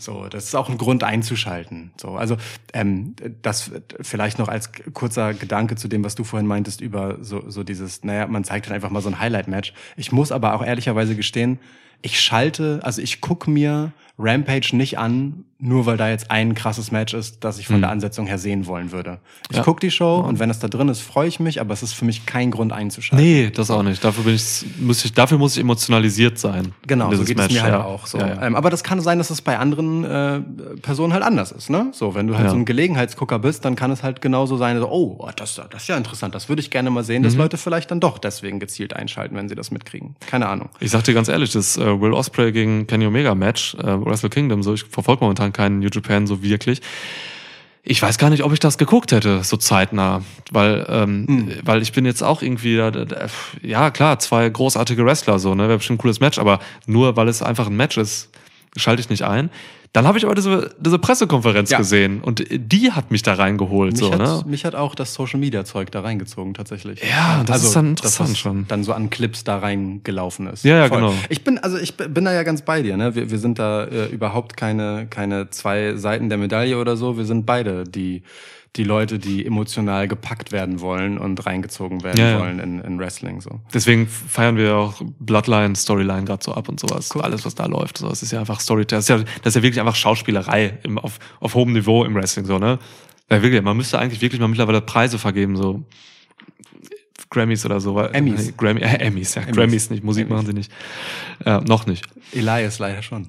So, 0.00 0.26
das 0.28 0.46
ist 0.46 0.56
auch 0.56 0.68
ein 0.68 0.78
Grund 0.78 1.04
einzuschalten. 1.04 1.92
So, 1.96 2.16
also 2.16 2.36
ähm, 2.72 3.14
das 3.42 3.70
vielleicht 4.00 4.40
noch 4.40 4.48
als 4.48 4.70
kurzer 4.94 5.32
Gedanke 5.32 5.76
zu 5.76 5.86
dem, 5.86 6.02
was 6.02 6.16
du 6.16 6.24
vorhin 6.24 6.48
meintest 6.48 6.80
über 6.80 7.18
so, 7.20 7.48
so 7.48 7.62
dieses, 7.62 8.02
naja, 8.02 8.26
man 8.26 8.42
zeigt 8.42 8.66
halt 8.66 8.74
einfach 8.74 8.90
mal 8.90 9.00
so 9.00 9.08
ein 9.08 9.20
Highlight-Match. 9.20 9.74
Ich 9.96 10.10
muss 10.10 10.32
aber 10.32 10.54
auch 10.54 10.64
ehrlicherweise 10.64 11.14
gestehen, 11.14 11.60
ich 12.02 12.20
schalte, 12.20 12.80
also 12.82 13.02
ich 13.02 13.20
guck 13.20 13.48
mir 13.48 13.92
Rampage 14.18 14.76
nicht 14.76 14.98
an, 14.98 15.44
nur 15.60 15.86
weil 15.86 15.96
da 15.96 16.08
jetzt 16.08 16.30
ein 16.30 16.54
krasses 16.54 16.92
Match 16.92 17.14
ist, 17.14 17.42
das 17.42 17.58
ich 17.58 17.66
von 17.66 17.80
der 17.80 17.90
Ansetzung 17.90 18.26
her 18.28 18.38
sehen 18.38 18.66
wollen 18.66 18.92
würde. 18.92 19.18
Ich 19.50 19.56
Ja. 19.56 19.62
guck 19.64 19.80
die 19.80 19.90
Show 19.90 20.16
und 20.18 20.38
wenn 20.38 20.50
es 20.50 20.60
da 20.60 20.68
drin 20.68 20.88
ist, 20.88 21.00
freue 21.00 21.26
ich 21.26 21.40
mich, 21.40 21.60
aber 21.60 21.74
es 21.74 21.82
ist 21.82 21.94
für 21.94 22.04
mich 22.04 22.26
kein 22.26 22.50
Grund 22.52 22.72
einzuschalten. 22.72 23.26
Nee, 23.26 23.50
das 23.50 23.68
auch 23.70 23.82
nicht. 23.82 24.04
Dafür 24.04 24.22
bin 24.24 24.34
ich, 24.36 24.64
muss 24.80 25.04
ich, 25.04 25.12
dafür 25.14 25.36
muss 25.38 25.56
ich 25.56 25.60
emotionalisiert 25.62 26.38
sein. 26.38 26.72
Genau, 26.86 27.12
so 27.12 27.24
geht 27.24 27.36
Match, 27.38 27.48
es 27.48 27.54
mir 27.54 27.62
halt 27.62 27.72
ja. 27.74 27.84
auch 27.84 28.06
so. 28.06 28.18
Ja. 28.18 28.40
Ähm, 28.42 28.54
aber 28.54 28.70
das 28.70 28.84
kann 28.84 29.00
sein, 29.00 29.18
dass 29.18 29.30
es 29.30 29.42
bei 29.42 29.58
anderen 29.58 30.04
äh, 30.04 30.40
Personen 30.80 31.12
halt 31.12 31.24
anders 31.24 31.50
ist. 31.50 31.70
Ne? 31.70 31.88
So, 31.92 32.14
wenn 32.14 32.28
du 32.28 32.38
halt 32.38 32.50
so 32.50 32.56
ein 32.56 32.64
Gelegenheitsgucker 32.64 33.38
bist, 33.40 33.64
dann 33.64 33.74
kann 33.74 33.90
es 33.90 34.02
halt 34.04 34.20
genauso 34.20 34.56
sein, 34.56 34.78
so, 34.78 34.88
oh, 34.90 35.28
das, 35.34 35.56
das 35.70 35.82
ist 35.82 35.88
ja 35.88 35.96
interessant, 35.96 36.34
das 36.36 36.48
würde 36.48 36.60
ich 36.60 36.70
gerne 36.70 36.90
mal 36.90 37.02
sehen, 37.04 37.22
dass 37.24 37.32
Mhm. 37.34 37.40
Leute 37.40 37.56
vielleicht 37.58 37.90
dann 37.90 38.00
doch 38.00 38.18
deswegen 38.18 38.58
gezielt 38.60 38.94
einschalten, 38.94 39.34
wenn 39.36 39.48
sie 39.48 39.54
das 39.54 39.70
mitkriegen. 39.70 40.14
Keine 40.26 40.48
Ahnung. 40.48 40.68
Ich 40.80 40.90
sag 40.90 41.02
dir 41.04 41.14
ganz 41.14 41.28
ehrlich, 41.28 41.52
das 41.52 41.76
äh, 41.76 42.00
Will 42.00 42.12
Osprey 42.12 42.52
gegen 42.52 42.86
Kenny 42.86 43.06
Omega 43.06 43.34
Match, 43.34 43.74
äh, 43.74 43.84
Wrestle 44.04 44.30
Kingdom, 44.30 44.62
so 44.62 44.74
ich 44.74 44.84
verfolge 44.84 45.20
momentan 45.22 45.47
keinen 45.52 45.80
New 45.80 45.88
Japan 45.92 46.26
so 46.26 46.42
wirklich. 46.42 46.80
Ich 47.82 48.02
weiß 48.02 48.18
gar 48.18 48.28
nicht, 48.28 48.44
ob 48.44 48.52
ich 48.52 48.58
das 48.60 48.76
geguckt 48.76 49.12
hätte, 49.12 49.42
so 49.44 49.56
zeitnah, 49.56 50.22
weil 50.50 50.84
ähm, 50.90 51.26
Hm. 51.26 51.52
weil 51.62 51.80
ich 51.80 51.92
bin 51.92 52.04
jetzt 52.04 52.22
auch 52.22 52.42
irgendwie 52.42 52.82
ja 53.62 53.90
klar, 53.90 54.18
zwei 54.18 54.48
großartige 54.48 55.04
Wrestler 55.06 55.38
so, 55.38 55.54
ne, 55.54 55.68
wäre 55.68 55.78
bestimmt 55.78 55.98
ein 55.98 56.02
cooles 56.02 56.20
Match, 56.20 56.38
aber 56.38 56.60
nur 56.86 57.16
weil 57.16 57.28
es 57.28 57.40
einfach 57.42 57.68
ein 57.68 57.76
Match 57.76 57.96
ist, 57.96 58.30
schalte 58.76 59.00
ich 59.00 59.08
nicht 59.08 59.22
ein. 59.22 59.50
Dann 59.92 60.06
habe 60.06 60.18
ich 60.18 60.24
aber 60.24 60.34
diese, 60.34 60.74
diese 60.78 60.98
Pressekonferenz 60.98 61.70
Ja. 61.70 61.78
gesehen 61.78 62.20
und 62.20 62.44
die 62.50 62.92
hat 62.92 63.10
mich 63.10 63.22
da 63.22 63.34
reingeholt, 63.34 63.92
Mich, 63.92 64.00
so, 64.00 64.12
hat, 64.12 64.18
ne? 64.18 64.42
mich 64.46 64.64
hat 64.64 64.74
auch 64.74 64.94
das 64.94 65.14
Social 65.14 65.40
Media 65.40 65.64
Zeug 65.64 65.90
da 65.90 66.00
reingezogen 66.00 66.54
tatsächlich. 66.54 67.02
Also, 67.02 67.14
Ja, 67.14 67.44
das 67.44 67.64
ist 67.64 67.74
dann 67.76 67.88
interessant 67.90 68.30
das 68.30 68.38
schon. 68.38 68.66
Dann 68.68 68.84
so 68.84 68.92
an 68.92 69.08
Clips 69.10 69.44
da 69.44 69.58
reingelaufen 69.58 70.46
ist. 70.48 70.64
Ja, 70.64 70.76
ja, 70.76 70.88
genau. 70.88 71.14
Ich 71.30 71.42
bin 71.44 71.58
also 71.58 71.78
ich 71.78 71.96
bin 71.96 72.24
da 72.24 72.32
ja 72.32 72.42
ganz 72.42 72.62
bei 72.62 72.82
dir. 72.82 72.96
Ne? 72.96 73.14
Wir, 73.14 73.30
wir 73.30 73.38
sind 73.38 73.58
da 73.58 73.84
äh, 73.84 74.06
überhaupt 74.06 74.56
keine 74.56 75.06
keine 75.08 75.50
zwei 75.50 75.94
Seiten 75.96 76.28
der 76.28 76.38
Medaille 76.38 76.78
oder 76.78 76.96
so. 76.96 77.16
Wir 77.16 77.24
sind 77.24 77.46
beide 77.46 77.84
die 77.84 78.22
die 78.76 78.84
Leute, 78.84 79.18
die 79.18 79.44
emotional 79.44 80.06
gepackt 80.08 80.52
werden 80.52 80.80
wollen 80.80 81.18
und 81.18 81.44
reingezogen 81.46 82.02
werden 82.04 82.18
Ja, 82.18 82.30
ja. 82.32 82.38
wollen 82.40 82.60
in, 82.60 82.80
in 82.80 82.98
Wrestling 82.98 83.40
so. 83.40 83.60
Deswegen 83.74 84.06
feiern 84.06 84.56
wir 84.56 84.76
auch 84.76 85.00
Bloodline, 85.18 85.74
Storyline 85.74 86.24
gerade 86.24 86.44
so 86.44 86.52
ab 86.52 86.68
und 86.68 86.78
sowas. 86.78 87.10
Cool. 87.14 87.22
Alles, 87.22 87.44
was 87.44 87.54
da 87.54 87.66
läuft. 87.66 87.98
So, 87.98 88.08
das 88.08 88.22
ist 88.22 88.30
ja 88.30 88.40
einfach 88.40 88.60
Storytelling. 88.60 88.98
Das 89.04 89.08
ist 89.08 89.08
ja, 89.08 89.24
das 89.42 89.52
ist 89.52 89.56
ja 89.56 89.62
wirklich 89.62 89.80
einfach 89.80 89.96
Schauspielerei 89.96 90.78
im, 90.84 90.98
auf, 90.98 91.18
auf 91.40 91.54
hohem 91.54 91.72
Niveau 91.72 92.04
im 92.04 92.14
Wrestling, 92.14 92.44
so, 92.44 92.58
ne? 92.58 92.78
Ja, 93.30 93.42
wirklich, 93.42 93.60
man 93.62 93.76
müsste 93.76 93.98
eigentlich 93.98 94.20
wirklich 94.20 94.40
mal 94.40 94.48
mittlerweile 94.48 94.80
Preise 94.80 95.18
vergeben, 95.18 95.56
so. 95.56 95.82
Grammys 97.30 97.64
oder 97.66 97.80
so. 97.80 97.98
Emmys. 97.98 98.56
Grammy, 98.56 98.80
äh, 98.80 98.86
Emmys, 99.00 99.34
ja. 99.34 99.42
Emmys. 99.42 99.56
Grammys 99.56 99.90
nicht. 99.90 100.02
Musik 100.04 100.22
Emmys. 100.26 100.34
machen 100.34 100.46
sie 100.46 100.52
nicht. 100.54 100.72
Ja, 101.44 101.60
noch 101.60 101.86
nicht. 101.86 102.06
Elias 102.32 102.78
leider 102.78 103.02
schon. 103.02 103.28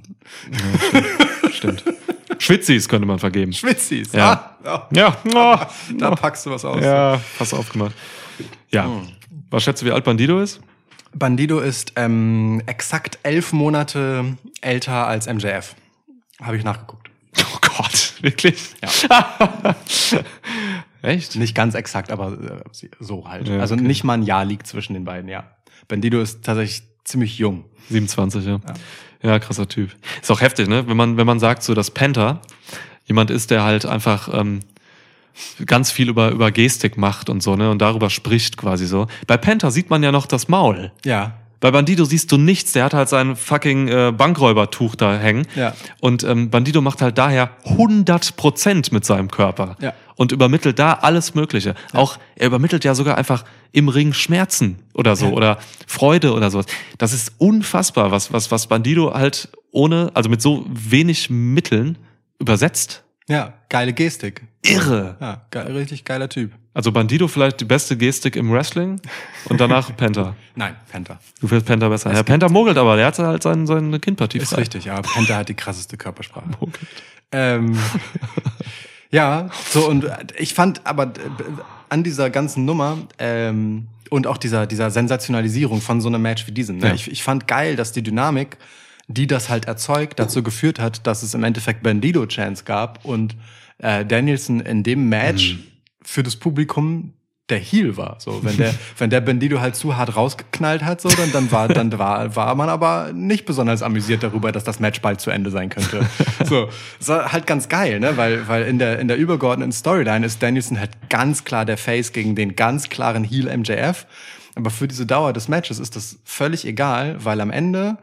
Stimmt. 1.51 1.83
Schwitzis 2.39 2.89
könnte 2.89 3.05
man 3.05 3.19
vergeben. 3.19 3.53
Schwitzis. 3.53 4.11
Ja. 4.13 4.55
Ah, 4.63 4.87
Ja, 4.91 5.17
ja. 5.25 5.67
oh, 5.69 5.93
Da 5.97 6.11
packst 6.15 6.45
du 6.45 6.51
was 6.51 6.65
aus. 6.65 6.81
ja, 6.83 7.17
fast 7.17 7.53
aufgemacht. 7.53 7.93
Ja. 8.71 8.89
Was 9.51 9.63
schätzt 9.63 9.81
du, 9.81 9.85
wie 9.85 9.91
alt 9.91 10.03
Bandido 10.03 10.39
ist? 10.39 10.59
Bandido 11.13 11.59
ist 11.59 11.93
ähm, 11.95 12.61
exakt 12.65 13.19
elf 13.23 13.51
Monate 13.51 14.37
älter 14.61 15.07
als 15.07 15.27
MJF. 15.27 15.75
Habe 16.41 16.57
ich 16.57 16.63
nachgeguckt. 16.63 17.09
Oh 17.41 17.57
Gott, 17.61 18.15
wirklich? 18.21 18.57
Ja. 19.09 19.75
Echt? 21.01 21.35
Nicht 21.37 21.55
ganz 21.55 21.75
exakt, 21.75 22.11
aber 22.11 22.33
äh, 22.33 22.85
so 22.99 23.27
halt. 23.29 23.47
Ja, 23.47 23.59
also 23.59 23.75
okay. 23.75 23.83
nicht 23.83 24.03
mal 24.03 24.15
ein 24.15 24.23
Jahr 24.23 24.43
liegt 24.43 24.67
zwischen 24.67 24.93
den 24.93 25.05
beiden, 25.05 25.29
ja. 25.29 25.45
Bandido 25.87 26.19
ist 26.19 26.43
tatsächlich 26.43 26.83
ziemlich 27.09 27.37
jung. 27.37 27.65
27, 27.89 28.45
ja. 28.45 28.59
ja. 29.23 29.39
krasser 29.39 29.67
Typ. 29.67 29.89
Ist 30.21 30.31
auch 30.31 30.41
heftig, 30.41 30.67
ne? 30.67 30.87
Wenn 30.87 30.95
man, 30.95 31.17
wenn 31.17 31.25
man 31.25 31.39
sagt, 31.39 31.63
so, 31.63 31.73
dass 31.73 31.91
Panther 31.91 32.41
jemand 33.05 33.31
ist, 33.31 33.51
der 33.51 33.63
halt 33.63 33.85
einfach 33.85 34.29
ähm, 34.31 34.59
ganz 35.65 35.91
viel 35.91 36.09
über, 36.09 36.29
über 36.29 36.51
Gestik 36.51 36.97
macht 36.97 37.29
und 37.29 37.41
so, 37.41 37.55
ne? 37.55 37.71
Und 37.71 37.81
darüber 37.81 38.09
spricht 38.09 38.57
quasi 38.57 38.85
so. 38.85 39.07
Bei 39.25 39.37
Panther 39.37 39.71
sieht 39.71 39.89
man 39.89 40.03
ja 40.03 40.11
noch 40.11 40.27
das 40.27 40.47
Maul. 40.47 40.91
Ja. 41.03 41.33
Bei 41.59 41.71
Bandido 41.71 42.05
siehst 42.05 42.31
du 42.31 42.37
nichts, 42.37 42.71
der 42.71 42.85
hat 42.85 42.93
halt 42.93 43.09
sein 43.09 43.35
fucking 43.35 43.89
äh, 43.89 44.13
Bankräubertuch 44.15 44.95
da 44.95 45.17
hängen. 45.17 45.45
Ja. 45.55 45.73
Und 45.99 46.23
ähm, 46.23 46.49
Bandido 46.49 46.79
macht 46.79 47.01
halt 47.01 47.17
daher 47.17 47.49
100% 47.65 48.93
mit 48.93 49.03
seinem 49.03 49.29
Körper. 49.29 49.75
Ja. 49.81 49.93
Und 50.15 50.31
übermittelt 50.31 50.79
da 50.79 50.93
alles 50.93 51.33
Mögliche. 51.33 51.75
Auch, 51.91 52.17
er 52.35 52.47
übermittelt 52.47 52.85
ja 52.85 52.95
sogar 52.95 53.17
einfach 53.17 53.43
im 53.71 53.89
Ring 53.89 54.13
Schmerzen 54.13 54.79
oder 54.93 55.15
so 55.15 55.27
oder 55.27 55.59
Freude 55.87 56.33
oder 56.33 56.49
sowas. 56.49 56.65
Das 56.97 57.13
ist 57.13 57.33
unfassbar, 57.37 58.11
was, 58.11 58.33
was, 58.33 58.51
was 58.51 58.67
Bandido 58.67 59.13
halt 59.13 59.49
ohne, 59.71 60.11
also 60.13 60.29
mit 60.29 60.41
so 60.41 60.65
wenig 60.69 61.29
Mitteln 61.29 61.97
übersetzt. 62.39 63.03
Ja, 63.27 63.53
geile 63.69 63.93
Gestik. 63.93 64.41
Irre. 64.63 65.15
Ja, 65.21 65.45
ge 65.51 65.61
richtig 65.61 66.03
geiler 66.03 66.29
Typ. 66.29 66.51
Also 66.73 66.91
Bandido 66.91 67.27
vielleicht 67.27 67.61
die 67.61 67.65
beste 67.65 67.95
Gestik 67.95 68.35
im 68.35 68.51
Wrestling 68.51 68.99
und 69.45 69.59
danach 69.59 69.95
Penta. 69.97 70.35
Nein, 70.55 70.75
Penta. 70.91 71.19
Du 71.39 71.47
findest 71.47 71.67
Penta 71.67 71.89
besser. 71.89 72.13
Ja, 72.13 72.23
Penta 72.23 72.49
mogelt 72.49 72.77
aber, 72.77 72.95
der 72.95 73.07
hat 73.07 73.19
halt 73.19 73.43
sein, 73.43 73.67
seine 73.67 73.99
Kindpartie 73.99 74.39
Ist 74.39 74.49
frei. 74.49 74.61
richtig, 74.61 74.89
aber 74.89 75.01
Penta 75.01 75.35
hat 75.37 75.49
die 75.49 75.53
krasseste 75.53 75.97
Körpersprache. 75.97 76.47
Ähm, 77.31 77.77
ja, 79.11 79.49
so 79.69 79.87
und 79.87 80.09
ich 80.37 80.53
fand 80.53 80.85
aber 80.85 81.03
äh, 81.03 81.09
an 81.89 82.03
dieser 82.03 82.29
ganzen 82.29 82.65
Nummer 82.65 82.97
ähm, 83.17 83.87
und 84.09 84.27
auch 84.27 84.37
dieser 84.37 84.67
dieser 84.67 84.91
Sensationalisierung 84.91 85.81
von 85.81 86.01
so 86.01 86.07
einem 86.07 86.21
Match 86.21 86.47
wie 86.47 86.51
diesem. 86.51 86.77
Ne? 86.77 86.87
Ja. 86.87 86.93
Ich, 86.93 87.11
ich 87.11 87.23
fand 87.23 87.47
geil, 87.47 87.75
dass 87.75 87.91
die 87.91 88.03
Dynamik, 88.03 88.57
die 89.07 89.27
das 89.27 89.49
halt 89.49 89.65
erzeugt, 89.65 90.19
dazu 90.19 90.43
geführt 90.43 90.79
hat, 90.79 91.05
dass 91.05 91.23
es 91.23 91.33
im 91.33 91.43
Endeffekt 91.43 91.83
Bandido 91.83 92.25
Chance 92.25 92.63
gab 92.63 93.05
und 93.05 93.35
äh, 93.79 94.05
Danielson 94.05 94.59
in 94.59 94.83
dem 94.83 95.09
Match 95.09 95.57
für 96.01 96.23
das 96.23 96.35
Publikum 96.35 97.13
der 97.49 97.59
Heel 97.59 97.97
war. 97.97 98.17
So, 98.19 98.43
wenn 98.43 98.57
der, 98.57 98.73
wenn 98.97 99.09
der 99.09 99.21
Bandido 99.21 99.59
halt 99.59 99.75
zu 99.75 99.97
hart 99.97 100.15
rausgeknallt 100.15 100.83
hat, 100.83 101.01
so, 101.01 101.09
dann, 101.09 101.31
dann 101.31 101.51
war, 101.51 101.67
dann 101.67 101.97
war, 101.97 102.35
war 102.35 102.55
man 102.55 102.69
aber 102.69 103.11
nicht 103.13 103.45
besonders 103.45 103.81
amüsiert 103.81 104.23
darüber, 104.23 104.51
dass 104.51 104.63
das 104.63 104.79
Match 104.79 105.01
bald 105.01 105.21
zu 105.21 105.31
Ende 105.31 105.51
sein 105.51 105.69
könnte. 105.69 106.05
So, 106.45 106.69
das 106.99 107.07
war 107.09 107.31
halt 107.31 107.47
ganz 107.47 107.69
geil, 107.69 107.99
ne, 107.99 108.17
weil, 108.17 108.47
weil 108.47 108.63
in 108.63 108.79
der, 108.79 108.99
in 108.99 109.07
der 109.07 109.17
übergeordneten 109.17 109.71
Storyline 109.71 110.25
ist 110.25 110.41
Danielson 110.41 110.79
halt 110.79 110.91
ganz 111.09 111.43
klar 111.43 111.65
der 111.65 111.77
Face 111.77 112.13
gegen 112.13 112.35
den 112.35 112.55
ganz 112.55 112.89
klaren 112.89 113.23
Heel 113.23 113.55
MJF. 113.55 114.05
Aber 114.55 114.69
für 114.69 114.87
diese 114.87 115.05
Dauer 115.05 115.33
des 115.33 115.47
Matches 115.47 115.79
ist 115.79 115.95
das 115.95 116.17
völlig 116.23 116.65
egal, 116.65 117.17
weil 117.23 117.39
am 117.41 117.51
Ende 117.51 117.97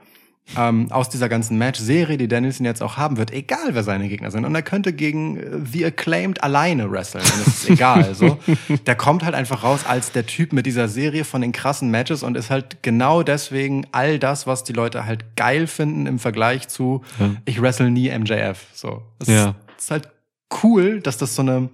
ähm, 0.56 0.92
aus 0.92 1.08
dieser 1.08 1.28
ganzen 1.28 1.58
Match-Serie, 1.58 2.16
die 2.18 2.28
Danielson 2.28 2.64
jetzt 2.66 2.82
auch 2.82 2.96
haben 2.96 3.16
wird, 3.16 3.32
egal 3.32 3.70
wer 3.74 3.82
seine 3.82 4.08
Gegner 4.08 4.30
sind. 4.30 4.44
Und 4.44 4.54
er 4.54 4.62
könnte 4.62 4.92
gegen 4.92 5.36
äh, 5.38 5.58
The 5.72 5.86
Acclaimed 5.86 6.42
alleine 6.42 6.90
wresteln. 6.90 7.24
Und 7.24 7.46
es 7.46 7.64
ist 7.64 7.70
egal. 7.70 8.14
So. 8.14 8.38
Der 8.86 8.94
kommt 8.94 9.24
halt 9.24 9.34
einfach 9.34 9.64
raus 9.64 9.80
als 9.86 10.12
der 10.12 10.24
Typ 10.26 10.52
mit 10.52 10.64
dieser 10.66 10.86
Serie 10.88 11.24
von 11.24 11.40
den 11.40 11.50
krassen 11.52 11.90
Matches 11.90 12.22
und 12.22 12.36
ist 12.36 12.50
halt 12.50 12.82
genau 12.82 13.22
deswegen 13.24 13.86
all 13.90 14.18
das, 14.20 14.46
was 14.46 14.62
die 14.62 14.72
Leute 14.72 15.04
halt 15.04 15.36
geil 15.36 15.66
finden 15.66 16.06
im 16.06 16.18
Vergleich 16.20 16.68
zu 16.68 17.02
ich 17.44 17.60
wrestle 17.60 17.90
nie 17.90 18.10
MJF. 18.16 18.66
So. 18.72 19.02
Das 19.18 19.28
Ja. 19.28 19.54
ist 19.76 19.90
halt 19.90 20.08
cool, 20.62 21.00
dass 21.00 21.16
das 21.18 21.34
so 21.34 21.42
eine, 21.42 21.68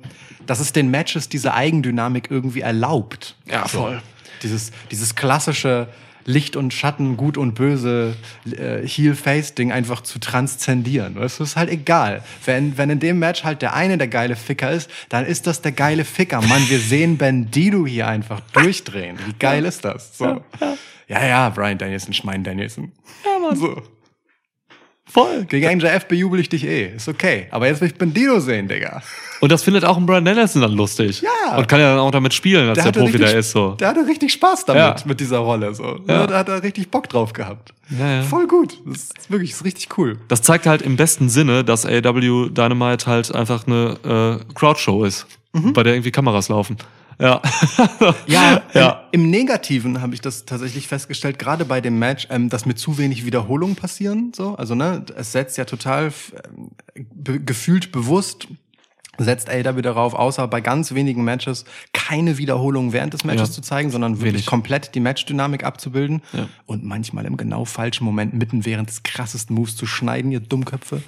dass 0.46 0.60
es 0.60 0.72
den 0.72 0.90
Matches 0.90 1.28
diese 1.28 1.52
Eigendynamik 1.52 2.30
irgendwie 2.30 2.60
erlaubt. 2.62 3.36
Ja, 3.46 3.68
voll. 3.68 4.00
Dieses, 4.42 4.72
dieses 4.90 5.14
klassische 5.14 5.88
Licht 6.24 6.56
und 6.56 6.72
Schatten, 6.72 7.16
Gut 7.16 7.36
und 7.36 7.54
Böse, 7.54 8.16
äh, 8.46 8.86
Heel-Face-Ding 8.86 9.72
einfach 9.72 10.02
zu 10.02 10.18
transzendieren. 10.18 11.14
Du, 11.14 11.20
ist 11.20 11.56
halt 11.56 11.70
egal. 11.70 12.22
Wenn, 12.44 12.78
wenn 12.78 12.90
in 12.90 13.00
dem 13.00 13.18
Match 13.18 13.44
halt 13.44 13.62
der 13.62 13.74
eine 13.74 13.98
der 13.98 14.08
geile 14.08 14.36
Ficker 14.36 14.70
ist, 14.70 14.90
dann 15.08 15.26
ist 15.26 15.46
das 15.46 15.62
der 15.62 15.72
geile 15.72 16.04
Ficker. 16.04 16.40
Mann, 16.40 16.68
wir 16.68 16.78
sehen 16.78 17.18
Bandido 17.18 17.86
hier 17.86 18.06
einfach 18.06 18.40
durchdrehen. 18.52 19.18
Wie 19.26 19.32
geil 19.34 19.64
ist 19.64 19.84
das? 19.84 20.16
So. 20.16 20.42
Ja, 21.08 21.24
ja, 21.26 21.48
Brian 21.50 21.78
Danielson, 21.78 22.12
Schmein 22.12 22.44
Danielson. 22.44 22.92
Ja, 23.24 23.38
Mann. 23.38 23.56
So. 23.56 23.82
Voll. 25.06 25.44
Gegen 25.44 25.76
MJF 25.78 26.06
bejubel 26.06 26.40
ich 26.40 26.48
dich 26.48 26.64
eh. 26.64 26.94
Ist 26.96 27.08
okay. 27.08 27.46
Aber 27.50 27.66
jetzt 27.66 27.80
will 27.80 27.88
ich 27.88 27.94
Bandido 27.96 28.40
sehen, 28.40 28.68
Digga. 28.68 29.02
Und 29.40 29.50
das 29.52 29.62
findet 29.64 29.84
auch 29.84 29.96
ein 29.96 30.06
Brian 30.06 30.24
Danielson 30.24 30.62
dann 30.62 30.72
lustig. 30.72 31.20
Ja. 31.22 31.56
Und 31.58 31.68
kann 31.68 31.80
ja 31.80 31.90
dann 31.90 31.98
auch 31.98 32.12
damit 32.12 32.32
spielen, 32.32 32.68
als 32.68 32.76
der, 32.76 32.84
hatte 32.84 33.00
Profi 33.00 33.12
richtig, 33.12 33.30
der 33.30 33.40
ist 33.40 33.50
so. 33.50 33.72
Der 33.72 33.88
hatte 33.88 34.06
richtig 34.06 34.32
Spaß 34.32 34.64
damit, 34.64 34.80
Ja. 34.82 34.96
mit 35.04 35.18
dieser 35.20 35.38
Rolle. 35.38 35.74
So. 35.74 35.98
Ja. 36.06 36.26
Da 36.26 36.38
hat 36.38 36.48
er 36.48 36.62
richtig 36.62 36.90
Bock 36.90 37.08
drauf 37.08 37.32
gehabt. 37.32 37.74
Ja, 37.98 38.10
ja. 38.16 38.22
Voll 38.22 38.46
gut. 38.46 38.78
Das 38.86 39.02
ist 39.02 39.30
wirklich 39.30 39.50
das 39.50 39.60
ist 39.60 39.64
richtig 39.66 39.98
cool. 39.98 40.18
Das 40.28 40.40
zeigt 40.40 40.66
halt 40.66 40.80
im 40.82 40.96
besten 40.96 41.28
Sinne, 41.28 41.64
dass 41.64 41.84
AW 41.84 42.48
Dynamite 42.50 43.06
halt 43.06 43.34
einfach 43.34 43.66
eine 43.66 44.40
äh, 44.40 44.54
Crowdshow 44.54 45.04
ist, 45.04 45.26
bei 45.52 45.82
der 45.82 45.94
irgendwie 45.94 46.12
Kameras 46.12 46.48
laufen. 46.48 46.76
Ja. 47.22 47.40
Ja, 48.26 48.62
Ja. 48.74 49.08
Im, 49.12 49.22
im 49.22 49.30
Negativen 49.30 50.02
habe 50.02 50.14
ich 50.14 50.20
das 50.20 50.44
tatsächlich 50.44 50.88
festgestellt, 50.88 51.38
gerade 51.38 51.64
bei 51.64 51.80
dem 51.80 51.98
Match, 51.98 52.26
ähm, 52.30 52.48
dass 52.48 52.66
mit 52.66 52.78
zu 52.78 52.98
wenig 52.98 53.24
Wiederholungen 53.24 53.76
passieren. 53.76 54.32
So, 54.34 54.56
also 54.56 54.74
ne, 54.74 55.04
es 55.16 55.32
setzt 55.32 55.56
ja 55.56 55.64
total 55.64 56.12
ähm, 56.44 56.70
be 57.14 57.38
gefühlt 57.38 57.92
bewusst 57.92 58.48
setzt 59.18 59.50
AEW 59.50 59.82
darauf, 59.82 60.14
außer 60.14 60.48
bei 60.48 60.60
ganz 60.62 60.94
wenigen 60.94 61.22
Matches 61.22 61.64
keine 61.92 62.38
Wiederholungen 62.38 62.92
während 62.94 63.12
des 63.12 63.24
Matches 63.24 63.48
Ja. 63.50 63.54
zu 63.54 63.60
zeigen, 63.60 63.90
sondern 63.90 64.14
wirklich 64.16 64.32
Wenig. 64.34 64.46
komplett 64.46 64.94
die 64.94 65.00
Matchdynamik 65.00 65.64
abzubilden 65.64 66.22
Ja. 66.32 66.48
und 66.66 66.82
manchmal 66.84 67.26
im 67.26 67.36
genau 67.36 67.64
falschen 67.66 68.04
Moment 68.04 68.32
mitten 68.32 68.64
während 68.64 68.88
des 68.88 69.02
krassesten 69.02 69.54
Moves 69.54 69.76
zu 69.76 69.84
schneiden, 69.86 70.32
ihr 70.32 70.40
Dummköpfe. 70.40 71.02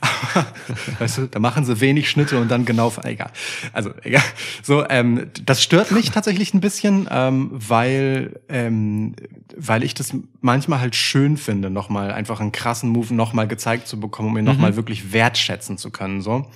Aber, 0.00 0.46
weißt 1.00 1.18
du, 1.18 1.26
da 1.28 1.38
machen 1.38 1.64
sie 1.64 1.80
wenig 1.80 2.08
Schnitte 2.08 2.40
und 2.40 2.48
dann 2.50 2.64
genau, 2.64 2.92
egal. 3.04 3.30
Also, 3.72 3.90
egal. 4.02 4.22
So, 4.62 4.88
ähm, 4.88 5.26
das 5.44 5.62
stört 5.62 5.90
mich 5.90 6.10
tatsächlich 6.10 6.54
ein 6.54 6.60
bisschen, 6.60 7.08
ähm, 7.10 7.50
weil, 7.52 8.40
ähm, 8.48 9.14
weil 9.56 9.82
ich 9.82 9.94
das 9.94 10.14
manchmal 10.40 10.80
halt 10.80 10.94
schön 10.96 11.36
finde, 11.36 11.70
nochmal 11.70 12.12
einfach 12.12 12.40
einen 12.40 12.52
krassen 12.52 12.90
Move 12.90 13.12
nochmal 13.14 13.46
gezeigt 13.48 13.88
zu 13.88 13.98
bekommen, 14.00 14.28
um 14.30 14.38
ihn 14.38 14.44
nochmal 14.44 14.76
wirklich 14.76 15.12
wertschätzen 15.12 15.78
zu 15.78 15.90
können, 15.90 16.22
so. 16.22 16.48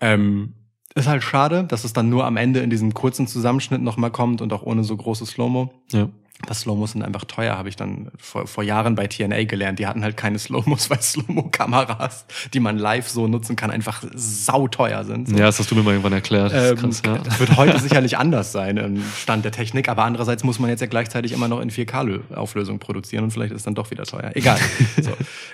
Ähm, 0.00 0.54
ist 0.94 1.08
halt 1.08 1.22
schade, 1.22 1.64
dass 1.64 1.84
es 1.84 1.92
dann 1.92 2.08
nur 2.08 2.24
am 2.26 2.36
Ende 2.36 2.60
in 2.60 2.70
diesem 2.70 2.94
kurzen 2.94 3.26
Zusammenschnitt 3.26 3.82
nochmal 3.82 4.10
kommt 4.10 4.40
und 4.40 4.52
auch 4.52 4.62
ohne 4.62 4.84
so 4.84 4.96
große 4.96 5.26
Slow-Mo. 5.26 5.72
ja. 5.92 6.08
Das 6.46 6.60
Slow-Mos 6.60 6.92
sind 6.92 7.02
einfach 7.02 7.24
teuer, 7.24 7.58
habe 7.58 7.68
ich 7.68 7.74
dann 7.74 8.12
vor, 8.16 8.46
vor 8.46 8.62
Jahren 8.62 8.94
bei 8.94 9.08
TNA 9.08 9.44
gelernt. 9.44 9.80
Die 9.80 9.88
hatten 9.88 10.04
halt 10.04 10.16
keine 10.16 10.38
Slow-Mos, 10.38 10.88
weil 10.90 11.02
Slow-Mo-Kameras, 11.02 12.26
die 12.54 12.60
man 12.60 12.78
live 12.78 13.08
so 13.08 13.26
nutzen 13.26 13.56
kann, 13.56 13.72
einfach 13.72 14.04
sauteuer 14.14 15.04
sind. 15.04 15.28
So. 15.28 15.36
ja, 15.36 15.46
das 15.46 15.58
hast 15.58 15.70
du 15.70 15.74
mir 15.74 15.82
mal 15.82 15.90
irgendwann 15.90 16.12
erklärt. 16.12 16.52
Das 16.52 16.70
Ähm, 16.70 16.76
krass, 16.76 17.02
ja. 17.04 17.18
Das 17.24 17.40
wird 17.40 17.56
heute 17.56 17.80
sicherlich 17.80 18.18
anders 18.18 18.52
sein 18.52 18.76
im 18.76 19.02
Stand 19.20 19.44
der 19.44 19.52
Technik, 19.52 19.88
aber 19.88 20.04
andererseits 20.04 20.44
muss 20.44 20.60
man 20.60 20.70
jetzt 20.70 20.80
ja 20.80 20.86
gleichzeitig 20.86 21.32
immer 21.32 21.48
noch 21.48 21.60
in 21.60 21.70
4K-Auflösung 21.70 22.78
produzieren 22.78 23.24
und 23.24 23.32
vielleicht 23.32 23.50
ist 23.50 23.58
es 23.58 23.64
dann 23.64 23.74
doch 23.74 23.90
wieder 23.90 24.04
teuer. 24.04 24.30
Egal. 24.34 24.58
so. 25.02 25.10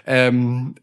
ähm, 0.07 0.75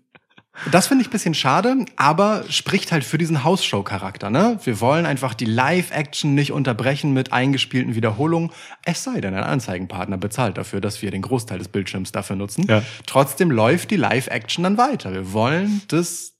das 0.71 0.87
finde 0.87 1.01
ich 1.01 1.07
ein 1.07 1.11
bisschen 1.11 1.33
schade, 1.33 1.85
aber 1.95 2.43
spricht 2.49 2.91
halt 2.91 3.03
für 3.03 3.17
diesen 3.17 3.43
Hausshow-Charakter. 3.43 4.29
Ne? 4.29 4.59
Wir 4.63 4.79
wollen 4.81 5.05
einfach 5.05 5.33
die 5.33 5.45
Live-Action 5.45 6.35
nicht 6.35 6.51
unterbrechen 6.51 7.13
mit 7.13 7.31
eingespielten 7.33 7.95
Wiederholungen. 7.95 8.51
Es 8.85 9.03
sei 9.03 9.21
denn, 9.21 9.33
ein 9.33 9.43
Anzeigenpartner 9.43 10.17
bezahlt 10.17 10.57
dafür, 10.57 10.81
dass 10.81 11.01
wir 11.01 11.09
den 11.09 11.21
Großteil 11.21 11.57
des 11.57 11.69
Bildschirms 11.69 12.11
dafür 12.11 12.35
nutzen. 12.35 12.65
Ja. 12.67 12.83
Trotzdem 13.07 13.49
läuft 13.49 13.91
die 13.91 13.95
Live-Action 13.95 14.63
dann 14.63 14.77
weiter. 14.77 15.13
Wir 15.13 15.33
wollen 15.33 15.81
das 15.87 16.33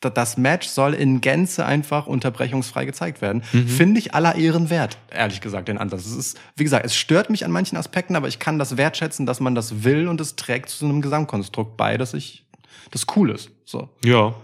da- 0.00 0.10
das 0.10 0.36
Match 0.36 0.68
soll 0.68 0.94
in 0.94 1.20
Gänze 1.20 1.66
einfach 1.66 2.06
unterbrechungsfrei 2.06 2.84
gezeigt 2.84 3.20
werden. 3.20 3.42
Finde 3.42 3.98
ich 3.98 4.14
aller 4.14 4.36
Ehren 4.36 4.70
wert, 4.70 4.96
ehrlich 5.10 5.40
gesagt, 5.40 5.66
den 5.68 5.76
Ansatz. 5.76 6.06
Es 6.06 6.14
ist, 6.16 6.38
wie 6.56 6.62
gesagt, 6.62 6.86
es 6.86 6.94
stört 6.94 7.30
mich 7.30 7.44
an 7.44 7.50
manchen 7.50 7.76
Aspekten, 7.76 8.14
aber 8.14 8.28
ich 8.28 8.38
kann 8.38 8.60
das 8.60 8.76
wertschätzen, 8.76 9.26
dass 9.26 9.40
man 9.40 9.56
das 9.56 9.82
will 9.82 10.06
und 10.06 10.20
es 10.20 10.36
trägt 10.36 10.68
zu 10.68 10.84
einem 10.84 11.02
Gesamtkonstrukt 11.02 11.76
bei, 11.76 11.96
dass 11.98 12.14
ich, 12.14 12.44
das 12.90 13.06
cool 13.16 13.30
ist. 13.30 13.50
So. 13.64 13.88
Ja. 14.04 14.34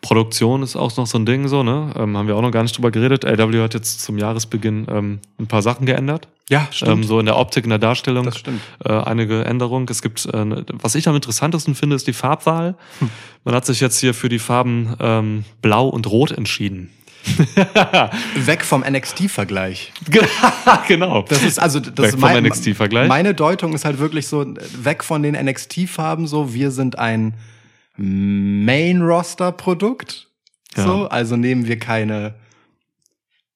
Produktion 0.00 0.64
ist 0.64 0.74
auch 0.74 0.96
noch 0.96 1.06
so 1.06 1.16
ein 1.16 1.26
Ding, 1.26 1.46
so, 1.46 1.62
ne? 1.62 1.92
Ähm, 1.96 2.16
haben 2.16 2.26
wir 2.26 2.34
auch 2.36 2.42
noch 2.42 2.50
gar 2.50 2.64
nicht 2.64 2.76
drüber 2.76 2.90
geredet. 2.90 3.24
AW 3.24 3.62
hat 3.62 3.72
jetzt 3.74 4.00
zum 4.00 4.18
Jahresbeginn 4.18 4.86
ähm, 4.90 5.20
ein 5.38 5.46
paar 5.46 5.62
Sachen 5.62 5.86
geändert. 5.86 6.26
Ja, 6.50 6.68
Ähm, 6.82 7.04
so 7.04 7.20
in 7.20 7.26
der 7.26 7.36
Optik, 7.36 7.62
in 7.64 7.70
der 7.70 7.78
Darstellung. 7.78 8.24
Das 8.24 8.36
stimmt. 8.36 8.60
Äh, 8.84 8.92
einige 8.92 9.44
Änderungen. 9.44 9.86
Es 9.88 10.02
gibt, 10.02 10.26
äh, 10.26 10.44
ne- 10.44 10.66
was 10.72 10.96
ich 10.96 11.06
am 11.06 11.14
interessantesten 11.14 11.76
finde, 11.76 11.94
ist 11.94 12.08
die 12.08 12.12
Farbwahl. 12.12 12.74
Hm. 12.98 13.10
Man 13.44 13.54
hat 13.54 13.64
sich 13.64 13.78
jetzt 13.80 14.00
hier 14.00 14.12
für 14.12 14.28
die 14.28 14.40
Farben 14.40 14.96
ähm, 14.98 15.44
Blau 15.62 15.86
und 15.88 16.08
Rot 16.08 16.32
entschieden. 16.32 16.90
Weg 18.34 18.64
vom 18.64 18.82
NXT-Vergleich. 18.82 19.92
genau. 20.88 21.22
Das 21.22 21.42
ist 21.42 21.58
also 21.58 21.80
das 21.80 21.96
Weg 21.96 22.04
ist 22.06 22.12
vom 22.12 22.20
mein, 22.20 22.44
NXT-Vergleich. 22.44 23.08
Meine 23.08 23.34
Deutung 23.34 23.74
ist 23.74 23.84
halt 23.84 23.98
wirklich 23.98 24.26
so 24.26 24.54
weg 24.82 25.04
von 25.04 25.22
den 25.22 25.34
NXT-Farben 25.34 26.26
so. 26.26 26.54
Wir 26.54 26.70
sind 26.70 26.98
ein 26.98 27.34
Main-Roster-Produkt. 27.96 30.28
Ja. 30.76 30.84
So, 30.84 31.08
also 31.08 31.36
nehmen 31.36 31.66
wir 31.66 31.78
keine 31.78 32.34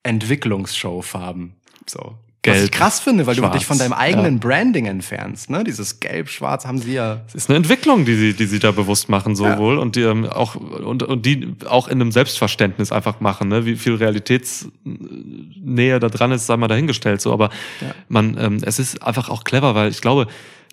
Entwicklungsshow-Farben. 0.02 1.56
So. 1.86 2.18
Was 2.46 2.54
Gelb, 2.54 2.64
ich 2.66 2.70
krass 2.72 3.00
finde, 3.00 3.26
weil 3.26 3.34
schwarz. 3.34 3.52
du 3.52 3.58
dich 3.58 3.66
von 3.66 3.78
deinem 3.78 3.92
eigenen 3.92 4.34
Ja. 4.34 4.40
Branding 4.40 4.86
entfernst. 4.86 5.50
Ne? 5.50 5.64
Dieses 5.64 6.00
Gelb-Schwarz 6.00 6.66
haben 6.66 6.78
sie 6.78 6.92
ja. 6.94 7.20
Es 7.28 7.34
ist 7.34 7.50
eine 7.50 7.56
Entwicklung, 7.56 8.04
die 8.04 8.14
sie, 8.14 8.32
die 8.34 8.46
sie 8.46 8.58
da 8.58 8.70
bewusst 8.72 9.08
machen, 9.08 9.36
so 9.36 9.44
Ja. 9.44 9.56
Und 9.56 9.96
die 9.96 10.02
ähm, 10.02 10.26
auch, 10.26 10.54
und, 10.54 11.02
und 11.02 11.26
die 11.26 11.54
auch 11.68 11.88
in 11.88 12.00
einem 12.00 12.12
Selbstverständnis 12.12 12.92
einfach 12.92 13.20
machen, 13.20 13.48
ne? 13.48 13.66
Wie 13.66 13.76
viel 13.76 13.94
Realitätsnähe 13.94 16.00
da 16.00 16.08
dran 16.08 16.32
ist, 16.32 16.46
sei 16.46 16.56
mal 16.56 16.68
dahingestellt, 16.68 17.20
so. 17.20 17.32
Aber 17.32 17.50
Ja. 17.80 17.94
man, 18.08 18.36
ähm, 18.38 18.58
es 18.62 18.78
ist 18.78 19.02
einfach 19.02 19.28
auch 19.28 19.44
clever, 19.44 19.74
weil 19.74 19.90
ich 19.90 20.00
glaube, 20.00 20.26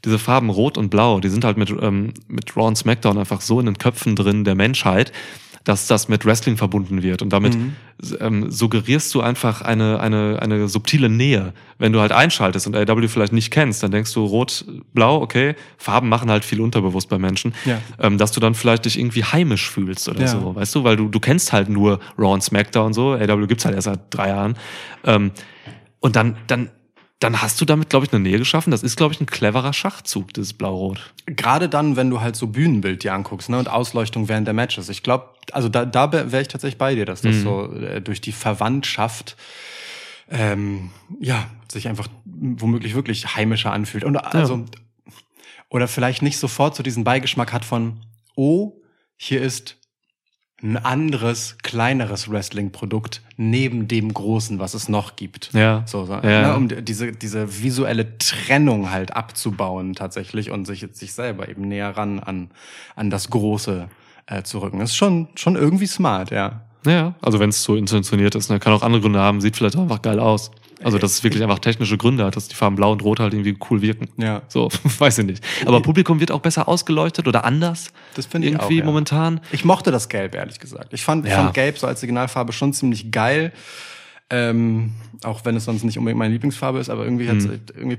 diese 0.05 0.19
Farben 0.19 0.49
Rot 0.49 0.77
und 0.77 0.89
Blau, 0.89 1.19
die 1.19 1.29
sind 1.29 1.45
halt 1.45 1.57
mit, 1.57 1.69
ähm, 1.69 2.13
mit 2.27 2.55
Raw 2.57 2.67
und 2.67 2.77
SmackDown 2.77 3.17
einfach 3.17 3.41
so 3.41 3.59
in 3.59 3.65
den 3.67 3.77
Köpfen 3.77 4.15
drin 4.15 4.43
der 4.43 4.55
Menschheit, 4.55 5.11
dass 5.63 5.87
das 5.87 6.09
mit 6.09 6.25
Wrestling 6.25 6.57
verbunden 6.57 7.03
wird. 7.03 7.21
Und 7.21 7.29
damit 7.31 7.55
Mhm. 7.55 7.73
ähm, 8.19 8.51
suggerierst 8.51 9.13
du 9.15 9.21
einfach 9.21 9.61
eine, 9.61 9.99
eine, 10.01 10.39
eine 10.41 10.67
subtile 10.67 11.07
Nähe. 11.09 11.53
Wenn 11.77 11.93
du 11.93 12.01
halt 12.01 12.11
einschaltest 12.11 12.67
und 12.67 12.75
AW 12.75 13.07
vielleicht 13.07 13.31
nicht 13.31 13.49
kennst, 13.51 13.81
dann 13.81 13.91
denkst 13.91 14.13
du 14.13 14.25
rot, 14.25 14.65
blau, 14.93 15.21
okay, 15.21 15.55
Farben 15.77 16.09
machen 16.09 16.29
halt 16.29 16.43
viel 16.43 16.59
unterbewusst 16.59 17.07
bei 17.07 17.17
Menschen. 17.17 17.53
Ja. 17.65 17.79
Ähm, 17.99 18.17
dass 18.17 18.31
du 18.33 18.39
dann 18.41 18.55
vielleicht 18.55 18.85
dich 18.85 18.99
irgendwie 18.99 19.23
heimisch 19.23 19.69
fühlst 19.69 20.09
oder 20.09 20.21
Ja. 20.21 20.27
so, 20.27 20.53
weißt 20.53 20.75
du? 20.75 20.83
Weil 20.83 20.97
du, 20.97 21.07
du 21.07 21.19
kennst 21.21 21.53
halt 21.53 21.69
nur 21.69 21.99
Raw 22.17 22.33
und 22.33 22.43
SmackDown 22.43 22.93
so. 22.93 23.13
AW 23.13 23.47
gibt's 23.47 23.63
halt 23.63 23.75
erst 23.75 23.85
seit 23.85 23.99
drei 24.09 24.29
Jahren. 24.29 24.55
Ähm, 25.05 25.31
und 26.01 26.17
dann, 26.17 26.35
dann, 26.47 26.69
dann 27.19 27.41
hast 27.41 27.61
du 27.61 27.65
damit, 27.65 27.89
glaube 27.89 28.05
ich, 28.05 28.11
eine 28.11 28.21
Nähe 28.21 28.37
geschaffen. 28.37 28.71
Das 28.71 28.83
ist, 28.83 28.97
glaube 28.97 29.13
ich, 29.13 29.21
ein 29.21 29.25
cleverer 29.27 29.71
Schachzug, 29.71 30.33
dieses 30.33 30.53
Blau-Rot. 30.53 31.13
Gerade 31.25 31.69
dann, 31.69 31.95
wenn 31.95 32.09
du 32.09 32.19
halt 32.19 32.35
so 32.35 32.47
Bühnenbild 32.47 33.03
dir 33.03 33.13
anguckst, 33.13 33.49
ne, 33.49 33.57
und 33.57 33.69
Ausleuchtung 33.69 34.27
während 34.27 34.45
der 34.45 34.53
Matches. 34.53 34.89
Ich 34.89 35.03
glaube, 35.03 35.29
also 35.51 35.69
da, 35.69 35.85
da 35.85 36.11
wäre 36.11 36.41
ich 36.41 36.49
tatsächlich 36.49 36.77
bei 36.77 36.95
dir, 36.95 37.05
dass 37.05 37.21
das 37.21 37.41
so 37.41 37.71
äh, 37.71 38.01
durch 38.01 38.19
die 38.19 38.33
Verwandtschaft 38.33 39.37
ähm, 40.29 40.91
ja, 41.19 41.49
sich 41.71 41.87
einfach 41.87 42.07
womöglich 42.25 42.95
wirklich 42.95 43.35
heimischer 43.35 43.71
anfühlt. 43.71 44.03
Und 44.03 44.17
also, 44.17 44.65
oder 45.69 45.87
vielleicht 45.87 46.21
nicht 46.21 46.37
sofort 46.37 46.75
so 46.75 46.83
diesen 46.83 47.03
Beigeschmack 47.03 47.53
hat 47.53 47.65
von, 47.65 48.01
oh, 48.35 48.81
hier 49.15 49.41
ist 49.41 49.77
ein 50.63 50.77
anderes, 50.77 51.57
kleineres 51.61 52.31
Wrestling-Produkt 52.31 53.21
neben 53.35 53.89
dem 53.89 54.13
großen, 54.13 54.59
was 54.59 54.73
es 54.73 54.87
noch 54.87 55.17
gibt. 55.17 55.53
Ja. 55.53 55.83
So, 55.85 56.05
so 56.05 56.13
Ja, 56.13 56.47
ne, 56.47 56.55
um 56.55 56.85
diese, 56.85 57.11
diese 57.11 57.61
visuelle 57.61 58.17
Trennung 58.17 58.89
halt 58.89 59.13
abzubauen 59.15 59.93
tatsächlich 59.93 60.51
und 60.51 60.65
sich 60.65 60.87
sich 60.93 61.13
selber 61.13 61.49
eben 61.49 61.67
näher 61.67 61.95
ran 61.97 62.19
an, 62.19 62.49
an 62.95 63.09
das 63.09 63.29
Große 63.29 63.89
äh, 64.27 64.43
zu 64.43 64.59
rücken. 64.59 64.79
Das 64.79 64.91
ist 64.91 64.95
schon, 64.95 65.27
schon 65.35 65.55
irgendwie 65.55 65.87
smart, 65.87 66.31
ja. 66.31 66.61
Ja, 66.85 67.13
also 67.21 67.39
wenn 67.39 67.49
es 67.49 67.63
so 67.63 67.75
intentioniert 67.75 68.35
ist, 68.35 68.49
ne, 68.49 68.59
kann 68.59 68.73
auch 68.73 68.83
andere 68.83 69.01
Gründe 69.01 69.19
haben, 69.19 69.41
sieht 69.41 69.57
vielleicht 69.57 69.75
auch 69.75 69.81
einfach 69.81 70.01
geil 70.01 70.19
aus. 70.19 70.51
Also 70.83 70.97
dass 70.97 71.11
es 71.13 71.23
wirklich 71.23 71.41
einfach 71.43 71.59
technische 71.59 71.97
Gründe 71.97 72.25
hat, 72.25 72.35
dass 72.35 72.47
die 72.47 72.55
Farben 72.55 72.75
blau 72.75 72.91
und 72.91 73.03
rot 73.03 73.19
halt 73.19 73.33
irgendwie 73.33 73.57
cool 73.69 73.81
wirken. 73.81 74.09
Ja. 74.17 74.41
So, 74.47 74.69
weiß 74.99 75.19
ich 75.19 75.25
nicht. 75.25 75.43
Aber 75.65 75.81
Publikum 75.81 76.19
wird 76.19 76.31
auch 76.31 76.39
besser 76.41 76.67
ausgeleuchtet 76.67 77.27
oder 77.27 77.45
anders. 77.45 77.91
Das 78.15 78.25
finde 78.25 78.47
ich 78.47 78.53
Irgendwie 78.53 78.75
auch, 78.75 78.79
ja. 78.79 78.85
momentan. 78.85 79.41
Ich 79.51 79.65
mochte 79.65 79.91
das 79.91 80.09
Gelb, 80.09 80.35
ehrlich 80.35 80.59
gesagt. 80.59 80.93
Ich 80.93 81.03
fand, 81.03 81.27
Ja. 81.27 81.37
fand 81.37 81.53
Gelb 81.53 81.77
so 81.77 81.87
als 81.87 82.01
Signalfarbe 82.01 82.53
schon 82.53 82.73
ziemlich 82.73 83.11
geil. 83.11 83.51
Ähm, 84.29 84.93
auch 85.23 85.45
wenn 85.45 85.55
es 85.55 85.65
sonst 85.65 85.83
nicht 85.83 85.97
unbedingt 85.97 86.17
meine 86.19 86.33
Lieblingsfarbe 86.33 86.79
ist, 86.79 86.89
aber 86.89 87.03
irgendwie 87.03 87.29
hat 87.29 87.35
Mhm. 87.35 87.59
irgendwie, 87.75 87.97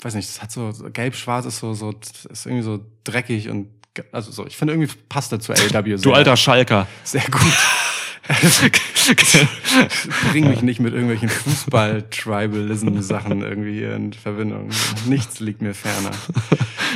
weiß 0.00 0.14
nicht, 0.14 0.28
es 0.28 0.40
hat 0.40 0.50
so, 0.50 0.70
so 0.72 0.88
gelb-schwarz 0.90 1.44
ist 1.46 1.58
so, 1.58 1.74
so, 1.74 1.92
ist 2.30 2.46
irgendwie 2.46 2.62
so 2.64 2.80
dreckig 3.04 3.48
und, 3.48 3.68
also 4.12 4.30
so, 4.30 4.46
ich 4.46 4.56
finde 4.56 4.74
irgendwie 4.74 4.92
passt 5.08 5.32
dazu 5.32 5.52
AW 5.52 5.84
sehr. 5.84 5.98
Du 5.98 6.12
alter 6.12 6.36
Schalker. 6.36 6.86
Sehr 7.04 7.24
gut. 7.30 7.42
Bring 10.32 10.48
mich 10.48 10.62
nicht 10.62 10.80
mit 10.80 10.92
irgendwelchen 10.92 11.28
Fußball-Tribalism-Sachen 11.28 13.42
irgendwie 13.42 13.78
hier 13.78 13.94
in 13.94 14.12
Verbindung. 14.12 14.70
Nichts 15.06 15.38
liegt 15.40 15.62
mir 15.62 15.74
ferner. 15.74 16.10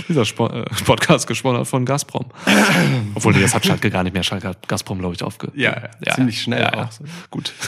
Dieser 0.08 0.24
Spo 0.24 0.48
äh, 0.48 0.64
Podcast 0.84 1.26
gesponsert 1.26 1.68
von 1.68 1.84
Gazprom. 1.84 2.26
Obwohl, 3.14 3.34
nee, 3.34 3.42
das 3.42 3.54
hat 3.54 3.64
Schalke 3.64 3.90
gar 3.90 4.02
nicht 4.02 4.12
mehr. 4.12 4.22
Schalke 4.22 4.48
hat 4.48 4.68
Gazprom, 4.68 4.98
glaube 4.98 5.14
ich, 5.14 5.22
aufge... 5.22 5.50
Ja, 5.54 5.90
ziemlich 6.14 6.42
schnell 6.42 6.60
ja, 6.60 6.72
ja. 6.74 6.84
auch 6.84 6.92
so. 6.92 7.04
Gut. 7.30 7.52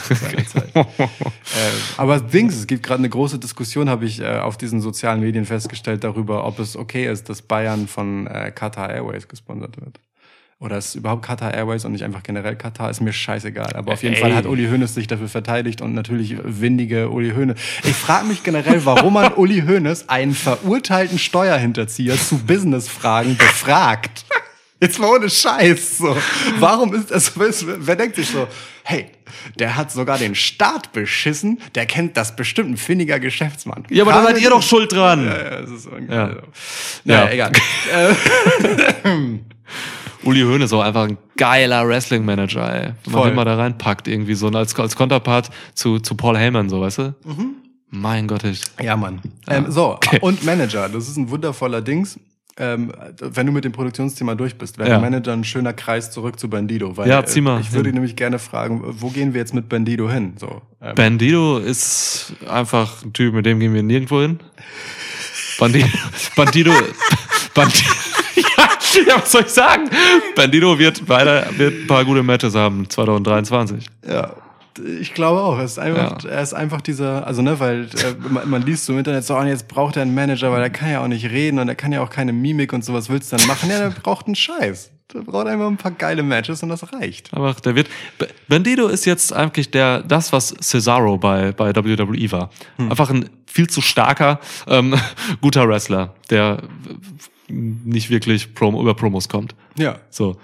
Äh, 0.75 1.71
aber 1.97 2.19
Dings, 2.19 2.55
es 2.55 2.67
gibt 2.67 2.83
gerade 2.83 2.99
eine 2.99 3.09
große 3.09 3.39
Diskussion, 3.39 3.89
habe 3.89 4.05
ich 4.05 4.19
äh, 4.19 4.39
auf 4.39 4.57
diesen 4.57 4.81
sozialen 4.81 5.21
Medien 5.21 5.45
festgestellt, 5.45 6.03
darüber, 6.03 6.45
ob 6.45 6.59
es 6.59 6.75
okay 6.75 7.09
ist, 7.09 7.29
dass 7.29 7.41
Bayern 7.41 7.87
von 7.87 8.27
äh, 8.27 8.51
Qatar 8.51 8.89
Airways 8.89 9.27
gesponsert 9.27 9.79
wird. 9.79 9.99
Oder 10.65 10.79
ist 10.79 10.87
es 10.87 10.95
überhaupt 10.95 11.23
Qatar 11.23 11.53
Airways 11.53 11.85
und 11.85 11.91
nicht 11.91 12.03
einfach 12.03 12.23
generell 12.23 12.55
Qatar, 12.55 12.89
ist 12.89 12.99
mir 12.99 13.13
scheißegal. 13.13 13.73
Aber 13.75 13.93
auf 13.93 14.01
jeden 14.01 14.15
Ey. 14.15 14.21
Fall 14.21 14.33
hat 14.35 14.47
Uli 14.47 14.65
Hoeneß 14.67 14.95
sich 14.95 15.05
dafür 15.05 15.27
verteidigt 15.29 15.79
und 15.79 15.93
natürlich 15.93 16.37
windige 16.43 17.11
Uli 17.11 17.33
Hoeneß. 17.35 17.55
Ich 17.83 17.93
frage 17.93 18.25
mich 18.25 18.41
generell, 18.43 18.83
warum 18.83 19.13
man 19.13 19.31
Uli 19.35 19.61
Hoeneß, 19.61 20.09
einen 20.09 20.33
verurteilten 20.33 21.19
Steuerhinterzieher, 21.19 22.17
zu 22.17 22.39
Businessfragen 22.39 23.37
befragt. 23.37 24.25
Jetzt 24.81 24.97
mal 24.99 25.07
ohne 25.15 25.29
Scheiß. 25.29 25.99
So. 25.99 26.17
Warum 26.59 26.95
ist 26.95 27.11
das? 27.11 27.37
weißt 27.39 27.61
du, 27.61 27.67
Wer 27.87 27.95
denkt 27.95 28.15
sich 28.15 28.27
so, 28.27 28.47
hey, 28.83 29.05
der 29.59 29.75
hat 29.75 29.91
sogar 29.91 30.17
den 30.17 30.33
Staat 30.33 30.91
beschissen, 30.93 31.59
der 31.75 31.85
kennt 31.85 32.17
das 32.17 32.35
bestimmt 32.35 32.71
ein 32.71 32.77
findiger 32.77 33.19
Geschäftsmann. 33.19 33.83
Ja, 33.91 34.01
aber 34.03 34.13
da 34.13 34.23
seid 34.23 34.41
ihr 34.41 34.49
doch 34.49 34.63
schuld 34.63 34.91
dran. 34.91 35.25
Ja, 35.25 35.37
ja, 35.43 35.61
das 35.61 35.69
ist 35.69 35.87
Ja. 36.09 36.29
so. 36.29 36.41
Naja, 37.03 37.25
Ja. 37.25 37.31
egal. 37.31 37.51
Uli 40.25 40.41
Hoeneß 40.41 40.65
ist 40.65 40.73
auch 40.73 40.81
einfach 40.81 41.07
ein 41.07 41.17
geiler 41.37 41.87
Wrestling-Manager, 41.87 42.73
ey. 42.83 42.91
Wenn 43.05 43.13
man 43.13 43.23
den 43.27 43.35
mal 43.35 43.45
da 43.45 43.55
reinpackt, 43.55 44.07
irgendwie 44.07 44.33
so 44.35 44.47
als, 44.49 44.77
als 44.79 44.95
Konterpart 44.95 45.49
zu, 45.73 45.99
zu 45.99 46.15
Paul 46.15 46.37
Heyman, 46.37 46.67
so, 46.69 46.81
weißt 46.81 46.97
du? 46.97 47.15
Mhm. 47.23 47.55
Mein 47.91 48.27
Gott, 48.27 48.43
ich. 48.43 48.61
Ja, 48.81 48.97
Mann. 48.97 49.21
Ähm, 49.47 49.65
so, 49.69 49.93
Okay. 49.93 50.17
und 50.21 50.43
Manager, 50.43 50.89
das 50.89 51.07
ist 51.07 51.17
ein 51.17 51.29
wundervoller 51.29 51.81
Dings. 51.81 52.19
Ähm, 52.57 52.91
wenn 53.19 53.45
du 53.45 53.51
mit 53.51 53.65
dem 53.65 53.73
Produktionsthema 53.73 54.33
durch 54.35 54.57
bist, 54.57 54.77
wäre 54.77 54.89
Ja. 54.89 54.99
Manager 54.99 55.33
ein 55.33 55.43
schöner 55.43 55.73
Kreis 55.73 56.09
zurück 56.11 56.39
zu 56.39 56.49
Bandido. 56.49 56.95
Weil, 56.97 57.09
Ja, 57.09 57.25
zieh 57.25 57.41
mal 57.41 57.57
äh, 57.57 57.61
Ich 57.61 57.73
würde 57.73 57.89
hin. 57.89 57.95
nämlich 57.95 58.15
gerne 58.15 58.39
fragen, 58.39 58.81
wo 58.85 59.09
gehen 59.09 59.33
wir 59.33 59.41
jetzt 59.41 59.53
mit 59.53 59.67
Bandido 59.69 60.09
hin? 60.09 60.33
So, 60.39 60.61
ähm, 60.81 60.95
Bandido 60.95 61.57
ist 61.57 62.33
einfach 62.49 63.03
ein 63.03 63.11
Typ, 63.13 63.33
mit 63.33 63.45
dem 63.45 63.59
gehen 63.59 63.73
wir 63.73 63.83
nirgendwo 63.83 64.21
hin. 64.21 64.39
Bandido, 65.59 65.87
Bandido, 66.35 66.71
Bandido, 67.53 67.89
ja, 68.95 69.01
ja, 69.07 69.21
was 69.21 69.31
soll 69.31 69.41
ich 69.41 69.49
sagen? 69.49 69.89
Bandido 70.35 70.77
wird 70.77 71.07
weiter, 71.07 71.47
wird 71.57 71.83
ein 71.83 71.87
paar 71.87 72.05
gute 72.05 72.23
Matches 72.23 72.55
haben 72.55 72.89
2023. 72.89 73.85
Ja, 74.07 74.31
ich 74.99 75.13
glaube 75.13 75.41
auch. 75.41 75.57
Er 75.57 75.65
ist 75.65 75.79
einfach, 75.79 76.23
er 76.23 76.41
ist 76.41 76.53
einfach 76.53 76.81
dieser, 76.81 77.25
also 77.25 77.41
ne, 77.41 77.59
weil 77.59 77.83
äh, 77.83 78.29
man, 78.29 78.49
man 78.49 78.61
liest 78.61 78.85
so 78.85 78.93
im 78.93 78.99
Internet 78.99 79.23
so, 79.23 79.35
und 79.35 79.47
jetzt 79.47 79.67
braucht 79.67 79.95
er 79.95 80.01
einen 80.01 80.15
Manager, 80.15 80.51
weil 80.51 80.61
er 80.61 80.69
kann 80.69 80.91
ja 80.91 81.01
auch 81.01 81.07
nicht 81.07 81.25
reden 81.29 81.59
und 81.59 81.67
er 81.67 81.75
kann 81.75 81.91
ja 81.91 82.01
auch 82.01 82.09
keine 82.09 82.33
Mimik 82.33 82.73
und 82.73 82.83
sowas 82.83 83.09
willst 83.09 83.31
du 83.31 83.37
dann 83.37 83.47
machen. 83.47 83.69
Ja, 83.69 83.79
der 83.79 83.89
braucht 83.89 84.25
einen 84.25 84.35
Scheiß. 84.35 84.91
Der 85.13 85.21
braucht 85.21 85.47
einfach 85.47 85.67
ein 85.67 85.77
paar 85.77 85.91
geile 85.91 86.23
Matches 86.23 86.63
und 86.63 86.69
das 86.69 86.91
reicht. 86.91 87.31
Aber 87.33 87.53
der 87.53 87.75
wird. 87.75 87.87
Bandido 88.47 88.87
ist 88.87 89.05
jetzt 89.05 89.31
eigentlich 89.33 89.69
der, 89.69 90.01
das, 90.01 90.33
was 90.33 90.55
Cesaro 90.61 91.17
bei, 91.17 91.51
bei 91.51 91.75
WWE 91.75 92.31
war. 92.31 92.49
Einfach 92.77 93.11
ein 93.11 93.29
viel 93.45 93.69
zu 93.69 93.81
starker, 93.81 94.39
ähm, 94.67 94.95
guter 95.41 95.69
Wrestler, 95.69 96.15
der 96.29 96.63
nicht 97.47 98.09
wirklich 98.09 98.53
Prom 98.53 98.75
über 98.75 98.93
Promos 98.95 99.29
kommt. 99.29 99.55
Ja. 99.77 99.99
So. 100.09 100.37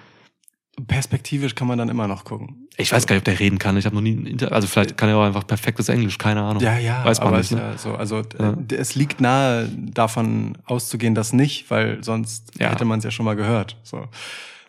Perspektivisch 0.87 1.53
kann 1.55 1.67
man 1.67 1.77
dann 1.77 1.89
immer 1.89 2.07
noch 2.07 2.23
gucken. 2.23 2.67
Ich 2.77 2.91
weiß 2.91 3.05
gar 3.05 3.15
nicht, 3.15 3.21
ob 3.21 3.25
der 3.25 3.39
reden 3.39 3.59
kann. 3.59 3.75
Ich 3.77 3.85
habe 3.85 3.95
noch 3.95 4.01
nie 4.01 4.13
ein 4.13 4.25
Inter 4.25 4.51
also 4.51 4.67
vielleicht 4.67 4.97
kann 4.97 5.09
er 5.09 5.17
auch 5.17 5.23
einfach 5.23 5.45
perfektes 5.45 5.89
Englisch, 5.89 6.17
keine 6.17 6.41
Ahnung. 6.41 6.63
Ja, 6.63 6.77
ja, 6.77 7.03
weiß 7.03 7.19
man 7.19 7.27
aber 7.27 7.37
nicht. 7.39 7.51
Ne? 7.51 7.59
ja 7.59 7.77
so. 7.77 7.93
Also 7.93 8.21
Ja. 8.39 8.55
es 8.71 8.95
liegt 8.95 9.19
nahe, 9.21 9.67
davon 9.77 10.57
auszugehen, 10.65 11.13
dass 11.13 11.33
nicht, 11.33 11.69
weil 11.69 12.03
sonst 12.03 12.53
Ja. 12.59 12.69
hätte 12.71 12.85
man 12.85 12.99
es 12.99 13.05
ja 13.05 13.11
schon 13.11 13.25
mal 13.25 13.35
gehört. 13.35 13.77
So. 13.83 14.07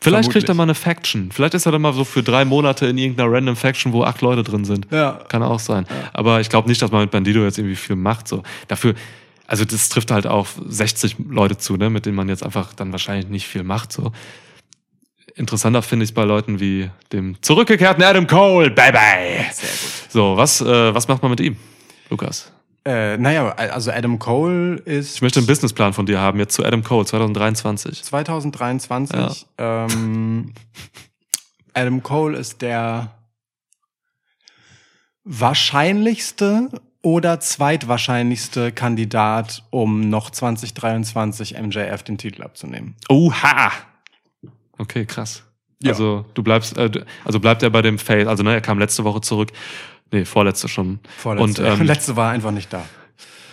Vielleicht 0.03 0.31
kriegt 0.33 0.49
er 0.49 0.55
Vermutlich. 0.55 0.57
mal 0.57 0.63
eine 0.65 0.75
Faction. 0.75 1.31
Vielleicht 1.31 1.55
ist 1.55 1.65
er 1.65 1.73
dann 1.73 1.81
mal 1.81 1.93
so 1.93 2.03
für 2.05 2.25
drei 2.25 2.45
Monate 2.45 2.87
in 2.87 2.99
irgendeiner 2.99 3.31
random 3.33 3.55
Faction, 3.55 3.93
wo 3.93 4.03
acht 4.03 4.21
Leute 4.21 4.43
drin 4.43 4.65
sind. 4.65 4.89
Ja. 4.91 5.21
Kann 5.29 5.45
auch 5.45 5.61
sein. 5.61 5.87
Aber 6.13 6.41
ich 6.41 6.51
glaube 6.51 6.69
nicht, 6.69 6.83
dass 6.83 6.91
man 6.91 7.03
mit 7.03 7.13
Bandido 7.13 7.45
jetzt 7.45 7.57
irgendwie 7.59 7.77
viel 7.77 7.95
macht. 7.95 8.27
So 8.27 8.43
dafür, 8.67 8.95
also 9.47 9.65
das 9.65 9.89
trifft 9.89 10.11
halt 10.11 10.27
auf 10.27 10.61
60 10.67 11.17
Leute 11.29 11.59
zu, 11.59 11.77
ne, 11.77 11.91
mit 11.91 12.07
denen 12.07 12.17
man 12.17 12.29
jetzt 12.29 12.45
einfach 12.45 12.73
dann 12.75 12.93
wahrscheinlich 12.93 13.29
nicht 13.29 13.47
viel 13.47 13.63
macht. 13.63 13.93
So 13.93 14.13
interessanter 15.35 15.83
finde 15.83 16.05
ich 16.05 16.15
bei 16.15 16.25
Leuten 16.25 16.61
wie 16.61 16.91
dem 17.13 17.41
zurückgekehrten 17.43 18.03
Adam 18.03 18.27
Cole. 18.27 18.71
Bye 18.71 18.93
bye. 18.93 19.47
Sehr 19.53 19.69
gut. 19.69 20.11
So 20.11 20.37
was, 20.37 20.61
äh, 20.61 20.95
was 20.95 21.09
macht 21.09 21.23
man 21.23 21.31
mit 21.31 21.41
ihm, 21.41 21.57
Lukas? 22.11 22.53
Äh, 22.85 23.17
naja, 23.17 23.51
also 23.51 23.93
Adam 23.93 24.19
Cole 24.19 24.77
ist 24.85 25.15
Ich 25.15 25.23
möchte 25.23 25.39
einen 25.39 25.47
Businessplan 25.47 25.93
von 25.93 26.05
dir 26.05 26.19
haben 26.19 26.39
jetzt 26.41 26.55
zu 26.55 26.65
Adam 26.65 26.83
Cole 26.83 27.07
2023. 27.07 28.03
2023. 28.03 29.47
Ähm, 29.59 30.53
Adam 31.75 32.03
Cole 32.03 32.37
ist 32.37 32.61
der 32.61 33.15
wahrscheinlichste 35.25 36.71
oder 37.03 37.41
zweitwahrscheinlichste 37.41 38.73
Kandidat, 38.73 39.65
um 39.71 40.09
noch 40.09 40.31
2023 40.31 41.61
MJF 41.61 42.03
den 42.05 42.17
Titel 42.17 42.43
abzunehmen. 42.43 42.95
Oha! 43.09 43.73
Okay, 44.79 45.05
krass. 45.05 45.43
Ja. 45.83 45.91
Also 45.91 46.25
du 46.35 46.43
bleibst, 46.43 46.79
äh, 46.79 46.91
also 47.25 47.41
bleibt 47.41 47.63
er 47.63 47.71
bei 47.71 47.83
dem 47.83 47.99
Face, 47.99 48.27
also 48.27 48.43
ne, 48.43 48.55
er 48.55 48.61
kam 48.61 48.79
letzte 48.79 49.05
Woche 49.05 49.21
zurück. 49.21 49.51
Nee, 50.13 50.25
vorletzte 50.25 50.69
schon. 50.69 51.01
Vorletzte. 51.19 51.63
Und 51.65 51.81
ähm, 51.81 51.83
letzte 51.87 52.17
war 52.17 52.31
einfach 52.31 52.53
nicht 52.53 52.73
da. 52.73 52.85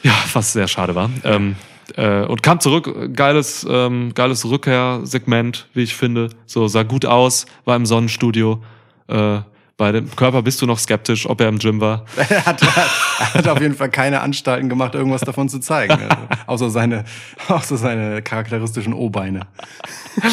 ja, 0.04 0.14
was 0.34 0.54
sehr 0.54 0.68
schade 0.68 0.94
war. 0.94 1.10
Ähm, 1.24 1.56
äh, 1.96 2.26
und 2.26 2.44
kam 2.44 2.60
zurück, 2.60 3.16
geiles, 3.16 3.66
ähm, 3.70 4.14
geiles 4.14 4.46
Rückkehrsegment, 4.46 5.68
wie 5.74 5.84
ich 5.84 5.96
finde. 5.96 6.30
So, 6.46 6.68
sah 6.68 6.84
gut 6.84 7.06
aus, 7.06 7.46
war 7.66 7.76
im 7.76 7.86
Sonnenstudio, 7.86 8.62
äh, 9.08 9.40
Bei 9.80 9.94
dem 9.94 10.14
Körper 10.14 10.42
bist 10.42 10.62
du 10.62 10.66
noch 10.66 10.78
skeptisch, 10.78 11.26
ob 11.26 11.40
er 11.40 11.48
im 11.48 11.58
Gym 11.58 11.80
war. 11.80 12.04
er, 12.18 12.46
hat, 12.46 12.62
er 12.62 13.34
hat 13.34 13.48
auf 13.48 13.62
jeden 13.62 13.76
Fall 13.76 13.90
keine 13.90 14.20
Anstalten 14.20 14.68
gemacht, 14.68 14.94
irgendwas 14.94 15.22
davon 15.22 15.48
zu 15.48 15.60
zeigen. 15.60 15.94
Also, 15.94 16.66
außer 16.66 16.70
seine, 16.70 17.06
außer 17.48 17.78
seine 17.78 18.22
charakteristischen 18.22 18.94
O-Beine. 18.94 19.48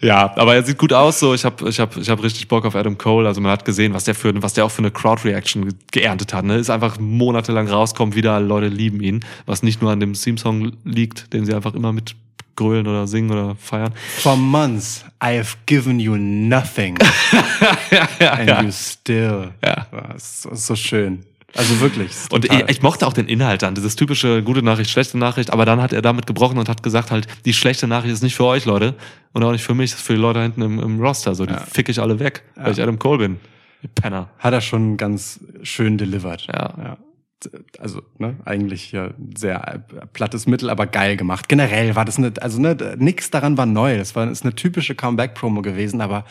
Ja, 0.00 0.32
aber 0.36 0.54
er 0.54 0.62
sieht 0.62 0.78
gut 0.78 0.92
aus. 0.92 1.20
So, 1.20 1.34
ich 1.34 1.44
habe 1.44 1.68
ich 1.68 1.80
hab, 1.80 1.96
ich 1.96 2.08
hab 2.08 2.22
richtig 2.22 2.48
Bock 2.48 2.64
auf 2.64 2.74
Adam 2.74 2.98
Cole. 2.98 3.26
Also 3.26 3.40
man 3.40 3.52
hat 3.52 3.64
gesehen, 3.64 3.94
was 3.94 4.04
der 4.04 4.14
für, 4.14 4.42
was 4.42 4.54
der 4.54 4.64
auch 4.64 4.70
für 4.70 4.78
eine 4.78 4.90
Crowd-Reaction 4.90 5.74
geerntet 5.90 6.34
hat. 6.34 6.44
Ne? 6.44 6.56
Ist 6.56 6.70
einfach 6.70 6.98
monatelang 6.98 7.68
rauskommt, 7.68 8.14
wieder 8.14 8.40
Leute 8.40 8.68
lieben 8.68 9.00
ihn. 9.00 9.24
Was 9.46 9.62
nicht 9.62 9.82
nur 9.82 9.90
an 9.90 10.00
dem 10.00 10.14
Theme-Song 10.14 10.72
liegt, 10.84 11.32
den 11.32 11.44
sie 11.44 11.54
einfach 11.54 11.74
immer 11.74 11.92
mit 11.92 12.14
grölen 12.56 12.86
oder 12.86 13.06
singen 13.06 13.30
oder 13.30 13.54
feiern. 13.56 13.92
For 14.18 14.36
months 14.36 15.04
I 15.22 15.38
have 15.38 15.56
given 15.66 16.00
you 16.00 16.16
nothing. 16.16 16.98
And 18.20 18.64
you 18.64 18.72
still. 18.72 19.52
Ja. 19.62 19.86
Das 19.90 20.46
ist 20.46 20.66
so 20.66 20.74
schön. 20.74 21.24
Also 21.54 21.80
wirklich. 21.80 22.12
Und 22.30 22.44
ich, 22.44 22.52
ich 22.68 22.82
mochte 22.82 23.06
auch 23.06 23.12
den 23.12 23.28
Inhalt 23.28 23.62
dann, 23.62 23.74
dieses 23.74 23.96
typische 23.96 24.42
gute 24.42 24.62
Nachricht, 24.62 24.90
schlechte 24.90 25.16
Nachricht, 25.16 25.52
aber 25.52 25.64
dann 25.64 25.80
hat 25.80 25.92
er 25.92 26.02
damit 26.02 26.26
gebrochen 26.26 26.58
und 26.58 26.68
hat 26.68 26.82
gesagt 26.82 27.10
halt, 27.10 27.26
die 27.44 27.52
schlechte 27.52 27.86
Nachricht 27.86 28.12
ist 28.12 28.22
nicht 28.22 28.36
für 28.36 28.44
euch, 28.44 28.64
Leute, 28.64 28.94
und 29.32 29.42
auch 29.42 29.52
nicht 29.52 29.64
für 29.64 29.74
mich, 29.74 29.90
das 29.90 30.00
ist 30.00 30.06
für 30.06 30.14
die 30.14 30.20
Leute 30.20 30.42
hinten 30.42 30.62
im, 30.62 30.78
im 30.80 31.00
Roster, 31.00 31.34
so, 31.34 31.46
die 31.46 31.54
fick 31.70 31.88
ich 31.88 32.00
alle 32.00 32.18
weg, 32.18 32.42
weil 32.56 32.72
ich 32.72 32.82
Adam 32.82 32.98
Cole 32.98 33.18
bin. 33.18 33.40
Penner. 33.94 34.30
hat 34.38 34.52
er 34.52 34.60
schon 34.60 34.96
ganz 34.96 35.40
schön 35.62 35.98
delivered. 35.98 36.46
Ja. 36.48 36.74
ja. 36.78 36.98
Also, 37.78 38.02
ne, 38.18 38.36
eigentlich 38.44 38.92
ja 38.92 39.10
sehr 39.36 39.84
plattes 40.12 40.46
Mittel, 40.46 40.70
aber 40.70 40.86
geil 40.86 41.16
gemacht. 41.16 41.48
Generell 41.48 41.94
war 41.94 42.04
das 42.04 42.18
eine, 42.18 42.32
also 42.40 42.60
ne, 42.60 42.96
nix 42.98 43.30
daran 43.30 43.56
war 43.56 43.66
neu. 43.66 43.98
Das 43.98 44.16
war 44.16 44.28
ist 44.30 44.44
eine 44.44 44.54
typische 44.54 44.94
Comeback-Promo 44.94 45.62
gewesen, 45.62 46.00
aber 46.00 46.24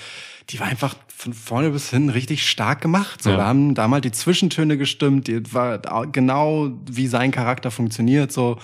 die 0.50 0.60
war 0.60 0.68
einfach 0.68 0.96
von 1.18 1.34
vorne 1.34 1.70
bis 1.70 1.90
hin 1.90 2.10
richtig 2.10 2.48
stark 2.48 2.82
gemacht. 2.82 3.24
So, 3.24 3.30
Ja. 3.32 3.38
da 3.38 3.46
haben 3.46 3.74
damals 3.74 4.04
die 4.04 4.12
Zwischentöne 4.12 4.78
gestimmt, 4.78 5.28
die 5.28 5.54
war 5.54 5.80
genau 6.12 6.70
wie 6.92 7.08
sein 7.08 7.32
Charakter 7.32 7.72
funktioniert. 7.72 8.34
So 8.34 8.58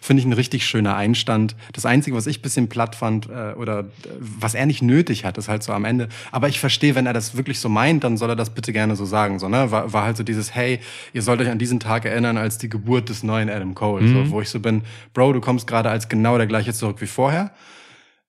finde 0.00 0.20
ich 0.22 0.26
ein 0.26 0.32
richtig 0.32 0.66
schöner 0.66 0.96
Einstand. 0.96 1.54
Das 1.74 1.84
Einzige, 1.84 2.16
was 2.16 2.26
ich 2.26 2.40
bisschen 2.40 2.68
platt 2.68 2.96
fand 2.96 3.28
äh, 3.28 3.52
oder 3.56 3.80
äh, 3.80 3.84
was 4.18 4.54
er 4.54 4.64
nicht 4.64 4.80
nötig 4.80 5.24
hat, 5.26 5.36
ist 5.36 5.48
halt 5.48 5.62
so 5.62 5.72
am 5.72 5.84
Ende. 5.84 6.08
Aber 6.32 6.48
ich 6.48 6.58
verstehe, 6.58 6.94
wenn 6.94 7.04
er 7.06 7.12
das 7.12 7.36
wirklich 7.36 7.60
so 7.60 7.68
meint, 7.68 8.04
dann 8.04 8.16
soll 8.16 8.30
er 8.30 8.36
das 8.36 8.50
bitte 8.50 8.72
gerne 8.72 8.96
so 8.96 9.04
sagen. 9.04 9.38
So 9.38 9.48
ne, 9.48 9.70
war, 9.70 9.92
war 9.92 10.04
halt 10.04 10.16
so 10.16 10.22
dieses 10.22 10.54
Hey, 10.54 10.80
ihr 11.12 11.20
sollt 11.22 11.40
euch 11.42 11.50
an 11.50 11.58
diesen 11.58 11.78
Tag 11.78 12.06
erinnern 12.06 12.38
als 12.38 12.56
die 12.56 12.70
Geburt 12.70 13.10
des 13.10 13.22
neuen 13.22 13.50
Adam 13.50 13.74
Cole. 13.74 14.08
So, 14.08 14.30
wo 14.30 14.40
ich 14.40 14.48
so 14.48 14.60
bin, 14.60 14.82
Bro, 15.12 15.34
du 15.34 15.40
kommst 15.40 15.66
gerade 15.66 15.90
als 15.90 16.08
genau 16.08 16.38
der 16.38 16.46
gleiche 16.46 16.72
zurück 16.72 17.00
wie 17.00 17.06
vorher. 17.06 17.50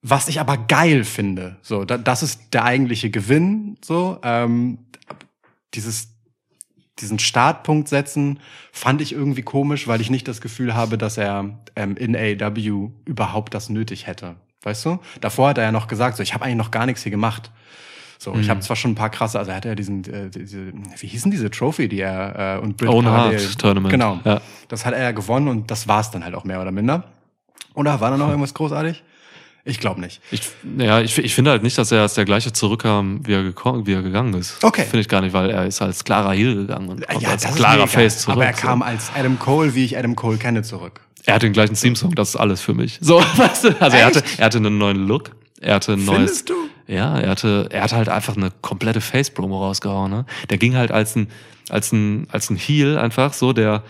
Was 0.01 0.27
ich 0.29 0.39
aber 0.39 0.55
geil 0.57 1.03
finde, 1.03 1.57
so, 1.61 1.83
da, 1.83 1.97
das 1.97 2.23
ist 2.23 2.53
der 2.53 2.63
eigentliche 2.63 3.09
Gewinn, 3.09 3.77
so, 3.83 4.17
ähm, 4.23 4.79
dieses, 5.73 6.09
diesen 6.99 7.19
Startpunkt 7.19 7.89
setzen, 7.89 8.39
fand 8.71 9.01
ich 9.01 9.11
irgendwie 9.11 9.41
komisch, 9.41 9.87
weil 9.87 9.99
ich 9.99 10.09
nicht 10.09 10.27
das 10.27 10.39
Gefühl 10.41 10.73
habe, 10.73 10.97
dass 10.97 11.17
er 11.17 11.59
ähm, 11.75 11.97
in 11.97 12.15
AEW 12.15 12.91
überhaupt 13.05 13.53
das 13.53 13.69
nötig 13.69 14.07
hätte. 14.07 14.35
Weißt 14.63 14.85
du? 14.85 14.99
Davor 15.21 15.49
hat 15.49 15.57
er 15.57 15.65
ja 15.65 15.71
noch 15.71 15.87
gesagt, 15.87 16.17
so, 16.17 16.23
ich 16.23 16.33
habe 16.33 16.45
eigentlich 16.45 16.57
noch 16.57 16.71
gar 16.71 16.85
nichts 16.85 17.03
hier 17.03 17.11
gemacht. 17.11 17.51
So, 18.17 18.35
ich 18.35 18.49
habe 18.49 18.59
zwar 18.59 18.75
schon 18.75 18.91
ein 18.91 18.95
paar 18.95 19.09
krasse, 19.09 19.39
also 19.39 19.51
er 19.51 19.57
hatte 19.57 19.69
ja 19.69 19.75
diesen, 19.75 20.03
äh, 20.13 20.29
diese, 20.29 20.73
wie 20.97 21.07
hießen 21.07 21.31
diese 21.31 21.49
Trophy, 21.49 21.87
die 21.87 22.01
er 22.01 22.57
äh, 22.57 22.59
und 22.61 22.75
Brit 22.75 22.89
Owen 22.89 23.05
Carlile- 23.05 23.39
Hart 23.41 23.59
Tournament. 23.59 23.91
Genau. 23.91 24.19
Ja. 24.25 24.41
Das 24.67 24.85
hat 24.85 24.93
er 24.93 25.01
ja 25.03 25.11
gewonnen 25.11 25.47
und 25.47 25.71
das 25.71 25.87
war's 25.87 26.11
dann 26.11 26.25
halt 26.25 26.35
auch 26.35 26.43
mehr 26.43 26.61
oder 26.61 26.71
minder. 26.71 27.05
Oder 27.75 28.01
war 28.01 28.11
da 28.11 28.17
noch 28.17 28.27
irgendwas 28.27 28.53
großartig? 28.53 29.03
Ich 29.65 29.79
glaube 29.79 29.99
nicht. 30.01 30.21
Ich, 30.31 30.41
ja, 30.77 31.01
ich, 31.01 31.17
ich 31.17 31.35
finde 31.35 31.51
halt 31.51 31.63
nicht, 31.63 31.77
dass 31.77 31.91
er 31.91 32.01
als 32.01 32.13
der 32.13 32.25
gleiche 32.25 32.53
zurückkam, 32.53 33.25
wie 33.25 33.33
er, 33.33 33.43
gekommen, 33.43 33.85
wie 33.85 33.93
er 33.93 34.01
gegangen 34.01 34.33
ist. 34.33 34.63
Okay. 34.63 34.83
Finde 34.83 34.99
ich 34.99 35.09
gar 35.09 35.21
nicht, 35.21 35.33
weil 35.33 35.49
er 35.49 35.65
ist 35.65 35.81
als 35.81 36.03
klarer 36.03 36.31
Heel 36.31 36.55
gegangen 36.55 36.89
und 36.89 37.07
kommt 37.07 37.27
als 37.27 37.55
klarer. 37.55 37.87
Face 37.87 38.19
zurück. 38.19 38.37
Aber 38.37 38.45
er 38.45 38.53
so. 38.53 38.61
kam 38.61 38.81
als 38.81 39.11
Adam 39.15 39.37
Cole, 39.37 39.75
wie 39.75 39.85
ich 39.85 39.97
Adam 39.97 40.15
Cole 40.15 40.37
kenne, 40.37 40.63
zurück. 40.63 41.01
Er 41.25 41.35
hat 41.35 41.43
den 41.43 41.53
gleichen 41.53 41.75
Theme-Song, 41.75 42.15
das 42.15 42.29
ist 42.29 42.35
alles 42.37 42.61
für 42.61 42.73
mich. 42.73 42.97
So, 43.01 43.19
weißt 43.35 43.65
du? 43.65 43.81
Also 43.81 43.97
er 43.97 44.05
hatte, 44.05 44.23
Echt? 44.23 44.39
er 44.39 44.45
hatte 44.45 44.57
einen 44.57 44.77
neuen 44.77 45.07
Look. 45.07 45.31
Er 45.61 45.75
hatte 45.75 45.93
ein 45.93 46.05
neues. 46.05 46.17
Findest 46.17 46.49
du? 46.49 46.53
Ja, 46.87 47.19
er 47.19 47.29
hatte, 47.29 47.67
er 47.71 47.83
hatte 47.83 47.95
halt 47.97 48.09
einfach 48.09 48.35
eine 48.37 48.51
komplette 48.61 49.01
Face-Promo 49.01 49.63
rausgehauen. 49.63 50.09
Ne? 50.09 50.25
Der 50.49 50.57
ging 50.57 50.75
halt 50.75 50.91
als 50.91 51.15
ein, 51.15 51.27
als 51.69 51.91
ein, 51.91 52.27
als 52.31 52.49
ein 52.49 52.55
Heel 52.55 52.97
einfach 52.97 53.33
so, 53.33 53.53
der, 53.53 53.83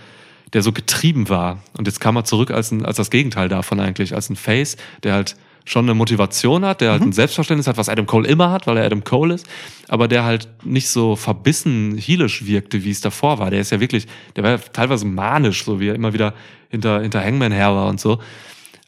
der 0.53 0.63
so 0.63 0.71
getrieben 0.71 1.29
war. 1.29 1.59
Und 1.77 1.87
jetzt 1.87 2.01
kam 2.01 2.15
er 2.15 2.25
zurück 2.25 2.51
als 2.51 2.71
ein, 2.71 2.85
als 2.85 2.97
das 2.97 3.09
Gegenteil 3.09 3.47
davon 3.47 3.79
eigentlich, 3.79 4.15
als 4.15 4.29
ein 4.29 4.35
Face, 4.35 4.77
der 5.03 5.13
halt 5.13 5.35
schon 5.69 5.85
eine 5.85 5.93
Motivation 5.93 6.65
hat, 6.65 6.81
der 6.81 6.91
halt 6.91 7.03
ein 7.03 7.11
Selbstverständnis 7.11 7.67
hat, 7.67 7.77
was 7.77 7.89
Adam 7.89 8.07
Cole 8.07 8.27
immer 8.27 8.49
hat, 8.49 8.65
weil 8.65 8.77
er 8.77 8.85
Adam 8.85 9.03
Cole 9.03 9.35
ist, 9.35 9.47
aber 9.87 10.07
der 10.07 10.23
halt 10.23 10.47
nicht 10.63 10.89
so 10.89 11.15
verbissen 11.15 11.95
heelisch 11.95 12.47
wirkte, 12.47 12.83
wie 12.83 12.89
es 12.89 13.01
davor 13.01 13.37
war. 13.37 13.51
Der 13.51 13.61
ist 13.61 13.71
ja 13.71 13.79
wirklich, 13.79 14.07
der 14.35 14.43
war 14.43 14.51
ja 14.51 14.57
teilweise 14.57 15.05
manisch, 15.05 15.63
so 15.63 15.79
wie 15.79 15.89
er 15.89 15.95
immer 15.95 16.11
wieder 16.11 16.33
hinter, 16.69 17.01
hinter 17.01 17.23
Hangman 17.23 17.51
her 17.51 17.75
war 17.75 17.87
und 17.87 17.99
so. 17.99 18.19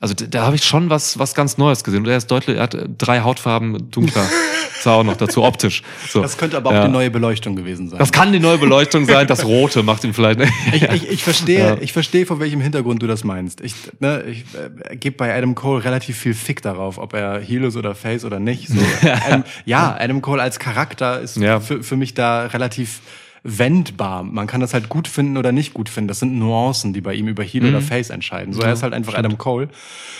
Also 0.02 0.14
da, 0.16 0.26
da 0.26 0.42
habe 0.48 0.56
ich 0.56 0.64
schon 0.66 0.90
was, 0.90 1.18
was 1.20 1.36
ganz 1.36 1.58
Neues 1.58 1.84
gesehen. 1.84 2.04
Und 2.04 2.10
er 2.10 2.18
ist 2.18 2.28
deutlich, 2.30 2.58
er 2.58 2.64
hat 2.64 2.74
äh, 2.74 2.88
drei 2.98 3.22
Hautfarben 3.22 3.90
dunkler. 3.92 4.26
Das 4.82 4.88
war 4.88 4.96
auch 4.96 5.04
noch 5.04 5.16
dazu 5.18 5.44
optisch. 5.44 5.84
So. 6.10 6.24
Das 6.24 6.40
könnte 6.40 6.58
aber 6.58 6.72
auch 6.72 6.74
Ja. 6.74 6.86
die 6.88 6.92
neue 6.92 7.12
Beleuchtung 7.12 7.56
gewesen 7.56 7.88
sein. 7.88 8.00
Das 8.00 8.12
kann 8.12 8.34
die 8.34 8.40
neue 8.40 8.58
Beleuchtung 8.58 9.06
sein. 9.06 9.28
Das 9.28 9.46
Rote 9.46 9.84
macht 9.84 10.04
ihn 10.04 10.16
vielleicht. 10.16 10.40
ich, 10.74 10.82
ich, 10.82 11.08
ich 11.08 11.24
verstehe, 11.24 11.60
Ja. 11.60 11.78
ich 11.80 11.94
verstehe, 11.94 12.26
von 12.26 12.40
welchem 12.40 12.62
Hintergrund 12.62 13.00
du 13.04 13.06
das 13.06 13.24
meinst. 13.24 13.62
Ich, 13.62 13.76
ne, 14.00 14.24
ich 14.24 14.44
äh, 14.90 14.96
gebe 14.96 15.18
bei 15.18 15.38
Adam 15.38 15.54
Cole 15.54 15.84
relativ 15.84 16.18
viel 16.18 16.34
Fick 16.34 16.64
darauf, 16.64 16.98
ob 16.98 17.14
er 17.14 17.40
Heel 17.40 17.64
ist 17.66 17.76
oder 17.78 17.94
Face 17.94 18.26
oder 18.26 18.40
nicht. 18.40 18.70
So, 18.70 18.80
Adam, 19.28 19.44
ja, 19.66 19.96
Adam 20.00 20.20
Cole 20.24 20.42
als 20.42 20.58
Charakter 20.58 21.20
ist 21.22 21.38
Ja. 21.38 21.60
für, 21.60 21.84
für 21.84 21.96
mich 21.96 22.16
da 22.16 22.48
relativ 22.48 23.02
wendbar. 23.44 24.24
Man 24.24 24.46
kann 24.48 24.62
das 24.62 24.74
halt 24.74 24.88
gut 24.90 25.08
finden 25.08 25.38
oder 25.38 25.52
nicht 25.52 25.74
gut 25.74 25.90
finden. 25.90 26.08
Das 26.08 26.20
sind 26.20 26.38
Nuancen, 26.38 26.94
die 26.94 27.02
bei 27.02 27.14
ihm 27.16 27.28
über 27.28 27.44
Heel 27.44 27.64
Mhm. 27.64 27.70
oder 27.70 27.82
Face 27.82 28.10
entscheiden. 28.10 28.54
So, 28.54 28.62
er 28.62 28.74
ist 28.74 28.84
halt 28.84 28.94
einfach 28.94 29.16
Adam 29.16 29.38
Cole. 29.38 29.70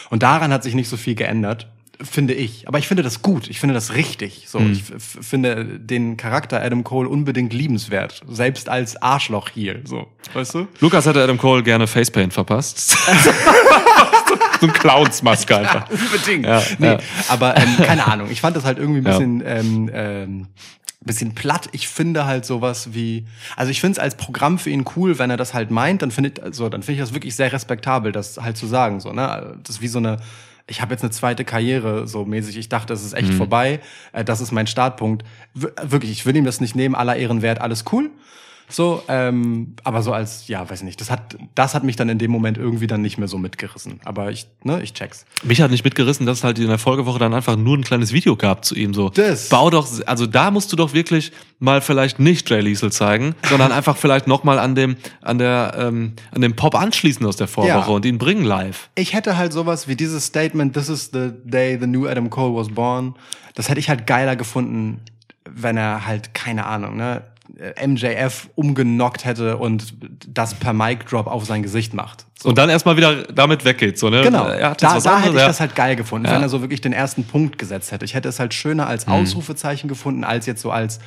Und 0.10 0.24
daran 0.24 0.52
hat 0.52 0.64
sich 0.64 0.74
nicht 0.76 0.90
so 0.90 0.98
viel 0.98 1.16
geändert. 1.16 1.68
Finde 2.04 2.34
ich. 2.34 2.68
Aber 2.68 2.80
ich 2.80 2.88
finde 2.88 3.04
das 3.04 3.22
gut. 3.22 3.48
Ich 3.48 3.60
finde 3.60 3.76
das 3.76 3.94
richtig. 3.94 4.46
So, 4.48 4.60
Mhm. 4.60 4.72
ich 4.72 4.84
finde 5.24 5.66
den 5.80 6.18
Charakter 6.18 6.60
Adam 6.60 6.84
Cole 6.84 7.08
unbedingt 7.08 7.54
liebenswert. 7.54 8.22
Selbst 8.28 8.70
als 8.70 9.00
Arschloch 9.04 9.50
hier. 9.50 9.82
So, 9.84 10.08
weißt 10.34 10.56
du? 10.56 10.68
Lukas 10.80 11.06
hätte 11.06 11.22
Adam 11.24 11.38
Cole 11.38 11.62
gerne 11.62 11.86
Facepaint 11.86 12.34
verpasst. 12.34 12.98
so 14.62 14.68
ein 14.68 14.74
Clownsmaske 14.74 15.58
einfach. 15.58 15.90
Unbedingt. 15.92 16.46
Ja, 16.46 16.62
nee, 16.80 16.88
ja. 16.88 16.98
aber 17.30 17.56
ähm, 17.58 17.78
keine 17.78 18.08
Ahnung. 18.08 18.30
Ich 18.32 18.42
fand 18.42 18.56
das 18.56 18.64
halt 18.66 18.78
irgendwie 18.80 19.00
ein 19.02 19.06
Ja. 19.06 19.12
bisschen, 19.12 19.44
ähm, 19.46 19.90
ähm, 19.94 20.48
bisschen 21.04 21.34
platt. 21.34 21.68
Ich 21.72 21.88
finde 21.88 22.26
halt 22.26 22.46
sowas 22.46 22.94
wie, 22.94 23.26
also 23.56 23.72
ich 23.72 23.82
finde 23.82 23.94
es 23.94 24.00
als 24.00 24.16
Programm 24.16 24.60
für 24.60 24.70
ihn 24.70 24.86
cool, 24.96 25.18
wenn 25.20 25.30
er 25.32 25.38
das 25.38 25.54
halt 25.54 25.72
meint, 25.72 26.02
dann 26.02 26.12
finde 26.12 26.32
ich, 26.36 26.44
also, 26.44 26.70
dann 26.70 26.84
finde 26.84 27.02
ich 27.02 27.08
das 27.08 27.14
wirklich 27.14 27.36
sehr 27.36 27.52
respektabel, 27.52 28.12
das 28.12 28.38
halt 28.38 28.56
zu 28.58 28.68
sagen, 28.68 29.00
so, 29.00 29.12
ne? 29.12 29.58
Das 29.64 29.78
ist 29.78 29.82
wie 29.82 29.88
so 29.88 29.98
eine, 29.98 30.18
ich 30.68 30.82
habe 30.82 30.94
jetzt 30.94 31.02
eine 31.04 31.12
zweite 31.12 31.44
Karriere 31.44 32.08
so 32.08 32.24
mäßig. 32.24 32.56
Ich 32.58 32.70
dachte, 32.70 32.94
es 32.94 33.04
ist 33.04 33.14
Mhm. 33.14 33.18
echt 33.18 33.34
vorbei. 33.34 33.80
Äh, 34.14 34.24
das 34.24 34.42
ist 34.42 34.52
mein 34.52 34.68
Startpunkt. 34.68 35.26
Wir- 35.56 35.74
wirklich, 35.82 36.12
ich 36.12 36.26
will 36.26 36.36
ihm 36.36 36.46
das 36.46 36.62
nicht 36.62 36.76
nehmen. 36.76 36.94
Aller 36.96 37.16
Ehren 37.16 37.42
wert, 37.42 37.60
alles 37.62 37.84
cool. 37.92 38.12
So, 38.72 39.04
ähm, 39.08 39.76
aber 39.84 40.02
so 40.02 40.14
als, 40.14 40.48
ja, 40.48 40.68
weiß 40.70 40.80
ich 40.80 40.86
nicht, 40.86 41.02
das 41.02 41.12
hat, 41.12 41.36
das 41.56 41.76
hat 41.76 41.84
mich 41.84 41.96
dann 41.98 42.10
in 42.10 42.18
dem 42.18 42.32
Moment 42.32 42.58
irgendwie 42.58 42.88
dann 42.88 43.02
nicht 43.02 43.18
mehr 43.18 43.28
so 43.28 43.38
mitgerissen. 43.38 44.00
Aber 44.06 44.32
ich, 44.32 44.48
ne, 44.64 44.82
ich 44.82 44.94
check's. 44.94 45.26
Mich 45.44 45.62
hat 45.62 45.72
nicht 45.72 45.84
mitgerissen, 45.84 46.26
dass 46.26 46.40
es 46.40 46.44
halt 46.44 46.58
in 46.60 46.68
der 46.68 46.78
Folgewoche 46.78 47.20
dann 47.20 47.34
einfach 47.34 47.56
nur 47.58 47.78
ein 47.78 47.84
kleines 47.84 48.14
Video 48.14 48.36
gab 48.36 48.64
zu 48.66 48.76
ihm. 48.76 48.94
So, 48.94 49.10
Das. 49.10 49.50
bau 49.50 49.70
doch, 49.70 49.88
also 50.06 50.26
da 50.26 50.52
musst 50.52 50.72
du 50.72 50.76
doch 50.76 50.94
wirklich 50.94 51.32
mal 51.60 51.82
vielleicht 51.82 52.20
nicht 52.20 52.50
Jay 52.50 52.62
Liesel 52.62 52.92
zeigen, 52.92 53.36
sondern 53.50 53.72
einfach 53.72 53.98
vielleicht 53.98 54.28
nochmal 54.28 54.58
an 54.58 54.74
dem, 54.76 54.96
an 55.22 55.38
der, 55.38 55.74
ähm, 55.78 56.14
an 56.34 56.42
dem 56.42 56.56
Pop 56.56 56.74
anschließen 56.76 57.26
aus 57.26 57.36
der 57.36 57.48
Vorwoche 57.48 57.68
Ja. 57.70 57.86
und 57.96 58.06
ihn 58.06 58.18
bringen 58.18 58.44
live. 58.46 58.90
ich 58.96 59.14
hätte 59.14 59.38
halt 59.38 59.52
sowas 59.54 59.88
wie 59.88 59.96
dieses 59.96 60.26
Statement, 60.26 60.74
this 60.74 60.88
is 60.90 61.10
the 61.14 61.32
day 61.44 61.78
the 61.80 61.88
new 61.88 62.08
Adam 62.08 62.30
Cole 62.30 62.56
was 62.56 62.70
born. 62.70 63.16
Das 63.54 63.68
hätte 63.70 63.80
ich 63.80 63.90
halt 63.90 64.08
geiler 64.08 64.36
gefunden, 64.38 65.02
wenn 65.50 65.76
er 65.76 66.06
halt, 66.08 66.34
keine 66.34 66.66
Ahnung, 66.66 66.96
ne, 66.96 67.24
MJF 67.86 68.50
umgenockt 68.56 69.26
hätte 69.26 69.58
und 69.58 69.94
das 70.28 70.54
per 70.54 70.74
Mic 70.74 71.06
Drop 71.10 71.28
auf 71.28 71.46
sein 71.46 71.64
Gesicht 71.64 71.94
macht. 71.94 72.26
Und 72.44 72.58
dann 72.58 72.70
erstmal 72.70 72.98
wieder 72.98 73.24
damit 73.24 73.66
weggeht, 73.66 74.00
so, 74.00 74.10
ne? 74.10 74.22
Genau. 74.22 74.46
Da 74.46 74.74
da 74.74 74.96
hätte 74.96 75.12
anderes, 75.12 75.36
ich 75.36 75.40
ja. 75.40 75.48
das 75.48 75.60
halt 75.60 75.76
geil 75.76 75.96
gefunden, 75.96 76.26
Ja. 76.26 76.32
Mhm. 76.32 76.36
wenn 76.38 76.42
er 76.44 76.50
so 76.50 76.62
wirklich 76.62 76.82
den 76.82 76.94
ersten 76.94 77.24
Punkt 77.24 77.58
gesetzt 77.58 77.92
hätte. 77.92 78.06
Ich 78.06 78.14
hätte 78.14 78.30
es 78.30 78.40
halt 78.40 78.54
schöner 78.54 78.88
als 78.88 79.08
Ausrufezeichen 79.08 79.88
gefunden, 79.88 80.24
als 80.24 80.46
jetzt 80.46 80.62
so 80.62 80.72
als 80.72 81.00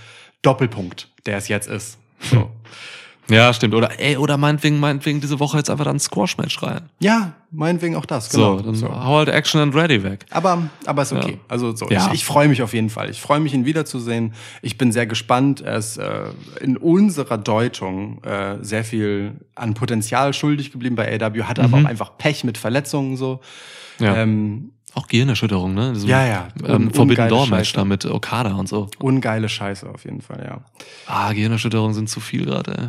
Doppelpunkt, 0.43 1.09
der 1.27 1.39
es 1.39 1.49
jetzt 1.49 1.69
ist. 1.69 1.99
So. 2.21 2.51
Ja, 3.31 3.53
stimmt. 3.55 3.75
Oder, 3.75 3.99
ey, 3.99 4.17
oder 4.19 4.37
meinetwegen, 4.37 4.79
meinetwegen 4.81 5.21
diese 5.21 5.41
Woche 5.41 5.57
jetzt 5.57 5.71
einfach 5.71 5.85
dann 5.87 5.97
ein 5.97 6.01
Squash-Match 6.01 6.63
rein. 6.63 6.83
ja, 7.01 7.33
meinetwegen 7.51 7.97
auch 7.97 8.05
das. 8.05 8.29
Genau. 8.31 8.59
So, 8.59 8.73
dann 8.73 9.05
hau 9.07 9.17
halt 9.19 9.29
Action 9.29 9.61
and 9.61 9.75
Ready 9.75 10.03
weg. 10.03 10.27
Aber, 10.31 10.65
aber 10.87 11.03
ist 11.03 11.13
okay. 11.13 11.33
Ja. 11.33 11.39
Also 11.49 11.75
so, 11.75 11.89
Ja. 11.89 12.09
ich, 12.09 12.15
ich 12.21 12.25
freue 12.25 12.49
mich 12.49 12.61
auf 12.63 12.75
jeden 12.75 12.91
Fall. 12.91 13.09
Ich 13.11 13.21
freue 13.21 13.41
mich, 13.41 13.55
ihn 13.55 13.65
wiederzusehen. 13.65 14.35
Ich 14.61 14.77
bin 14.77 14.93
sehr 14.93 15.07
gespannt. 15.07 15.61
Er 15.63 15.77
ist 15.79 15.97
äh, 15.97 16.25
in 16.61 16.77
unserer 16.77 17.39
Deutung 17.39 18.23
äh, 18.25 18.57
sehr 18.61 18.85
viel 18.85 19.33
an 19.55 19.73
Potenzial 19.75 20.35
schuldig 20.35 20.73
geblieben 20.73 20.97
bei 20.97 21.15
AW, 21.19 21.45
hatte 21.45 21.63
aber 21.63 21.79
auch 21.79 21.85
einfach 21.85 22.19
Pech 22.19 22.45
mit 22.45 22.59
Verletzungen 22.59 23.17
so. 23.17 23.41
Ja. 24.01 24.17
Ähm, 24.17 24.73
Auch 24.95 25.07
Gehirnerschütterung, 25.07 25.73
ne? 25.75 25.93
Diesem, 25.93 26.09
Ja, 26.11 26.27
ja. 26.27 26.49
Ähm, 26.65 26.65
Un- 26.89 26.91
Forbidden 26.93 27.01
ungeile 27.01 27.29
Door 27.31 27.47
Match 27.49 27.69
Scheiße. 27.69 27.77
da 27.77 27.85
mit 27.85 28.05
Okada 28.07 28.55
und 28.55 28.69
so. 28.69 28.89
Ungeile 28.99 29.49
Scheiße 29.49 29.89
auf 29.89 30.05
jeden 30.05 30.21
Fall, 30.21 30.45
ja. 30.45 30.61
Ah, 31.07 31.33
Gehirnerschütterungen 31.33 31.95
sind 31.95 32.09
zu 32.11 32.19
viel 32.21 32.45
gerade, 32.45 32.73
ey. 32.77 32.89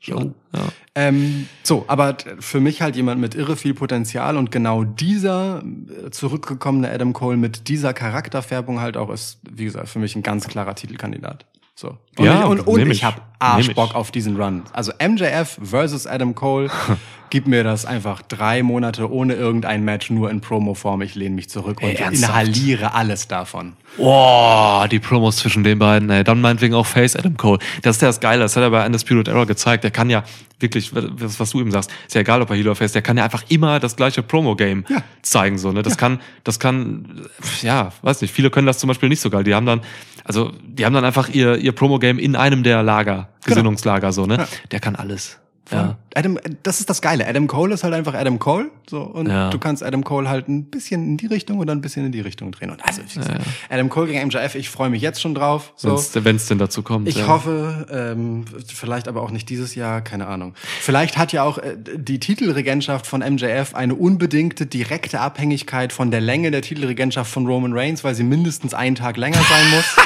Schade. 0.00 0.34
Ja. 0.54 0.60
Ähm, 0.94 1.46
so, 1.62 1.84
aber 1.86 2.16
für 2.40 2.58
mich 2.58 2.80
halt 2.80 2.96
jemand 2.96 3.20
mit 3.20 3.34
irre 3.34 3.56
viel 3.56 3.74
Potenzial 3.74 4.38
und 4.38 4.50
genau 4.50 4.82
dieser 4.82 5.62
äh, 5.62 6.10
zurückgekommene 6.10 6.90
Adam 6.90 7.12
Cole 7.12 7.36
mit 7.36 7.68
dieser 7.68 7.92
Charakterfärbung 7.92 8.80
halt 8.80 8.96
auch 8.96 9.10
ist, 9.10 9.40
wie 9.48 9.64
gesagt, 9.64 9.88
für 9.88 9.98
mich 9.98 10.16
ein 10.16 10.22
ganz 10.22 10.48
klarer 10.48 10.74
Titelkandidat. 10.74 11.44
So. 11.80 11.96
Und 12.18 12.26
Ja, 12.26 12.40
ich, 12.40 12.46
und, 12.46 12.60
und 12.66 12.80
ich 12.82 12.88
ich. 12.98 13.04
habe 13.04 13.22
Arschbock 13.38 13.90
ich. 13.90 13.94
auf 13.94 14.10
diesen 14.10 14.36
Run. 14.36 14.64
Also 14.74 14.92
MJF 15.02 15.58
versus 15.62 16.06
Adam 16.06 16.34
Cole, 16.34 16.68
gib 17.30 17.46
mir 17.46 17.64
das 17.64 17.86
einfach 17.86 18.20
drei 18.20 18.62
Monate 18.62 19.10
ohne 19.10 19.32
irgendein 19.32 19.82
Match, 19.82 20.10
nur 20.10 20.30
in 20.30 20.42
Promo-Form. 20.42 21.00
Ich 21.00 21.14
lehne 21.14 21.34
mich 21.36 21.48
zurück 21.48 21.80
und 21.80 21.88
Ey, 21.88 21.94
ernsthaft? 21.94 22.48
inhaliere 22.48 22.92
alles 22.92 23.28
davon. 23.28 23.72
Boah, 23.96 24.86
die 24.90 24.98
Promos 24.98 25.36
zwischen 25.38 25.64
den 25.64 25.78
beiden, 25.78 26.10
ey. 26.10 26.22
Dann 26.22 26.42
meinetwegen 26.42 26.74
auch 26.74 26.84
Face 26.86 27.16
Adam 27.16 27.36
Cole. 27.38 27.58
Das 27.80 27.96
ist 27.96 28.02
ja 28.02 28.08
das 28.08 28.20
Geile. 28.20 28.42
Das 28.42 28.56
hat 28.56 28.62
er 28.62 28.70
bei 28.70 28.84
Undisputed 28.84 29.28
Era 29.28 29.44
gezeigt. 29.44 29.82
Der 29.84 29.90
kann 29.90 30.10
ja 30.10 30.22
wirklich, 30.58 30.94
was, 30.94 31.40
was 31.40 31.50
du 31.50 31.60
ihm 31.60 31.70
sagst, 31.70 31.90
ist 32.06 32.14
ja 32.14 32.20
egal, 32.20 32.42
ob 32.42 32.50
er 32.50 32.56
Heel 32.56 32.66
oder 32.66 32.74
Face, 32.76 32.92
der 32.92 33.00
kann 33.00 33.16
ja 33.16 33.24
einfach 33.24 33.44
immer 33.48 33.80
das 33.80 33.96
gleiche 33.96 34.22
Promo-Game 34.22 34.84
Ja. 34.90 35.02
zeigen, 35.22 35.56
so, 35.56 35.72
ne? 35.72 35.82
Das 35.82 35.96
kann, 35.96 36.20
das 36.44 36.60
kann, 36.60 37.22
ja, 37.62 37.92
weiß 38.02 38.20
nicht. 38.20 38.34
Viele 38.34 38.50
können 38.50 38.66
das 38.66 38.78
zum 38.78 38.88
Beispiel 38.88 39.08
nicht 39.08 39.20
so 39.22 39.30
geil. 39.30 39.44
Die 39.44 39.54
haben 39.54 39.64
dann, 39.64 39.80
also, 40.24 40.52
die 40.62 40.84
haben 40.84 40.94
dann 40.94 41.04
einfach 41.04 41.28
ihr, 41.28 41.56
ihr 41.56 41.72
Promo-Game 41.72 42.18
in 42.18 42.36
einem 42.36 42.62
der 42.62 42.82
Lager, 42.82 43.28
Gesinnungslager, 43.44 44.12
so, 44.12 44.26
ne? 44.26 44.36
Ja. 44.36 44.48
Der 44.70 44.80
kann 44.80 44.96
alles. 44.96 45.38
Ja. 45.70 45.96
Adam, 46.14 46.38
das 46.62 46.80
ist 46.80 46.90
das 46.90 47.00
Geile. 47.00 47.26
Adam 47.26 47.46
Cole 47.46 47.74
ist 47.74 47.84
halt 47.84 47.94
einfach 47.94 48.14
Adam 48.14 48.38
Cole. 48.38 48.70
So, 48.88 49.02
und 49.02 49.28
Ja. 49.28 49.50
du 49.50 49.58
kannst 49.58 49.82
Adam 49.84 50.02
Cole 50.02 50.28
halt 50.28 50.48
ein 50.48 50.64
bisschen 50.64 51.04
in 51.04 51.16
die 51.16 51.26
Richtung 51.26 51.58
oder 51.58 51.72
ein 51.72 51.80
bisschen 51.80 52.04
in 52.06 52.12
die 52.12 52.20
Richtung 52.20 52.50
drehen. 52.50 52.70
Und 52.70 52.84
also, 52.84 53.02
wie 53.08 53.18
gesagt, 53.18 53.40
Adam 53.68 53.88
Cole 53.88 54.08
gegen 54.08 54.26
MJF, 54.26 54.56
ich 54.56 54.70
freue 54.70 54.90
mich 54.90 55.02
jetzt 55.02 55.20
schon 55.20 55.34
drauf. 55.34 55.72
So. 55.76 55.90
Wenn's, 55.90 56.10
wenn's 56.14 56.46
denn 56.48 56.58
dazu 56.58 56.82
kommt. 56.82 57.08
Ich 57.08 57.16
ja. 57.18 57.28
hoffe, 57.28 57.86
ähm, 57.90 58.44
vielleicht 58.66 59.06
aber 59.06 59.22
auch 59.22 59.30
nicht 59.30 59.48
dieses 59.48 59.74
Jahr, 59.74 60.00
keine 60.00 60.26
Ahnung. 60.26 60.54
Vielleicht 60.80 61.16
hat 61.16 61.32
ja 61.32 61.44
auch 61.44 61.58
äh, 61.58 61.76
die 61.76 62.18
Titelregentschaft 62.18 63.06
von 63.06 63.20
MJF 63.20 63.74
eine 63.74 63.94
unbedingte 63.94 64.66
direkte 64.66 65.20
Abhängigkeit 65.20 65.92
von 65.92 66.10
der 66.10 66.20
Länge 66.20 66.50
der 66.50 66.62
Titelregentschaft 66.62 67.30
von 67.30 67.46
Roman 67.46 67.72
Reigns, 67.72 68.02
weil 68.02 68.14
sie 68.14 68.24
mindestens 68.24 68.74
einen 68.74 68.96
Tag 68.96 69.16
länger 69.16 69.38
sein 69.48 69.70
muss. 69.70 69.84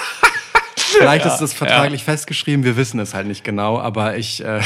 Vielleicht 0.77 1.27
ist 1.27 1.39
das 1.39 1.53
vertraglich 1.53 2.05
festgeschrieben, 2.05 2.65
wir 2.65 2.77
wissen 2.77 3.01
es 3.01 3.15
halt 3.15 3.27
nicht 3.27 3.43
genau, 3.43 3.78
aber 3.81 4.16
ich, 4.16 4.45
äh, 4.45 4.61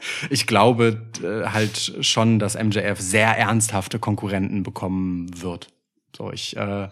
ich 0.30 0.46
glaube 0.46 1.02
äh, 1.22 1.48
halt 1.48 1.96
schon, 2.00 2.38
dass 2.38 2.54
MJF 2.54 3.00
sehr 3.00 3.36
ernsthafte 3.36 3.98
Konkurrenten 3.98 4.62
bekommen 4.62 5.28
wird. 5.40 5.68
So, 6.16 6.32
ich, 6.32 6.56
äh, 6.56 6.88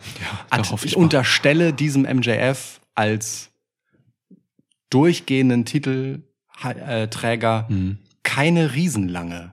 hoffe 0.53 0.87
ich 0.87 0.93
ich 0.93 0.97
unterstelle 0.97 1.73
diesem 1.73 2.03
MJF 2.03 2.81
als 2.95 3.51
durchgehenden 4.91 5.65
Titelträger 5.65 7.69
Hm. 7.69 7.99
keine 8.23 8.75
riesenlange 8.75 9.53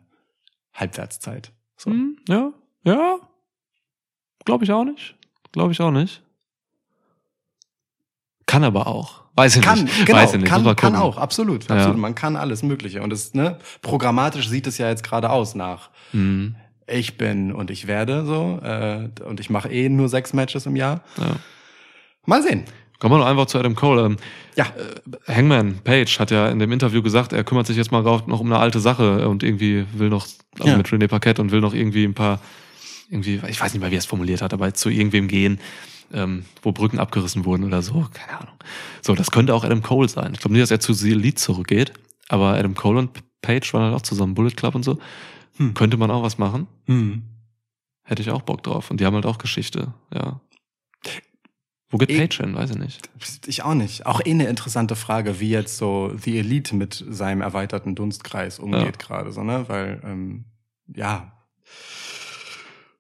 Halbwertszeit. 0.74 1.52
So. 1.78 1.92
Hm, 1.92 2.18
ja, 2.28 2.52
ja. 2.84 3.18
Glaube 4.46 4.64
ich 4.64 4.72
auch 4.72 4.86
nicht. 4.86 5.16
Glaube 5.52 5.72
ich 5.72 5.82
auch 5.82 5.92
nicht. 5.92 6.22
Kann 8.46 8.64
aber 8.64 8.88
auch. 8.88 9.25
Weiß 9.36 9.58
ich 9.58 9.62
Kann, 9.62 9.84
nicht. 9.84 10.06
genau, 10.06 10.20
Weiß 10.20 10.34
ich 10.34 10.40
nicht. 10.40 10.50
kann, 10.50 10.76
kann 10.78 10.96
auch, 10.96 11.18
absolut, 11.18 11.68
Ja. 11.70 11.76
absolut. 11.76 11.98
Man 11.98 12.16
kann 12.16 12.36
alles 12.38 12.64
Mögliche. 12.64 13.02
Und 13.02 13.12
es, 13.12 13.34
ne, 13.34 13.58
programmatisch 13.82 14.48
sieht 14.50 14.66
es 14.68 14.78
ja 14.78 14.88
jetzt 14.90 15.04
gerade 15.04 15.30
aus 15.30 15.56
nach 15.56 15.90
Hm, 16.12 16.56
ich 16.88 17.18
bin 17.18 17.52
und 17.52 17.70
ich 17.72 17.88
werde 17.88 18.26
so 18.26 18.60
äh, 18.64 19.10
und 19.28 19.40
ich 19.40 19.50
mache 19.50 19.70
eh 19.70 19.90
nur 19.90 20.08
sechs 20.08 20.34
Matches 20.34 20.66
im 20.66 20.76
Jahr. 20.76 21.02
ja. 21.18 21.36
Mal 22.26 22.42
sehen. 22.42 22.64
Kommen 23.00 23.16
wir 23.16 23.18
noch 23.20 23.26
einfach 23.26 23.46
zu 23.48 23.60
Adam 23.60 23.76
Cole. 23.76 24.06
Ähm, 24.06 24.18
Ja, 24.56 24.68
Hangman 25.28 25.80
Page 25.84 26.18
hat 26.20 26.32
ja 26.32 26.48
in 26.48 26.60
dem 26.60 26.72
Interview 26.72 27.02
gesagt, 27.04 27.34
er 27.34 27.44
kümmert 27.44 27.68
sich 27.68 27.76
jetzt 27.78 27.92
mal 27.92 28.02
noch 28.04 28.40
um 28.40 28.46
eine 28.48 28.58
alte 28.60 28.80
Sache 28.80 29.28
und 29.28 29.44
irgendwie 29.44 29.86
will 29.94 30.10
noch, 30.10 30.26
also 30.60 30.72
Ja. 30.72 30.78
mit 30.78 30.88
René 30.88 31.08
Paquette 31.08 31.42
und 31.42 31.52
will 31.52 31.60
noch 31.60 31.74
irgendwie 31.74 32.06
ein 32.06 32.14
paar, 32.14 32.40
irgendwie, 33.10 33.42
ich 33.50 33.60
weiß 33.60 33.74
nicht 33.74 33.82
mal, 33.82 33.92
wie 33.92 33.96
er 33.96 34.00
es 34.00 34.06
formuliert 34.06 34.42
hat, 34.42 34.54
aber 34.54 34.74
zu 34.74 34.90
irgendwem 34.90 35.28
gehen, 35.28 35.60
ähm, 36.14 36.46
wo 36.62 36.72
Brücken 36.72 37.00
abgerissen 37.00 37.46
wurden 37.46 37.64
oder 37.64 37.82
so, 37.82 38.08
keine 38.14 38.40
Ahnung. 38.42 38.56
So, 39.02 39.16
das 39.16 39.32
könnte 39.32 39.54
auch 39.54 39.64
Adam 39.64 39.82
Cole 39.82 40.08
sein. 40.10 40.34
Ich 40.34 40.40
glaube 40.40 40.54
nicht, 40.54 40.64
dass 40.64 40.72
er 40.72 40.80
zu 40.80 40.94
The 40.94 41.12
Elite 41.12 41.36
zurückgeht, 41.36 41.94
aber 42.30 42.54
Adam 42.56 42.76
Cole 42.76 43.00
und 43.00 43.12
Page 43.42 43.74
waren 43.74 43.84
halt 43.84 43.96
auch 43.96 44.02
zusammen, 44.02 44.34
Bullet 44.36 44.52
Club 44.52 44.76
und 44.76 44.84
so. 44.84 44.98
Hm. 45.58 45.74
Könnte 45.74 45.98
man 45.98 46.12
auch 46.12 46.24
was 46.24 46.38
machen. 46.38 46.68
hm. 46.86 47.24
Hätte 48.08 48.22
ich 48.22 48.30
auch 48.30 48.44
Bock 48.44 48.62
drauf. 48.62 48.92
Und 48.92 49.00
die 49.00 49.06
haben 49.08 49.16
halt 49.16 49.26
auch 49.26 49.40
Geschichte, 49.40 49.92
ja. 50.14 50.40
Wo 51.90 51.98
geht 51.98 52.12
Eh- 52.12 52.20
Page 52.20 52.38
hin? 52.38 52.56
Weiß 52.56 52.70
ich 52.72 52.78
nicht. 52.78 53.10
ich 53.48 53.64
auch 53.64 53.74
nicht. 53.74 54.06
Auch 54.06 54.20
eh 54.24 54.30
eine 54.32 54.46
interessante 54.48 54.96
Frage, 54.96 55.40
wie 55.40 55.50
jetzt 55.50 55.78
so 55.78 56.12
The 56.16 56.38
Elite 56.38 56.76
mit 56.76 57.04
seinem 57.10 57.42
erweiterten 57.42 57.96
Dunstkreis 57.96 58.60
umgeht 58.60 59.00
gerade, 59.00 59.32
so, 59.32 59.44
ne? 59.44 59.66
Weil, 59.70 60.02
ähm, 60.04 60.46
ja, 60.94 61.32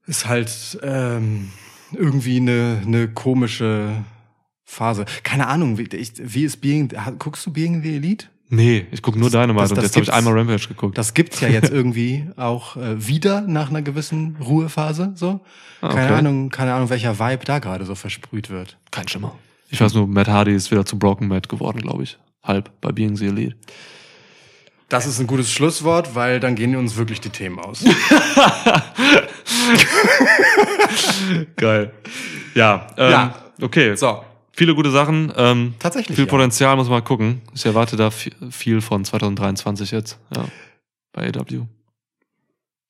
ist 0.07 0.27
halt 0.27 0.80
ähm, 0.84 1.52
irgendwie 1.93 2.37
eine, 2.37 2.81
eine 2.85 3.07
komische 3.07 4.03
Phase. 4.63 5.05
Keine 5.23 5.47
Ahnung, 5.47 5.77
wie, 5.77 5.83
ich, 5.95 6.13
wie 6.17 6.43
ist 6.43 6.57
Being, 6.61 6.91
guckst 7.19 7.45
du 7.45 7.51
Being 7.53 7.81
the 7.83 7.95
Elite? 7.95 8.27
Nee, 8.49 8.85
ich 8.91 9.01
gucke 9.01 9.17
nur 9.17 9.29
Das- 9.29 9.41
Dynamite 9.41 9.63
das- 9.63 9.71
und 9.71 9.77
das 9.77 9.85
jetzt 9.85 9.95
habe 9.95 10.03
ich 10.05 10.13
einmal 10.13 10.33
Rampage 10.37 10.67
geguckt. 10.67 10.97
Das 10.97 11.13
gibt's 11.13 11.39
ja 11.41 11.47
jetzt 11.47 11.69
irgendwie 11.71 12.27
auch 12.37 12.77
äh, 12.77 13.07
wieder 13.07 13.41
nach 13.41 13.69
einer 13.69 13.81
gewissen 13.81 14.35
Ruhephase, 14.39 15.13
so. 15.15 15.39
Ah, 15.81 15.89
Keine 15.89 16.05
okay. 16.05 16.13
Ahnung, 16.19 16.49
keine 16.49 16.73
Ahnung, 16.73 16.89
welcher 16.89 17.17
Vibe 17.19 17.43
da 17.45 17.59
gerade 17.59 17.85
so 17.85 17.95
versprüht 17.95 18.49
wird. 18.49 18.77
Kein 18.91 19.07
Schimmer. 19.07 19.35
Ich 19.69 19.81
weiß 19.81 19.93
nur, 19.95 20.07
Matt 20.07 20.27
Hardy 20.27 20.53
ist 20.53 20.69
wieder 20.71 20.85
zu 20.85 20.97
Broken 20.99 21.27
Matt 21.27 21.49
geworden, 21.49 21.79
glaube 21.81 22.03
ich. 22.03 22.17
Halb 22.43 22.69
bei 22.81 22.91
Being 22.91 23.15
the 23.17 23.25
Elite. 23.27 23.55
Das 24.89 25.05
ist 25.07 25.19
ein 25.19 25.27
gutes 25.27 25.51
Schlusswort, 25.51 26.13
weil 26.15 26.39
dann 26.39 26.55
gehen 26.55 26.75
uns 26.75 26.95
wirklich 26.95 27.19
die 27.19 27.29
Themen 27.29 27.59
aus. 27.59 27.83
Geil. 31.55 31.91
Ja, 32.53 32.87
ähm, 32.97 33.11
Ja. 33.11 33.35
okay. 33.61 33.95
So, 33.95 34.23
Viele 34.57 34.73
gute 34.73 34.89
Sachen. 34.89 35.33
Ähm, 35.35 35.73
Tatsächlich, 35.79 36.15
Viel 36.15 36.25
ja. 36.25 36.29
Potenzial, 36.31 36.77
muss 36.77 36.87
man 36.87 36.99
mal 36.99 37.05
gucken. 37.05 37.41
Ich 37.53 37.65
erwarte 37.65 37.97
da 37.97 38.07
vi- 38.07 38.31
viel 38.51 38.79
von 38.79 39.03
2023 39.03 39.91
jetzt. 39.91 40.17
Ja. 40.33 40.45
Bei 41.11 41.27
AW. 41.27 41.65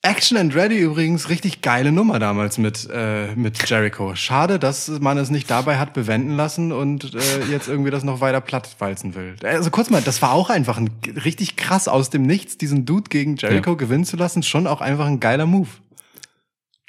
Action 0.06 0.38
and 0.38 0.54
Ready 0.56 0.78
übrigens 0.78 1.30
richtig 1.30 1.62
geile 1.62 1.92
Nummer 1.92 2.20
damals 2.20 2.60
mit 2.60 2.88
äh, 2.94 3.34
mit 3.36 3.68
Jericho. 3.68 4.14
Schade, 4.16 4.60
dass 4.60 4.88
man 5.00 5.18
es 5.18 5.32
nicht 5.32 5.50
dabei 5.50 5.78
hat 5.80 5.94
bewenden 5.94 6.36
lassen 6.36 6.72
und 6.72 7.16
äh, 7.16 7.52
jetzt 7.52 7.68
irgendwie 7.68 7.90
das 7.90 8.04
noch 8.04 8.22
weiter 8.22 8.40
plattwalzen 8.40 9.16
will. 9.16 9.36
Also 9.44 9.72
kurz 9.72 9.90
mal, 9.90 10.04
das 10.04 10.22
war 10.22 10.34
auch 10.34 10.52
einfach 10.52 10.78
ein 10.78 10.92
richtig 11.26 11.56
krass 11.56 11.88
aus 11.88 12.12
dem 12.12 12.22
Nichts 12.22 12.58
diesen 12.60 12.86
Dude 12.86 13.10
gegen 13.10 13.36
Jericho 13.36 13.72
Ja. 13.72 13.76
gewinnen 13.78 14.06
zu 14.06 14.16
lassen, 14.16 14.44
schon 14.44 14.68
auch 14.68 14.80
einfach 14.82 15.08
ein 15.08 15.20
geiler 15.20 15.48
Move. 15.48 15.70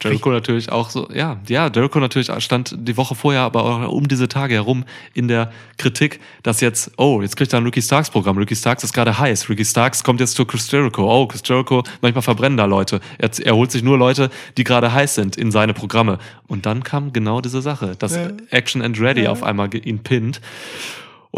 Jericho 0.03 0.31
natürlich 0.31 0.71
auch 0.71 0.91
so, 0.91 1.09
ja, 1.13 1.41
ja, 1.49 1.69
Jericho 1.69 1.99
natürlich 1.99 2.31
stand 2.43 2.75
die 2.77 2.97
Woche 2.99 3.15
vorher, 3.15 3.41
aber 3.41 3.65
auch 3.65 3.89
um 3.91 4.07
diese 4.09 4.29
Tage 4.29 4.55
herum 4.55 4.85
in 5.15 5.27
der 5.27 5.51
Kritik, 5.79 6.21
dass 6.43 6.61
jetzt, 6.61 6.91
oh, 6.99 7.23
jetzt 7.23 7.37
kriegt 7.37 7.55
er 7.55 7.61
ein 7.61 7.65
Ricky 7.65 7.81
Starks 7.81 8.11
Programm. 8.11 8.37
Ricky 8.37 8.55
Starks 8.55 8.85
ist 8.85 8.93
gerade 8.93 9.19
heiß. 9.19 9.49
Ricky 9.49 9.65
Starks 9.65 10.05
kommt 10.05 10.21
jetzt 10.21 10.35
zu 10.35 10.45
Chris 10.45 10.71
Jericho. 10.71 11.11
Oh, 11.11 11.27
Chris 11.27 11.41
Jericho, 11.45 11.83
manchmal 12.03 12.23
verbrennen 12.23 12.59
da 12.59 12.67
Leute. 12.67 13.01
Er, 13.17 13.31
er 13.43 13.57
holt 13.57 13.71
sich 13.71 13.83
nur 13.83 13.97
Leute, 13.97 14.29
die 14.59 14.65
gerade 14.65 14.93
heiß 14.93 15.15
sind 15.15 15.37
in 15.37 15.51
seine 15.51 15.73
Programme. 15.73 16.19
Und 16.47 16.67
dann 16.67 16.83
kam 16.83 17.15
genau 17.15 17.41
diese 17.41 17.63
Sache, 17.63 17.97
dass 17.99 18.17
Ja. 18.17 18.29
Action 18.51 18.83
and 18.83 19.01
Ready 19.01 19.27
auf 19.27 19.43
einmal 19.43 19.75
ihn 19.75 20.01
pinnt. 20.01 20.43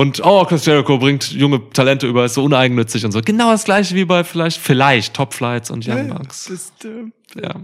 Und 0.01 0.25
oh, 0.25 0.45
Chris 0.45 0.65
Jericho 0.65 0.97
bringt 0.99 1.33
junge 1.33 1.71
Talente 1.71 2.07
über, 2.07 2.25
ist 2.25 2.35
so 2.35 2.45
uneigennützig 2.45 3.05
und 3.05 3.11
so. 3.11 3.21
Genau 3.21 3.51
das 3.51 3.65
gleiche 3.65 3.97
wie 3.97 4.05
bei 4.05 4.23
vielleicht, 4.23 4.61
vielleicht 4.61 5.13
Top 5.15 5.35
Flights 5.35 5.73
und 5.73 5.85
Young 5.89 6.11
Bucks. 6.11 6.47
Ist, 6.49 6.85
äh, 6.85 7.11
Ja. 7.41 7.57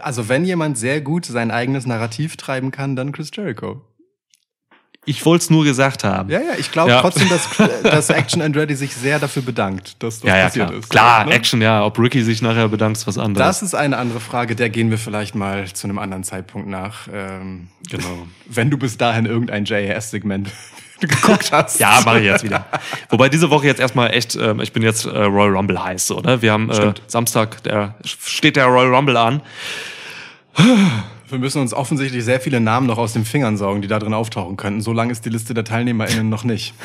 Also 0.00 0.28
wenn 0.28 0.44
jemand 0.44 0.78
sehr 0.78 1.00
gut 1.00 1.24
sein 1.26 1.50
eigenes 1.50 1.84
Narrativ 1.84 2.36
treiben 2.36 2.70
kann, 2.70 2.94
dann 2.94 3.10
Chris 3.10 3.32
Jericho. 3.34 3.80
Ich 5.06 5.26
wollte 5.26 5.42
es 5.42 5.50
nur 5.50 5.64
gesagt 5.64 6.04
haben. 6.04 6.30
Ja, 6.30 6.38
ja, 6.38 6.52
ich 6.56 6.70
glaube 6.70 6.90
Ja. 6.92 7.00
trotzdem, 7.00 7.28
dass, 7.28 7.48
dass 7.82 8.10
Action 8.10 8.40
and 8.42 8.56
Ready 8.56 8.76
sich 8.76 8.94
sehr 8.94 9.18
dafür 9.18 9.42
bedankt, 9.42 10.00
dass 10.04 10.20
das 10.20 10.28
Ja, 10.28 10.36
ja, 10.38 10.44
passiert 10.44 10.68
klar. 10.68 10.78
ist. 10.78 10.88
Klar, 10.88 11.24
Ne? 11.26 11.32
Action, 11.32 11.60
ja. 11.60 11.84
Ob 11.84 11.98
Ricky 11.98 12.22
sich 12.22 12.42
nachher 12.42 12.68
bedankt, 12.68 12.98
ist 12.98 13.08
was 13.08 13.18
anderes. 13.18 13.44
Das 13.44 13.62
ist 13.64 13.74
eine 13.74 13.96
andere 13.98 14.20
Frage, 14.20 14.54
der 14.54 14.70
gehen 14.70 14.90
wir 14.90 14.98
vielleicht 14.98 15.34
mal 15.34 15.66
zu 15.72 15.88
einem 15.88 15.98
anderen 15.98 16.22
Zeitpunkt 16.22 16.68
nach. 16.68 17.08
Ähm, 17.12 17.70
genau. 17.90 18.28
wenn 18.46 18.70
du 18.70 18.78
bis 18.78 18.96
dahin 18.98 19.26
irgendein 19.26 19.64
JAS-Segment 19.64 20.48
geguckt 21.08 21.52
hast. 21.52 21.80
Ja, 21.80 22.00
mache 22.04 22.20
ich 22.20 22.26
jetzt 22.26 22.44
wieder. 22.44 22.66
Wobei 23.08 23.28
diese 23.28 23.50
Woche 23.50 23.66
jetzt 23.66 23.80
erstmal 23.80 24.14
echt, 24.14 24.36
ähm, 24.36 24.60
ich 24.60 24.72
bin 24.72 24.82
jetzt 24.82 25.04
äh, 25.04 25.24
Royal 25.24 25.56
Rumble 25.56 25.82
heiß, 25.82 26.06
so, 26.06 26.20
ne? 26.20 26.42
Wir 26.42 26.52
haben 26.52 26.70
äh. 26.70 26.94
Samstag, 27.06 27.62
der 27.64 27.94
steht 28.04 28.56
der 28.56 28.66
Royal 28.66 28.94
Rumble 28.94 29.16
an. 29.16 29.42
Wir 31.28 31.38
müssen 31.38 31.62
uns 31.62 31.72
offensichtlich 31.72 32.22
sehr 32.26 32.40
viele 32.40 32.60
Namen 32.60 32.86
noch 32.86 32.98
aus 32.98 33.14
den 33.14 33.24
Fingern 33.24 33.56
saugen, 33.56 33.80
die 33.80 33.88
da 33.88 33.98
drin 33.98 34.12
auftauchen 34.12 34.58
könnten. 34.58 34.82
So 34.82 34.92
lang 34.92 35.08
ist 35.08 35.24
die 35.24 35.30
Liste 35.30 35.54
der 35.54 35.64
TeilnehmerInnen 35.64 36.28
noch 36.28 36.44
nicht. 36.44 36.74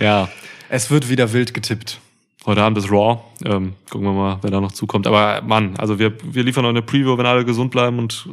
Ja. 0.00 0.28
Es 0.68 0.90
wird 0.90 1.08
wieder 1.08 1.32
wild 1.32 1.54
getippt. 1.54 2.00
Heute 2.44 2.62
Abend 2.62 2.78
ist 2.78 2.90
Raw. 2.90 3.20
Ähm, 3.44 3.74
gucken 3.90 4.06
wir 4.06 4.12
mal, 4.12 4.38
wer 4.42 4.50
da 4.50 4.60
noch 4.60 4.72
zukommt. 4.72 5.06
Aber 5.06 5.42
Mann, 5.42 5.76
also 5.78 5.98
wir, 5.98 6.14
wir 6.22 6.44
liefern 6.44 6.62
noch 6.62 6.70
eine 6.70 6.82
Preview, 6.82 7.18
wenn 7.18 7.26
alle 7.26 7.44
gesund 7.44 7.72
bleiben 7.72 7.98
und 7.98 8.28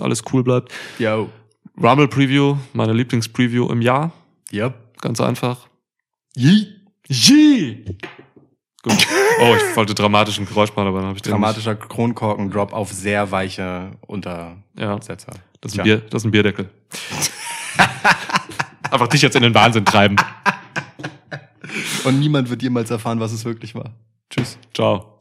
alles 0.00 0.22
cool 0.32 0.42
bleibt. 0.42 0.72
Yo. 0.98 1.28
Rumble 1.80 2.08
Preview, 2.08 2.56
meine 2.72 2.92
Lieblingspreview 2.92 3.70
im 3.70 3.80
Jahr. 3.82 4.12
Yep. 4.52 4.74
Ganz 5.00 5.20
einfach. 5.20 5.68
Yee. 6.34 6.66
Yee! 7.08 7.84
Gut. 8.82 9.06
Oh, 9.40 9.54
ich 9.54 9.76
wollte 9.76 9.94
dramatischen 9.94 10.46
Geräusch 10.46 10.70
machen, 10.74 10.88
aber 10.88 10.98
dann 10.98 11.10
habe 11.10 11.16
ich 11.16 11.22
den 11.22 11.30
Dramatischer 11.30 11.76
Kronkorken-Drop 11.76 12.72
auf 12.72 12.90
sehr 12.92 13.30
weiche 13.30 13.92
Untersetzer. 14.04 15.32
Ja, 15.32 15.40
das 15.60 15.70
ist 15.70 15.74
Tja. 15.74 15.82
ein, 15.82 15.84
Bier, 15.84 15.98
das 15.98 16.22
ist 16.22 16.26
ein 16.26 16.32
Bierdeckel. 16.32 16.68
einfach 18.90 19.06
dich 19.06 19.22
jetzt 19.22 19.36
in 19.36 19.44
den 19.44 19.54
Wahnsinn 19.54 19.84
treiben. 19.84 20.16
Und 22.02 22.18
niemand 22.18 22.50
wird 22.50 22.62
jemals 22.62 22.90
erfahren, 22.90 23.20
was 23.20 23.30
es 23.30 23.44
wirklich 23.44 23.76
war. 23.76 23.94
Tschüss. 24.28 24.58
Ciao. 24.74 25.17